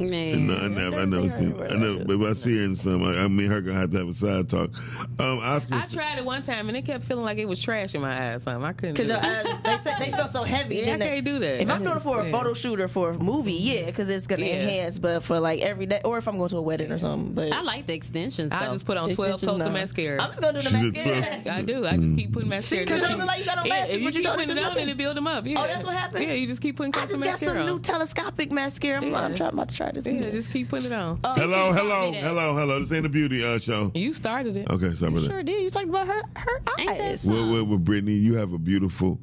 Man. 0.00 0.46
No, 0.46 0.54
I 0.56 0.68
never, 0.68 0.96
I 0.96 1.04
never 1.04 1.06
never 1.06 1.28
seen. 1.28 1.54
seen 1.56 1.62
I 1.62 1.74
never, 1.76 2.04
but 2.04 2.14
if 2.20 2.30
I 2.30 2.32
see 2.34 2.56
her 2.58 2.64
in 2.64 2.76
some, 2.76 3.02
I, 3.04 3.24
I 3.24 3.28
mean, 3.28 3.50
her 3.50 3.60
gonna 3.60 3.78
have 3.78 3.90
to 3.92 3.98
have 3.98 4.08
a 4.08 4.14
side 4.14 4.48
talk. 4.48 4.70
Um, 5.18 5.38
Oscar. 5.40 5.74
I 5.74 5.86
tried 5.86 6.18
it 6.18 6.24
one 6.24 6.42
time 6.42 6.68
and 6.68 6.76
it 6.76 6.86
kept 6.86 7.04
feeling 7.04 7.24
like 7.24 7.38
it 7.38 7.44
was 7.46 7.60
trash 7.60 7.94
in 7.94 8.00
my 8.00 8.32
eyes. 8.32 8.42
Something 8.42 8.64
I 8.64 8.72
couldn't. 8.72 8.94
Because 8.96 9.08
do 9.08 9.14
your 9.14 9.22
it. 9.22 9.46
eyes, 9.46 9.60
they, 9.84 9.90
said, 9.90 10.00
they 10.00 10.10
felt 10.10 10.32
so 10.32 10.42
heavy. 10.44 10.76
Yeah, 10.76 10.82
I 10.82 10.84
didn't 10.86 10.98
they? 11.00 11.06
can't 11.06 11.24
do 11.24 11.38
that. 11.40 11.60
If 11.62 11.70
I'm 11.70 11.82
doing 11.82 11.96
it 11.96 12.00
for 12.02 12.20
a 12.20 12.30
photo 12.30 12.54
shoot 12.54 12.80
or 12.80 12.88
for 12.88 13.10
a 13.10 13.18
movie, 13.18 13.52
yeah, 13.52 13.86
because 13.86 14.08
it's 14.08 14.26
gonna 14.26 14.42
Yeah. 14.46 14.62
enhance. 14.62 14.98
But 14.98 15.22
for 15.22 15.38
like 15.40 15.60
every 15.60 15.86
day, 15.86 16.00
or 16.04 16.18
if 16.18 16.26
I'm 16.28 16.38
going 16.38 16.50
to 16.50 16.56
a 16.58 16.62
wedding 16.62 16.90
or 16.90 16.98
something, 16.98 17.34
but 17.34 17.52
I 17.52 17.60
like 17.60 17.86
the 17.86 17.94
extensions. 17.94 18.52
I 18.52 18.72
just 18.72 18.84
put 18.84 18.96
on 18.96 19.14
twelve 19.14 19.34
Extensions, 19.34 19.58
coats 19.58 19.66
of 19.66 19.72
no. 19.74 19.78
mascara. 19.80 20.22
I'm 20.22 20.30
just 20.30 20.40
gonna 20.40 20.52
do 20.62 20.68
the 20.68 20.70
She's 20.70 21.02
a 21.02 21.06
mascara. 21.06 21.42
12. 21.42 21.46
I 21.58 21.62
do. 21.62 21.86
I 21.86 21.96
just 21.96 22.16
keep 22.16 22.32
putting 22.32 22.48
mascara. 22.48 22.84
Because 22.84 23.00
Just 23.00 23.12
it 23.12 23.18
look 23.18 23.26
like 23.26 23.38
you 23.40 23.44
got 23.44 23.58
on 23.58 23.66
yeah, 23.66 23.72
lashes, 23.74 23.94
if 23.94 24.00
you 24.00 24.06
but 24.06 24.14
you 24.14 24.20
keep 24.22 24.30
putting 24.30 24.42
it's 24.42 24.50
it 24.50 24.54
just 24.54 24.64
on, 24.64 24.68
nothing. 24.74 24.88
it'll 24.88 24.98
build 24.98 25.16
them 25.16 25.26
up. 25.26 25.46
Yeah. 25.46 25.62
Oh, 25.62 25.66
that's 25.66 25.84
what 25.84 25.94
happened? 25.94 26.24
Yeah, 26.24 26.32
you 26.32 26.46
just 26.46 26.60
keep 26.62 26.76
putting 26.76 26.94
I 26.94 27.00
coats 27.00 27.12
of 27.14 27.20
just 27.20 27.24
got 27.24 27.30
mascara 27.32 27.58
some 27.58 27.66
new 27.66 27.74
on. 27.74 27.82
telescopic 27.82 28.52
mascara. 28.52 28.96
I'm, 28.98 29.14
I'm 29.14 29.30
Yeah. 29.32 29.36
trying 29.36 29.52
about 29.52 29.68
to 29.68 29.74
try 29.74 29.89
this. 29.94 30.06
Yeah, 30.06 30.20
just 30.30 30.50
keep 30.50 30.68
putting 30.68 30.86
it 30.90 30.94
on. 30.94 31.20
Oh, 31.24 31.34
hello, 31.34 31.72
hello, 31.72 32.00
told 32.02 32.14
me 32.14 32.20
that. 32.20 32.26
hello, 32.28 32.54
hello. 32.56 32.80
This 32.80 32.92
ain't 32.92 33.06
a 33.06 33.08
beauty 33.08 33.44
uh, 33.44 33.58
show. 33.58 33.90
You 33.94 34.12
started 34.12 34.56
it. 34.56 34.70
Okay, 34.70 34.94
sorry 34.94 35.12
you 35.12 35.18
about 35.18 35.30
sure 35.30 35.42
did. 35.42 35.62
You 35.62 35.70
talked 35.70 35.88
about 35.88 36.06
her 36.06 36.22
her 36.36 36.62
Ain't 36.78 36.88
that 36.88 37.00
eyes. 37.00 37.20
something? 37.22 37.40
Well, 37.42 37.52
well, 37.52 37.66
well, 37.66 37.78
Brittany, 37.78 38.14
you 38.14 38.34
have 38.34 38.52
a 38.52 38.58
beautiful. 38.58 39.18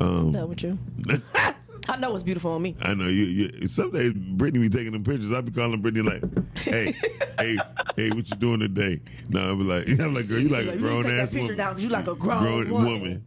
Um, 0.00 0.32
Done 0.32 0.48
with 0.48 0.62
you. 0.62 0.78
I 1.88 1.96
know 1.98 2.10
what's 2.10 2.24
beautiful 2.24 2.50
on 2.50 2.62
me. 2.62 2.74
I 2.82 2.94
know 2.94 3.04
you. 3.06 3.24
you 3.26 3.66
some 3.68 3.92
days 3.92 4.12
Brittany 4.12 4.68
be 4.68 4.76
taking 4.76 4.90
them 4.92 5.04
pictures. 5.04 5.32
I 5.32 5.40
be 5.40 5.52
calling 5.52 5.80
Brittany 5.80 6.02
like, 6.08 6.58
"Hey, 6.58 6.92
hey, 7.38 7.56
hey, 7.96 8.10
what 8.10 8.28
you 8.28 8.36
doing 8.38 8.58
today?" 8.60 9.00
No, 9.30 9.52
I 9.52 9.54
be 9.54 9.62
like, 9.62 9.88
I'm 10.00 10.12
like, 10.12 10.26
girl, 10.26 10.40
you 10.40 10.48
like, 10.48 10.66
Like, 10.66 10.74
a 10.74 10.78
grown 10.78 11.04
take 11.04 11.12
that 11.12 11.20
ass 11.28 11.34
woman. 11.34 11.56
down 11.56 11.74
'cause 11.74 11.82
you 11.84 11.88
like 11.88 12.08
a 12.08 12.14
grown 12.16 12.68
woman. 12.68 13.24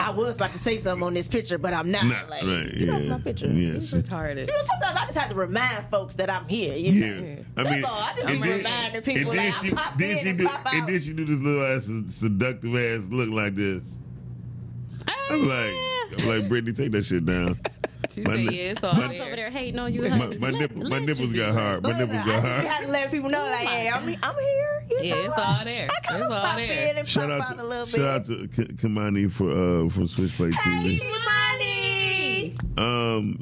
I 0.00 0.10
was 0.10 0.34
about 0.36 0.52
to 0.52 0.58
say 0.58 0.78
something 0.78 1.06
on 1.06 1.14
this 1.14 1.28
picture, 1.28 1.58
but 1.58 1.74
I'm 1.74 1.90
not. 1.90 2.06
Nah, 2.06 2.22
like, 2.28 2.42
right? 2.42 2.72
you 2.74 2.86
Yeah, 2.86 2.98
know, 2.98 3.16
my 3.16 3.20
picture. 3.20 3.46
yes, 3.48 3.92
Retarded. 3.92 4.40
You 4.40 4.46
know, 4.46 4.62
sometimes 4.66 4.98
I 4.98 5.04
just 5.06 5.18
have 5.18 5.28
to 5.28 5.34
remind 5.34 5.90
folks 5.90 6.14
that 6.16 6.30
I'm 6.30 6.48
here. 6.48 6.74
You 6.74 6.92
know? 6.92 7.22
yeah. 7.26 7.36
I 7.56 7.62
That's 7.62 7.74
mean, 7.76 7.84
all. 7.84 8.00
I 8.00 8.12
just 8.14 8.28
and 8.28 8.42
then, 8.44 8.56
reminding 8.58 9.02
people, 9.02 9.30
and 9.32 9.38
then 9.38 9.46
like, 9.46 9.54
I 9.54 9.60
she, 9.62 9.70
pop 9.72 9.98
then 9.98 10.10
in 10.10 10.18
she 10.18 10.28
and 10.30 10.38
do, 10.38 10.48
pop 10.48 10.72
and 10.72 10.82
out. 10.82 10.88
then 10.88 11.00
she 11.00 11.12
do 11.12 11.24
this 11.26 11.38
little 11.38 11.64
ass 11.64 12.14
seductive 12.16 12.74
ass 12.76 13.06
look 13.10 13.28
like 13.30 13.54
this. 13.56 13.82
Oh, 15.06 15.12
I'm 15.30 15.46
like, 15.46 16.18
I'm 16.18 16.28
like, 16.28 16.48
Brittany, 16.48 16.72
take 16.72 16.92
that 16.92 17.04
shit 17.04 17.24
down. 17.26 17.60
She 18.14 18.22
My 18.22 18.30
said, 18.36 18.46
ni- 18.46 18.56
yeah, 18.56 18.70
it's 18.72 18.82
all 18.84 18.94
my- 18.94 19.04
I 19.04 19.08
was 19.08 19.16
over 19.16 19.24
there. 19.26 19.36
there 19.36 19.50
hating 19.50 19.78
on 19.78 19.92
you. 19.94 20.02
My, 20.02 20.08
honey. 20.10 20.38
my, 20.38 20.50
Let- 20.50 20.60
nipple, 20.60 20.88
my 20.88 20.98
nipples 20.98 21.32
got 21.32 21.54
hard. 21.54 21.82
My 21.82 21.92
nipples 21.98 22.24
got 22.26 22.42
hard. 22.44 22.62
You 22.64 22.68
had 22.68 22.80
to 22.86 22.88
let 22.92 23.10
people 23.10 23.30
know, 23.30 23.44
like, 23.44 23.68
hey, 23.68 23.88
I'm, 23.88 24.02
I'm 24.02 24.34
here. 24.34 24.84
You 24.90 24.98
Yeah, 25.02 25.14
know, 25.14 25.20
it's 25.20 25.34
all 25.38 25.64
there. 25.64 25.88
I 25.90 26.00
kind 26.00 26.22
It's 26.22 26.32
of 26.34 26.42
pop 26.42 26.56
there. 26.56 26.86
in 26.90 26.96
and 26.96 27.08
Shout 27.08 27.28
pop 27.30 27.40
out 27.42 27.50
out 27.52 27.64
a 27.64 27.68
little 27.68 27.86
to 27.86 27.92
bit. 27.92 28.00
shout 28.00 28.08
out 28.20 28.26
to 28.26 28.48
K- 28.48 28.72
Kamani 28.74 29.30
for 29.30 29.50
uh 29.50 29.88
from 29.90 30.06
Switchblade 30.08 30.52
Hey, 30.54 30.98
TV. 30.98 31.10
money. 31.24 32.56
Um, 32.76 33.38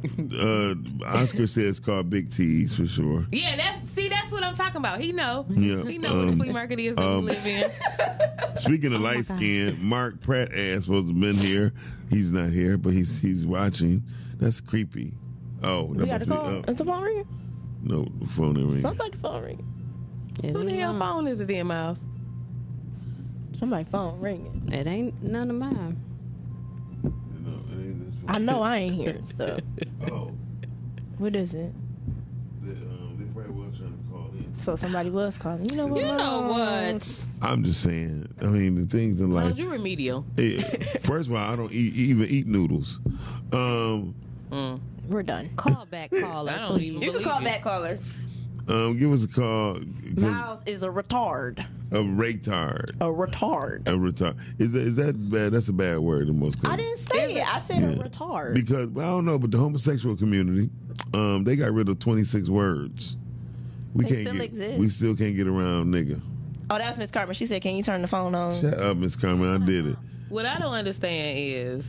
uh, 1.03 1.07
Oscar 1.19 1.47
says 1.47 1.79
call 1.81 2.03
Big 2.03 2.31
T's 2.31 2.77
for 2.77 2.87
sure. 2.87 3.27
Yeah, 3.31 3.57
that's 3.57 3.79
see, 3.95 4.09
that's 4.09 4.31
what 4.33 4.43
I'm 4.45 4.57
talking 4.57 4.77
about. 4.79 5.01
He 5.01 5.13
know. 5.13 5.47
Yeah, 5.49 5.85
He 5.85 5.99
know 5.99 6.15
what 6.17 6.29
um, 6.29 6.39
the 6.39 6.45
flea 6.45 6.53
market 6.53 6.81
is 6.81 6.97
that 6.97 7.05
um, 7.05 7.25
we 7.25 7.33
live 7.33 7.47
in. 7.47 7.71
Speaking 8.57 8.93
Oh 8.93 8.97
of 8.97 9.03
light 9.03 9.27
skin, 9.27 9.79
Mark 9.81 10.21
Pratt 10.21 10.53
ass 10.53 10.85
supposed 10.85 11.07
to 11.09 11.13
have 11.13 11.21
been 11.21 11.37
here. 11.37 11.73
He's 12.11 12.33
not 12.33 12.49
here, 12.51 12.77
but 12.77 12.93
he's 12.93 13.19
he's 13.21 13.47
watching. 13.47 14.03
That's 14.39 14.61
creepy. 14.61 15.13
Oh, 15.63 15.93
that 15.95 16.03
We 16.03 16.07
got 16.07 16.21
must 16.21 16.25
to 16.25 16.31
call. 16.31 16.47
Oh, 16.47 16.63
Is 16.71 16.77
the 16.77 16.85
phone 16.85 17.03
ringing? 17.03 17.27
no, 17.83 18.05
the 18.21 18.27
phone 18.29 18.57
ain't 18.57 18.67
ringing. 18.67 18.81
Somebody 18.83 19.17
phone 19.19 19.43
ringing. 19.43 19.67
It 20.43 20.53
Who 20.53 20.65
the 20.65 20.71
ain't 20.71 20.79
hell 20.81 20.93
mine. 20.93 21.15
phone 21.15 21.27
is 21.29 21.41
it 21.41 21.51
in, 21.51 21.67
Miles? 21.67 22.01
Somebody 23.55 23.85
phone 23.85 24.21
ringing. 24.21 24.69
It 24.73 24.87
ain't 24.87 25.21
none 25.23 25.51
of 25.51 25.57
mine. 25.57 25.97
No, 27.03 27.51
it 27.73 27.81
ain't 27.81 28.07
this 28.13 28.21
I 28.29 28.39
know 28.39 28.63
I 28.63 28.77
ain't 28.77 28.95
here. 28.95 29.19
So 29.37 29.59
Oh, 30.13 30.31
what 31.19 31.35
is 31.35 31.55
it? 31.55 31.73
they, 32.63 32.71
um, 32.71 33.17
they 33.19 33.25
probably 33.33 33.53
was 33.67 33.77
trying 33.79 33.99
to 33.99 34.13
call 34.13 34.31
in. 34.39 34.55
So 34.55 34.77
somebody 34.77 35.11
was 35.11 35.37
calling. 35.39 35.69
You 35.69 35.77
know 35.77 35.87
what? 35.89 36.01
You 36.01 36.07
know 36.07 36.43
what? 36.43 37.25
I'm 37.43 37.65
just 37.65 37.81
saying. 37.83 38.33
I 38.41 38.45
mean, 38.47 38.77
the 38.77 38.87
things 38.87 39.21
in 39.21 39.33
life. 39.33 39.47
Miles, 39.47 39.59
you 39.59 39.69
remedial. 39.71 40.25
Hey, 40.37 40.61
first 41.01 41.29
of 41.29 41.35
all, 41.35 41.53
I 41.53 41.57
don't 41.57 41.73
eat, 41.73 41.95
even 41.95 42.29
eat 42.29 42.47
noodles. 42.47 43.01
Um, 43.53 44.15
Mm. 44.51 44.81
We're 45.09 45.23
done. 45.23 45.51
Call 45.57 45.87
back 45.87 46.11
caller. 46.21 46.53
I 46.53 46.69
don't 46.69 46.81
even 46.81 47.01
You 47.03 47.11
can 47.11 47.13
believe 47.23 47.27
call 47.29 47.41
you. 47.41 47.47
back, 47.47 47.63
caller. 47.63 47.99
um, 48.69 48.97
give 48.99 49.13
us 49.13 49.25
a 49.25 49.29
call. 49.29 49.75
'cause 49.75 49.85
Miles 50.17 50.61
is 50.67 50.83
a 50.83 50.89
retard. 50.89 51.65
A 51.91 51.97
retard. 51.97 52.91
A 53.01 53.05
retard. 53.07 53.81
A 53.87 53.93
retard. 53.93 54.37
Is 54.59 54.73
that 54.73 54.81
is 54.81 54.97
that 54.97 55.31
bad? 55.31 55.53
That's 55.53 55.69
a 55.69 55.73
bad 55.73 55.99
word 56.01 56.29
in 56.29 56.39
most 56.39 56.59
I 56.67 56.77
cases. 56.77 57.05
didn't 57.07 57.11
say 57.19 57.35
it. 57.37 57.55
I 57.55 57.59
said 57.59 57.83
a 57.83 57.97
retard. 58.03 58.53
Because 58.55 58.91
well, 58.91 59.07
I 59.07 59.11
don't 59.11 59.25
know, 59.25 59.39
but 59.39 59.51
the 59.51 59.57
homosexual 59.59 60.17
community, 60.17 60.69
um, 61.15 61.45
they 61.45 61.57
got 61.57 61.73
rid 61.73 61.89
of 61.89 61.99
twenty 61.99 62.25
six 62.25 62.49
words. 62.51 63.17
We 63.95 64.05
They 64.05 64.11
can't 64.11 64.21
still 64.27 64.35
get. 64.35 64.45
exist. 64.45 64.79
We 64.79 64.89
still 64.91 65.17
can't 65.17 65.35
get 65.35 65.47
around 65.49 65.87
nigga. 65.87 66.21
oh, 66.69 66.77
that's 66.77 66.99
Miss 66.99 67.11
Carmen. 67.11 67.33
She 67.35 67.47
said, 67.47 67.63
"Can 67.63 67.75
you 67.75 67.83
turn 67.83 68.03
the 68.03 68.09
phone 68.09 68.35
on?" 68.35 68.61
Shut 68.61 68.75
up, 68.79 68.99
Miss 68.99 69.17
Carmen. 69.17 69.63
I 69.63 69.65
did 69.65 69.87
it. 69.87 69.97
What 70.29 70.45
I 70.45 70.59
don't 70.59 70.75
understand 70.75 71.39
is 71.39 71.87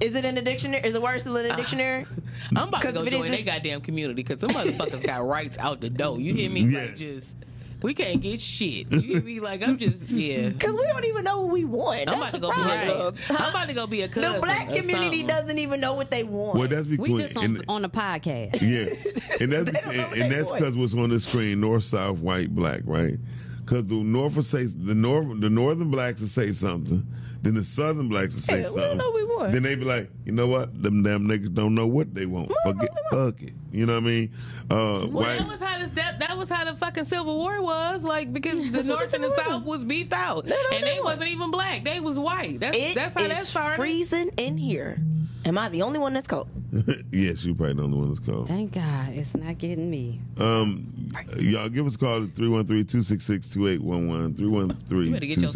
Is 0.00 0.14
it 0.14 0.24
in 0.24 0.34
the 0.36 0.42
dictionary? 0.42 0.82
Is 0.86 0.92
the 0.94 1.00
word 1.00 1.20
still 1.20 1.36
in 1.36 1.48
the 1.48 1.54
dictionary? 1.56 2.06
I'm 2.54 2.68
about 2.68 2.80
to 2.82 2.86
'Cause 2.88 2.94
go 2.94 3.00
if 3.02 3.08
it 3.08 3.10
join 3.10 3.24
is 3.24 3.30
their 3.30 3.36
this- 3.38 3.46
goddamn 3.46 3.80
community 3.80 4.22
because 4.22 4.40
some 4.40 4.50
motherfuckers 4.50 5.02
got 5.04 5.26
rights 5.26 5.58
out 5.58 5.80
the 5.80 5.90
door. 5.90 6.20
You 6.20 6.32
hear 6.34 6.50
me? 6.50 6.60
Yes. 6.60 6.86
Like 6.88 6.96
just 6.96 7.34
we 7.80 7.94
can't 7.94 8.20
get 8.20 8.40
shit. 8.40 8.90
You 8.90 9.00
hear 9.00 9.22
me? 9.22 9.38
Like 9.40 9.62
I'm 9.62 9.78
just 9.78 9.96
yeah. 10.08 10.48
Because 10.50 10.74
we 10.74 10.82
don't 10.82 11.04
even 11.04 11.24
know 11.24 11.42
what 11.42 11.50
we 11.52 11.64
want. 11.64 12.08
I'm 12.08 12.18
about 12.18 12.32
to 12.34 12.40
the 12.40 12.48
go 12.48 12.52
be 12.54 12.60
a 12.60 12.64
problem. 12.64 13.14
I'm 13.30 13.50
about 13.50 13.66
to 13.66 13.74
go 13.74 13.86
be 13.86 14.02
a 14.02 14.08
cousin. 14.08 14.32
The 14.34 14.38
black 14.40 14.68
community 14.74 15.22
doesn't 15.24 15.58
even 15.58 15.80
know 15.80 15.94
what 15.94 16.10
they 16.10 16.22
want. 16.24 16.58
Well, 16.58 16.68
that's 16.68 16.86
We 16.88 16.96
between 16.96 17.18
just 17.18 17.36
on, 17.36 17.44
and, 17.44 17.64
on 17.68 17.82
the 17.82 17.88
podcast. 17.88 18.60
yeah, 18.62 18.94
and 19.40 19.52
that's 19.52 19.68
and, 19.86 20.12
and 20.22 20.32
that's 20.32 20.50
because 20.52 20.76
what's 20.76 20.94
on 20.94 21.10
the 21.10 21.18
screen: 21.20 21.60
north, 21.60 21.84
south, 21.84 22.18
white, 22.18 22.54
black, 22.54 22.82
right? 22.84 23.16
Because 23.64 23.84
the 23.86 23.96
north 23.96 24.34
will 24.36 24.42
say 24.42 24.64
the 24.64 24.94
north, 24.94 25.40
the 25.40 25.50
northern 25.50 25.90
blacks 25.90 26.20
will 26.20 26.28
say 26.28 26.52
something, 26.52 27.06
then 27.42 27.54
the 27.54 27.64
southern 27.64 28.08
blacks 28.08 28.34
will 28.34 28.42
say 28.42 28.52
Yeah, 28.54 28.58
we 28.60 28.64
something. 28.66 28.82
don't 28.82 28.96
know 28.98 29.04
what 29.10 29.14
we 29.14 29.24
want. 29.24 29.52
Then 29.52 29.62
they'd 29.62 29.78
be 29.78 29.84
like, 29.84 30.10
you 30.24 30.32
know 30.32 30.46
what? 30.48 30.82
Them 30.82 31.02
damn 31.02 31.26
niggas 31.28 31.54
don't 31.54 31.74
know 31.74 31.86
what 31.86 32.14
they 32.14 32.26
want. 32.26 32.50
Forget, 32.64 32.90
fuck 33.10 33.40
it. 33.42 33.52
You 33.72 33.86
know 33.86 33.94
what 33.94 34.02
I 34.02 34.06
mean? 34.06 34.30
Uh, 34.70 34.74
Well, 34.74 35.08
white, 35.10 35.38
that 35.38 35.48
was 35.48 35.60
how 35.60 35.78
this, 35.78 35.90
that, 35.90 36.18
that 36.18 36.36
was 36.36 36.48
how 36.48 36.64
the 36.64 36.74
fucking 36.74 37.04
Civil 37.04 37.36
War 37.36 37.62
was, 37.62 38.02
like 38.02 38.32
because 38.32 38.58
the 38.72 38.82
North 38.84 39.12
and 39.14 39.22
the 39.24 39.34
South 39.36 39.64
was 39.64 39.84
beefed 39.84 40.12
out, 40.12 40.44
They 40.44 40.50
don't 40.50 40.74
and 40.74 40.84
they 40.84 40.96
know. 40.96 41.02
wasn't 41.04 41.28
even 41.28 41.50
black; 41.50 41.84
they 41.84 42.00
was 42.00 42.18
white. 42.18 42.60
That's 42.60 42.76
It 42.76 42.94
that's 42.94 43.14
how 43.14 43.28
that 43.28 43.42
is 43.42 43.48
started. 43.48 43.76
freezing 43.76 44.30
in 44.36 44.56
here. 44.58 44.98
Am 45.44 45.56
I 45.56 45.68
the 45.68 45.82
only 45.82 45.98
one 46.00 46.12
that's 46.14 46.26
cold? 46.26 46.48
yes, 47.12 47.44
you 47.44 47.54
probably 47.54 47.74
don't 47.74 47.96
one 47.96 48.08
that's 48.08 48.18
cold. 48.18 48.48
Thank 48.48 48.72
God 48.72 49.10
it's 49.14 49.34
not 49.36 49.56
getting 49.58 49.88
me. 49.90 50.20
Um, 50.38 50.92
y'all 51.38 51.68
give 51.70 51.86
us 51.86 51.94
a 51.94 51.98
call 51.98 52.24
at 52.24 52.30
313-266-2811. 52.34 54.90
You 54.90 55.12
better 55.12 55.26
get 55.26 55.38
your 55.38 55.50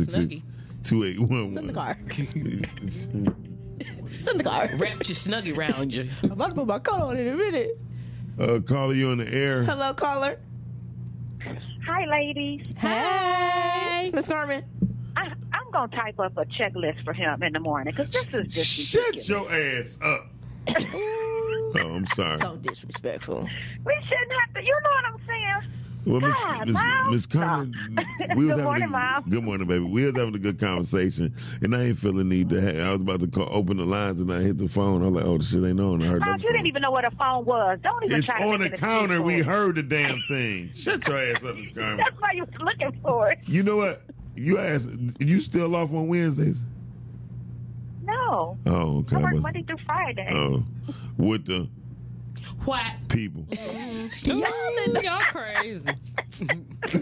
313-266-2811. 0.83 1.49
It's 1.49 1.57
in 1.59 1.67
the 1.67 1.73
car. 1.73 1.99
It's 4.21 4.31
in 4.31 4.37
the 4.39 4.45
car. 4.45 4.71
Wrapped 4.77 5.09
your 5.09 5.17
snuggie 5.17 5.57
around 5.57 5.93
you. 5.95 6.09
I'm 6.23 6.31
about 6.33 6.51
to 6.51 6.55
put 6.55 6.67
my 6.69 6.79
coat 6.79 7.01
on 7.01 7.17
in 7.17 7.27
a 7.29 7.35
minute. 7.37 7.77
uh, 8.39 8.61
caller, 8.61 8.95
you 8.95 9.09
on 9.09 9.19
the 9.19 9.29
air. 9.35 9.65
Hello, 9.65 9.93
caller. 9.95 10.39
Hi, 11.87 12.05
ladies. 12.07 12.65
Hey, 12.77 14.03
it's 14.05 14.15
Miss 14.15 14.29
Carmen. 14.29 14.65
I, 15.17 15.33
I'm 15.53 15.71
going 15.73 15.91
to 15.91 15.97
type 15.97 16.21
up 16.21 16.37
a 16.37 16.45
checklist 16.45 17.03
for 17.05 17.13
him 17.13 17.43
in 17.43 17.53
the 17.53 17.59
morning 17.59 17.93
because 17.97 18.11
this 18.13 18.29
is 18.33 18.47
just 18.53 18.71
Shut 18.71 19.05
ridiculous. 19.11 19.29
your 19.29 19.53
ass 19.53 19.99
up. 20.03 20.27
oh, 20.95 21.75
I'm 21.97 22.07
sorry. 22.07 22.39
So 22.39 22.57
disrespectful. 22.59 23.49
We 23.85 23.95
shouldn't 24.09 24.33
have 24.41 24.55
to. 24.55 24.63
You 24.63 24.79
know 24.85 24.91
what 24.91 25.05
I'm 25.07 25.19
saying? 25.27 25.63
Well, 26.05 26.21
Miss 26.21 26.37
Miss 26.67 26.79
Miss 27.11 27.27
Carmen, 27.27 27.75
we 28.35 28.47
was 28.47 28.57
Good 28.57 28.65
having 28.65 28.65
morning, 28.65 28.93
a, 28.93 29.23
good 29.29 29.45
morning, 29.45 29.69
baby. 29.69 29.85
We 29.85 30.05
was 30.05 30.17
having 30.17 30.35
a 30.35 30.39
good 30.39 30.59
conversation, 30.59 31.33
and 31.63 31.77
I 31.77 31.85
ain't 31.85 31.99
feeling 31.99 32.29
need 32.29 32.49
to. 32.51 32.61
Have, 32.61 32.77
I 32.81 32.91
was 32.91 33.01
about 33.03 33.21
to 33.21 33.29
call, 33.29 33.49
open 33.51 33.77
the 33.77 33.85
lines, 33.85 34.21
and 34.21 34.33
I 34.33 34.41
hit 34.41 34.59
the 34.59 34.69
phone. 34.69 35.03
I'm 35.05 35.15
like, 35.15 35.25
oh, 35.25 35.39
the 35.39 35.45
shit 35.45 35.63
ain't 35.63 35.79
on. 35.79 36.03
I 36.03 36.07
heard 36.07 36.23
that 36.23 36.43
you 36.43 36.51
didn't 36.51 36.67
even 36.67 36.83
know 36.83 36.91
what 36.91 37.05
a 37.05 37.11
phone 37.13 37.45
was. 37.45 37.79
Don't 37.83 38.03
even 38.05 38.17
It's 38.19 38.27
try 38.27 38.39
to 38.39 38.49
on 38.49 38.61
the 38.61 38.71
counter. 38.71 39.23
We 39.23 39.39
heard 39.41 39.77
the 39.77 39.83
damn 39.85 40.21
thing. 40.27 40.71
Shut 40.75 41.07
your 41.07 41.19
ass 41.19 41.45
up, 41.45 41.57
Miss 41.57 41.71
Carmen. 41.75 41.99
That's 41.99 42.21
why 42.21 42.33
you 42.33 42.45
was 42.45 42.55
looking 42.61 43.01
for 43.01 43.31
it. 43.31 43.39
You 43.45 43.63
know 43.63 43.77
what? 43.77 44.03
You 44.35 44.59
asked. 44.59 44.89
You 45.21 45.39
still 45.39 45.77
off 45.77 45.93
on 45.93 46.09
Wednesdays? 46.09 46.63
No. 48.03 48.59
Oh, 48.67 48.99
okay. 48.99 49.17
I 49.17 49.21
I 49.21 49.23
work 49.23 49.35
Monday 49.37 49.63
through 49.63 49.77
Friday. 49.87 50.29
Oh, 50.33 50.65
with 51.17 51.47
the 51.47 51.69
What? 52.65 53.09
people. 53.09 53.45
Y'all, 54.23 55.03
y'all 55.03 55.21
crazy. 55.31 55.85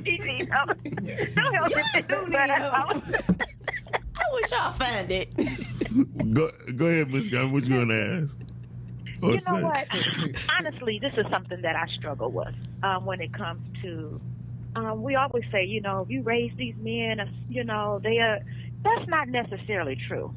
Gigi, 0.03 0.47
don't, 0.47 1.35
don't 1.35 1.55
help 1.55 1.77
me. 1.77 2.03
do 2.09 2.29
need 2.29 2.37
help. 2.51 3.03
I 4.17 4.23
wish 4.33 4.51
y'all 4.51 4.73
find 4.73 5.11
it. 5.11 6.35
Go, 6.35 6.51
go 6.77 6.87
ahead, 6.87 7.11
Miss 7.11 7.29
Carmen. 7.29 7.53
What 7.53 7.65
you 7.65 7.79
gonna 7.79 8.23
ask? 8.23 8.37
Or 9.23 9.31
You 9.31 9.35
know 9.35 9.57
say? 9.57 9.63
what? 9.63 9.87
Honestly, 10.59 10.99
this 11.01 11.13
is 11.17 11.27
something 11.31 11.61
that 11.63 11.77
I 11.77 11.87
struggle 11.99 12.31
with 12.31 12.55
um, 12.83 13.05
when 13.05 13.21
it 13.21 13.33
comes 13.33 13.61
to. 13.83 14.21
Um, 14.77 15.03
we 15.03 15.17
always 15.17 15.45
say, 15.51 15.65
you 15.65 15.81
know, 15.81 16.03
if 16.03 16.11
you 16.11 16.23
raise 16.23 16.53
these 16.57 16.75
men, 16.81 17.21
uh, 17.21 17.27
you 17.49 17.65
know, 17.65 18.01
they 18.03 18.19
are. 18.19 18.41
That's 18.83 19.09
not 19.09 19.29
necessarily 19.29 19.99
true. 20.09 20.35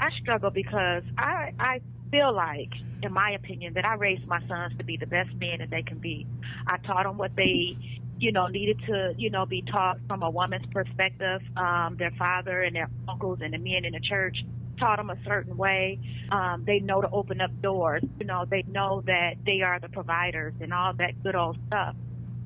I 0.00 0.10
struggle 0.20 0.50
because 0.50 1.02
I 1.16 1.52
I 1.58 1.80
feel 2.10 2.32
like 2.34 2.72
in 3.02 3.12
my 3.12 3.30
opinion, 3.32 3.74
that 3.74 3.84
I 3.84 3.94
raised 3.94 4.26
my 4.26 4.40
sons 4.46 4.76
to 4.78 4.84
be 4.84 4.96
the 4.96 5.06
best 5.06 5.30
men 5.34 5.58
that 5.58 5.70
they 5.70 5.82
can 5.82 5.98
be. 5.98 6.26
I 6.66 6.76
taught 6.78 7.04
them 7.04 7.16
what 7.18 7.34
they, 7.36 7.76
you 8.18 8.32
know, 8.32 8.46
needed 8.46 8.80
to, 8.86 9.14
you 9.16 9.30
know, 9.30 9.46
be 9.46 9.62
taught 9.62 9.98
from 10.06 10.22
a 10.22 10.30
woman's 10.30 10.66
perspective. 10.72 11.40
Um, 11.56 11.96
their 11.98 12.12
father 12.18 12.62
and 12.62 12.74
their 12.76 12.90
uncles 13.08 13.38
and 13.42 13.54
the 13.54 13.58
men 13.58 13.84
in 13.84 13.92
the 13.92 14.00
church 14.00 14.38
taught 14.78 14.96
them 14.98 15.10
a 15.10 15.16
certain 15.24 15.56
way. 15.56 15.98
Um, 16.30 16.64
they 16.66 16.80
know 16.80 17.00
to 17.00 17.10
open 17.10 17.40
up 17.40 17.50
doors. 17.62 18.02
You 18.18 18.26
know, 18.26 18.44
they 18.48 18.62
know 18.62 19.02
that 19.06 19.34
they 19.46 19.62
are 19.62 19.78
the 19.80 19.88
providers 19.88 20.54
and 20.60 20.72
all 20.72 20.92
that 20.94 21.22
good 21.22 21.36
old 21.36 21.58
stuff. 21.66 21.94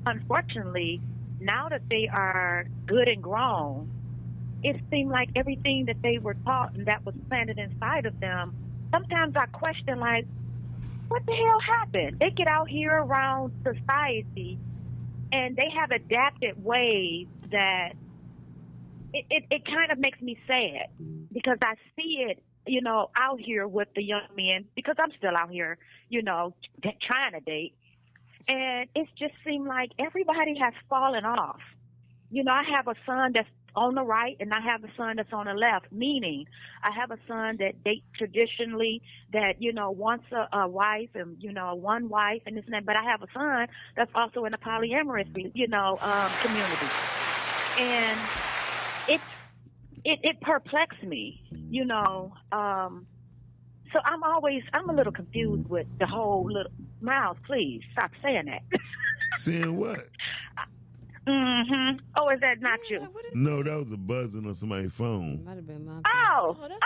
Unfortunately, 0.05 1.01
now 1.39 1.69
that 1.69 1.81
they 1.89 2.09
are 2.11 2.65
good 2.85 3.07
and 3.07 3.21
grown, 3.21 3.91
it 4.63 4.81
seemed 4.89 5.11
like 5.11 5.29
everything 5.35 5.85
that 5.85 5.97
they 6.01 6.17
were 6.17 6.35
taught 6.45 6.73
and 6.75 6.87
that 6.87 7.05
was 7.05 7.15
planted 7.29 7.57
inside 7.59 8.05
of 8.05 8.19
them. 8.19 8.53
Sometimes 8.95 9.35
I 9.35 9.45
question, 9.47 9.99
like, 9.99 10.25
what 11.09 11.25
the 11.25 11.33
hell 11.33 11.59
happened? 11.59 12.17
They 12.17 12.29
get 12.29 12.47
out 12.47 12.69
here 12.69 12.93
around 12.93 13.51
society 13.61 14.57
and 15.33 15.57
they 15.57 15.69
have 15.77 15.91
adapted 15.91 16.63
ways 16.63 17.27
that 17.51 17.89
it, 19.13 19.25
it, 19.29 19.43
it 19.51 19.65
kind 19.65 19.91
of 19.91 19.99
makes 19.99 20.21
me 20.21 20.37
sad 20.47 20.87
because 21.33 21.57
I 21.61 21.73
see 21.97 22.25
it, 22.29 22.41
you 22.65 22.81
know, 22.81 23.09
out 23.17 23.41
here 23.41 23.67
with 23.67 23.89
the 23.95 24.01
young 24.01 24.27
men 24.37 24.63
because 24.75 24.95
I'm 24.97 25.11
still 25.17 25.35
out 25.35 25.51
here, 25.51 25.77
you 26.07 26.21
know, 26.21 26.53
trying 26.81 27.33
to 27.33 27.41
date. 27.41 27.73
And 28.47 28.87
it 28.95 29.09
just 29.19 29.33
seemed 29.45 29.67
like 29.67 29.91
everybody 29.99 30.57
has 30.57 30.73
fallen 30.89 31.25
off. 31.25 31.59
You 32.31 32.45
know, 32.45 32.53
I 32.53 32.63
have 32.73 32.87
a 32.87 32.95
son 33.05 33.33
that's 33.33 33.49
on 33.75 33.95
the 33.95 34.03
right 34.03 34.37
and 34.39 34.53
I 34.53 34.61
have 34.61 34.83
a 34.83 34.89
son 34.97 35.17
that's 35.17 35.31
on 35.33 35.45
the 35.45 35.53
left, 35.53 35.91
meaning 35.91 36.45
I 36.83 36.91
have 36.91 37.11
a 37.11 37.17
son 37.27 37.57
that 37.59 37.83
dates 37.83 38.05
traditionally 38.17 39.01
that, 39.33 39.61
you 39.61 39.73
know, 39.73 39.91
wants 39.91 40.25
a, 40.31 40.47
a 40.57 40.67
wife 40.67 41.09
and, 41.15 41.37
you 41.39 41.51
know, 41.51 41.75
one 41.75 42.09
wife 42.09 42.41
and 42.45 42.57
this 42.57 42.65
and 42.65 42.73
that, 42.73 42.85
but 42.85 42.97
I 42.97 43.03
have 43.03 43.21
a 43.21 43.27
son 43.33 43.67
that's 43.95 44.11
also 44.15 44.45
in 44.45 44.53
a 44.53 44.57
polyamorous, 44.57 45.51
you 45.55 45.67
know, 45.67 45.97
um, 46.01 46.31
community. 46.41 46.87
And 47.79 48.19
it's, 49.07 49.23
it, 50.03 50.19
it 50.23 50.41
perplexed 50.41 51.03
me, 51.03 51.41
you 51.51 51.85
know, 51.85 52.33
um, 52.51 53.07
so 53.93 53.99
I'm 54.03 54.23
always 54.23 54.61
I'm 54.73 54.89
a 54.89 54.93
little 54.93 55.13
confused 55.13 55.69
with 55.69 55.87
the 55.99 56.05
whole 56.05 56.51
little 56.51 56.71
Miles, 57.01 57.37
please 57.45 57.81
stop 57.91 58.11
saying 58.23 58.45
that. 58.45 58.63
Saying 59.37 59.75
what? 59.75 60.07
Mhm. 61.27 61.99
Oh, 62.15 62.29
is 62.29 62.39
that 62.41 62.61
not 62.61 62.79
you? 62.89 63.07
No, 63.33 63.63
that 63.63 63.75
was 63.77 63.91
a 63.91 63.97
buzzing 63.97 64.45
on 64.47 64.53
somebody's 64.55 64.91
phone. 64.93 65.43
Might 65.43 65.55
have 65.55 65.67
been 65.67 65.85
my. 65.85 66.01
Oh, 66.05 66.57
Oh, 66.57 66.57
I'm 66.63 66.69
like, 66.69 66.79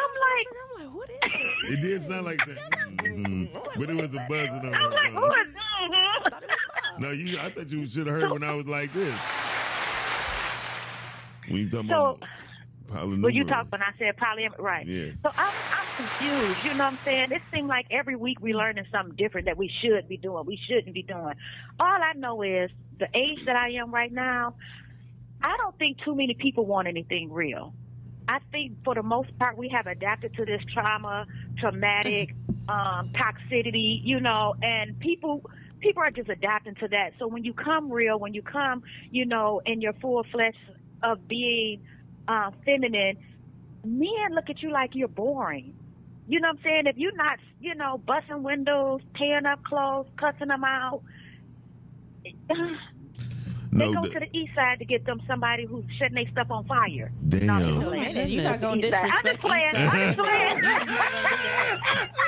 I'm 0.80 0.86
like, 0.88 0.96
what 0.96 1.10
is 1.10 1.18
it? 1.24 1.74
It 1.74 1.82
did 1.82 2.02
sound 2.08 2.26
like 2.26 2.38
that, 2.46 2.58
Mhm. 3.00 3.54
but 3.78 3.90
it 3.90 3.96
was 3.96 4.10
a 4.14 4.26
buzzing 4.30 4.50
on 4.60 4.74
I'm 4.74 4.74
her 4.74 4.90
like, 4.90 5.12
who 5.12 5.20
phone. 5.22 5.40
is? 5.42 5.56
mhm. 5.92 7.00
No, 7.00 7.12
you. 7.12 7.38
I 7.40 7.50
thought 7.50 7.70
you 7.70 7.86
should 7.88 8.08
have 8.08 8.20
heard 8.22 8.32
when 8.32 8.44
I 8.44 8.54
was 8.54 8.66
like 8.68 8.92
this. 8.94 9.16
When 11.48 11.58
you 11.62 11.70
talking 11.70 11.90
So, 11.90 12.18
about 12.18 12.30
polynumerals. 12.92 13.22
well, 13.24 13.32
you 13.32 13.44
talk 13.46 13.68
when 13.72 13.82
I 13.82 13.92
said 13.98 14.16
polyamorous, 14.18 14.60
right? 14.60 14.86
Yeah. 14.86 15.12
So 15.24 15.32
I'm 15.38 15.54
I'm 15.72 15.86
confused. 15.96 16.64
You 16.66 16.72
know 16.74 16.86
what 16.86 16.94
I'm 16.94 16.98
saying? 17.04 17.32
It 17.32 17.42
seems 17.54 17.68
like 17.68 17.88
every 17.92 18.16
week 18.16 18.40
we're 18.42 18.56
learning 18.56 18.86
something 18.92 19.16
different 19.16 19.46
that 19.46 19.58
we 19.58 19.72
should 19.82 20.08
be 20.08 20.18
doing. 20.18 20.46
We 20.46 20.60
shouldn't 20.68 20.94
be 20.94 21.04
doing. 21.04 21.34
All 21.80 22.02
I 22.04 22.14
know 22.14 22.42
is 22.42 22.70
the 23.00 23.08
age 23.14 23.46
that 23.46 23.56
I 23.56 23.72
am 23.72 23.92
right 23.94 24.12
now. 24.12 24.56
I 25.42 25.56
don't 25.58 25.78
think 25.78 25.98
too 26.04 26.16
many 26.16 26.34
people 26.34 26.66
want 26.66 26.88
anything 26.88 27.32
real. 27.32 27.74
I 28.28 28.40
think 28.52 28.84
for 28.84 28.94
the 28.94 29.04
most 29.04 29.38
part 29.40 29.58
we 29.58 29.70
have 29.70 29.88
adapted 29.88 30.36
to 30.36 30.46
this 30.46 30.62
trauma, 30.72 31.26
traumatic, 31.58 32.36
um, 32.68 33.12
toxicity, 33.14 34.02
you 34.04 34.20
know, 34.20 34.56
and 34.62 35.00
people 35.00 35.50
people 35.80 36.04
are 36.04 36.12
just 36.12 36.30
adapting 36.30 36.76
to 36.76 36.88
that. 36.90 37.14
So 37.18 37.28
when 37.28 37.44
you 37.44 37.54
come 37.54 37.92
real, 37.92 38.20
when 38.20 38.34
you 38.34 38.42
come, 38.42 38.84
you 39.10 39.26
know, 39.26 39.62
in 39.66 39.82
your 39.82 39.94
full 39.94 40.24
flesh 40.32 40.56
of 41.02 41.28
being 41.28 41.82
uh, 42.28 42.52
feminine, 42.66 43.18
men 43.84 44.36
look 44.36 44.50
at 44.50 44.62
you 44.62 44.72
like 44.72 44.92
you're 44.94 45.08
boring. 45.08 45.74
You 46.28 46.40
know 46.40 46.50
what 46.50 46.58
I'm 46.58 46.64
saying? 46.64 46.84
If 46.86 46.98
you're 46.98 47.16
not, 47.16 47.40
you 47.60 47.74
know, 47.74 47.98
busting 47.98 48.44
windows, 48.44 49.02
tearing 49.16 49.46
up 49.46 49.64
clothes, 49.64 50.08
cussing 50.18 50.50
them 50.50 50.64
out, 50.64 51.02
they 53.72 53.94
go 53.94 54.02
the- 54.02 54.10
to 54.10 54.20
the 54.20 54.38
east 54.38 54.54
side 54.56 54.80
to 54.80 54.86
get 54.86 55.06
them 55.06 55.22
somebody 55.28 55.66
who's 55.66 55.86
setting 56.00 56.16
their 56.16 56.30
stuff 56.32 56.48
on 56.50 56.66
fire. 56.66 57.12
damn. 57.28 57.46
No, 57.46 57.90
Man, 57.92 58.30
you're 58.30 58.44
not 58.44 58.58
oh, 58.58 58.60
going 58.60 58.82
to 58.82 58.88
East 58.88 58.96
side. 58.96 59.04
I'm 59.06 59.10
disrespect 59.12 59.42
just 59.42 59.42
playing. 59.42 59.76
I'm 59.76 59.92
just 60.00 60.18
playing. 60.18 60.64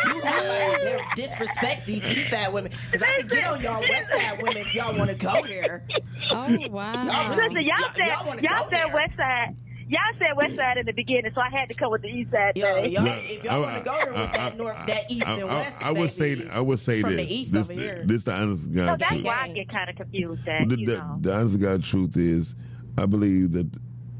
You 0.06 0.22
act 0.24 0.84
like 0.84 1.16
disrespect 1.16 1.88
these 1.88 2.04
East 2.06 2.30
Side 2.32 2.52
women 2.54 2.72
because 2.91 3.08
I 3.08 3.20
can 3.20 3.28
get 3.28 3.45
on 3.47 3.62
y'all 3.62 3.82
West 3.82 4.10
Side 4.14 4.41
women 4.41 4.58
if 4.58 4.74
y'all 4.74 4.97
want 4.97 5.10
to 5.10 5.16
go 5.16 5.45
there. 5.45 5.84
Oh 6.32 6.58
wow. 6.70 7.04
Y'all 7.06 7.36
Listen, 7.36 7.62
y'all 7.62 7.80
Y'all- 7.80 7.93
said 7.93 8.08
y'all 8.08 8.39
y'all 8.39 8.70
said 8.70 8.93
west 8.93 9.16
side. 9.18 9.56
Y'all 9.92 10.00
said 10.20 10.38
west 10.38 10.56
side 10.56 10.78
in 10.78 10.86
the 10.86 10.94
beginning, 10.94 11.30
so 11.36 11.42
I 11.42 11.50
had 11.50 11.68
to 11.68 11.74
come 11.74 11.92
with 11.92 12.02
the 12.02 12.08
east 12.08 12.32
side. 12.32 12.54
Yo, 12.56 12.76
thing. 12.76 12.94
y'all, 12.94 13.04
Look, 13.04 13.18
if 13.26 13.44
y'all 13.44 13.62
want 13.62 13.78
to 13.80 13.84
go 13.84 13.92
there 13.98 14.06
with 14.08 14.18
I- 14.18 14.38
that 14.38 14.54
I- 14.54 14.56
north, 14.56 14.78
that 14.88 15.12
east 15.12 15.28
I, 15.28 15.34
and 15.38 15.44
west, 15.50 15.78
I 15.82 15.92
would 15.92 16.12
say 16.12 16.48
I 16.50 16.62
would 16.62 16.80
say 16.80 17.02
from 17.02 17.18
this. 17.18 17.28
the 17.28 17.34
east 17.36 17.52
this, 17.52 17.70
over 17.70 17.74
here. 17.74 18.04
this 18.06 18.24
the 18.24 18.34
honest 18.34 18.64
So 18.64 18.70
God 18.70 19.00
that's 19.00 19.12
truth. 19.12 19.26
why 19.26 19.42
I 19.42 19.48
get 19.50 19.68
kind 19.68 19.89
of 19.89 19.98
confused. 19.98 20.46
That 20.46 20.70
the, 20.70 20.80
you 20.80 20.88
the, 20.88 20.98
know. 20.98 21.18
the 21.20 21.36
honest 21.36 21.56
to 21.56 21.62
God 21.62 21.84
truth 21.84 22.16
is, 22.16 22.56
I 22.98 23.06
believe 23.06 23.52
that 23.52 23.68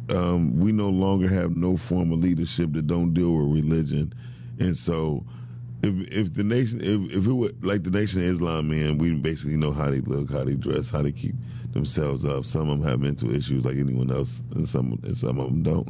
um, 0.10 0.60
we 0.60 0.74
no 0.74 0.90
longer 0.90 1.30
have 1.30 1.56
no 1.56 1.78
form 1.78 2.12
of 2.12 2.20
leadership 2.20 2.74
that 2.74 2.88
don't 2.88 3.14
deal 3.14 3.32
with 3.32 3.64
religion, 3.64 4.14
and 4.60 4.76
so 4.76 5.24
if 5.84 5.94
if 6.10 6.34
the 6.34 6.44
nation 6.44 6.82
if, 6.82 7.16
if 7.18 7.26
it 7.26 7.32
were 7.32 7.52
like 7.62 7.84
the 7.84 7.92
nation 7.92 8.22
of 8.22 8.28
Islam, 8.28 8.68
man, 8.70 8.98
we 8.98 9.14
basically 9.14 9.56
know 9.56 9.72
how 9.72 9.90
they 9.90 10.02
look, 10.02 10.30
how 10.32 10.44
they 10.44 10.56
dress, 10.56 10.90
how 10.90 11.02
they 11.02 11.14
keep 11.14 11.34
themselves 11.74 12.26
up. 12.26 12.46
Some 12.46 12.70
of 12.70 12.80
them 12.80 12.90
have 12.90 13.00
mental 13.00 13.34
issues 13.34 13.66
like 13.66 13.78
anyone 13.78 14.12
else, 14.12 14.42
and 14.56 14.68
some 14.68 15.00
and 15.04 15.18
some 15.18 15.40
of 15.40 15.48
them 15.48 15.64
don't. 15.64 15.88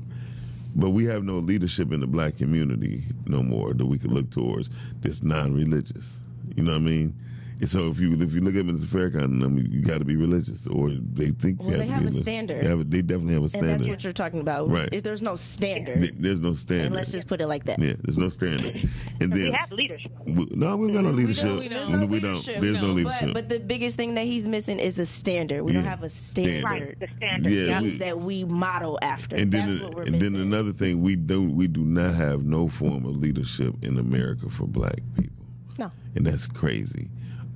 But 0.76 0.92
we 0.92 1.06
have 1.06 1.24
no 1.24 1.38
leadership 1.38 1.92
in 1.92 2.00
the 2.00 2.08
black 2.08 2.38
community 2.38 3.04
no 3.26 3.44
more 3.44 3.74
that 3.74 3.86
we 3.86 3.98
could 3.98 4.12
look 4.12 4.30
towards 4.30 4.70
that's 5.02 5.22
non-religious. 5.22 6.20
You 6.56 6.64
know 6.64 6.72
what 6.72 6.78
I 6.78 6.82
mean? 6.82 7.16
And 7.62 7.70
so 7.70 7.90
if 7.92 8.00
you 8.00 8.20
if 8.20 8.34
you 8.34 8.42
look 8.42 8.56
at 8.56 8.66
them 8.66 8.74
as 8.74 8.82
a 8.82 8.88
fair 8.88 9.12
kind 9.12 9.44
of 9.44 9.52
you 9.72 9.84
got 9.84 10.00
to 10.00 10.04
be 10.06 10.16
religious, 10.16 10.66
or 10.66 10.90
they 10.90 11.30
think 11.30 11.62
you 11.62 11.70
have 11.70 11.78
they 11.80 11.86
to 11.86 11.92
have 11.92 12.00
be 12.02 12.06
a 12.06 12.08
religious. 12.08 12.22
standard. 12.24 12.64
They, 12.64 12.68
have 12.68 12.80
a- 12.80 12.84
they 12.84 13.02
definitely 13.04 13.34
have 13.36 13.42
a 13.42 13.44
and 13.44 13.50
standard. 13.52 13.72
that's 13.82 13.88
what 13.88 14.04
you're 14.04 14.14
talking 14.14 14.40
about. 14.40 14.68
Right. 14.72 14.90
If 14.92 15.04
there's 15.04 15.22
no 15.22 15.36
standard, 15.36 16.02
Th- 16.02 16.14
There's 16.18 16.42
no 16.42 16.56
standard. 16.56 16.88
and 16.88 16.96
let's 16.96 17.12
just 17.12 17.28
put 17.28 17.40
it 17.40 17.46
like 17.46 17.66
that. 17.66 17.78
yeah, 17.78 17.94
there's 18.02 18.18
no 18.18 18.30
standard. 18.30 18.82
And 19.22 19.32
then 19.32 19.38
we 19.38 19.42
then 19.44 19.54
have 19.54 19.72
leadership. 19.72 20.12
we, 20.26 20.46
no, 20.50 20.76
we 20.76 20.92
got 20.92 21.04
no 21.04 21.12
leadership. 21.12 21.60
we 21.60 21.70
don't. 21.70 21.86
We 21.92 21.98
don't. 21.98 22.10
We 22.10 22.20
don't. 22.20 22.46
There's 22.46 22.74
no 22.74 22.82
don't. 22.82 22.96
leadership. 22.96 23.20
But, 23.28 23.34
but 23.36 23.50
the 23.50 23.60
biggest 23.60 23.96
thing 23.96 24.16
that 24.16 24.26
he's 24.26 24.48
missing 24.48 24.80
is 24.80 24.98
a 24.98 25.06
standard. 25.06 25.62
We 25.62 25.72
don't 25.74 25.84
have 25.84 26.02
a 26.02 26.10
Standard. 26.10 26.64
Right, 26.64 27.00
the 27.00 27.08
standard. 27.18 27.52
Yeah, 27.52 27.66
that, 27.68 27.84
we- 27.84 27.98
that 28.00 28.20
we 28.20 28.44
model 28.46 28.98
after. 29.04 29.36
and 29.36 29.52
That's 29.52 29.68
then, 29.68 29.84
what 29.84 29.94
we're 29.94 30.02
and 30.04 30.20
then 30.20 30.36
another 30.36 30.74
thing, 30.74 31.04
we 31.04 31.16
don't, 31.16 31.56
we 31.56 31.68
do 31.68 31.82
not 31.84 32.16
have 32.16 32.44
no 32.44 32.68
form 32.70 33.06
of 33.06 33.16
leadership 33.18 33.76
in 33.84 34.00
America 34.00 34.50
for 34.50 34.66
Black 34.66 34.98
people. 35.16 35.46
No. 35.78 35.92
and 36.16 36.26
that's 36.26 36.48
crazy. 36.48 37.10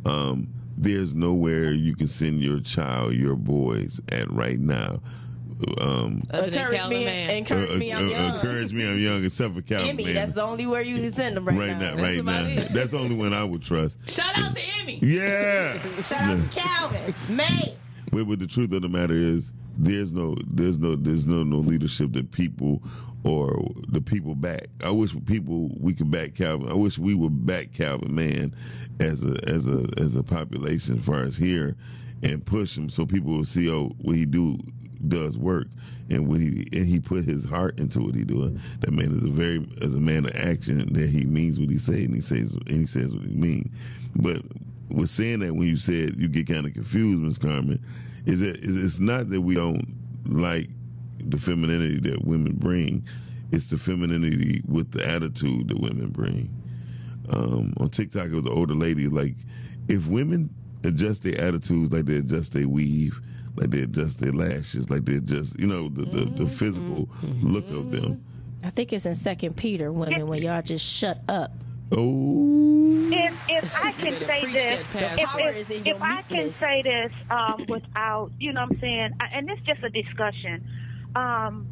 Um, 0.05 0.47
there's 0.77 1.13
nowhere 1.13 1.71
you 1.73 1.95
can 1.95 2.07
send 2.07 2.41
your 2.43 2.59
child, 2.59 3.13
your 3.13 3.35
boys 3.35 3.99
at 4.11 4.29
right 4.31 4.59
now. 4.59 5.01
Um, 5.79 6.27
encourage 6.33 6.87
me, 6.87 7.37
encourage 7.37 7.69
uh, 7.69 7.77
me. 7.77 7.93
I'm 7.93 8.07
uh, 8.07 8.09
young. 8.09 8.35
encourage 8.35 8.73
me, 8.73 8.85
I'm 8.85 8.99
young, 8.99 9.23
except 9.23 9.55
for 9.55 9.61
Calvin. 9.61 9.89
Emmy, 9.89 10.11
that's 10.11 10.33
the 10.33 10.41
only 10.41 10.65
where 10.65 10.81
you 10.81 10.97
can 10.97 11.13
send 11.13 11.37
them 11.37 11.45
right, 11.45 11.57
right 11.57 11.77
now, 11.77 11.95
now. 11.95 12.03
right 12.03 12.19
about 12.19 12.45
now. 12.45 12.61
it. 12.63 12.73
That's 12.73 12.91
the 12.91 12.97
only 12.99 13.15
one 13.15 13.33
I 13.33 13.45
would 13.45 13.61
trust. 13.61 13.97
Shout 14.09 14.37
out 14.37 14.53
to 14.53 14.61
Emmy. 14.81 14.99
Yeah. 15.01 15.79
Shout 16.03 16.21
out 16.21 16.51
to 16.51 16.59
Calvin, 16.59 17.15
May. 17.29 17.75
But, 18.11 18.25
but 18.25 18.39
the 18.39 18.47
truth 18.47 18.73
of 18.73 18.81
the 18.81 18.89
matter 18.89 19.13
is, 19.13 19.53
there's 19.77 20.11
no, 20.11 20.35
there's 20.45 20.77
no, 20.77 20.95
there's 20.95 21.25
no, 21.25 21.43
no 21.43 21.57
leadership 21.57 22.13
that 22.13 22.31
people 22.31 22.81
or 23.25 23.59
the 23.87 23.99
people 23.99 24.35
back. 24.35 24.67
I 24.83 24.91
wish 24.91 25.11
people 25.25 25.71
we 25.79 25.93
could 25.93 26.11
back 26.11 26.35
Calvin. 26.35 26.69
I 26.69 26.75
wish 26.75 26.97
we 26.99 27.15
would 27.15 27.45
back 27.45 27.73
Calvin 27.73 28.13
Man 28.13 28.55
as 28.99 29.25
a 29.25 29.37
as 29.47 29.67
a 29.67 29.87
as 29.97 30.15
a 30.15 30.23
population 30.23 30.99
as 30.99 31.05
far 31.05 31.23
as 31.23 31.35
here, 31.35 31.75
and 32.21 32.45
push 32.45 32.77
him 32.77 32.89
so 32.89 33.05
people 33.05 33.31
will 33.31 33.43
see 33.43 33.69
oh 33.69 33.91
what 34.01 34.15
he 34.15 34.25
do 34.25 34.59
does 35.07 35.37
work 35.37 35.67
and 36.09 36.27
what 36.27 36.39
he 36.39 36.67
and 36.71 36.85
he 36.85 36.99
put 36.99 37.25
his 37.25 37.43
heart 37.43 37.79
into 37.79 37.99
what 37.99 38.13
he 38.13 38.23
doing. 38.23 38.61
That 38.81 38.91
man 38.91 39.11
is 39.11 39.23
a 39.23 39.31
very 39.31 39.67
as 39.81 39.95
a 39.95 39.99
man 39.99 40.25
of 40.25 40.35
action 40.35 40.93
that 40.93 41.09
he 41.09 41.25
means 41.25 41.59
what 41.59 41.69
he 41.69 41.79
say 41.79 42.05
and 42.05 42.13
he 42.13 42.21
says 42.21 42.53
and 42.53 42.69
he 42.69 42.85
says 42.85 43.13
what 43.13 43.25
he 43.25 43.35
mean. 43.35 43.71
But 44.15 44.43
with 44.91 45.09
saying 45.09 45.39
that 45.39 45.55
when 45.55 45.67
you 45.67 45.77
said 45.77 46.15
you 46.15 46.27
get 46.27 46.47
kind 46.47 46.67
of 46.67 46.73
confused, 46.73 47.23
Miss 47.23 47.39
Carmen, 47.39 47.83
is 48.27 48.39
that 48.41 48.59
it's 48.61 48.99
not 48.99 49.29
that 49.29 49.41
we 49.41 49.55
don't 49.55 49.83
like 50.27 50.69
the 51.29 51.37
femininity 51.37 51.99
that 52.11 52.25
women 52.25 52.53
bring. 52.53 53.05
It's 53.51 53.67
the 53.67 53.77
femininity 53.77 54.61
with 54.67 54.91
the 54.91 55.07
attitude 55.07 55.69
that 55.69 55.79
women 55.79 56.09
bring. 56.09 56.49
Um, 57.29 57.73
on 57.79 57.89
TikTok, 57.89 58.27
it 58.27 58.31
was 58.33 58.45
an 58.45 58.51
older 58.51 58.73
lady. 58.75 59.07
Like, 59.07 59.35
if 59.87 60.05
women 60.07 60.49
adjust 60.83 61.23
their 61.23 61.39
attitudes 61.41 61.91
like 61.91 62.05
they 62.05 62.17
adjust 62.17 62.53
their 62.53 62.67
weave, 62.67 63.19
like 63.55 63.69
they 63.69 63.81
adjust 63.81 64.19
their 64.19 64.31
lashes, 64.31 64.89
like 64.89 65.05
they 65.05 65.15
adjust, 65.15 65.59
you 65.59 65.67
know, 65.67 65.89
the, 65.89 66.05
the, 66.05 66.25
the 66.43 66.49
physical 66.49 67.09
look 67.41 67.69
of 67.69 67.91
them. 67.91 68.23
I 68.63 68.69
think 68.69 68.93
it's 68.93 69.05
in 69.05 69.15
Second 69.15 69.55
Peter, 69.55 69.91
women, 69.91 70.27
when 70.27 70.41
y'all 70.41 70.61
just 70.61 70.85
shut 70.85 71.19
up 71.29 71.51
Oh, 71.91 73.09
if 73.11 73.33
if 73.47 73.75
I 73.75 73.91
can 73.91 74.13
say 74.25 74.51
this, 74.51 74.81
if, 74.95 75.69
if, 75.69 75.87
if 75.87 76.01
I 76.01 76.23
can 76.23 76.51
say 76.51 76.81
this 76.81 77.11
um, 77.29 77.63
without, 77.69 78.31
you 78.39 78.53
know, 78.53 78.61
what 78.61 78.71
I'm 78.73 78.79
saying, 78.79 79.11
I- 79.19 79.27
and 79.33 79.49
it's 79.49 79.61
just 79.61 79.83
a 79.83 79.89
discussion. 79.89 80.67
Um, 81.15 81.67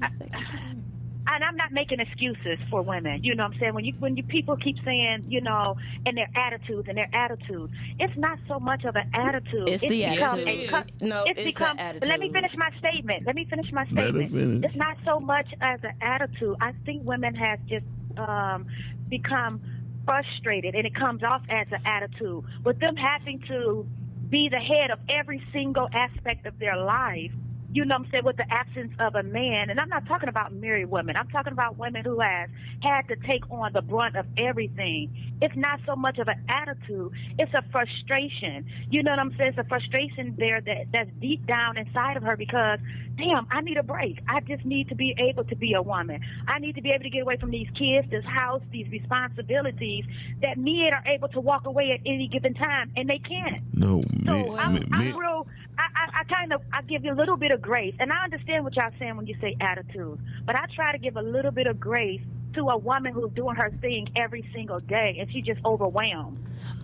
and 0.00 1.44
I'm 1.44 1.56
not 1.56 1.72
making 1.72 2.00
excuses 2.00 2.58
for 2.70 2.82
women. 2.82 3.22
You 3.24 3.34
know 3.34 3.44
what 3.44 3.54
I'm 3.54 3.58
saying? 3.60 3.74
When 3.74 3.84
you 3.84 3.92
when 3.98 4.16
you 4.16 4.22
people 4.22 4.56
keep 4.56 4.76
saying, 4.84 5.24
you 5.28 5.40
know, 5.40 5.76
and 6.04 6.16
their 6.16 6.28
attitudes 6.34 6.88
and 6.88 6.96
their 6.96 7.08
attitudes, 7.12 7.72
it's 7.98 8.16
not 8.16 8.38
so 8.48 8.58
much 8.58 8.84
of 8.84 8.96
an 8.96 9.10
attitude. 9.14 9.68
It's 9.68 9.80
the 9.82 9.88
become 9.88 10.40
attitude. 10.40 10.48
a 10.48 10.68
co- 10.68 11.06
No, 11.06 11.22
it's 11.24 11.30
it's 11.30 11.38
the 11.40 11.44
become. 11.44 11.76
but 11.76 12.06
Let 12.06 12.20
me 12.20 12.32
finish 12.32 12.52
my 12.56 12.70
statement. 12.78 13.26
Let 13.26 13.34
me 13.34 13.44
finish 13.48 13.72
my 13.72 13.86
statement. 13.86 14.30
finish. 14.30 14.64
It's 14.64 14.76
not 14.76 14.96
so 15.04 15.20
much 15.20 15.48
as 15.60 15.80
an 15.84 15.94
attitude. 16.00 16.56
I 16.60 16.72
think 16.84 17.04
women 17.04 17.34
have 17.34 17.64
just 17.66 17.86
um, 18.16 18.66
become 19.08 19.60
frustrated, 20.04 20.74
and 20.74 20.86
it 20.86 20.94
comes 20.94 21.22
off 21.22 21.42
as 21.48 21.66
an 21.70 21.82
attitude. 21.86 22.44
With 22.64 22.78
them 22.80 22.96
having 22.96 23.40
to 23.48 23.86
be 24.28 24.48
the 24.48 24.58
head 24.58 24.90
of 24.90 24.98
every 25.08 25.42
single 25.52 25.88
aspect 25.92 26.46
of 26.46 26.58
their 26.58 26.76
life, 26.76 27.32
you 27.72 27.84
know 27.84 27.96
what 27.96 28.06
I'm 28.06 28.10
saying, 28.10 28.24
with 28.24 28.36
the 28.36 28.52
absence 28.52 28.92
of 28.98 29.14
a 29.14 29.22
man. 29.22 29.70
And 29.70 29.80
I'm 29.80 29.88
not 29.88 30.06
talking 30.06 30.28
about 30.28 30.52
married 30.52 30.90
women. 30.90 31.16
I'm 31.16 31.28
talking 31.28 31.52
about 31.52 31.78
women 31.78 32.04
who 32.04 32.20
have 32.20 32.50
had 32.82 33.08
to 33.08 33.16
take 33.16 33.50
on 33.50 33.72
the 33.72 33.80
brunt 33.80 34.16
of 34.16 34.26
everything. 34.36 35.10
It's 35.40 35.56
not 35.56 35.80
so 35.86 35.96
much 35.96 36.18
of 36.18 36.28
an 36.28 36.44
attitude. 36.48 37.12
It's 37.38 37.52
a 37.54 37.64
frustration. 37.72 38.66
You 38.90 39.02
know 39.02 39.12
what 39.12 39.18
I'm 39.18 39.34
saying? 39.38 39.54
It's 39.56 39.58
a 39.58 39.64
frustration 39.64 40.34
there 40.38 40.60
that, 40.60 40.86
that's 40.92 41.10
deep 41.20 41.46
down 41.46 41.78
inside 41.78 42.16
of 42.16 42.22
her 42.24 42.36
because, 42.36 42.78
damn, 43.16 43.46
I 43.50 43.62
need 43.62 43.78
a 43.78 43.82
break. 43.82 44.20
I 44.28 44.40
just 44.40 44.64
need 44.64 44.90
to 44.90 44.94
be 44.94 45.14
able 45.18 45.44
to 45.44 45.56
be 45.56 45.72
a 45.72 45.82
woman. 45.82 46.20
I 46.46 46.58
need 46.58 46.74
to 46.74 46.82
be 46.82 46.90
able 46.90 47.04
to 47.04 47.10
get 47.10 47.22
away 47.22 47.38
from 47.38 47.50
these 47.50 47.68
kids, 47.76 48.08
this 48.10 48.24
house, 48.24 48.62
these 48.70 48.88
responsibilities 48.90 50.04
that 50.42 50.58
men 50.58 50.90
are 50.92 51.04
able 51.06 51.28
to 51.28 51.40
walk 51.40 51.66
away 51.66 51.92
at 51.92 52.00
any 52.06 52.28
given 52.28 52.54
time, 52.54 52.92
and 52.96 53.08
they 53.08 53.18
can't. 53.18 53.62
no, 53.74 54.02
So 54.26 54.52
man, 54.52 54.58
I'm, 54.92 54.92
I'm 54.92 55.16
real. 55.16 55.46
I, 55.78 55.82
I, 55.82 56.20
I 56.20 56.24
kind 56.24 56.52
of 56.52 56.62
I 56.72 56.82
give 56.82 57.04
you 57.04 57.12
a 57.12 57.14
little 57.14 57.36
bit 57.36 57.52
of 57.52 57.62
grace, 57.62 57.94
and 57.98 58.12
I 58.12 58.24
understand 58.24 58.64
what 58.64 58.76
y'all 58.76 58.90
saying 58.98 59.16
when 59.16 59.26
you 59.26 59.36
say 59.40 59.56
attitude, 59.60 60.18
but 60.44 60.56
I 60.56 60.66
try 60.74 60.92
to 60.92 60.98
give 60.98 61.16
a 61.16 61.22
little 61.22 61.50
bit 61.50 61.66
of 61.66 61.80
grace 61.80 62.20
to 62.54 62.68
a 62.68 62.76
woman 62.76 63.12
who's 63.12 63.32
doing 63.32 63.56
her 63.56 63.70
thing 63.80 64.08
every 64.16 64.48
single 64.54 64.78
day, 64.78 65.16
and 65.18 65.30
she 65.32 65.40
just 65.42 65.64
overwhelmed. 65.64 66.38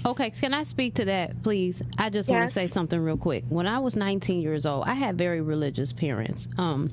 Okay, 0.06 0.30
can 0.30 0.54
I 0.54 0.62
speak 0.62 0.94
to 0.94 1.04
that, 1.06 1.42
please? 1.42 1.82
I 1.98 2.10
just 2.10 2.28
want 2.28 2.48
to 2.48 2.54
say 2.54 2.66
something 2.66 2.98
real 2.98 3.16
quick. 3.16 3.44
When 3.48 3.66
I 3.66 3.78
was 3.78 3.96
19 3.96 4.40
years 4.40 4.64
old, 4.64 4.84
I 4.86 4.94
had 4.94 5.18
very 5.18 5.40
religious 5.40 5.92
parents. 5.92 6.48
Um, 6.56 6.90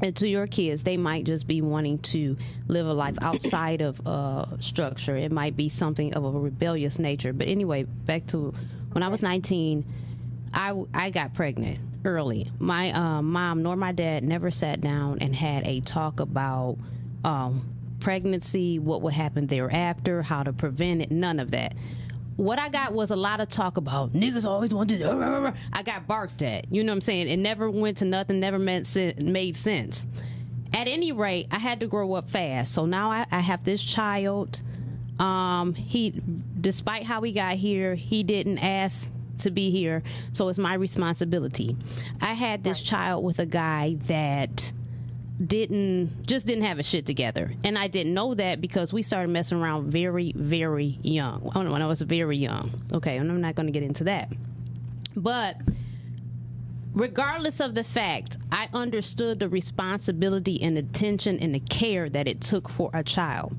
and 0.00 0.14
to 0.16 0.28
your 0.28 0.46
kids, 0.46 0.82
they 0.82 0.96
might 0.96 1.24
just 1.24 1.46
be 1.46 1.60
wanting 1.60 1.98
to 1.98 2.36
live 2.68 2.86
a 2.86 2.92
life 2.92 3.16
outside 3.20 3.80
of 3.80 4.04
uh, 4.06 4.58
structure. 4.60 5.16
It 5.16 5.32
might 5.32 5.56
be 5.56 5.68
something 5.68 6.14
of 6.14 6.24
a 6.24 6.30
rebellious 6.30 6.98
nature. 6.98 7.32
But 7.32 7.48
anyway, 7.48 7.82
back 7.84 8.26
to 8.28 8.54
when 8.92 9.02
I 9.02 9.08
was 9.08 9.22
19, 9.22 9.84
I, 10.52 10.82
I 10.94 11.10
got 11.10 11.34
pregnant 11.34 11.78
early. 12.04 12.50
My 12.58 12.90
uh, 12.92 13.22
mom 13.22 13.62
nor 13.62 13.76
my 13.76 13.92
dad 13.92 14.24
never 14.24 14.50
sat 14.50 14.80
down 14.80 15.18
and 15.20 15.34
had 15.34 15.66
a 15.66 15.80
talk 15.80 16.20
about 16.20 16.78
um, 17.24 17.68
pregnancy, 18.00 18.78
what 18.78 19.02
would 19.02 19.14
happen 19.14 19.46
thereafter, 19.46 20.22
how 20.22 20.42
to 20.42 20.52
prevent 20.52 21.02
it, 21.02 21.10
none 21.10 21.40
of 21.40 21.50
that. 21.50 21.74
What 22.36 22.58
I 22.58 22.68
got 22.68 22.92
was 22.92 23.10
a 23.10 23.16
lot 23.16 23.40
of 23.40 23.48
talk 23.48 23.76
about 23.76 24.12
niggas 24.12 24.44
always 24.44 24.72
want 24.72 24.90
to. 24.90 25.54
I 25.72 25.82
got 25.82 26.06
barked 26.06 26.42
at. 26.42 26.72
You 26.72 26.84
know 26.84 26.92
what 26.92 26.98
I'm 26.98 27.00
saying? 27.00 27.28
It 27.28 27.38
never 27.38 27.68
went 27.68 27.98
to 27.98 28.04
nothing, 28.04 28.38
never 28.38 28.58
meant 28.58 28.94
made 29.20 29.56
sense. 29.56 30.06
At 30.72 30.86
any 30.86 31.10
rate, 31.10 31.48
I 31.50 31.58
had 31.58 31.80
to 31.80 31.88
grow 31.88 32.14
up 32.14 32.28
fast. 32.28 32.72
So 32.74 32.86
now 32.86 33.10
I, 33.10 33.26
I 33.32 33.40
have 33.40 33.64
this 33.64 33.82
child. 33.82 34.62
Um, 35.18 35.74
he, 35.74 36.22
despite 36.60 37.04
how 37.04 37.22
he 37.22 37.32
got 37.32 37.56
here, 37.56 37.96
he 37.96 38.22
didn't 38.22 38.58
ask 38.58 39.10
to 39.40 39.50
be 39.50 39.70
here, 39.70 40.02
so 40.32 40.48
it's 40.48 40.58
my 40.58 40.74
responsibility. 40.74 41.76
I 42.20 42.34
had 42.34 42.64
this 42.64 42.82
child 42.82 43.24
with 43.24 43.38
a 43.38 43.46
guy 43.46 43.96
that 44.06 44.72
didn't 45.44 46.26
just 46.26 46.46
didn't 46.46 46.64
have 46.64 46.78
a 46.78 46.82
shit 46.82 47.06
together. 47.06 47.52
And 47.62 47.78
i 47.78 47.86
didn't 47.86 48.14
know 48.14 48.34
that 48.34 48.60
because 48.60 48.92
we 48.92 49.02
started 49.02 49.28
messing 49.30 49.58
around 49.58 49.90
very 49.90 50.32
very 50.34 50.98
young. 51.02 51.50
Oh, 51.54 51.70
when 51.70 51.82
i 51.82 51.86
was 51.86 52.00
very 52.02 52.36
young. 52.38 52.72
Okay 52.92 53.16
and 53.16 53.30
i'm 53.30 53.40
not 53.40 53.54
going 53.54 53.66
to 53.66 53.72
get 53.72 53.82
into 53.82 54.04
that. 54.04 54.32
But 55.16 55.56
regardless 56.92 57.60
of 57.60 57.74
the 57.74 57.84
fact 57.84 58.36
i 58.50 58.68
understood 58.72 59.38
the 59.38 59.48
responsibility 59.48 60.60
and 60.60 60.76
attention 60.76 61.38
and 61.38 61.54
the 61.54 61.60
care 61.60 62.08
that 62.08 62.26
it 62.26 62.40
took 62.40 62.68
for 62.68 62.90
a 62.92 63.04
child. 63.04 63.54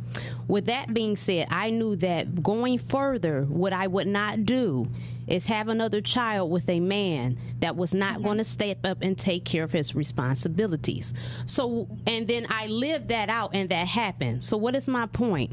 With 0.49 0.65
that 0.65 0.93
being 0.93 1.15
said 1.15 1.47
i 1.49 1.69
knew 1.69 1.95
that 1.97 2.43
going 2.43 2.77
further 2.77 3.43
what 3.43 3.71
i 3.71 3.87
would 3.87 4.07
not 4.07 4.45
do 4.45 4.85
is 5.29 5.45
have 5.47 5.67
another 5.67 6.01
child 6.01 6.51
with 6.51 6.67
a 6.69 6.79
man 6.79 7.37
that 7.59 7.75
was 7.75 7.93
not 7.93 8.15
mm-hmm. 8.15 8.23
going 8.23 8.37
to 8.37 8.43
step 8.43 8.79
up 8.83 8.99
and 9.01 9.17
take 9.17 9.45
care 9.45 9.63
of 9.63 9.71
his 9.71 9.95
responsibilities. 9.95 11.13
So 11.45 11.87
and 12.05 12.27
then 12.27 12.47
i 12.49 12.67
lived 12.67 13.09
that 13.09 13.29
out 13.29 13.51
and 13.53 13.69
that 13.69 13.87
happened. 13.87 14.43
So 14.43 14.57
what 14.57 14.75
is 14.75 14.87
my 14.87 15.05
point 15.05 15.51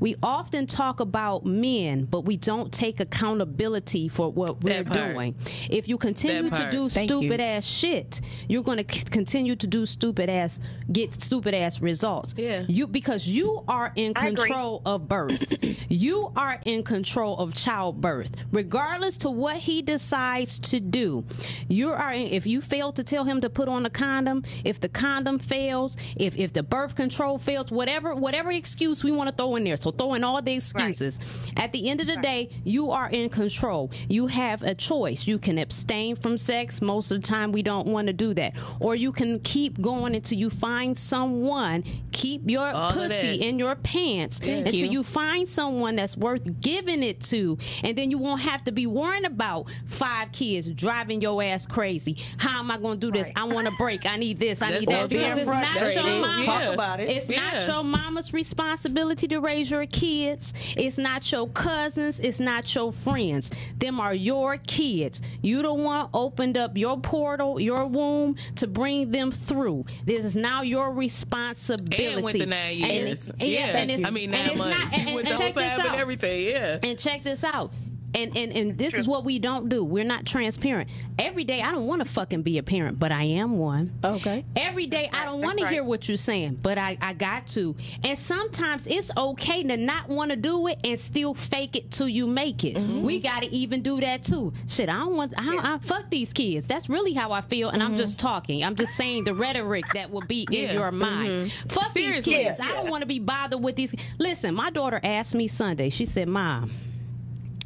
we 0.00 0.16
often 0.22 0.66
talk 0.66 1.00
about 1.00 1.44
men, 1.46 2.04
but 2.04 2.22
we 2.22 2.36
don't 2.36 2.72
take 2.72 3.00
accountability 3.00 4.08
for 4.08 4.30
what 4.30 4.62
we're 4.62 4.84
part. 4.84 5.14
doing. 5.14 5.34
If 5.70 5.88
you 5.88 5.98
continue 5.98 6.50
to 6.50 6.68
do 6.70 6.88
Thank 6.88 7.10
you. 7.10 7.18
stupid 7.18 7.40
ass 7.40 7.64
shit, 7.64 8.20
you're 8.48 8.62
going 8.62 8.84
to 8.84 8.94
c- 8.94 9.04
continue 9.04 9.56
to 9.56 9.66
do 9.66 9.86
stupid 9.86 10.28
ass, 10.28 10.60
get 10.92 11.12
stupid 11.22 11.54
ass 11.54 11.80
results. 11.80 12.34
Yeah. 12.36 12.64
You 12.68 12.86
because 12.86 13.26
you 13.26 13.62
are 13.68 13.92
in 13.96 14.12
I 14.16 14.28
agree. 14.28 14.44
control 14.46 14.82
of 14.84 15.08
birth. 15.08 15.54
you 15.88 16.32
are 16.36 16.60
in 16.64 16.82
control 16.82 17.36
of 17.38 17.54
childbirth, 17.54 18.30
regardless 18.52 19.16
to 19.18 19.30
what 19.30 19.56
he 19.56 19.82
decides 19.82 20.58
to 20.60 20.80
do. 20.80 21.24
You 21.68 21.92
are. 21.92 22.12
In, 22.12 22.28
if 22.28 22.46
you 22.46 22.60
fail 22.60 22.92
to 22.92 23.04
tell 23.04 23.24
him 23.24 23.40
to 23.40 23.50
put 23.50 23.68
on 23.68 23.86
a 23.86 23.90
condom, 23.90 24.44
if 24.64 24.80
the 24.80 24.88
condom 24.88 25.38
fails, 25.38 25.96
if 26.16 26.36
if 26.36 26.52
the 26.52 26.62
birth 26.62 26.94
control 26.94 27.38
fails, 27.38 27.70
whatever 27.70 28.14
whatever 28.14 28.50
excuse 28.52 29.02
we 29.04 29.12
want 29.12 29.28
to 29.30 29.34
throw 29.36 29.56
in 29.56 29.64
there. 29.64 29.76
So 29.76 29.90
throw 29.96 30.14
in 30.14 30.24
all 30.24 30.40
the 30.42 30.54
excuses. 30.54 31.18
At 31.56 31.72
the 31.72 31.88
end 31.88 32.00
of 32.00 32.06
the 32.06 32.16
day, 32.16 32.50
you 32.64 32.90
are 32.90 33.08
in 33.08 33.28
control. 33.28 33.90
You 34.08 34.26
have 34.26 34.62
a 34.62 34.74
choice. 34.74 35.26
You 35.26 35.38
can 35.38 35.58
abstain 35.58 36.16
from 36.16 36.36
sex. 36.36 36.80
Most 36.82 37.10
of 37.10 37.22
the 37.22 37.26
time, 37.26 37.52
we 37.52 37.62
don't 37.62 37.86
want 37.86 38.06
to 38.08 38.12
do 38.12 38.34
that. 38.34 38.54
Or 38.80 38.94
you 38.94 39.12
can 39.12 39.40
keep 39.40 39.80
going 39.80 40.14
until 40.14 40.38
you 40.38 40.50
find 40.50 40.98
someone. 40.98 41.84
Keep 42.12 42.50
your 42.50 42.70
All 42.70 42.92
pussy 42.92 43.36
in 43.36 43.58
your 43.58 43.74
pants 43.76 44.38
until 44.38 44.74
you. 44.74 44.90
you 44.90 45.02
find 45.02 45.48
someone 45.48 45.96
that's 45.96 46.16
worth 46.16 46.60
giving 46.60 47.02
it 47.02 47.20
to. 47.22 47.58
And 47.82 47.96
then 47.96 48.10
you 48.10 48.18
won't 48.18 48.40
have 48.42 48.64
to 48.64 48.72
be 48.72 48.86
worrying 48.86 49.24
about 49.24 49.66
five 49.86 50.32
kids 50.32 50.68
driving 50.68 51.20
your 51.20 51.42
ass 51.42 51.66
crazy. 51.66 52.16
How 52.36 52.60
am 52.60 52.70
I 52.70 52.78
going 52.78 53.00
to 53.00 53.06
do 53.06 53.12
this? 53.12 53.26
Right. 53.26 53.36
I 53.36 53.44
want 53.44 53.66
a 53.68 53.72
break. 53.72 54.06
I 54.06 54.16
need 54.16 54.38
this. 54.38 54.62
I 54.62 54.70
That's 54.70 54.80
need 54.80 54.94
that. 54.94 55.08
Because 55.08 55.38
it's 55.38 55.46
not 55.46 56.04
your 56.04 56.20
mama. 56.20 56.44
Talk 56.44 56.74
about 56.74 57.00
it. 57.00 57.10
It's 57.10 57.28
not 57.28 57.66
your 57.66 57.84
mama's 57.84 58.32
responsibility 58.32 59.28
to 59.28 59.38
raise 59.38 59.70
your 59.70 59.73
kids. 59.86 60.52
It's 60.76 60.96
not 60.98 61.30
your 61.32 61.48
cousins. 61.48 62.20
It's 62.20 62.38
not 62.40 62.72
your 62.74 62.92
friends. 62.92 63.50
Them 63.78 64.00
are 64.00 64.14
your 64.14 64.56
kids. 64.58 65.20
You 65.42 65.62
the 65.62 65.72
one 65.74 66.08
opened 66.14 66.56
up 66.56 66.76
your 66.78 66.98
portal, 67.00 67.58
your 67.60 67.86
womb 67.86 68.36
to 68.56 68.66
bring 68.66 69.10
them 69.10 69.30
through. 69.32 69.84
This 70.04 70.24
is 70.24 70.36
now 70.36 70.62
your 70.62 70.92
responsibility. 70.92 72.06
And 72.06 72.22
went 72.24 72.38
to 72.38 72.46
nine 72.46 72.82
And 72.82 72.92
years. 73.08 73.28
it- 73.28 73.34
yeah, 73.46 73.76
and 73.76 74.06
I 74.06 74.10
mean 74.10 74.30
nine 74.30 74.50
it's 74.50 74.58
months. 74.58 74.78
Not, 74.78 74.92
and, 74.92 75.06
and, 75.08 75.16
with 75.16 75.26
and 75.26 75.32
the 75.38 75.42
whole 75.42 75.46
check 75.52 75.54
this 75.54 75.72
and 75.78 75.88
out. 75.88 75.98
everything. 75.98 76.46
Yeah. 76.46 76.76
And 76.82 76.98
check 76.98 77.22
this 77.22 77.44
out. 77.44 77.72
And, 78.14 78.36
and 78.36 78.52
and 78.52 78.78
this 78.78 78.94
is 78.94 79.08
what 79.08 79.24
we 79.24 79.38
don't 79.38 79.68
do. 79.68 79.84
We're 79.84 80.04
not 80.04 80.24
transparent. 80.24 80.88
Every 81.18 81.44
day 81.44 81.60
I 81.60 81.72
don't 81.72 81.86
want 81.86 82.02
to 82.02 82.08
fucking 82.08 82.42
be 82.42 82.58
a 82.58 82.62
parent, 82.62 82.98
but 82.98 83.10
I 83.10 83.24
am 83.24 83.58
one. 83.58 83.92
Okay. 84.04 84.44
Every 84.54 84.86
day 84.86 85.10
I 85.12 85.24
don't 85.24 85.40
That's 85.40 85.46
want 85.46 85.58
to 85.58 85.68
hear 85.68 85.82
what 85.82 86.08
you're 86.08 86.16
saying, 86.16 86.60
but 86.62 86.78
I, 86.78 86.96
I 87.00 87.12
got 87.12 87.48
to. 87.48 87.74
And 88.04 88.18
sometimes 88.18 88.86
it's 88.86 89.10
okay 89.16 89.62
to 89.64 89.76
not 89.76 90.08
want 90.08 90.30
to 90.30 90.36
do 90.36 90.68
it 90.68 90.78
and 90.84 90.98
still 91.00 91.34
fake 91.34 91.76
it 91.76 91.90
till 91.90 92.08
you 92.08 92.26
make 92.26 92.64
it. 92.64 92.76
Mm-hmm. 92.76 93.02
We 93.02 93.20
got 93.20 93.40
to 93.40 93.46
even 93.46 93.82
do 93.82 94.00
that 94.00 94.22
too. 94.24 94.52
Shit, 94.68 94.88
I 94.88 94.94
don't 94.94 95.16
want. 95.16 95.34
I, 95.36 95.44
don't, 95.46 95.64
I 95.64 95.78
fuck 95.78 96.08
these 96.10 96.32
kids. 96.32 96.66
That's 96.66 96.88
really 96.88 97.14
how 97.14 97.32
I 97.32 97.40
feel, 97.40 97.70
and 97.70 97.82
I'm 97.82 97.90
mm-hmm. 97.90 97.98
just 97.98 98.18
talking. 98.18 98.62
I'm 98.62 98.76
just 98.76 98.94
saying 98.94 99.24
the 99.24 99.34
rhetoric 99.34 99.84
that 99.94 100.10
will 100.10 100.22
be 100.22 100.46
in 100.50 100.62
Yeah. 100.62 100.72
your 100.72 100.90
mm-hmm. 100.90 100.98
mind. 100.98 101.52
Fuck 101.68 101.92
Seriously. 101.92 102.34
these 102.34 102.44
kids. 102.46 102.60
I 102.60 102.68
don't 102.68 102.90
want 102.90 103.02
to 103.02 103.06
be 103.06 103.18
bothered 103.18 103.62
with 103.62 103.76
these. 103.76 103.94
Listen, 104.18 104.54
my 104.54 104.70
daughter 104.70 105.00
asked 105.02 105.34
me 105.34 105.48
Sunday. 105.48 105.90
She 105.90 106.04
said, 106.04 106.28
"Mom." 106.28 106.70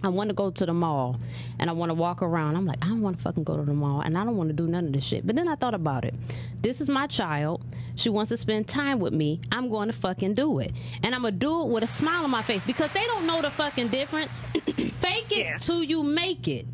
I 0.02 0.08
want 0.08 0.28
to 0.30 0.34
go 0.34 0.50
to 0.50 0.64
the 0.66 0.72
mall 0.72 1.18
and 1.58 1.68
I 1.68 1.72
want 1.72 1.90
to 1.90 1.94
walk 1.94 2.22
around. 2.22 2.54
I'm 2.56 2.66
like, 2.66 2.78
I 2.82 2.88
don't 2.88 3.00
want 3.02 3.16
to 3.18 3.22
fucking 3.24 3.42
go 3.44 3.56
to 3.56 3.64
the 3.64 3.74
mall 3.74 4.00
and 4.00 4.16
I 4.16 4.24
don't 4.24 4.36
want 4.36 4.48
to 4.48 4.54
do 4.54 4.66
none 4.68 4.86
of 4.86 4.92
this 4.92 5.02
shit. 5.04 5.26
But 5.26 5.34
then 5.36 5.48
I 5.48 5.56
thought 5.56 5.74
about 5.74 6.04
it. 6.04 6.14
This 6.62 6.80
is 6.80 6.88
my 6.88 7.06
child. 7.08 7.64
She 7.96 8.08
wants 8.08 8.28
to 8.28 8.36
spend 8.36 8.68
time 8.68 9.00
with 9.00 9.12
me. 9.12 9.40
I'm 9.50 9.68
going 9.68 9.88
to 9.88 9.92
fucking 9.92 10.34
do 10.34 10.60
it. 10.60 10.72
And 11.02 11.14
I'm 11.16 11.22
going 11.22 11.34
to 11.34 11.38
do 11.38 11.62
it 11.62 11.68
with 11.68 11.82
a 11.82 11.88
smile 11.88 12.22
on 12.24 12.30
my 12.30 12.42
face 12.42 12.62
because 12.64 12.92
they 12.92 13.04
don't 13.06 13.26
know 13.26 13.42
the 13.42 13.50
fucking 13.50 13.88
difference. 13.88 14.40
Fake 15.00 15.32
it 15.32 15.38
Yeah. 15.38 15.58
till 15.58 15.82
you 15.82 16.04
make 16.04 16.46
it. 16.46 16.66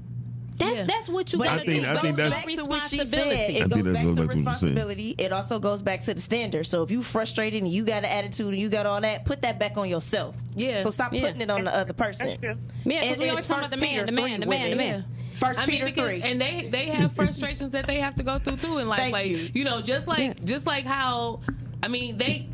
That's 0.57 0.77
Yeah. 0.77 0.85
that's 0.85 1.09
what 1.09 1.33
you 1.33 1.41
gotta 1.41 1.63
I 1.63 1.65
do. 1.65 1.85
I 1.85 1.97
think 2.01 2.17
that's- 2.17 2.45
back 2.45 2.55
to 2.57 2.65
what 2.65 2.83
she 2.83 2.99
said. 2.99 3.07
responsibility. 3.13 3.57
It 3.59 3.71
goes 3.71 3.83
that 3.83 3.93
back 3.95 4.03
to 4.05 4.13
what 4.15 4.29
responsibility. 4.29 5.15
It 5.19 5.33
also 5.33 5.59
goes 5.59 5.83
back 5.83 6.03
to 6.03 6.15
the 6.15 6.21
standard. 6.21 6.65
So 6.67 6.83
if 6.83 6.91
you 6.91 7.03
frustrated 7.03 7.63
and 7.63 7.71
you 7.73 7.85
got 7.85 7.99
an 7.99 8.05
attitude 8.07 8.49
and 8.49 8.59
you 8.59 8.69
got 8.69 8.87
all 8.87 9.01
that, 9.01 9.25
put 9.25 9.43
that 9.43 9.59
back 9.59 9.77
on 9.77 9.89
yourself. 9.89 10.37
Yeah. 10.55 10.83
So 10.83 10.91
stop 10.91 11.13
Yeah. 11.13 11.23
putting 11.23 11.41
it 11.41 11.51
on 11.51 11.65
the 11.65 11.77
other 11.77 11.93
person. 11.93 12.27
That's. 12.41 12.43
Yeah, 12.85 13.01
because 13.01 13.19
we 13.19 13.25
it's 13.25 13.31
always 13.31 13.47
talk 13.47 13.59
about 13.59 13.61
First 13.63 13.71
the 13.71 13.77
man, 13.79 14.07
the 14.07 14.13
man, 14.13 14.41
the 14.41 14.47
man, 14.47 14.71
the 14.71 14.71
with 14.71 14.71
it. 14.73 14.77
man. 14.77 15.05
First 15.41 15.59
I 15.61 15.67
mean, 15.67 15.71
Peter 15.79 15.85
because, 15.87 16.07
three. 16.07 16.23
and 16.23 16.41
they 16.41 16.69
they 16.71 16.87
have 16.87 17.13
frustrations 17.17 17.73
that 17.73 17.87
they 17.89 17.99
have 17.99 18.15
to 18.17 18.23
go 18.23 18.39
through 18.39 18.57
too 18.59 18.79
in 18.79 18.87
life. 18.89 19.01
Thank 19.01 19.13
like 19.13 19.55
you. 19.55 19.65
know, 19.65 19.81
just 19.81 20.07
like 20.07 20.19
Yeah. 20.21 20.33
just 20.45 20.67
like 20.67 20.85
how 20.87 21.41
I 21.83 21.89
mean 21.89 22.17
they. 22.19 22.49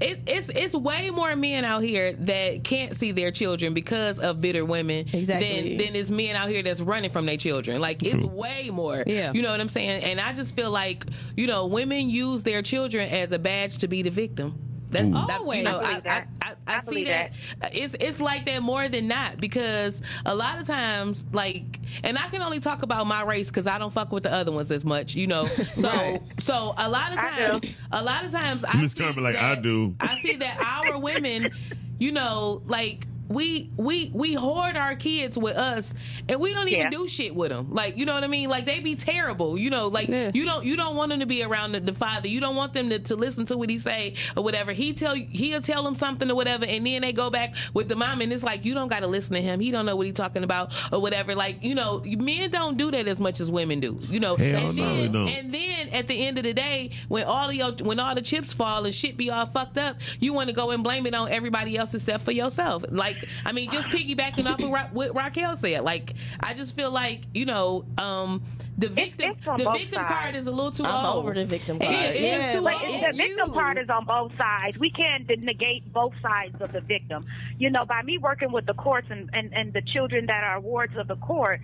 It, 0.00 0.20
it's 0.26 0.48
it's 0.48 0.74
way 0.74 1.10
more 1.10 1.36
men 1.36 1.64
out 1.64 1.82
here 1.82 2.12
that 2.12 2.64
can't 2.64 2.96
see 2.96 3.12
their 3.12 3.30
children 3.30 3.74
because 3.74 4.18
of 4.18 4.40
bitter 4.40 4.64
women 4.64 5.06
Exactly. 5.12 5.76
than 5.76 5.86
than 5.86 5.96
is 5.96 6.10
men 6.10 6.36
out 6.36 6.48
here 6.48 6.62
that's 6.62 6.80
running 6.80 7.10
from 7.10 7.26
their 7.26 7.36
children. 7.36 7.80
Like 7.80 8.02
it's 8.02 8.14
way 8.24 8.70
more. 8.70 9.04
Yeah. 9.06 9.32
You 9.32 9.42
know 9.42 9.50
what 9.50 9.60
I'm 9.60 9.68
saying? 9.68 10.02
And 10.02 10.20
I 10.20 10.32
just 10.32 10.54
feel 10.56 10.70
like 10.70 11.04
you 11.36 11.46
know 11.46 11.66
women 11.66 12.08
use 12.08 12.42
their 12.42 12.62
children 12.62 13.10
as 13.10 13.30
a 13.32 13.38
badge 13.38 13.78
to 13.78 13.88
be 13.88 14.02
the 14.02 14.10
victim. 14.10 14.58
That's 14.90 15.08
Ooh. 15.08 15.12
that, 15.12 15.40
Always. 15.40 15.58
you 15.58 15.64
know, 15.64 15.78
I 15.78 15.96
I, 15.96 16.00
that. 16.00 16.28
I, 16.42 16.48
I, 16.48 16.54
I, 16.66 16.76
I 16.76 16.80
see 16.80 16.84
believe 16.86 17.06
that. 17.06 17.32
Uh, 17.62 17.68
it's 17.72 17.94
it's 18.00 18.20
like 18.20 18.44
that 18.46 18.62
more 18.62 18.88
than 18.88 19.06
not 19.08 19.38
because 19.40 20.02
a 20.26 20.34
lot 20.34 20.58
of 20.58 20.66
times, 20.66 21.24
like, 21.32 21.78
and 22.02 22.18
I 22.18 22.28
can 22.28 22.42
only 22.42 22.60
talk 22.60 22.82
about 22.82 23.06
my 23.06 23.22
race 23.22 23.46
because 23.48 23.66
I 23.66 23.78
don't 23.78 23.92
fuck 23.92 24.10
with 24.12 24.24
the 24.24 24.32
other 24.32 24.52
ones 24.52 24.70
as 24.72 24.84
much, 24.84 25.14
you 25.14 25.26
know. 25.26 25.48
So 25.76 25.88
Right. 25.88 26.20
so 26.40 26.74
a 26.76 26.88
lot 26.88 27.12
of 27.12 27.18
times, 27.18 27.74
a 27.92 28.02
lot 28.02 28.24
of 28.24 28.32
times, 28.32 28.64
I 28.66 28.80
Miss 28.80 28.92
see 28.92 28.98
Carmen, 29.00 29.22
like, 29.24 29.34
that- 29.34 29.58
I 29.58 29.60
do. 29.60 29.94
I 30.00 30.20
see 30.22 30.36
that 30.36 30.58
our 30.60 30.98
women, 30.98 31.50
you 31.98 32.12
know, 32.12 32.62
like. 32.66 33.06
We 33.30 33.70
we 33.76 34.10
we 34.12 34.34
hoard 34.34 34.76
our 34.76 34.96
kids 34.96 35.38
with 35.38 35.56
us, 35.56 35.94
and 36.28 36.40
we 36.40 36.52
don't 36.52 36.66
even 36.68 36.80
Yeah. 36.80 36.90
do 36.90 37.06
shit 37.06 37.34
with 37.34 37.50
them. 37.50 37.68
Like 37.72 37.96
you 37.96 38.04
know 38.04 38.14
what 38.14 38.24
I 38.24 38.26
mean? 38.26 38.48
Like 38.50 38.66
they 38.66 38.80
be 38.80 38.96
terrible. 38.96 39.56
You 39.56 39.70
know, 39.70 39.86
like 39.86 40.08
Yeah. 40.08 40.32
you 40.34 40.44
don't 40.44 40.64
you 40.64 40.76
don't 40.76 40.96
want 40.96 41.10
them 41.10 41.20
to 41.20 41.26
be 41.26 41.44
around 41.44 41.72
the, 41.72 41.80
the 41.80 41.92
father. 41.94 42.26
You 42.28 42.40
don't 42.40 42.56
want 42.56 42.74
them 42.74 42.90
to, 42.90 42.98
to 42.98 43.14
listen 43.14 43.46
to 43.46 43.56
what 43.56 43.70
he 43.70 43.78
say 43.78 44.14
or 44.36 44.42
whatever. 44.42 44.72
He 44.72 44.92
tell 44.94 45.14
he'll 45.14 45.62
tell 45.62 45.84
them 45.84 45.94
something 45.94 46.28
or 46.28 46.34
whatever, 46.34 46.66
and 46.66 46.84
then 46.84 47.02
they 47.02 47.12
go 47.12 47.30
back 47.30 47.54
with 47.72 47.88
the 47.88 47.94
mom, 47.94 48.20
and 48.20 48.32
it's 48.32 48.42
like 48.42 48.64
you 48.64 48.74
don't 48.74 48.88
got 48.88 49.00
to 49.00 49.06
listen 49.06 49.34
to 49.34 49.40
him. 49.40 49.60
He 49.60 49.70
don't 49.70 49.86
know 49.86 49.94
what 49.94 50.06
he 50.06 50.12
talking 50.12 50.42
about 50.42 50.72
or 50.92 51.00
whatever. 51.00 51.36
Like 51.36 51.62
you 51.62 51.76
know, 51.76 52.02
men 52.04 52.50
don't 52.50 52.76
do 52.76 52.90
that 52.90 53.06
as 53.06 53.20
much 53.20 53.38
as 53.38 53.48
women 53.48 53.78
do. 53.78 53.96
You 54.10 54.18
know, 54.18 54.34
Hell 54.34 54.68
and 54.70 54.76
no, 54.76 54.82
then, 54.88 54.98
they 54.98 55.08
don't. 55.08 55.28
And 55.28 55.54
then 55.54 55.88
at 55.90 56.08
the 56.08 56.26
end 56.26 56.36
of 56.38 56.44
the 56.44 56.52
day, 56.52 56.90
when 57.06 57.22
all 57.24 57.48
of 57.48 57.54
your 57.54 57.70
when 57.74 58.00
all 58.00 58.16
the 58.16 58.22
chips 58.22 58.52
fall 58.52 58.84
and 58.86 58.92
shit 58.94 59.16
be 59.16 59.30
all 59.30 59.46
fucked 59.46 59.78
up, 59.78 59.98
you 60.18 60.32
want 60.32 60.48
to 60.48 60.52
go 60.52 60.70
and 60.72 60.82
blame 60.82 61.06
it 61.06 61.14
on 61.14 61.28
everybody 61.30 61.76
else 61.76 61.94
except 61.94 62.24
for 62.24 62.32
yourself. 62.32 62.84
Like 62.90 63.19
I 63.44 63.52
mean, 63.52 63.70
just 63.70 63.88
piggybacking 63.90 64.46
off 64.46 64.62
of 64.62 64.70
Ra- 64.70 64.88
what 64.92 65.14
Raquel 65.14 65.56
said. 65.56 65.82
Like 65.82 66.14
I 66.40 66.54
just 66.54 66.74
feel 66.76 66.90
like 66.90 67.22
you 67.34 67.44
know, 67.46 67.84
um, 67.98 68.42
the 68.78 68.88
victim 68.88 69.34
it's 69.38 69.46
on 69.46 69.58
the 69.58 69.70
victim 69.72 69.94
sides. 69.96 70.08
card 70.10 70.34
is 70.36 70.46
a 70.46 70.50
little 70.50 70.72
too 70.72 70.84
I'm 70.84 71.04
old. 71.06 71.24
over 71.24 71.34
the 71.34 71.44
victim 71.44 71.78
Yeah, 71.80 71.86
card. 71.92 72.16
it's 72.16 72.42
just 72.44 72.56
too 72.56 72.62
But 72.62 72.74
old. 72.74 72.82
the 73.04 73.16
victim 73.16 73.46
you. 73.48 73.52
part 73.52 73.78
is 73.78 73.88
on 73.90 74.04
both 74.06 74.32
sides. 74.38 74.78
We 74.78 74.90
can't 74.90 75.28
negate 75.28 75.92
both 75.92 76.12
sides 76.22 76.56
of 76.60 76.72
the 76.72 76.80
victim. 76.80 77.26
You 77.58 77.70
know, 77.70 77.84
by 77.84 78.02
me 78.02 78.18
working 78.18 78.52
with 78.52 78.66
the 78.66 78.74
courts 78.74 79.08
and, 79.10 79.28
and, 79.32 79.52
and 79.52 79.72
the 79.72 79.82
children 79.82 80.26
that 80.26 80.42
are 80.44 80.60
wards 80.60 80.96
of 80.96 81.08
the 81.08 81.16
court, 81.16 81.60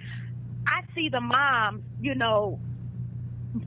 I 0.67 0.83
see 0.95 1.09
the 1.09 1.21
moms, 1.21 1.83
you 2.01 2.15
know, 2.15 2.59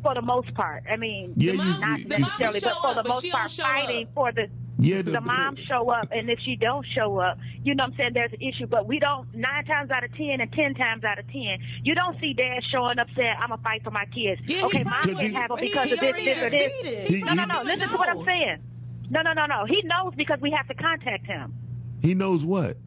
for 0.03 0.13
the 0.13 0.21
most 0.21 0.53
part. 0.53 0.83
I 0.91 0.97
mean, 0.97 1.33
Yeah, 1.35 1.53
The 1.53 1.57
you, 1.57 1.63
mom- 1.63 1.81
not 1.81 1.99
you, 1.99 2.05
the 2.05 2.15
you- 2.17 2.19
necessarily, 2.25 2.59
but 2.59 2.77
for 2.81 2.87
up, 2.89 3.03
the 3.03 3.09
most 3.09 3.29
part, 3.31 3.51
fighting 3.51 4.07
up. 4.07 4.13
for 4.13 4.31
the 4.31 4.47
yeah, 4.79 5.01
the 5.01 5.19
mom 5.21 5.55
show 5.57 5.89
up, 5.89 6.09
and 6.11 6.29
if 6.29 6.39
she 6.39 6.55
don't 6.55 6.85
show 6.95 7.17
up, 7.19 7.37
you 7.63 7.75
know 7.75 7.83
what 7.83 7.91
I'm 7.91 7.97
saying, 7.97 8.11
there's 8.13 8.31
an 8.33 8.41
issue. 8.41 8.65
But 8.67 8.87
we 8.87 8.99
don't, 8.99 9.33
nine 9.35 9.65
times 9.65 9.91
out 9.91 10.03
of 10.03 10.13
ten 10.15 10.39
and 10.41 10.51
ten 10.53 10.73
times 10.73 11.03
out 11.03 11.19
of 11.19 11.27
ten, 11.27 11.59
you 11.83 11.93
don't 11.95 12.19
see 12.19 12.33
dad 12.33 12.61
showing 12.71 12.97
up 12.99 13.07
saying, 13.15 13.33
I'm 13.39 13.49
going 13.49 13.59
to 13.59 13.63
fight 13.63 13.83
for 13.83 13.91
my 13.91 14.05
kids. 14.05 14.41
Yeah, 14.47 14.65
okay, 14.65 14.79
he 14.79 14.83
mom 14.85 14.93
probably- 15.01 15.15
can't 15.15 15.33
have 15.35 15.49
them 15.49 15.57
because 15.59 15.85
he 15.87 15.93
of 15.93 15.99
this, 15.99 16.15
this, 16.15 16.43
or 16.43 16.49
this. 16.49 17.09
He- 17.09 17.23
No, 17.23 17.33
no, 17.33 17.45
no, 17.45 17.61
listen 17.63 17.89
to 17.89 17.97
what 17.97 18.09
I'm 18.09 18.23
saying. 18.25 18.57
No, 19.09 19.21
no, 19.21 19.33
no, 19.33 19.45
no. 19.47 19.65
He 19.65 19.81
knows 19.83 20.13
because 20.15 20.39
we 20.39 20.51
have 20.51 20.67
to 20.67 20.73
contact 20.75 21.25
him. 21.25 21.53
he 22.01 22.13
knows 22.13 22.45
what. 22.45 22.77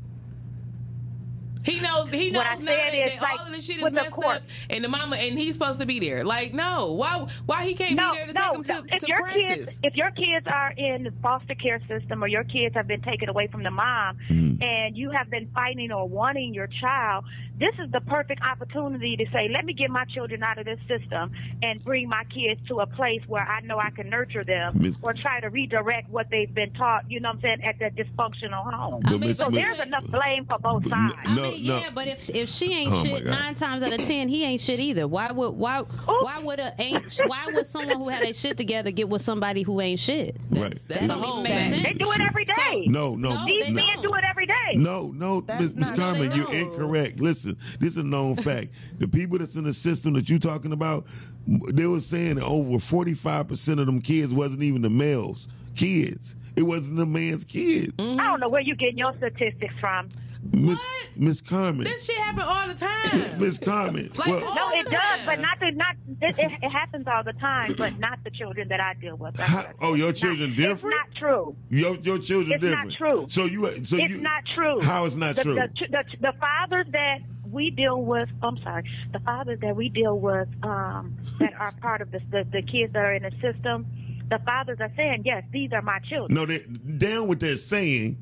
He 1.64 1.80
knows. 1.80 2.08
He 2.10 2.30
knows 2.30 2.38
What 2.44 2.46
I 2.46 2.54
now 2.56 2.66
said 2.66 2.66
that, 2.66 2.94
is, 2.94 3.10
that 3.12 3.22
like, 3.22 3.40
all 3.40 3.46
of 3.46 3.52
the 3.52 3.60
shit 3.60 3.76
is 3.78 3.82
with 3.82 3.92
the 3.94 4.02
messed 4.02 4.10
court. 4.12 4.36
up, 4.36 4.42
and 4.70 4.82
the 4.84 4.88
mama 4.88 5.16
and 5.16 5.38
he's 5.38 5.54
supposed 5.54 5.78
to 5.80 5.86
be 5.86 6.00
there. 6.00 6.24
Like, 6.24 6.52
no, 6.54 6.92
why? 6.92 7.26
Why 7.46 7.66
he 7.66 7.74
can't 7.74 7.94
no, 7.94 8.12
be 8.12 8.18
there 8.18 8.26
to 8.28 8.32
no, 8.32 8.40
take 8.40 8.54
him 8.54 8.62
no. 8.76 8.82
to, 8.88 8.94
If 8.96 9.00
to 9.02 9.06
your 9.08 9.18
practice? 9.18 9.42
kids, 9.68 9.78
if 9.82 9.94
your 9.94 10.10
kids 10.10 10.46
are 10.46 10.72
in 10.76 11.04
the 11.04 11.12
foster 11.22 11.54
care 11.54 11.80
system 11.88 12.22
or 12.22 12.26
your 12.26 12.44
kids 12.44 12.74
have 12.74 12.86
been 12.88 13.02
taken 13.02 13.28
away 13.28 13.46
from 13.46 13.62
the 13.62 13.70
mom, 13.70 14.18
Mm. 14.30 14.62
and 14.62 14.96
you 14.96 15.10
have 15.10 15.30
been 15.30 15.48
fighting 15.54 15.90
or 15.92 16.08
wanting 16.08 16.54
your 16.54 16.68
child, 16.80 17.24
this 17.62 17.74
is 17.84 17.90
the 17.92 18.00
perfect 18.02 18.42
opportunity 18.42 19.16
to 19.16 19.24
say, 19.32 19.48
let 19.48 19.64
me 19.64 19.72
get 19.72 19.88
my 19.90 20.04
children 20.06 20.42
out 20.42 20.58
of 20.58 20.64
this 20.64 20.78
system 20.88 21.30
and 21.62 21.82
bring 21.84 22.08
my 22.08 22.24
kids 22.24 22.60
to 22.68 22.80
a 22.80 22.86
place 22.86 23.22
where 23.28 23.42
I 23.42 23.60
know 23.60 23.78
I 23.78 23.90
can 23.90 24.10
nurture 24.10 24.44
them 24.44 24.74
Miss- 24.80 24.96
or 25.02 25.14
try 25.14 25.40
to 25.40 25.48
redirect 25.48 26.10
what 26.10 26.28
they've 26.30 26.52
been 26.52 26.72
taught. 26.72 27.10
You 27.10 27.20
know 27.20 27.28
what 27.30 27.36
I'm 27.36 27.40
saying 27.42 27.62
at 27.64 27.78
that 27.78 27.94
dysfunctional 27.94 28.64
home. 28.74 29.02
I 29.04 29.16
mean, 29.16 29.34
So 29.34 29.48
Miss- 29.48 29.62
there's 29.62 29.80
enough 29.80 30.04
blame 30.10 30.44
for 30.46 30.58
both 30.58 30.82
But 30.82 30.90
sides. 30.90 31.14
I 31.24 31.34
No, 31.34 31.50
mean, 31.52 31.66
no. 31.66 31.78
yeah, 31.78 31.90
but 31.94 32.08
if 32.08 32.28
if 32.30 32.48
she 32.48 32.72
ain't 32.74 32.92
Oh, 32.92 33.04
shit 33.04 33.24
nine 33.24 33.54
times 33.54 33.82
out 33.82 33.92
of 33.92 34.04
ten, 34.04 34.28
he 34.28 34.44
ain't 34.44 34.60
shit 34.60 34.80
either. 34.80 35.06
Why 35.06 35.30
would 35.30 35.50
why 35.50 35.78
why 35.80 36.38
would 36.40 36.58
a 36.58 36.74
ain't 36.78 37.04
why 37.26 37.46
would 37.46 37.66
someone 37.68 37.96
who 37.98 38.08
had 38.08 38.22
a 38.22 38.32
shit 38.32 38.56
together 38.56 38.90
get 38.90 39.08
with 39.08 39.22
somebody 39.22 39.62
who 39.62 39.80
ain't 39.80 40.00
shit? 40.00 40.36
Right. 40.50 40.76
That's 40.88 41.06
That 41.06 41.10
whole 41.16 41.40
even 41.40 41.42
make 41.44 41.52
fact. 41.52 41.70
sense. 41.74 41.82
They 41.84 41.92
do 42.04 42.12
it 42.12 42.20
every 42.20 42.44
day. 42.44 42.86
No, 42.88 43.14
no, 43.14 43.34
No, 43.34 43.46
These 43.46 43.70
men 43.72 43.84
don't. 43.94 44.02
do 44.02 44.14
it 44.14 44.24
every 44.28 44.46
day. 44.46 44.52
No, 44.74 45.12
no, 45.14 45.40
That's 45.42 45.62
Miss 45.62 45.74
Miss 45.74 45.90
Carmen, 45.92 46.32
you're 46.32 46.52
incorrect. 46.52 47.20
Listen, 47.20 47.51
this 47.80 47.90
is 47.92 47.96
a 47.98 48.02
known 48.02 48.36
fact. 48.36 48.68
The 48.98 49.08
people 49.08 49.38
that's 49.38 49.54
in 49.56 49.64
the 49.64 49.74
system 49.74 50.12
that 50.14 50.28
you're 50.28 50.38
talking 50.38 50.72
about, 50.72 51.06
they 51.46 51.86
were 51.86 52.00
saying 52.00 52.36
that 52.36 52.44
over 52.44 52.76
45% 52.78 53.78
of 53.80 53.86
them 53.86 54.00
kids 54.00 54.32
wasn't 54.32 54.62
even 54.62 54.82
the 54.82 54.90
males' 54.90 55.48
kids. 55.74 56.36
It 56.54 56.62
wasn't 56.64 56.96
the 56.98 57.06
man's 57.06 57.44
kids. 57.44 57.92
Mm-hmm. 57.94 58.20
I 58.20 58.24
don't 58.24 58.40
know 58.40 58.48
where 58.48 58.60
you're 58.60 58.76
getting 58.76 58.98
your 58.98 59.14
statistics 59.16 59.74
from. 59.80 60.10
Miss 60.52 60.76
What? 60.76 60.86
Miss 61.16 61.40
Carmen. 61.40 61.84
This 61.84 62.04
shit 62.04 62.16
happen 62.16 62.42
all 62.42 62.66
the 62.66 62.74
time. 62.74 63.38
Miss 63.40 63.58
Carmen. 63.58 64.10
Like, 64.16 64.26
well, 64.26 64.54
No, 64.54 64.70
it 64.78 64.84
does, 64.86 64.92
time. 64.92 65.24
but 65.26 65.38
not 65.40 65.60
the 65.60 65.70
not. 65.70 65.94
It, 66.20 66.36
it, 66.36 66.52
it 66.64 66.68
happens 66.68 67.06
all 67.06 67.22
the 67.22 67.32
time, 67.34 67.74
but 67.78 67.96
not 68.00 68.18
the 68.24 68.30
children 68.30 68.66
that 68.68 68.80
I 68.80 68.94
deal 68.94 69.16
with. 69.16 69.36
How- 69.38 69.56
what 69.58 69.64
I 69.66 69.68
said. 69.68 69.74
oh, 69.80 69.94
your 69.94 70.10
It's 70.10 70.20
not- 70.22 70.28
children 70.30 70.50
different? 70.56 70.94
It's 70.96 71.12
not 71.12 71.16
true. 71.16 71.56
your 71.70 71.94
your 71.96 72.18
children 72.18 72.52
It's 72.60 72.74
not 72.74 72.90
true. 72.98 73.26
So 73.28 73.44
you 73.44 73.62
so 73.84 73.96
it's 73.96 74.12
you 74.14 74.20
not 74.20 74.42
true. 74.54 74.80
How 74.80 75.04
it's 75.04 75.14
not 75.14 75.36
the, 75.36 75.42
true? 75.44 75.54
The, 75.54 75.68
the, 75.90 76.04
the 76.20 76.32
fathers 76.40 76.86
that 76.90 77.18
we 77.52 77.70
deal 77.70 78.02
with, 78.02 78.28
I'm 78.42 78.56
sorry, 78.58 78.84
the 79.12 79.20
fathers 79.20 79.60
that 79.60 79.76
we 79.76 79.88
deal 79.88 80.18
with 80.18 80.48
um, 80.62 81.16
that 81.38 81.54
are 81.54 81.72
part 81.80 82.00
of 82.00 82.10
the, 82.10 82.20
the 82.30 82.46
the 82.50 82.62
kids 82.62 82.92
that 82.94 83.04
are 83.04 83.14
in 83.14 83.22
the 83.22 83.32
system, 83.40 83.86
the 84.30 84.38
fathers 84.44 84.78
are 84.80 84.90
saying, 84.96 85.22
yes, 85.24 85.44
these 85.52 85.72
are 85.72 85.82
my 85.82 85.98
children. 86.00 86.34
no, 86.34 86.46
they 86.46 86.58
down 86.58 87.28
with 87.28 87.40
they're 87.40 87.56
saying. 87.56 88.16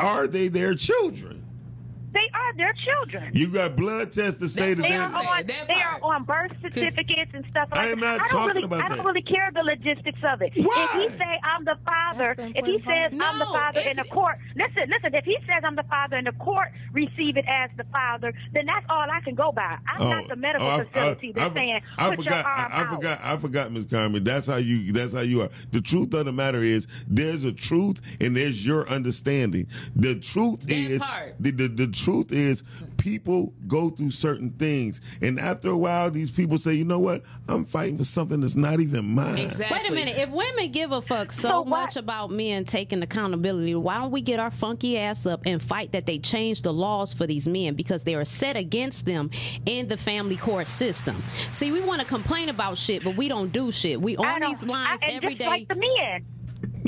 Are 0.00 0.26
they 0.26 0.48
their 0.48 0.74
children? 0.74 1.41
They 2.56 2.62
are 2.62 2.66
their 2.66 2.74
children. 2.84 3.30
You 3.34 3.48
got 3.48 3.76
blood 3.76 4.12
tests 4.12 4.40
to 4.40 4.48
say 4.48 4.74
that 4.74 4.82
They 4.82 4.88
they 4.90 4.96
are 4.96 5.12
on. 5.12 5.46
that 5.46 5.68
They 5.68 5.74
are 5.74 5.98
on 6.02 6.24
birth 6.24 6.52
certificates 6.62 7.30
and 7.34 7.44
stuff 7.50 7.68
like 7.74 7.84
I 7.84 7.90
am 7.90 8.00
not 8.00 8.18
that. 8.18 8.28
I 8.28 8.32
don't 8.32 8.46
talking 8.48 8.54
really, 8.54 8.64
about 8.64 8.84
I 8.84 8.96
don't 8.96 9.06
really 9.06 9.22
care 9.22 9.50
the 9.54 9.62
logistics 9.62 10.20
of 10.24 10.42
it. 10.42 10.52
Why? 10.56 10.88
If 10.94 11.12
he 11.12 11.18
say 11.18 11.38
I'm 11.42 11.64
the 11.64 11.76
father, 11.84 12.34
the 12.36 12.52
if 12.54 12.64
he 12.64 12.78
says 12.78 13.18
part. 13.18 13.22
I'm 13.34 13.38
the 13.38 13.46
father 13.46 13.80
in 13.80 13.96
the 13.96 14.04
court, 14.04 14.38
listen, 14.56 14.90
listen. 14.90 15.14
If 15.14 15.24
he 15.24 15.36
says 15.46 15.62
I'm 15.64 15.76
the 15.76 15.84
father 15.84 16.16
in 16.16 16.24
the 16.24 16.32
court, 16.32 16.68
receive 16.92 17.36
it 17.36 17.44
as 17.48 17.70
the 17.76 17.84
father, 17.84 18.32
then 18.52 18.66
that's 18.66 18.86
all 18.88 19.06
I 19.10 19.20
can 19.24 19.34
go 19.34 19.52
by. 19.52 19.78
I'm 19.88 20.02
oh, 20.02 20.10
not 20.10 20.28
the 20.28 20.36
medical 20.36 20.66
oh, 20.66 20.70
I- 20.70 20.84
facility 20.84 21.32
I- 21.36 21.38
that's 21.40 21.50
I- 21.50 21.54
saying 21.54 21.80
I 21.98 22.08
put 22.10 22.18
forgot, 22.18 22.30
your 22.44 22.46
arm 22.46 22.70
I, 22.72 22.76
I 22.76 22.80
out. 22.82 22.94
forgot. 22.94 23.20
I 23.22 23.36
forgot, 23.36 23.72
Miss 23.72 23.84
Carmen. 23.86 24.24
That's 24.24 24.46
how 24.46 24.56
you. 24.56 24.92
That's 24.92 25.14
how 25.14 25.20
you 25.22 25.42
are. 25.42 25.50
The 25.72 25.80
truth 25.80 26.14
of 26.14 26.26
the 26.26 26.32
matter 26.32 26.62
is, 26.62 26.86
there's 27.06 27.44
a 27.44 27.52
truth 27.52 28.00
and 28.20 28.36
there's 28.36 28.64
your 28.64 28.88
understanding. 28.88 29.66
The 29.96 30.16
truth 30.16 30.60
That 30.62 30.72
is, 30.72 31.00
part. 31.00 31.34
the, 31.40 31.50
the 31.50 31.68
the 31.68 31.86
truth 31.88 32.32
is, 32.32 32.41
people 32.96 33.52
go 33.66 33.90
through 33.90 34.10
certain 34.10 34.50
things, 34.50 35.00
and 35.20 35.38
after 35.40 35.70
a 35.70 35.76
while, 35.76 36.10
these 36.10 36.30
people 36.30 36.58
say, 36.58 36.74
you 36.74 36.84
know 36.84 36.98
what? 36.98 37.22
I'm 37.48 37.64
fighting 37.64 37.98
for 37.98 38.04
something 38.04 38.40
that's 38.40 38.56
not 38.56 38.80
even 38.80 39.04
mine. 39.04 39.38
Exactly. 39.38 39.76
Wait 39.78 39.90
a 39.90 39.92
minute. 39.92 40.16
If 40.18 40.30
women 40.30 40.70
give 40.70 40.92
a 40.92 41.02
fuck 41.02 41.32
so, 41.32 41.42
So 41.42 41.64
much 41.64 41.96
about 41.96 42.30
men 42.30 42.64
taking 42.64 43.02
accountability, 43.02 43.74
why 43.74 43.98
don't 43.98 44.10
we 44.10 44.20
get 44.20 44.38
our 44.38 44.50
funky 44.50 44.98
ass 44.98 45.26
up 45.26 45.42
and 45.46 45.60
fight 45.60 45.92
that 45.92 46.06
they 46.06 46.18
change 46.18 46.62
the 46.62 46.72
laws 46.72 47.12
for 47.12 47.26
these 47.26 47.48
men 47.48 47.74
because 47.74 48.02
they 48.04 48.14
are 48.14 48.24
set 48.24 48.56
against 48.56 49.04
them 49.04 49.30
in 49.66 49.88
the 49.88 49.96
family 49.96 50.36
court 50.36 50.66
system? 50.66 51.22
See, 51.52 51.72
we 51.72 51.80
want 51.80 52.00
to 52.00 52.06
complain 52.06 52.48
about 52.48 52.78
shit, 52.78 53.02
but 53.04 53.16
we 53.16 53.28
don't 53.28 53.52
do 53.52 53.72
shit. 53.72 54.00
We 54.00 54.16
I 54.16 54.34
on 54.34 54.40
these 54.40 54.62
lines 54.62 55.00
I, 55.02 55.06
and 55.06 55.16
every 55.16 55.34
just 55.34 55.38
day. 55.40 55.46
like 55.46 55.68
the 55.68 55.74
men. 55.76 56.26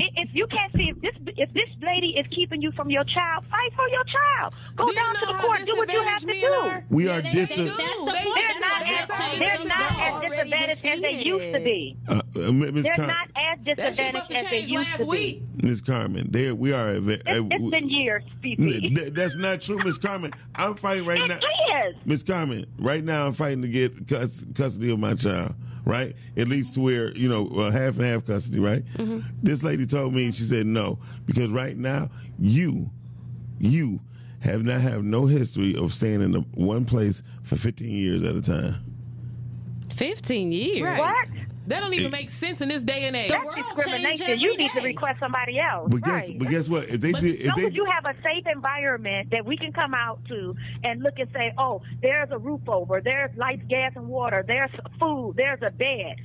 I- 0.01 0.09
If 0.17 0.29
you 0.33 0.45
can't 0.47 0.71
see 0.73 0.89
if 0.89 1.01
this 1.01 1.13
if 1.37 1.53
this 1.53 1.69
lady 1.81 2.15
is 2.17 2.25
keeping 2.35 2.61
you 2.61 2.71
from 2.73 2.89
your 2.89 3.03
child, 3.05 3.45
fight 3.49 3.71
for 3.75 3.87
your 3.89 4.03
child. 4.05 4.53
Go 4.75 4.87
Do 4.87 4.93
down 4.93 5.15
to 5.15 5.25
the 5.25 5.33
how 5.33 5.41
court, 5.45 5.65
do 5.65 5.75
what 5.75 5.91
you 5.91 6.01
have 6.03 6.19
to 6.21 6.25
do. 6.27 6.33
men 6.41 6.51
are? 6.51 6.85
We 6.89 7.05
Yeah, 7.05 7.17
are 7.17 7.21
dis. 7.21 7.49
They, 7.49 7.55
they 7.55 7.65
they're 7.65 8.59
not 8.59 8.81
as 8.83 9.39
they're 9.39 9.65
not 9.65 9.99
as 9.99 10.21
disadvantaged 10.31 10.85
as 10.85 11.01
they 11.01 11.23
used 11.23 11.53
to 11.53 11.59
be. 11.63 11.97
Uh, 12.07 12.21
uh, 12.35 12.51
Miss 12.51 12.83
They're 12.83 12.95
Car- 12.95 13.07
not 13.07 13.27
as 13.35 13.59
as 13.59 13.95
disadvantaged 13.95 14.31
as 14.35 14.49
they 14.49 14.59
used 14.59 14.97
to 14.97 15.05
week. 15.05 15.41
be. 15.57 15.67
Miss 15.67 15.81
Carmen, 15.81 16.27
there 16.29 16.53
we 16.55 16.73
are. 16.73 16.89
At, 16.95 17.03
It's, 17.07 17.23
it's 17.27 17.69
been 17.71 17.89
years, 17.89 18.23
Fifi. 18.41 18.89
Th- 18.93 19.13
That's 19.13 19.37
not 19.37 19.61
true, 19.61 19.77
Miss 19.83 19.97
Carmen. 19.97 20.31
I'm 20.55 20.75
fighting 20.75 21.05
right 21.05 21.27
now. 21.27 21.37
It 21.37 21.89
is. 21.89 21.95
Miss 22.05 22.23
Carmen, 22.23 22.65
right 22.79 23.03
now 23.03 23.27
I'm 23.27 23.33
fighting 23.33 23.61
to 23.61 23.67
get 23.69 24.07
cus- 24.07 24.45
custody 24.53 24.91
of 24.91 24.99
my 24.99 25.13
child, 25.15 25.55
right? 25.85 26.15
At 26.37 26.47
least 26.47 26.73
to 26.75 26.81
where, 26.81 27.11
you 27.15 27.29
know, 27.29 27.47
uh, 27.47 27.71
half 27.71 27.95
and 27.97 28.05
half 28.05 28.25
custody, 28.25 28.59
right? 28.59 28.83
This 29.41 29.63
lady 29.63 29.84
told 29.85 30.13
me, 30.13 30.31
she 30.31 30.43
said 30.43 30.65
no, 30.65 30.99
because 31.25 31.49
right 31.49 31.77
now 31.77 32.09
you, 32.39 32.89
you 33.59 33.99
have 34.39 34.63
not 34.63 34.81
have 34.81 35.03
no 35.03 35.25
history 35.25 35.75
of 35.75 35.93
staying 35.93 36.21
in 36.21 36.31
the 36.31 36.41
one 36.53 36.85
place 36.85 37.23
for 37.43 37.55
15 37.55 37.89
years 37.89 38.23
at 38.23 38.35
a 38.35 38.41
time. 38.41 38.75
15 39.95 40.51
years. 40.51 40.81
Right. 40.81 40.99
What? 40.99 41.27
That 41.67 41.79
don't 41.79 41.93
even 41.95 42.11
make 42.11 42.29
sense 42.29 42.61
in 42.61 42.69
this 42.69 42.83
day 42.83 43.05
and 43.05 43.15
age. 43.15 43.31
That's 43.31 43.55
discrimination. 43.55 44.39
You 44.39 44.53
every 44.53 44.63
need 44.63 44.71
to 44.73 44.81
request 44.81 45.19
somebody 45.19 45.59
else. 45.59 45.87
But 45.89 46.03
guess, 46.03 46.27
right. 46.27 46.37
but 46.37 46.49
guess 46.49 46.69
what? 46.69 46.85
If 46.85 47.01
they 47.01 47.11
But 47.11 47.21
did, 47.21 47.35
As 47.37 47.39
if 47.39 47.47
long 47.47 47.55
they 47.57 47.65
as 47.65 47.75
you 47.75 47.85
have 47.85 48.05
a 48.05 48.21
safe 48.21 48.45
environment 48.53 49.31
that 49.31 49.45
we 49.45 49.57
can 49.57 49.73
come 49.73 49.95
out 49.95 50.23
to 50.27 50.55
and 50.83 51.01
look 51.01 51.17
and 51.17 51.27
say, 51.33 51.53
oh, 51.57 51.81
there's 52.03 52.29
a 52.31 52.37
roof 52.37 52.61
over, 52.67 53.01
there's 53.01 53.35
lights, 53.35 53.63
gas, 53.67 53.93
and 53.95 54.07
water, 54.07 54.43
there's 54.45 54.69
food, 54.99 55.33
there's 55.37 55.61
a 55.63 55.71
bed. 55.71 56.17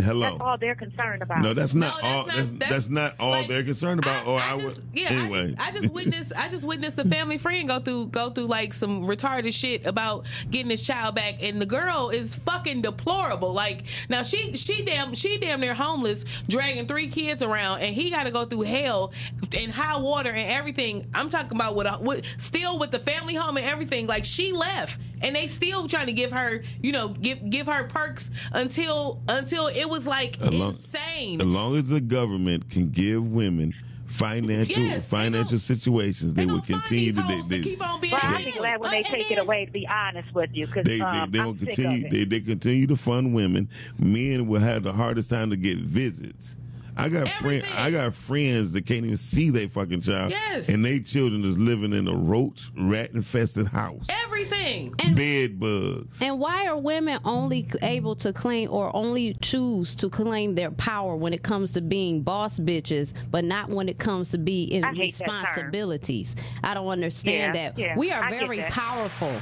Hello. 0.00 0.30
That's 0.30 0.40
all 0.40 0.58
they're 0.58 0.74
concerned 0.74 1.22
about. 1.22 1.40
No, 1.40 1.54
that's 1.54 1.74
not 1.74 2.02
No, 2.02 2.08
all. 2.08 2.24
That's, 2.24 2.50
that's, 2.50 2.88
not 2.88 3.14
all 3.18 3.30
like, 3.30 3.48
they're 3.48 3.62
concerned 3.62 4.00
about. 4.00 4.26
or 4.26 4.38
I, 4.38 4.58
just, 4.60 4.64
would. 4.64 4.88
yeah, 4.92 5.08
anyway, 5.10 5.54
I 5.58 5.72
just, 5.72 5.78
I 5.78 5.80
just 5.80 5.92
witnessed. 5.94 6.32
I 6.36 6.48
just 6.48 6.64
witnessed 6.64 6.98
a 6.98 7.04
family 7.08 7.38
friend 7.38 7.68
go 7.68 7.80
through 7.80 8.08
go 8.08 8.30
through 8.30 8.46
like 8.46 8.74
some 8.74 9.02
retarded 9.04 9.52
shit 9.52 9.86
about 9.86 10.26
getting 10.50 10.70
his 10.70 10.82
child 10.82 11.14
back, 11.14 11.42
and 11.42 11.60
the 11.60 11.66
girl 11.66 12.10
is 12.10 12.34
fucking 12.34 12.82
deplorable. 12.82 13.52
Like 13.52 13.84
now, 14.08 14.22
she 14.22 14.56
she 14.56 14.84
damn 14.84 15.14
she 15.14 15.38
damn 15.38 15.60
near 15.60 15.74
homeless, 15.74 16.24
dragging 16.48 16.86
three 16.86 17.08
kids 17.08 17.42
around, 17.42 17.80
and 17.80 17.94
he 17.94 18.10
got 18.10 18.24
to 18.24 18.30
go 18.30 18.44
through 18.44 18.62
hell 18.62 19.12
and 19.56 19.72
high 19.72 19.98
water 19.98 20.30
and 20.30 20.50
everything. 20.50 21.06
I'm 21.14 21.28
talking 21.28 21.56
about 21.56 21.74
with, 21.74 21.86
a, 21.86 21.98
with 22.00 22.24
still 22.38 22.78
with 22.78 22.90
the 22.90 22.98
family 22.98 23.34
home 23.34 23.56
and 23.56 23.66
everything. 23.66 24.06
Like 24.06 24.24
she 24.24 24.52
left, 24.52 24.98
and 25.20 25.34
they 25.34 25.48
still 25.48 25.88
trying 25.88 26.06
to 26.06 26.12
give 26.12 26.32
her, 26.32 26.62
you 26.82 26.92
know, 26.92 27.08
give 27.08 27.50
give 27.50 27.66
her 27.66 27.84
perks 27.84 28.28
until 28.52 29.22
until 29.28 29.68
it 29.68 29.87
was 29.88 30.06
like 30.06 30.40
As 30.40 30.50
long- 30.50 30.72
insane. 30.72 31.40
as 31.40 31.46
long 31.46 31.76
as 31.76 31.88
the 31.88 32.00
government 32.00 32.68
can 32.70 32.90
give 32.90 33.24
women 33.24 33.74
financial 34.06 34.82
Yes, 34.82 35.06
financial 35.06 35.50
gon- 35.52 35.58
situations, 35.58 36.34
they, 36.34 36.44
They 36.46 36.50
will 36.52 36.60
continue 36.62 37.12
to. 37.12 37.20
hoes 37.22 37.48
They, 37.48 37.58
to 37.58 37.62
they, 37.64 37.70
keep 37.70 37.88
on 37.88 38.00
being 38.00 38.10
But 38.12 38.24
I'll 38.24 38.44
be 38.44 38.50
glad 38.52 38.80
when 38.80 38.90
they 38.90 38.96
And 38.98 39.06
take 39.06 39.28
then- 39.28 39.38
it 39.38 39.40
away, 39.42 39.66
to 39.66 39.70
be 39.72 39.86
honest 39.86 40.34
with 40.34 40.50
you, 40.54 40.66
because 40.66 40.84
they, 40.84 41.00
um, 41.00 41.30
they, 41.30 41.38
they 41.38 41.40
I'm 41.42 41.46
will 41.46 41.54
continue. 41.54 42.08
They, 42.10 42.24
they 42.24 42.40
continue 42.40 42.86
to 42.86 42.96
fund 42.96 43.34
women. 43.34 43.68
Men 43.98 44.46
will 44.48 44.60
have 44.60 44.82
the 44.82 44.92
hardest 44.92 45.28
time 45.30 45.50
to 45.50 45.56
get 45.56 45.78
visits. 45.78 46.56
I 46.98 47.08
got 47.08 47.28
friends. 47.28 47.64
I 47.74 47.90
got 47.90 48.14
friends 48.14 48.72
that 48.72 48.84
can't 48.86 49.04
even 49.04 49.16
see 49.16 49.50
their 49.50 49.68
fucking 49.68 50.00
child. 50.02 50.30
Yes. 50.32 50.68
and 50.68 50.84
they 50.84 51.00
children 51.00 51.44
is 51.44 51.58
living 51.58 51.92
in 51.92 52.08
a 52.08 52.14
roach 52.14 52.70
rat 52.76 53.12
infested 53.14 53.68
house. 53.68 54.06
Everything. 54.24 54.94
And 54.98 55.14
Bed 55.16 55.60
bugs. 55.60 56.16
And 56.20 56.38
why 56.40 56.66
are 56.66 56.76
women 56.78 57.20
only 57.24 57.68
able 57.82 58.16
to 58.16 58.32
claim 58.32 58.70
or 58.70 58.94
only 58.94 59.34
choose 59.40 59.94
to 59.96 60.10
claim 60.10 60.54
their 60.54 60.70
power 60.72 61.14
when 61.16 61.32
it 61.32 61.42
comes 61.42 61.70
to 61.72 61.80
being 61.80 62.22
boss 62.22 62.58
bitches, 62.58 63.12
but 63.30 63.44
not 63.44 63.68
when 63.70 63.88
it 63.88 63.98
comes 63.98 64.28
to 64.30 64.38
being 64.38 64.68
in 64.70 64.84
I 64.84 64.92
hate 64.94 65.16
that 65.18 65.26
term. 65.26 65.36
responsibilities? 65.36 66.34
I 66.64 66.74
don't 66.74 66.88
understand 66.88 67.54
Yeah, 67.54 67.70
that. 67.70 67.78
yeah, 67.78 67.96
we 67.96 68.10
are 68.10 68.22
I 68.22 68.30
very 68.30 68.60
powerful. 68.62 69.32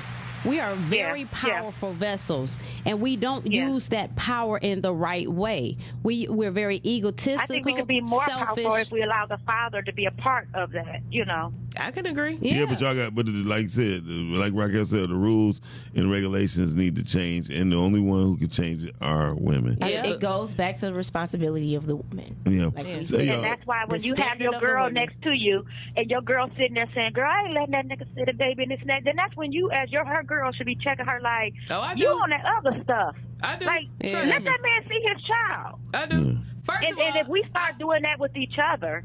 We 0.45 0.61
are 0.61 0.75
very 0.75 1.23
yeah. 1.23 1.27
powerful 1.33 1.93
vessels, 1.93 2.57
and 2.85 3.01
we 3.01 3.17
don't 3.17 3.47
Yeah. 3.47 3.69
use 3.69 3.89
that 3.89 4.15
power 4.17 4.59
in 4.59 4.81
the 4.81 4.93
right 4.95 5.29
way. 5.29 5.77
We 6.03 6.29
we're 6.29 6.51
very 6.53 6.81
egotistical. 6.85 7.43
I 7.43 7.47
think 7.47 7.67
we 7.67 7.75
could 7.75 7.87
be 7.89 8.01
more 8.01 8.25
selfish. 8.25 8.65
powerful 8.65 8.75
if 8.77 8.91
we 8.93 9.03
allow 9.03 9.27
the 9.27 9.39
father 9.39 9.83
to 9.83 9.93
be 9.93 10.07
a 10.07 10.11
part 10.13 10.49
of 10.55 10.73
that. 10.73 11.01
You 11.11 11.25
know, 11.25 11.53
I 11.79 11.91
can 11.91 12.07
agree. 12.07 12.39
Yeah. 12.41 12.61
Yeah, 12.61 12.67
but 12.67 12.81
y'all 12.81 12.95
got, 12.95 13.15
but 13.15 13.27
like 13.29 13.65
I 13.65 13.69
said, 13.69 14.07
like 14.07 14.53
Raquel 14.55 14.87
said, 14.87 15.09
the 15.09 15.15
rules 15.15 15.61
and 15.95 16.11
regulations 16.11 16.75
need 16.75 16.97
to 16.97 17.05
change, 17.05 17.51
and 17.51 17.71
the 17.73 17.77
only 17.77 18.01
one 18.01 18.23
who 18.23 18.37
can 18.37 18.49
change 18.49 18.85
it 18.85 18.95
are 19.01 19.35
women. 19.35 19.77
Yeah. 19.81 20.07
It 20.07 20.21
goes 20.21 20.55
back 20.55 20.79
to 20.81 20.87
the 20.87 20.95
responsibility 20.95 21.75
of 21.75 21.87
the 21.87 21.97
woman. 21.97 22.37
Yeah. 22.47 22.67
Like 22.75 22.87
we 22.87 23.05
So, 23.05 23.19
and 23.19 23.45
that's 23.45 23.67
why 23.67 23.85
when 23.89 24.03
you 24.03 24.15
have 24.19 24.41
your 24.41 24.59
girl 24.61 24.91
next 24.91 25.21
to 25.23 25.33
you, 25.33 25.65
and 25.97 26.11
your 26.11 26.23
girl 26.23 26.49
sitting 26.57 26.75
there 26.75 26.89
saying, 26.95 27.13
"Girl, 27.13 27.29
I 27.31 27.43
ain't 27.45 27.55
letting 27.55 27.73
that 27.73 27.87
nigga 27.89 28.07
sit 28.17 28.29
a 28.29 28.33
baby 28.35 28.63
in 28.65 28.69
this 28.71 28.81
and 28.81 28.91
that," 28.91 29.05
then 29.05 29.17
that's 29.17 29.37
when 29.37 29.53
you, 29.53 29.71
as 29.71 29.91
your 29.91 30.05
her 30.05 30.23
girl, 30.23 30.53
should 30.53 30.67
be 30.67 30.77
checking 30.77 31.07
her 31.07 31.21
like, 31.21 31.55
Oh, 31.71 31.81
I 31.81 31.93
"You 31.93 32.07
do. 32.07 32.09
on 32.13 32.31
that 32.31 32.45
other 32.59 32.83
stuff." 32.83 33.17
I 33.43 33.57
do. 33.57 33.67
Like, 33.67 33.85
Yeah. 34.03 34.23
let 34.23 34.45
that 34.45 34.61
man 34.63 34.89
see 34.89 35.01
his 35.13 35.23
child. 35.25 35.79
I 35.93 36.07
do. 36.07 36.39
First 36.65 36.83
And, 36.83 36.93
of 36.95 36.99
all, 36.99 37.05
and 37.07 37.17
if 37.17 37.29
we 37.29 37.45
start 37.51 37.79
doing 37.79 38.03
that 38.03 38.19
with 38.19 38.37
each 38.37 38.59
other, 38.59 39.05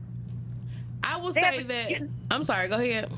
I 1.04 1.18
will 1.18 1.34
They 1.34 1.42
say 1.42 1.64
that. 1.64 2.10
I'm 2.30 2.44
sorry. 2.44 2.68
Go 2.68 2.76
ahead. 2.76 3.12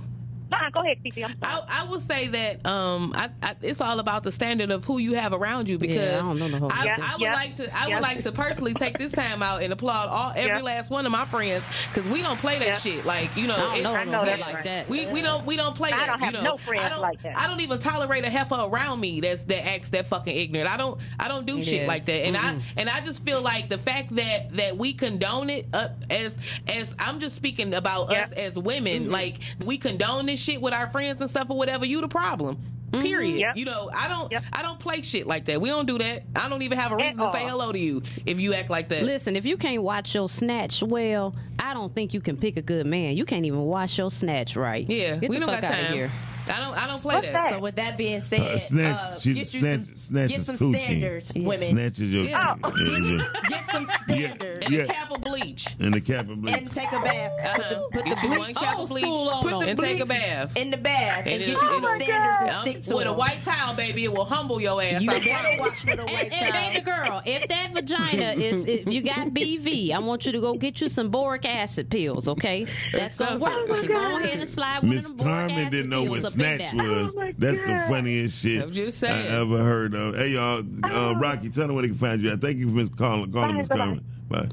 Go 0.72 0.82
ahead, 0.82 0.98
Fifi. 1.04 1.24
I'm 1.24 1.38
sorry. 1.40 1.62
I, 1.68 1.82
I 1.82 1.86
will 1.90 2.00
say 2.00 2.28
that 2.28 2.66
um, 2.66 3.14
I, 3.16 3.30
I, 3.42 3.56
it's 3.62 3.82
all 3.82 4.00
about 4.00 4.24
the 4.24 4.32
standard 4.32 4.72
of 4.72 4.84
who 4.86 4.98
you 4.98 5.14
have 5.14 5.34
around 5.34 5.70
you 5.70 5.78
because 5.78 5.96
Yeah, 5.96 6.18
I 6.18 6.22
don't 6.22 6.40
know 6.40 6.48
the 6.50 6.60
whole 6.60 6.72
I, 6.72 6.86
Yeah, 6.86 6.98
I 7.02 7.14
would 7.14 7.22
yeah, 7.22 7.34
like 7.34 7.56
to 7.58 7.76
I 7.76 7.88
yeah. 7.88 7.96
would 7.96 8.02
like 8.04 8.24
to 8.24 8.32
personally 8.32 8.74
take 8.74 8.98
this 8.98 9.12
time 9.12 9.44
out 9.44 9.64
and 9.64 9.72
applaud 9.74 10.10
all 10.10 10.32
every 10.36 10.58
Yeah. 10.58 10.62
last 10.64 10.90
one 10.90 11.06
of 11.06 11.12
my 11.12 11.26
friends 11.26 11.64
because 11.94 12.10
we 12.10 12.22
don't 12.22 12.40
play 12.40 12.60
that 12.60 12.68
Yeah. 12.68 12.78
shit 12.80 13.06
like 13.06 13.36
you 13.36 13.48
know. 13.48 13.56
I 13.56 13.82
don't 13.82 13.84
know, 13.84 13.94
I 13.94 14.04
know 14.06 14.12
nobody 14.12 14.32
that's 14.32 14.42
like 14.42 14.56
right. 14.56 14.64
that. 14.66 14.90
We, 14.90 15.06
we 15.08 15.22
don't 15.22 15.46
we 15.46 15.56
don't 15.56 15.76
play 15.76 15.92
I 15.92 15.98
that. 15.98 16.06
don't 16.08 16.20
have 16.20 16.34
you 16.34 16.42
know. 16.42 16.52
no 16.52 16.58
friends 16.58 16.84
I 16.84 16.90
don't, 16.90 17.02
like 17.02 17.22
that. 17.24 17.38
I 17.38 17.48
don't 17.48 17.60
even 17.62 17.80
tolerate 17.80 18.24
a 18.26 18.30
heifer 18.30 18.56
around 18.60 19.00
me 19.00 19.22
that's 19.22 19.44
that 19.44 19.66
acts 19.68 19.90
that 19.92 20.08
fucking 20.08 20.36
ignorant. 20.36 20.70
I 20.70 20.78
don't 20.78 21.00
I 21.20 21.28
don't 21.28 21.46
do 21.46 21.62
shit 21.62 21.82
Yeah. 21.82 21.88
like 21.88 22.06
that. 22.06 22.26
And 22.26 22.36
Mm-hmm. 22.36 22.60
I 22.60 22.62
and 22.78 22.90
I 22.90 23.02
just 23.02 23.24
feel 23.24 23.42
like 23.42 23.70
the 23.70 23.78
fact 23.78 24.16
that 24.16 24.56
that 24.58 24.78
we 24.78 24.94
condone 24.94 25.50
it 25.50 25.68
up 25.74 25.96
as 26.10 26.36
as 26.68 26.94
I'm 27.00 27.20
just 27.20 27.36
speaking 27.36 27.74
about 27.74 28.12
Yeah. 28.12 28.24
us 28.26 28.32
as 28.34 28.56
women, 28.56 29.04
Mm-hmm. 29.04 29.12
like 29.12 29.40
we 29.66 29.78
condone 29.78 30.26
this 30.26 30.40
shit 30.44 30.62
with 30.62 30.74
our 30.74 30.90
friends 30.92 31.22
and 31.22 31.30
stuff 31.30 31.50
or 31.50 31.58
whatever. 31.58 31.86
You 31.86 32.02
the 32.02 32.08
problem. 32.08 32.58
Mm-hmm. 32.92 33.02
Period. 33.06 33.40
Yep. 33.40 33.58
You 33.58 33.66
know, 33.66 33.90
I 33.92 34.08
don't 34.08 34.32
Yep. 34.32 34.44
I 34.54 34.62
don't 34.62 34.80
play 34.80 35.02
shit 35.02 35.26
like 35.26 35.46
that. 35.46 35.60
We 35.60 35.70
don't 35.70 35.88
do 35.88 35.98
that. 35.98 36.24
I 36.36 36.48
don't 36.48 36.62
even 36.62 36.78
have 36.78 36.92
a 36.92 36.96
reason 36.96 37.18
to 37.18 37.32
say 37.32 37.44
hello 37.48 37.72
to 37.72 37.80
you 37.80 38.04
if 38.28 38.40
you 38.40 38.54
act 38.54 38.70
like 38.70 38.90
that. 38.90 39.02
Listen, 39.02 39.36
if 39.36 39.46
you 39.46 39.58
can't 39.58 39.82
watch 39.82 40.14
your 40.14 40.30
snatch 40.30 40.84
well, 40.84 41.36
I 41.58 41.74
don't 41.74 41.94
think 41.96 42.14
you 42.14 42.22
can 42.22 42.38
pick 42.38 42.56
a 42.58 42.62
good 42.62 42.86
man. 42.86 43.18
You 43.18 43.26
can't 43.26 43.46
even 43.46 43.62
wash 43.62 43.98
your 43.98 44.12
snatch 44.12 44.56
right. 44.56 44.88
yeah, 44.88 45.16
get 45.16 45.28
we 45.30 45.38
the 45.38 45.46
don't 45.46 45.50
fuck 45.50 45.62
got 45.62 45.72
out 45.72 45.78
time. 45.78 45.86
of 45.86 45.94
here. 45.94 46.12
I 46.50 46.60
don't 46.60 46.78
I 46.78 46.88
don't 46.88 47.02
play 47.02 47.16
What's 47.16 47.28
that. 47.28 47.34
that? 47.34 47.50
So 47.52 47.60
with 47.60 47.76
that 47.76 47.98
being 47.98 48.22
said, 48.22 48.40
Uh, 48.42 48.58
snatch- 48.58 48.98
uh, 49.00 49.20
she- 49.20 49.34
get 49.34 49.54
you 49.54 49.60
snatch- 49.62 49.86
some, 49.86 49.98
snatch 49.98 50.30
get 50.30 50.40
is 50.40 50.46
some 50.46 50.58
standards, 50.58 51.32
Yeah. 51.36 51.48
women. 51.48 51.68
Snatches 51.68 52.14
your. 52.14 52.24
Yeah. 52.26 52.56
Oh. 52.64 52.72
yeah, 52.78 52.98
yeah. 52.98 53.28
Get 53.50 53.72
some 53.72 53.88
standards. 54.04 54.66
and 54.66 54.74
Yeah. 54.74 54.82
a 54.84 54.88
cap 54.88 55.12
of 55.12 55.22
bleach. 55.22 55.68
And 55.80 55.94
the 55.94 56.02
cap 56.02 56.28
and 56.30 56.42
bleach. 56.42 56.56
And 56.56 56.72
take 56.72 56.92
a 56.92 57.00
bath. 57.00 57.32
Put 57.56 57.70
the, 57.70 57.76
Uh-huh. 57.78 57.84
put 57.92 58.04
the 58.04 58.10
Get 58.10 58.24
you 58.24 58.30
bleach 58.30 58.40
one 58.40 58.54
cap 58.54 58.76
Old 58.78 58.84
of 58.84 58.90
bleach 58.90 59.04
Put 59.04 59.50
the 59.52 59.60
them. 59.60 59.70
and 59.70 59.80
take 59.80 60.00
a 60.00 60.06
bath. 60.06 60.52
in 60.58 60.72
the 60.72 60.78
bath 60.78 61.20
and, 61.26 61.28
And 61.34 61.40
get 61.46 61.50
you 61.50 61.58
oh 61.62 61.72
some 61.74 61.82
my 61.82 61.98
standards 62.00 62.54
and 62.54 62.62
stick 62.62 62.84
to 62.86 62.96
with 62.96 63.08
a 63.08 63.14
white 63.14 63.44
towel, 63.44 63.74
baby, 63.76 64.04
it 64.06 64.14
will 64.14 64.26
humble 64.26 64.62
your 64.62 64.82
ass. 64.82 65.02
You 65.02 65.12
I 65.12 65.20
better 65.20 65.58
promise. 65.58 65.60
wash 65.60 65.86
with 65.86 66.00
a 66.00 66.02
And, 66.04 66.12
white 66.12 66.32
and 66.34 66.54
towel. 66.54 66.70
baby 66.74 66.82
girl, 66.86 67.22
if 67.26 67.50
that 67.50 67.74
vagina 67.74 68.32
is, 68.34 68.66
if 68.66 68.88
you 68.92 69.02
got 69.02 69.34
BV, 69.34 69.92
I 69.94 70.00
want 70.00 70.26
you 70.26 70.32
to 70.34 70.40
go 70.42 70.56
get 70.56 70.82
you 70.82 70.90
some 70.90 71.10
boric 71.10 71.46
acid 71.46 71.90
pills, 71.90 72.28
okay? 72.28 72.66
That's 72.94 73.16
gonna 73.16 73.38
work. 73.40 73.52
Oh 73.70 73.76
You 73.82 73.88
go 73.88 74.18
ahead 74.18 74.40
and 74.40 74.50
slide 74.50 74.84
one 74.84 74.90
Miss 74.96 75.06
of 75.10 75.18
them 75.18 75.28
boric 75.28 75.34
Carmen 75.50 75.58
acid 75.60 75.72
didn't 75.72 75.90
know 75.90 76.04
what 76.04 76.22
pills 76.22 76.26
up 76.26 76.33
in 76.33 76.33
snatch 76.34 76.72
there. 76.72 76.84
was. 76.84 77.16
Oh 77.18 77.32
That's 77.38 77.60
the 77.60 77.86
funniest 77.88 78.42
shit 78.42 79.04
I 79.04 79.28
ever 79.28 79.60
heard 79.60 79.94
of. 79.96 80.16
Hey 80.16 80.30
y'all, 80.30 80.64
uh, 80.84 81.14
Rocky, 81.16 81.50
tell 81.50 81.68
them 81.68 81.76
where 81.76 81.84
they 81.84 81.90
can 81.90 81.98
find 81.98 82.22
you. 82.22 82.32
at. 82.32 82.42
Thank 82.42 82.58
you 82.58 82.70
for 82.70 82.76
Miss 82.76 82.90
calling, 82.90 83.32
calling 83.32 83.58
Miss. 83.58 83.68
Carmen. 83.68 84.04
Bye. 84.30 84.48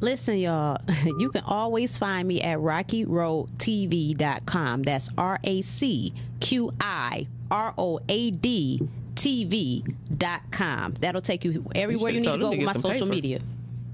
Listen, 0.00 0.38
y'all, 0.38 0.78
you 1.18 1.28
can 1.30 1.42
always 1.44 1.98
find 1.98 2.26
me 2.26 2.40
at 2.40 2.58
rockyroadtv.com. 2.58 4.82
That's 4.82 5.10
R 5.18 5.38
A 5.44 5.60
C 5.62 6.12
Q 6.40 6.72
I 6.80 7.26
R 7.50 7.74
O 7.76 8.00
A 8.08 8.30
D 8.30 8.80
TV.com. 9.14 10.94
That'll 11.00 11.20
take 11.20 11.44
you 11.44 11.66
everywhere 11.74 12.12
you, 12.12 12.22
should've 12.22 12.40
need 12.40 12.44
to 12.44 12.50
go 12.50 12.56
with 12.56 12.64
my 12.66 12.72
social 12.72 12.90
paper. 12.92 13.04
media. 13.06 13.40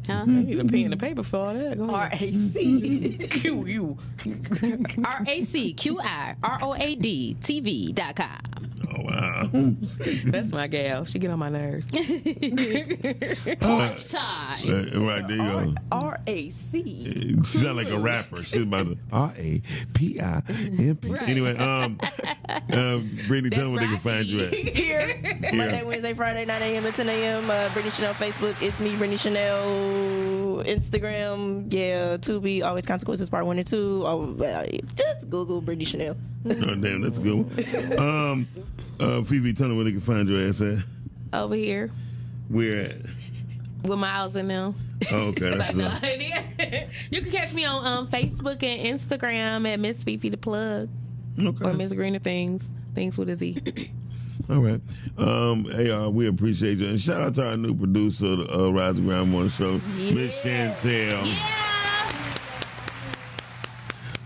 Huh? 0.07 0.24
You 0.27 0.43
need 0.43 0.59
a 0.61 0.65
pen 0.65 0.93
and 0.93 1.01
paper 1.01 1.23
for 1.23 1.37
all 1.37 1.55
that. 1.55 1.78
Go 1.78 1.91
R 1.91 2.07
ahead. 2.07 2.35
A 2.35 2.37
C. 2.37 3.28
Q 3.28 3.66
you. 3.66 3.99
R 5.05 5.24
A 5.27 5.45
C 5.45 5.74
Q 5.74 6.01
I 6.01 6.35
R 6.43 6.59
O 6.62 6.74
A 6.74 6.95
D 6.95 7.37
Oh 8.97 9.03
wow. 9.03 9.51
That's 10.27 10.51
my 10.53 10.66
gal. 10.66 11.05
She 11.05 11.19
get 11.19 11.31
on 11.31 11.39
my 11.39 11.49
nerves. 11.49 11.87
Punch 13.61 14.09
time. 14.09 14.59
Uh, 14.66 15.01
right 15.01 15.27
there 15.27 15.37
you 15.37 15.43
go. 15.43 15.74
R 15.93 16.16
A 16.27 16.51
C. 16.51 17.43
She 17.45 17.59
sound 17.59 17.77
like 17.77 17.89
a 17.89 17.99
rapper. 17.99 18.43
She's 18.43 18.62
about 18.62 18.87
to 18.87 18.99
R 19.12 19.33
A 19.37 19.62
P 19.95 20.20
I 20.20 20.43
M 20.49 20.97
P. 20.97 21.09
Right. 21.11 21.28
Anyway, 21.28 21.57
um, 21.57 21.99
um, 22.73 23.19
Brittany, 23.27 23.51
tell 23.51 23.65
them 23.65 23.73
where 23.73 23.81
they 23.81 23.89
can 23.89 24.01
find 24.01 24.27
you 24.27 24.45
at. 24.45 24.55
Here, 24.55 25.09
Monday, 25.53 25.83
Wednesday, 25.83 26.15
Friday, 26.15 26.45
9 26.45 26.62
a.m. 26.62 26.83
to 26.85 26.93
10 26.93 27.09
a.m. 27.09 27.51
Uh, 27.51 27.69
Brittany 27.73 27.91
Chanel 27.93 28.15
Facebook. 28.15 28.61
It's 28.62 28.78
me, 28.81 28.97
Brittany 28.97 29.16
Chanel. 29.19 29.65
Instagram, 30.64 31.73
yeah. 31.73 32.16
Tubi, 32.16 32.62
Always 32.64 32.85
Consequences 32.86 33.28
Part 33.28 33.47
1 33.47 33.59
and 33.59 33.66
2. 33.66 34.02
Oh, 34.06 34.36
uh, 34.43 34.66
just 34.94 35.28
Google 35.31 35.60
Brittany 35.60 35.85
Chanel. 35.85 36.16
Oh, 36.48 36.52
damn, 36.77 37.01
that's 37.01 37.18
a 37.18 37.23
good. 37.23 37.98
One. 37.98 37.98
Um, 37.98 38.48
uh, 39.01 39.24
Phoebe, 39.24 39.52
tell 39.52 39.66
them 39.66 39.77
where 39.77 39.85
they 39.85 39.90
can 39.90 40.01
find 40.01 40.28
your 40.28 40.47
ass 40.48 40.60
at. 40.60 40.78
Over 41.32 41.56
here 41.56 41.90
Where 42.48 42.82
at? 42.82 42.97
with 43.82 43.98
Miles 43.98 44.36
and 44.36 44.48
them. 44.48 44.74
Oh, 45.10 45.28
okay, 45.28 45.56
that's 45.56 45.74
No, 45.74 45.89
what's 45.89 46.05
up. 46.05 46.89
you 47.10 47.20
can 47.23 47.31
catch 47.32 47.52
me 47.52 47.64
on 47.64 47.85
um, 47.85 48.06
Facebook 48.09 48.62
and 48.62 49.01
Instagram 49.01 49.68
at 49.68 49.81
Miss 49.81 50.02
Fifi 50.05 50.28
the 50.28 50.36
Plug 50.36 50.89
or 51.43 51.48
Okay. 51.48 51.73
Miss 51.73 51.93
Greener 51.93 52.20
Things. 52.20 52.62
Things 52.94 53.18
with 53.18 53.28
a 53.28 53.35
Z. 53.35 53.60
All 54.51 54.61
right. 54.61 54.81
Um, 55.19 55.65
hey, 55.65 55.91
uh, 55.91 56.09
we 56.09 56.29
appreciate 56.29 56.79
you. 56.79 56.89
And 56.89 57.01
shout 57.01 57.21
out 57.21 57.35
to 57.37 57.49
our 57.49 57.57
new 57.57 57.75
producer, 57.75 58.37
the 58.37 58.53
uh, 58.55 58.71
Rise 58.71 58.99
and 58.99 59.07
Grind 59.07 59.31
Morning 59.31 59.51
Show, 59.51 59.81
Miss 59.97 60.35
Chantel. 60.41 61.27
Yeah. 61.27 61.63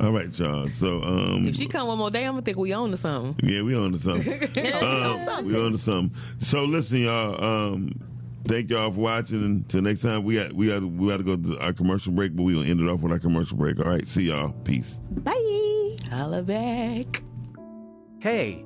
All 0.00 0.12
right, 0.12 0.36
y'all. 0.38 0.68
So, 0.70 1.02
um, 1.02 1.46
If 1.46 1.56
she 1.56 1.66
come 1.66 1.86
one 1.86 1.98
more 1.98 2.10
day, 2.10 2.24
I'm 2.24 2.32
gonna 2.32 2.42
think 2.42 2.56
we 2.56 2.72
own 2.72 2.90
to 2.90 2.96
something. 2.96 3.48
yeah, 3.48 3.60
we 3.62 3.74
on 3.76 3.92
to 3.92 3.98
something. 3.98 4.32
um, 4.82 5.44
we 5.44 5.54
on 5.62 5.72
to 5.72 5.78
something. 5.78 6.18
So, 6.38 6.64
listen, 6.64 7.00
y'all. 7.00 7.42
Um, 7.44 8.00
thank 8.48 8.70
y'all 8.70 8.90
for 8.92 8.98
watching. 9.00 9.44
Until 9.44 9.82
next 9.82 10.00
time, 10.00 10.24
we 10.24 10.36
got 10.36 10.54
we 10.54 10.68
got 10.68 10.82
we 10.82 11.08
got 11.08 11.18
to 11.18 11.22
go 11.22 11.36
to 11.36 11.58
our 11.60 11.74
commercial 11.74 12.12
break, 12.12 12.34
but 12.34 12.44
we 12.44 12.54
gonna 12.54 12.66
end 12.66 12.80
it 12.80 12.88
off 12.88 13.00
with 13.00 13.12
our 13.12 13.18
commercial 13.18 13.58
break. 13.58 13.78
All 13.78 13.90
right. 13.90 14.08
See 14.08 14.22
y'all. 14.22 14.52
Peace. 14.64 14.98
Bye. 15.10 15.98
Holla 16.10 16.42
back. 16.42 17.22
Hey, 18.20 18.64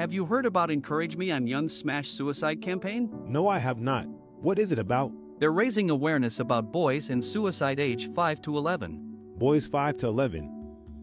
have 0.00 0.14
you 0.14 0.24
heard 0.24 0.46
about 0.46 0.70
Encourage 0.70 1.18
Me 1.18 1.30
I'm 1.30 1.46
Young 1.46 1.68
Smash 1.68 2.08
Suicide 2.08 2.62
campaign? 2.62 3.10
No, 3.26 3.48
I 3.48 3.58
have 3.58 3.80
not. 3.80 4.06
What 4.40 4.58
is 4.58 4.72
it 4.72 4.78
about? 4.78 5.12
They're 5.38 5.52
raising 5.52 5.90
awareness 5.90 6.40
about 6.40 6.72
boys 6.72 7.10
in 7.10 7.20
suicide 7.20 7.78
age 7.78 8.10
5 8.14 8.40
to 8.40 8.56
11. 8.56 8.98
Boys 9.36 9.66
5 9.66 9.98
to 9.98 10.06
11. 10.06 10.44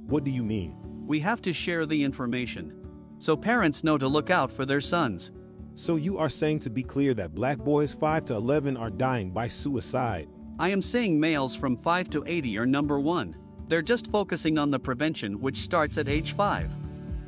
What 0.08 0.24
do 0.24 0.32
you 0.32 0.42
mean? 0.42 0.76
We 1.06 1.20
have 1.20 1.44
to 1.44 1.54
share 1.54 1.86
the 1.86 2.04
information 2.04 2.74
so 3.20 3.38
parents 3.38 3.84
know 3.84 4.00
to 4.00 4.08
look 4.08 4.32
out 4.32 4.52
for 4.52 4.66
their 4.66 4.82
sons. 4.82 5.30
So 5.76 5.98
you 5.98 6.18
are 6.18 6.28
saying 6.28 6.62
to 6.62 6.72
be 6.72 6.82
clear 6.82 7.14
that 7.14 7.36
black 7.36 7.60
boys 7.60 7.94
5 7.94 8.26
to 8.26 8.34
11 8.34 8.78
are 8.78 8.90
dying 8.90 9.30
by 9.30 9.48
suicide. 9.48 10.28
I 10.58 10.70
am 10.70 10.82
saying 10.82 11.20
males 11.20 11.56
from 11.56 11.78
5 11.78 12.10
to 12.10 12.24
80 12.26 12.58
are 12.58 12.66
number 12.66 13.00
one. 13.00 13.36
They're 13.68 13.84
just 13.84 14.08
focusing 14.08 14.58
on 14.58 14.72
the 14.72 14.80
prevention, 14.80 15.40
which 15.40 15.60
starts 15.60 16.00
at 16.00 16.10
age 16.10 16.34
5. 16.34 16.76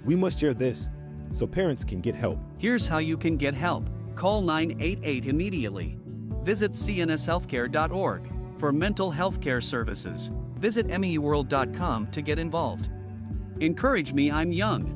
We 0.03 0.15
must 0.15 0.39
share 0.39 0.55
this 0.55 0.89
so 1.31 1.47
parents 1.47 1.83
can 1.83 2.01
get 2.01 2.15
help. 2.15 2.39
Here's 2.57 2.87
how 2.87 2.97
you 2.97 3.17
can 3.17 3.37
get 3.37 3.53
help 3.53 3.89
call 4.19 4.41
988 4.41 5.27
immediately. 5.27 5.97
Visit 6.43 6.73
cnshealthcare.org 6.73 8.29
for 8.57 8.73
mental 8.73 9.09
health 9.09 9.39
care 9.39 9.61
services. 9.61 10.31
Visit 10.57 10.87
MEworld.com 10.87 12.07
to 12.07 12.21
get 12.21 12.37
involved. 12.37 12.89
Encourage 13.61 14.11
me, 14.11 14.29
I'm 14.29 14.51
young. 14.51 14.95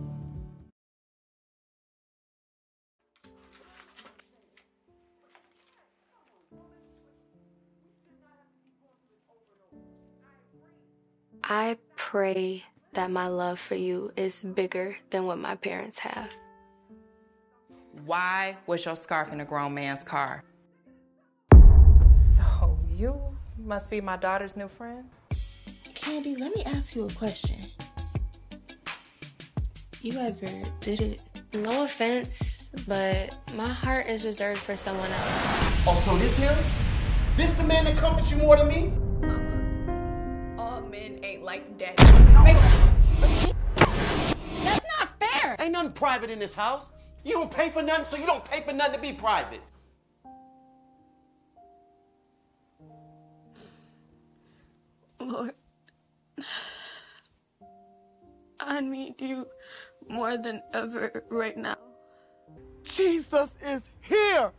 I 11.45 11.77
pray 11.95 12.63
that 12.93 13.11
my 13.11 13.27
love 13.27 13.59
for 13.59 13.75
you 13.75 14.11
is 14.15 14.43
bigger 14.43 14.95
than 15.09 15.25
what 15.25 15.37
my 15.37 15.55
parents 15.55 15.99
have. 15.99 16.29
Why 18.05 18.57
was 18.65 18.85
your 18.85 18.95
scarf 18.95 19.31
in 19.31 19.39
a 19.41 19.45
grown 19.45 19.73
man's 19.73 20.03
car? 20.03 20.43
So 21.51 22.79
you 22.89 23.19
must 23.57 23.91
be 23.91 24.01
my 24.01 24.17
daughter's 24.17 24.57
new 24.57 24.67
friend? 24.67 25.09
Candy, 25.93 26.35
let 26.35 26.55
me 26.55 26.63
ask 26.65 26.95
you 26.95 27.05
a 27.05 27.11
question. 27.13 27.67
You 30.01 30.19
ever 30.19 30.49
did 30.81 31.01
it? 31.01 31.21
No 31.53 31.83
offense, 31.83 32.71
but 32.87 33.33
my 33.55 33.69
heart 33.69 34.07
is 34.07 34.25
reserved 34.25 34.59
for 34.59 34.75
someone 34.75 35.09
else. 35.09 35.63
Oh, 35.87 36.01
so 36.03 36.17
this 36.17 36.35
him? 36.35 36.57
This 37.37 37.53
the 37.53 37.63
man 37.63 37.85
that 37.85 37.95
comforts 37.95 38.31
you 38.31 38.37
more 38.37 38.57
than 38.57 38.67
me? 38.67 38.91
Mama, 39.21 40.55
all 40.57 40.81
men 40.81 41.19
ain't 41.23 41.43
like 41.43 41.77
daddy. 41.77 41.93
That's 41.97 42.33
not 42.33 42.45
fair. 42.45 42.82
Ain't 45.63 45.71
nothing 45.71 45.93
private 45.93 46.29
in 46.29 46.39
this 46.39 46.53
house. 46.53 46.91
You 47.23 47.31
don't 47.35 47.49
pay 47.49 47.69
for 47.69 47.81
nothing, 47.81 48.03
so 48.03 48.17
you 48.17 48.25
don't 48.25 48.43
pay 48.43 48.59
for 48.59 48.73
nothing 48.73 48.95
to 48.95 48.99
be 48.99 49.13
private. 49.13 49.61
Lord, 55.21 55.53
I 58.59 58.81
need 58.81 59.21
you 59.21 59.47
more 60.09 60.35
than 60.35 60.61
ever 60.73 61.23
right 61.29 61.55
now. 61.55 61.77
Jesus 62.83 63.57
is 63.65 63.89
here. 64.01 64.51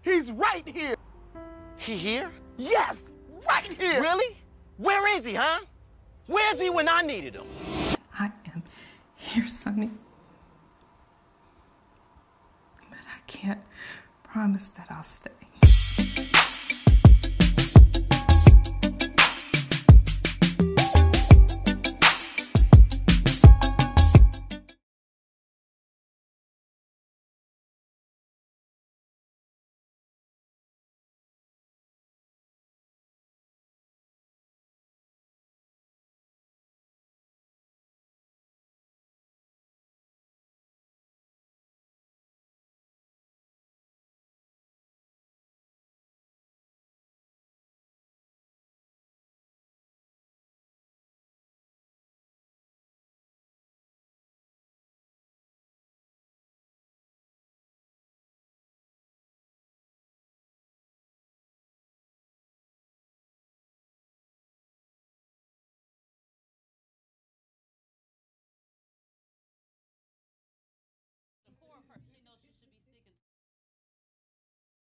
He's 0.00 0.32
right 0.32 0.66
here. 0.66 0.96
He 1.76 1.98
here? 1.98 2.30
Yes, 2.56 3.04
right 3.46 3.74
here. 3.74 4.00
Really? 4.00 4.38
Where 4.78 5.18
is 5.18 5.26
he, 5.26 5.34
huh? 5.34 5.60
Where's 6.28 6.58
he 6.58 6.70
when 6.70 6.88
I 6.88 7.02
needed 7.02 7.34
him? 7.34 7.44
I 8.18 8.32
am 8.54 8.62
here, 9.16 9.46
Sonny. 9.48 9.90
But 12.90 12.98
I 13.26 13.30
can't 13.30 13.60
promise 14.22 14.68
that 14.68 14.86
I'll 14.90 15.02
stay. 15.02 15.30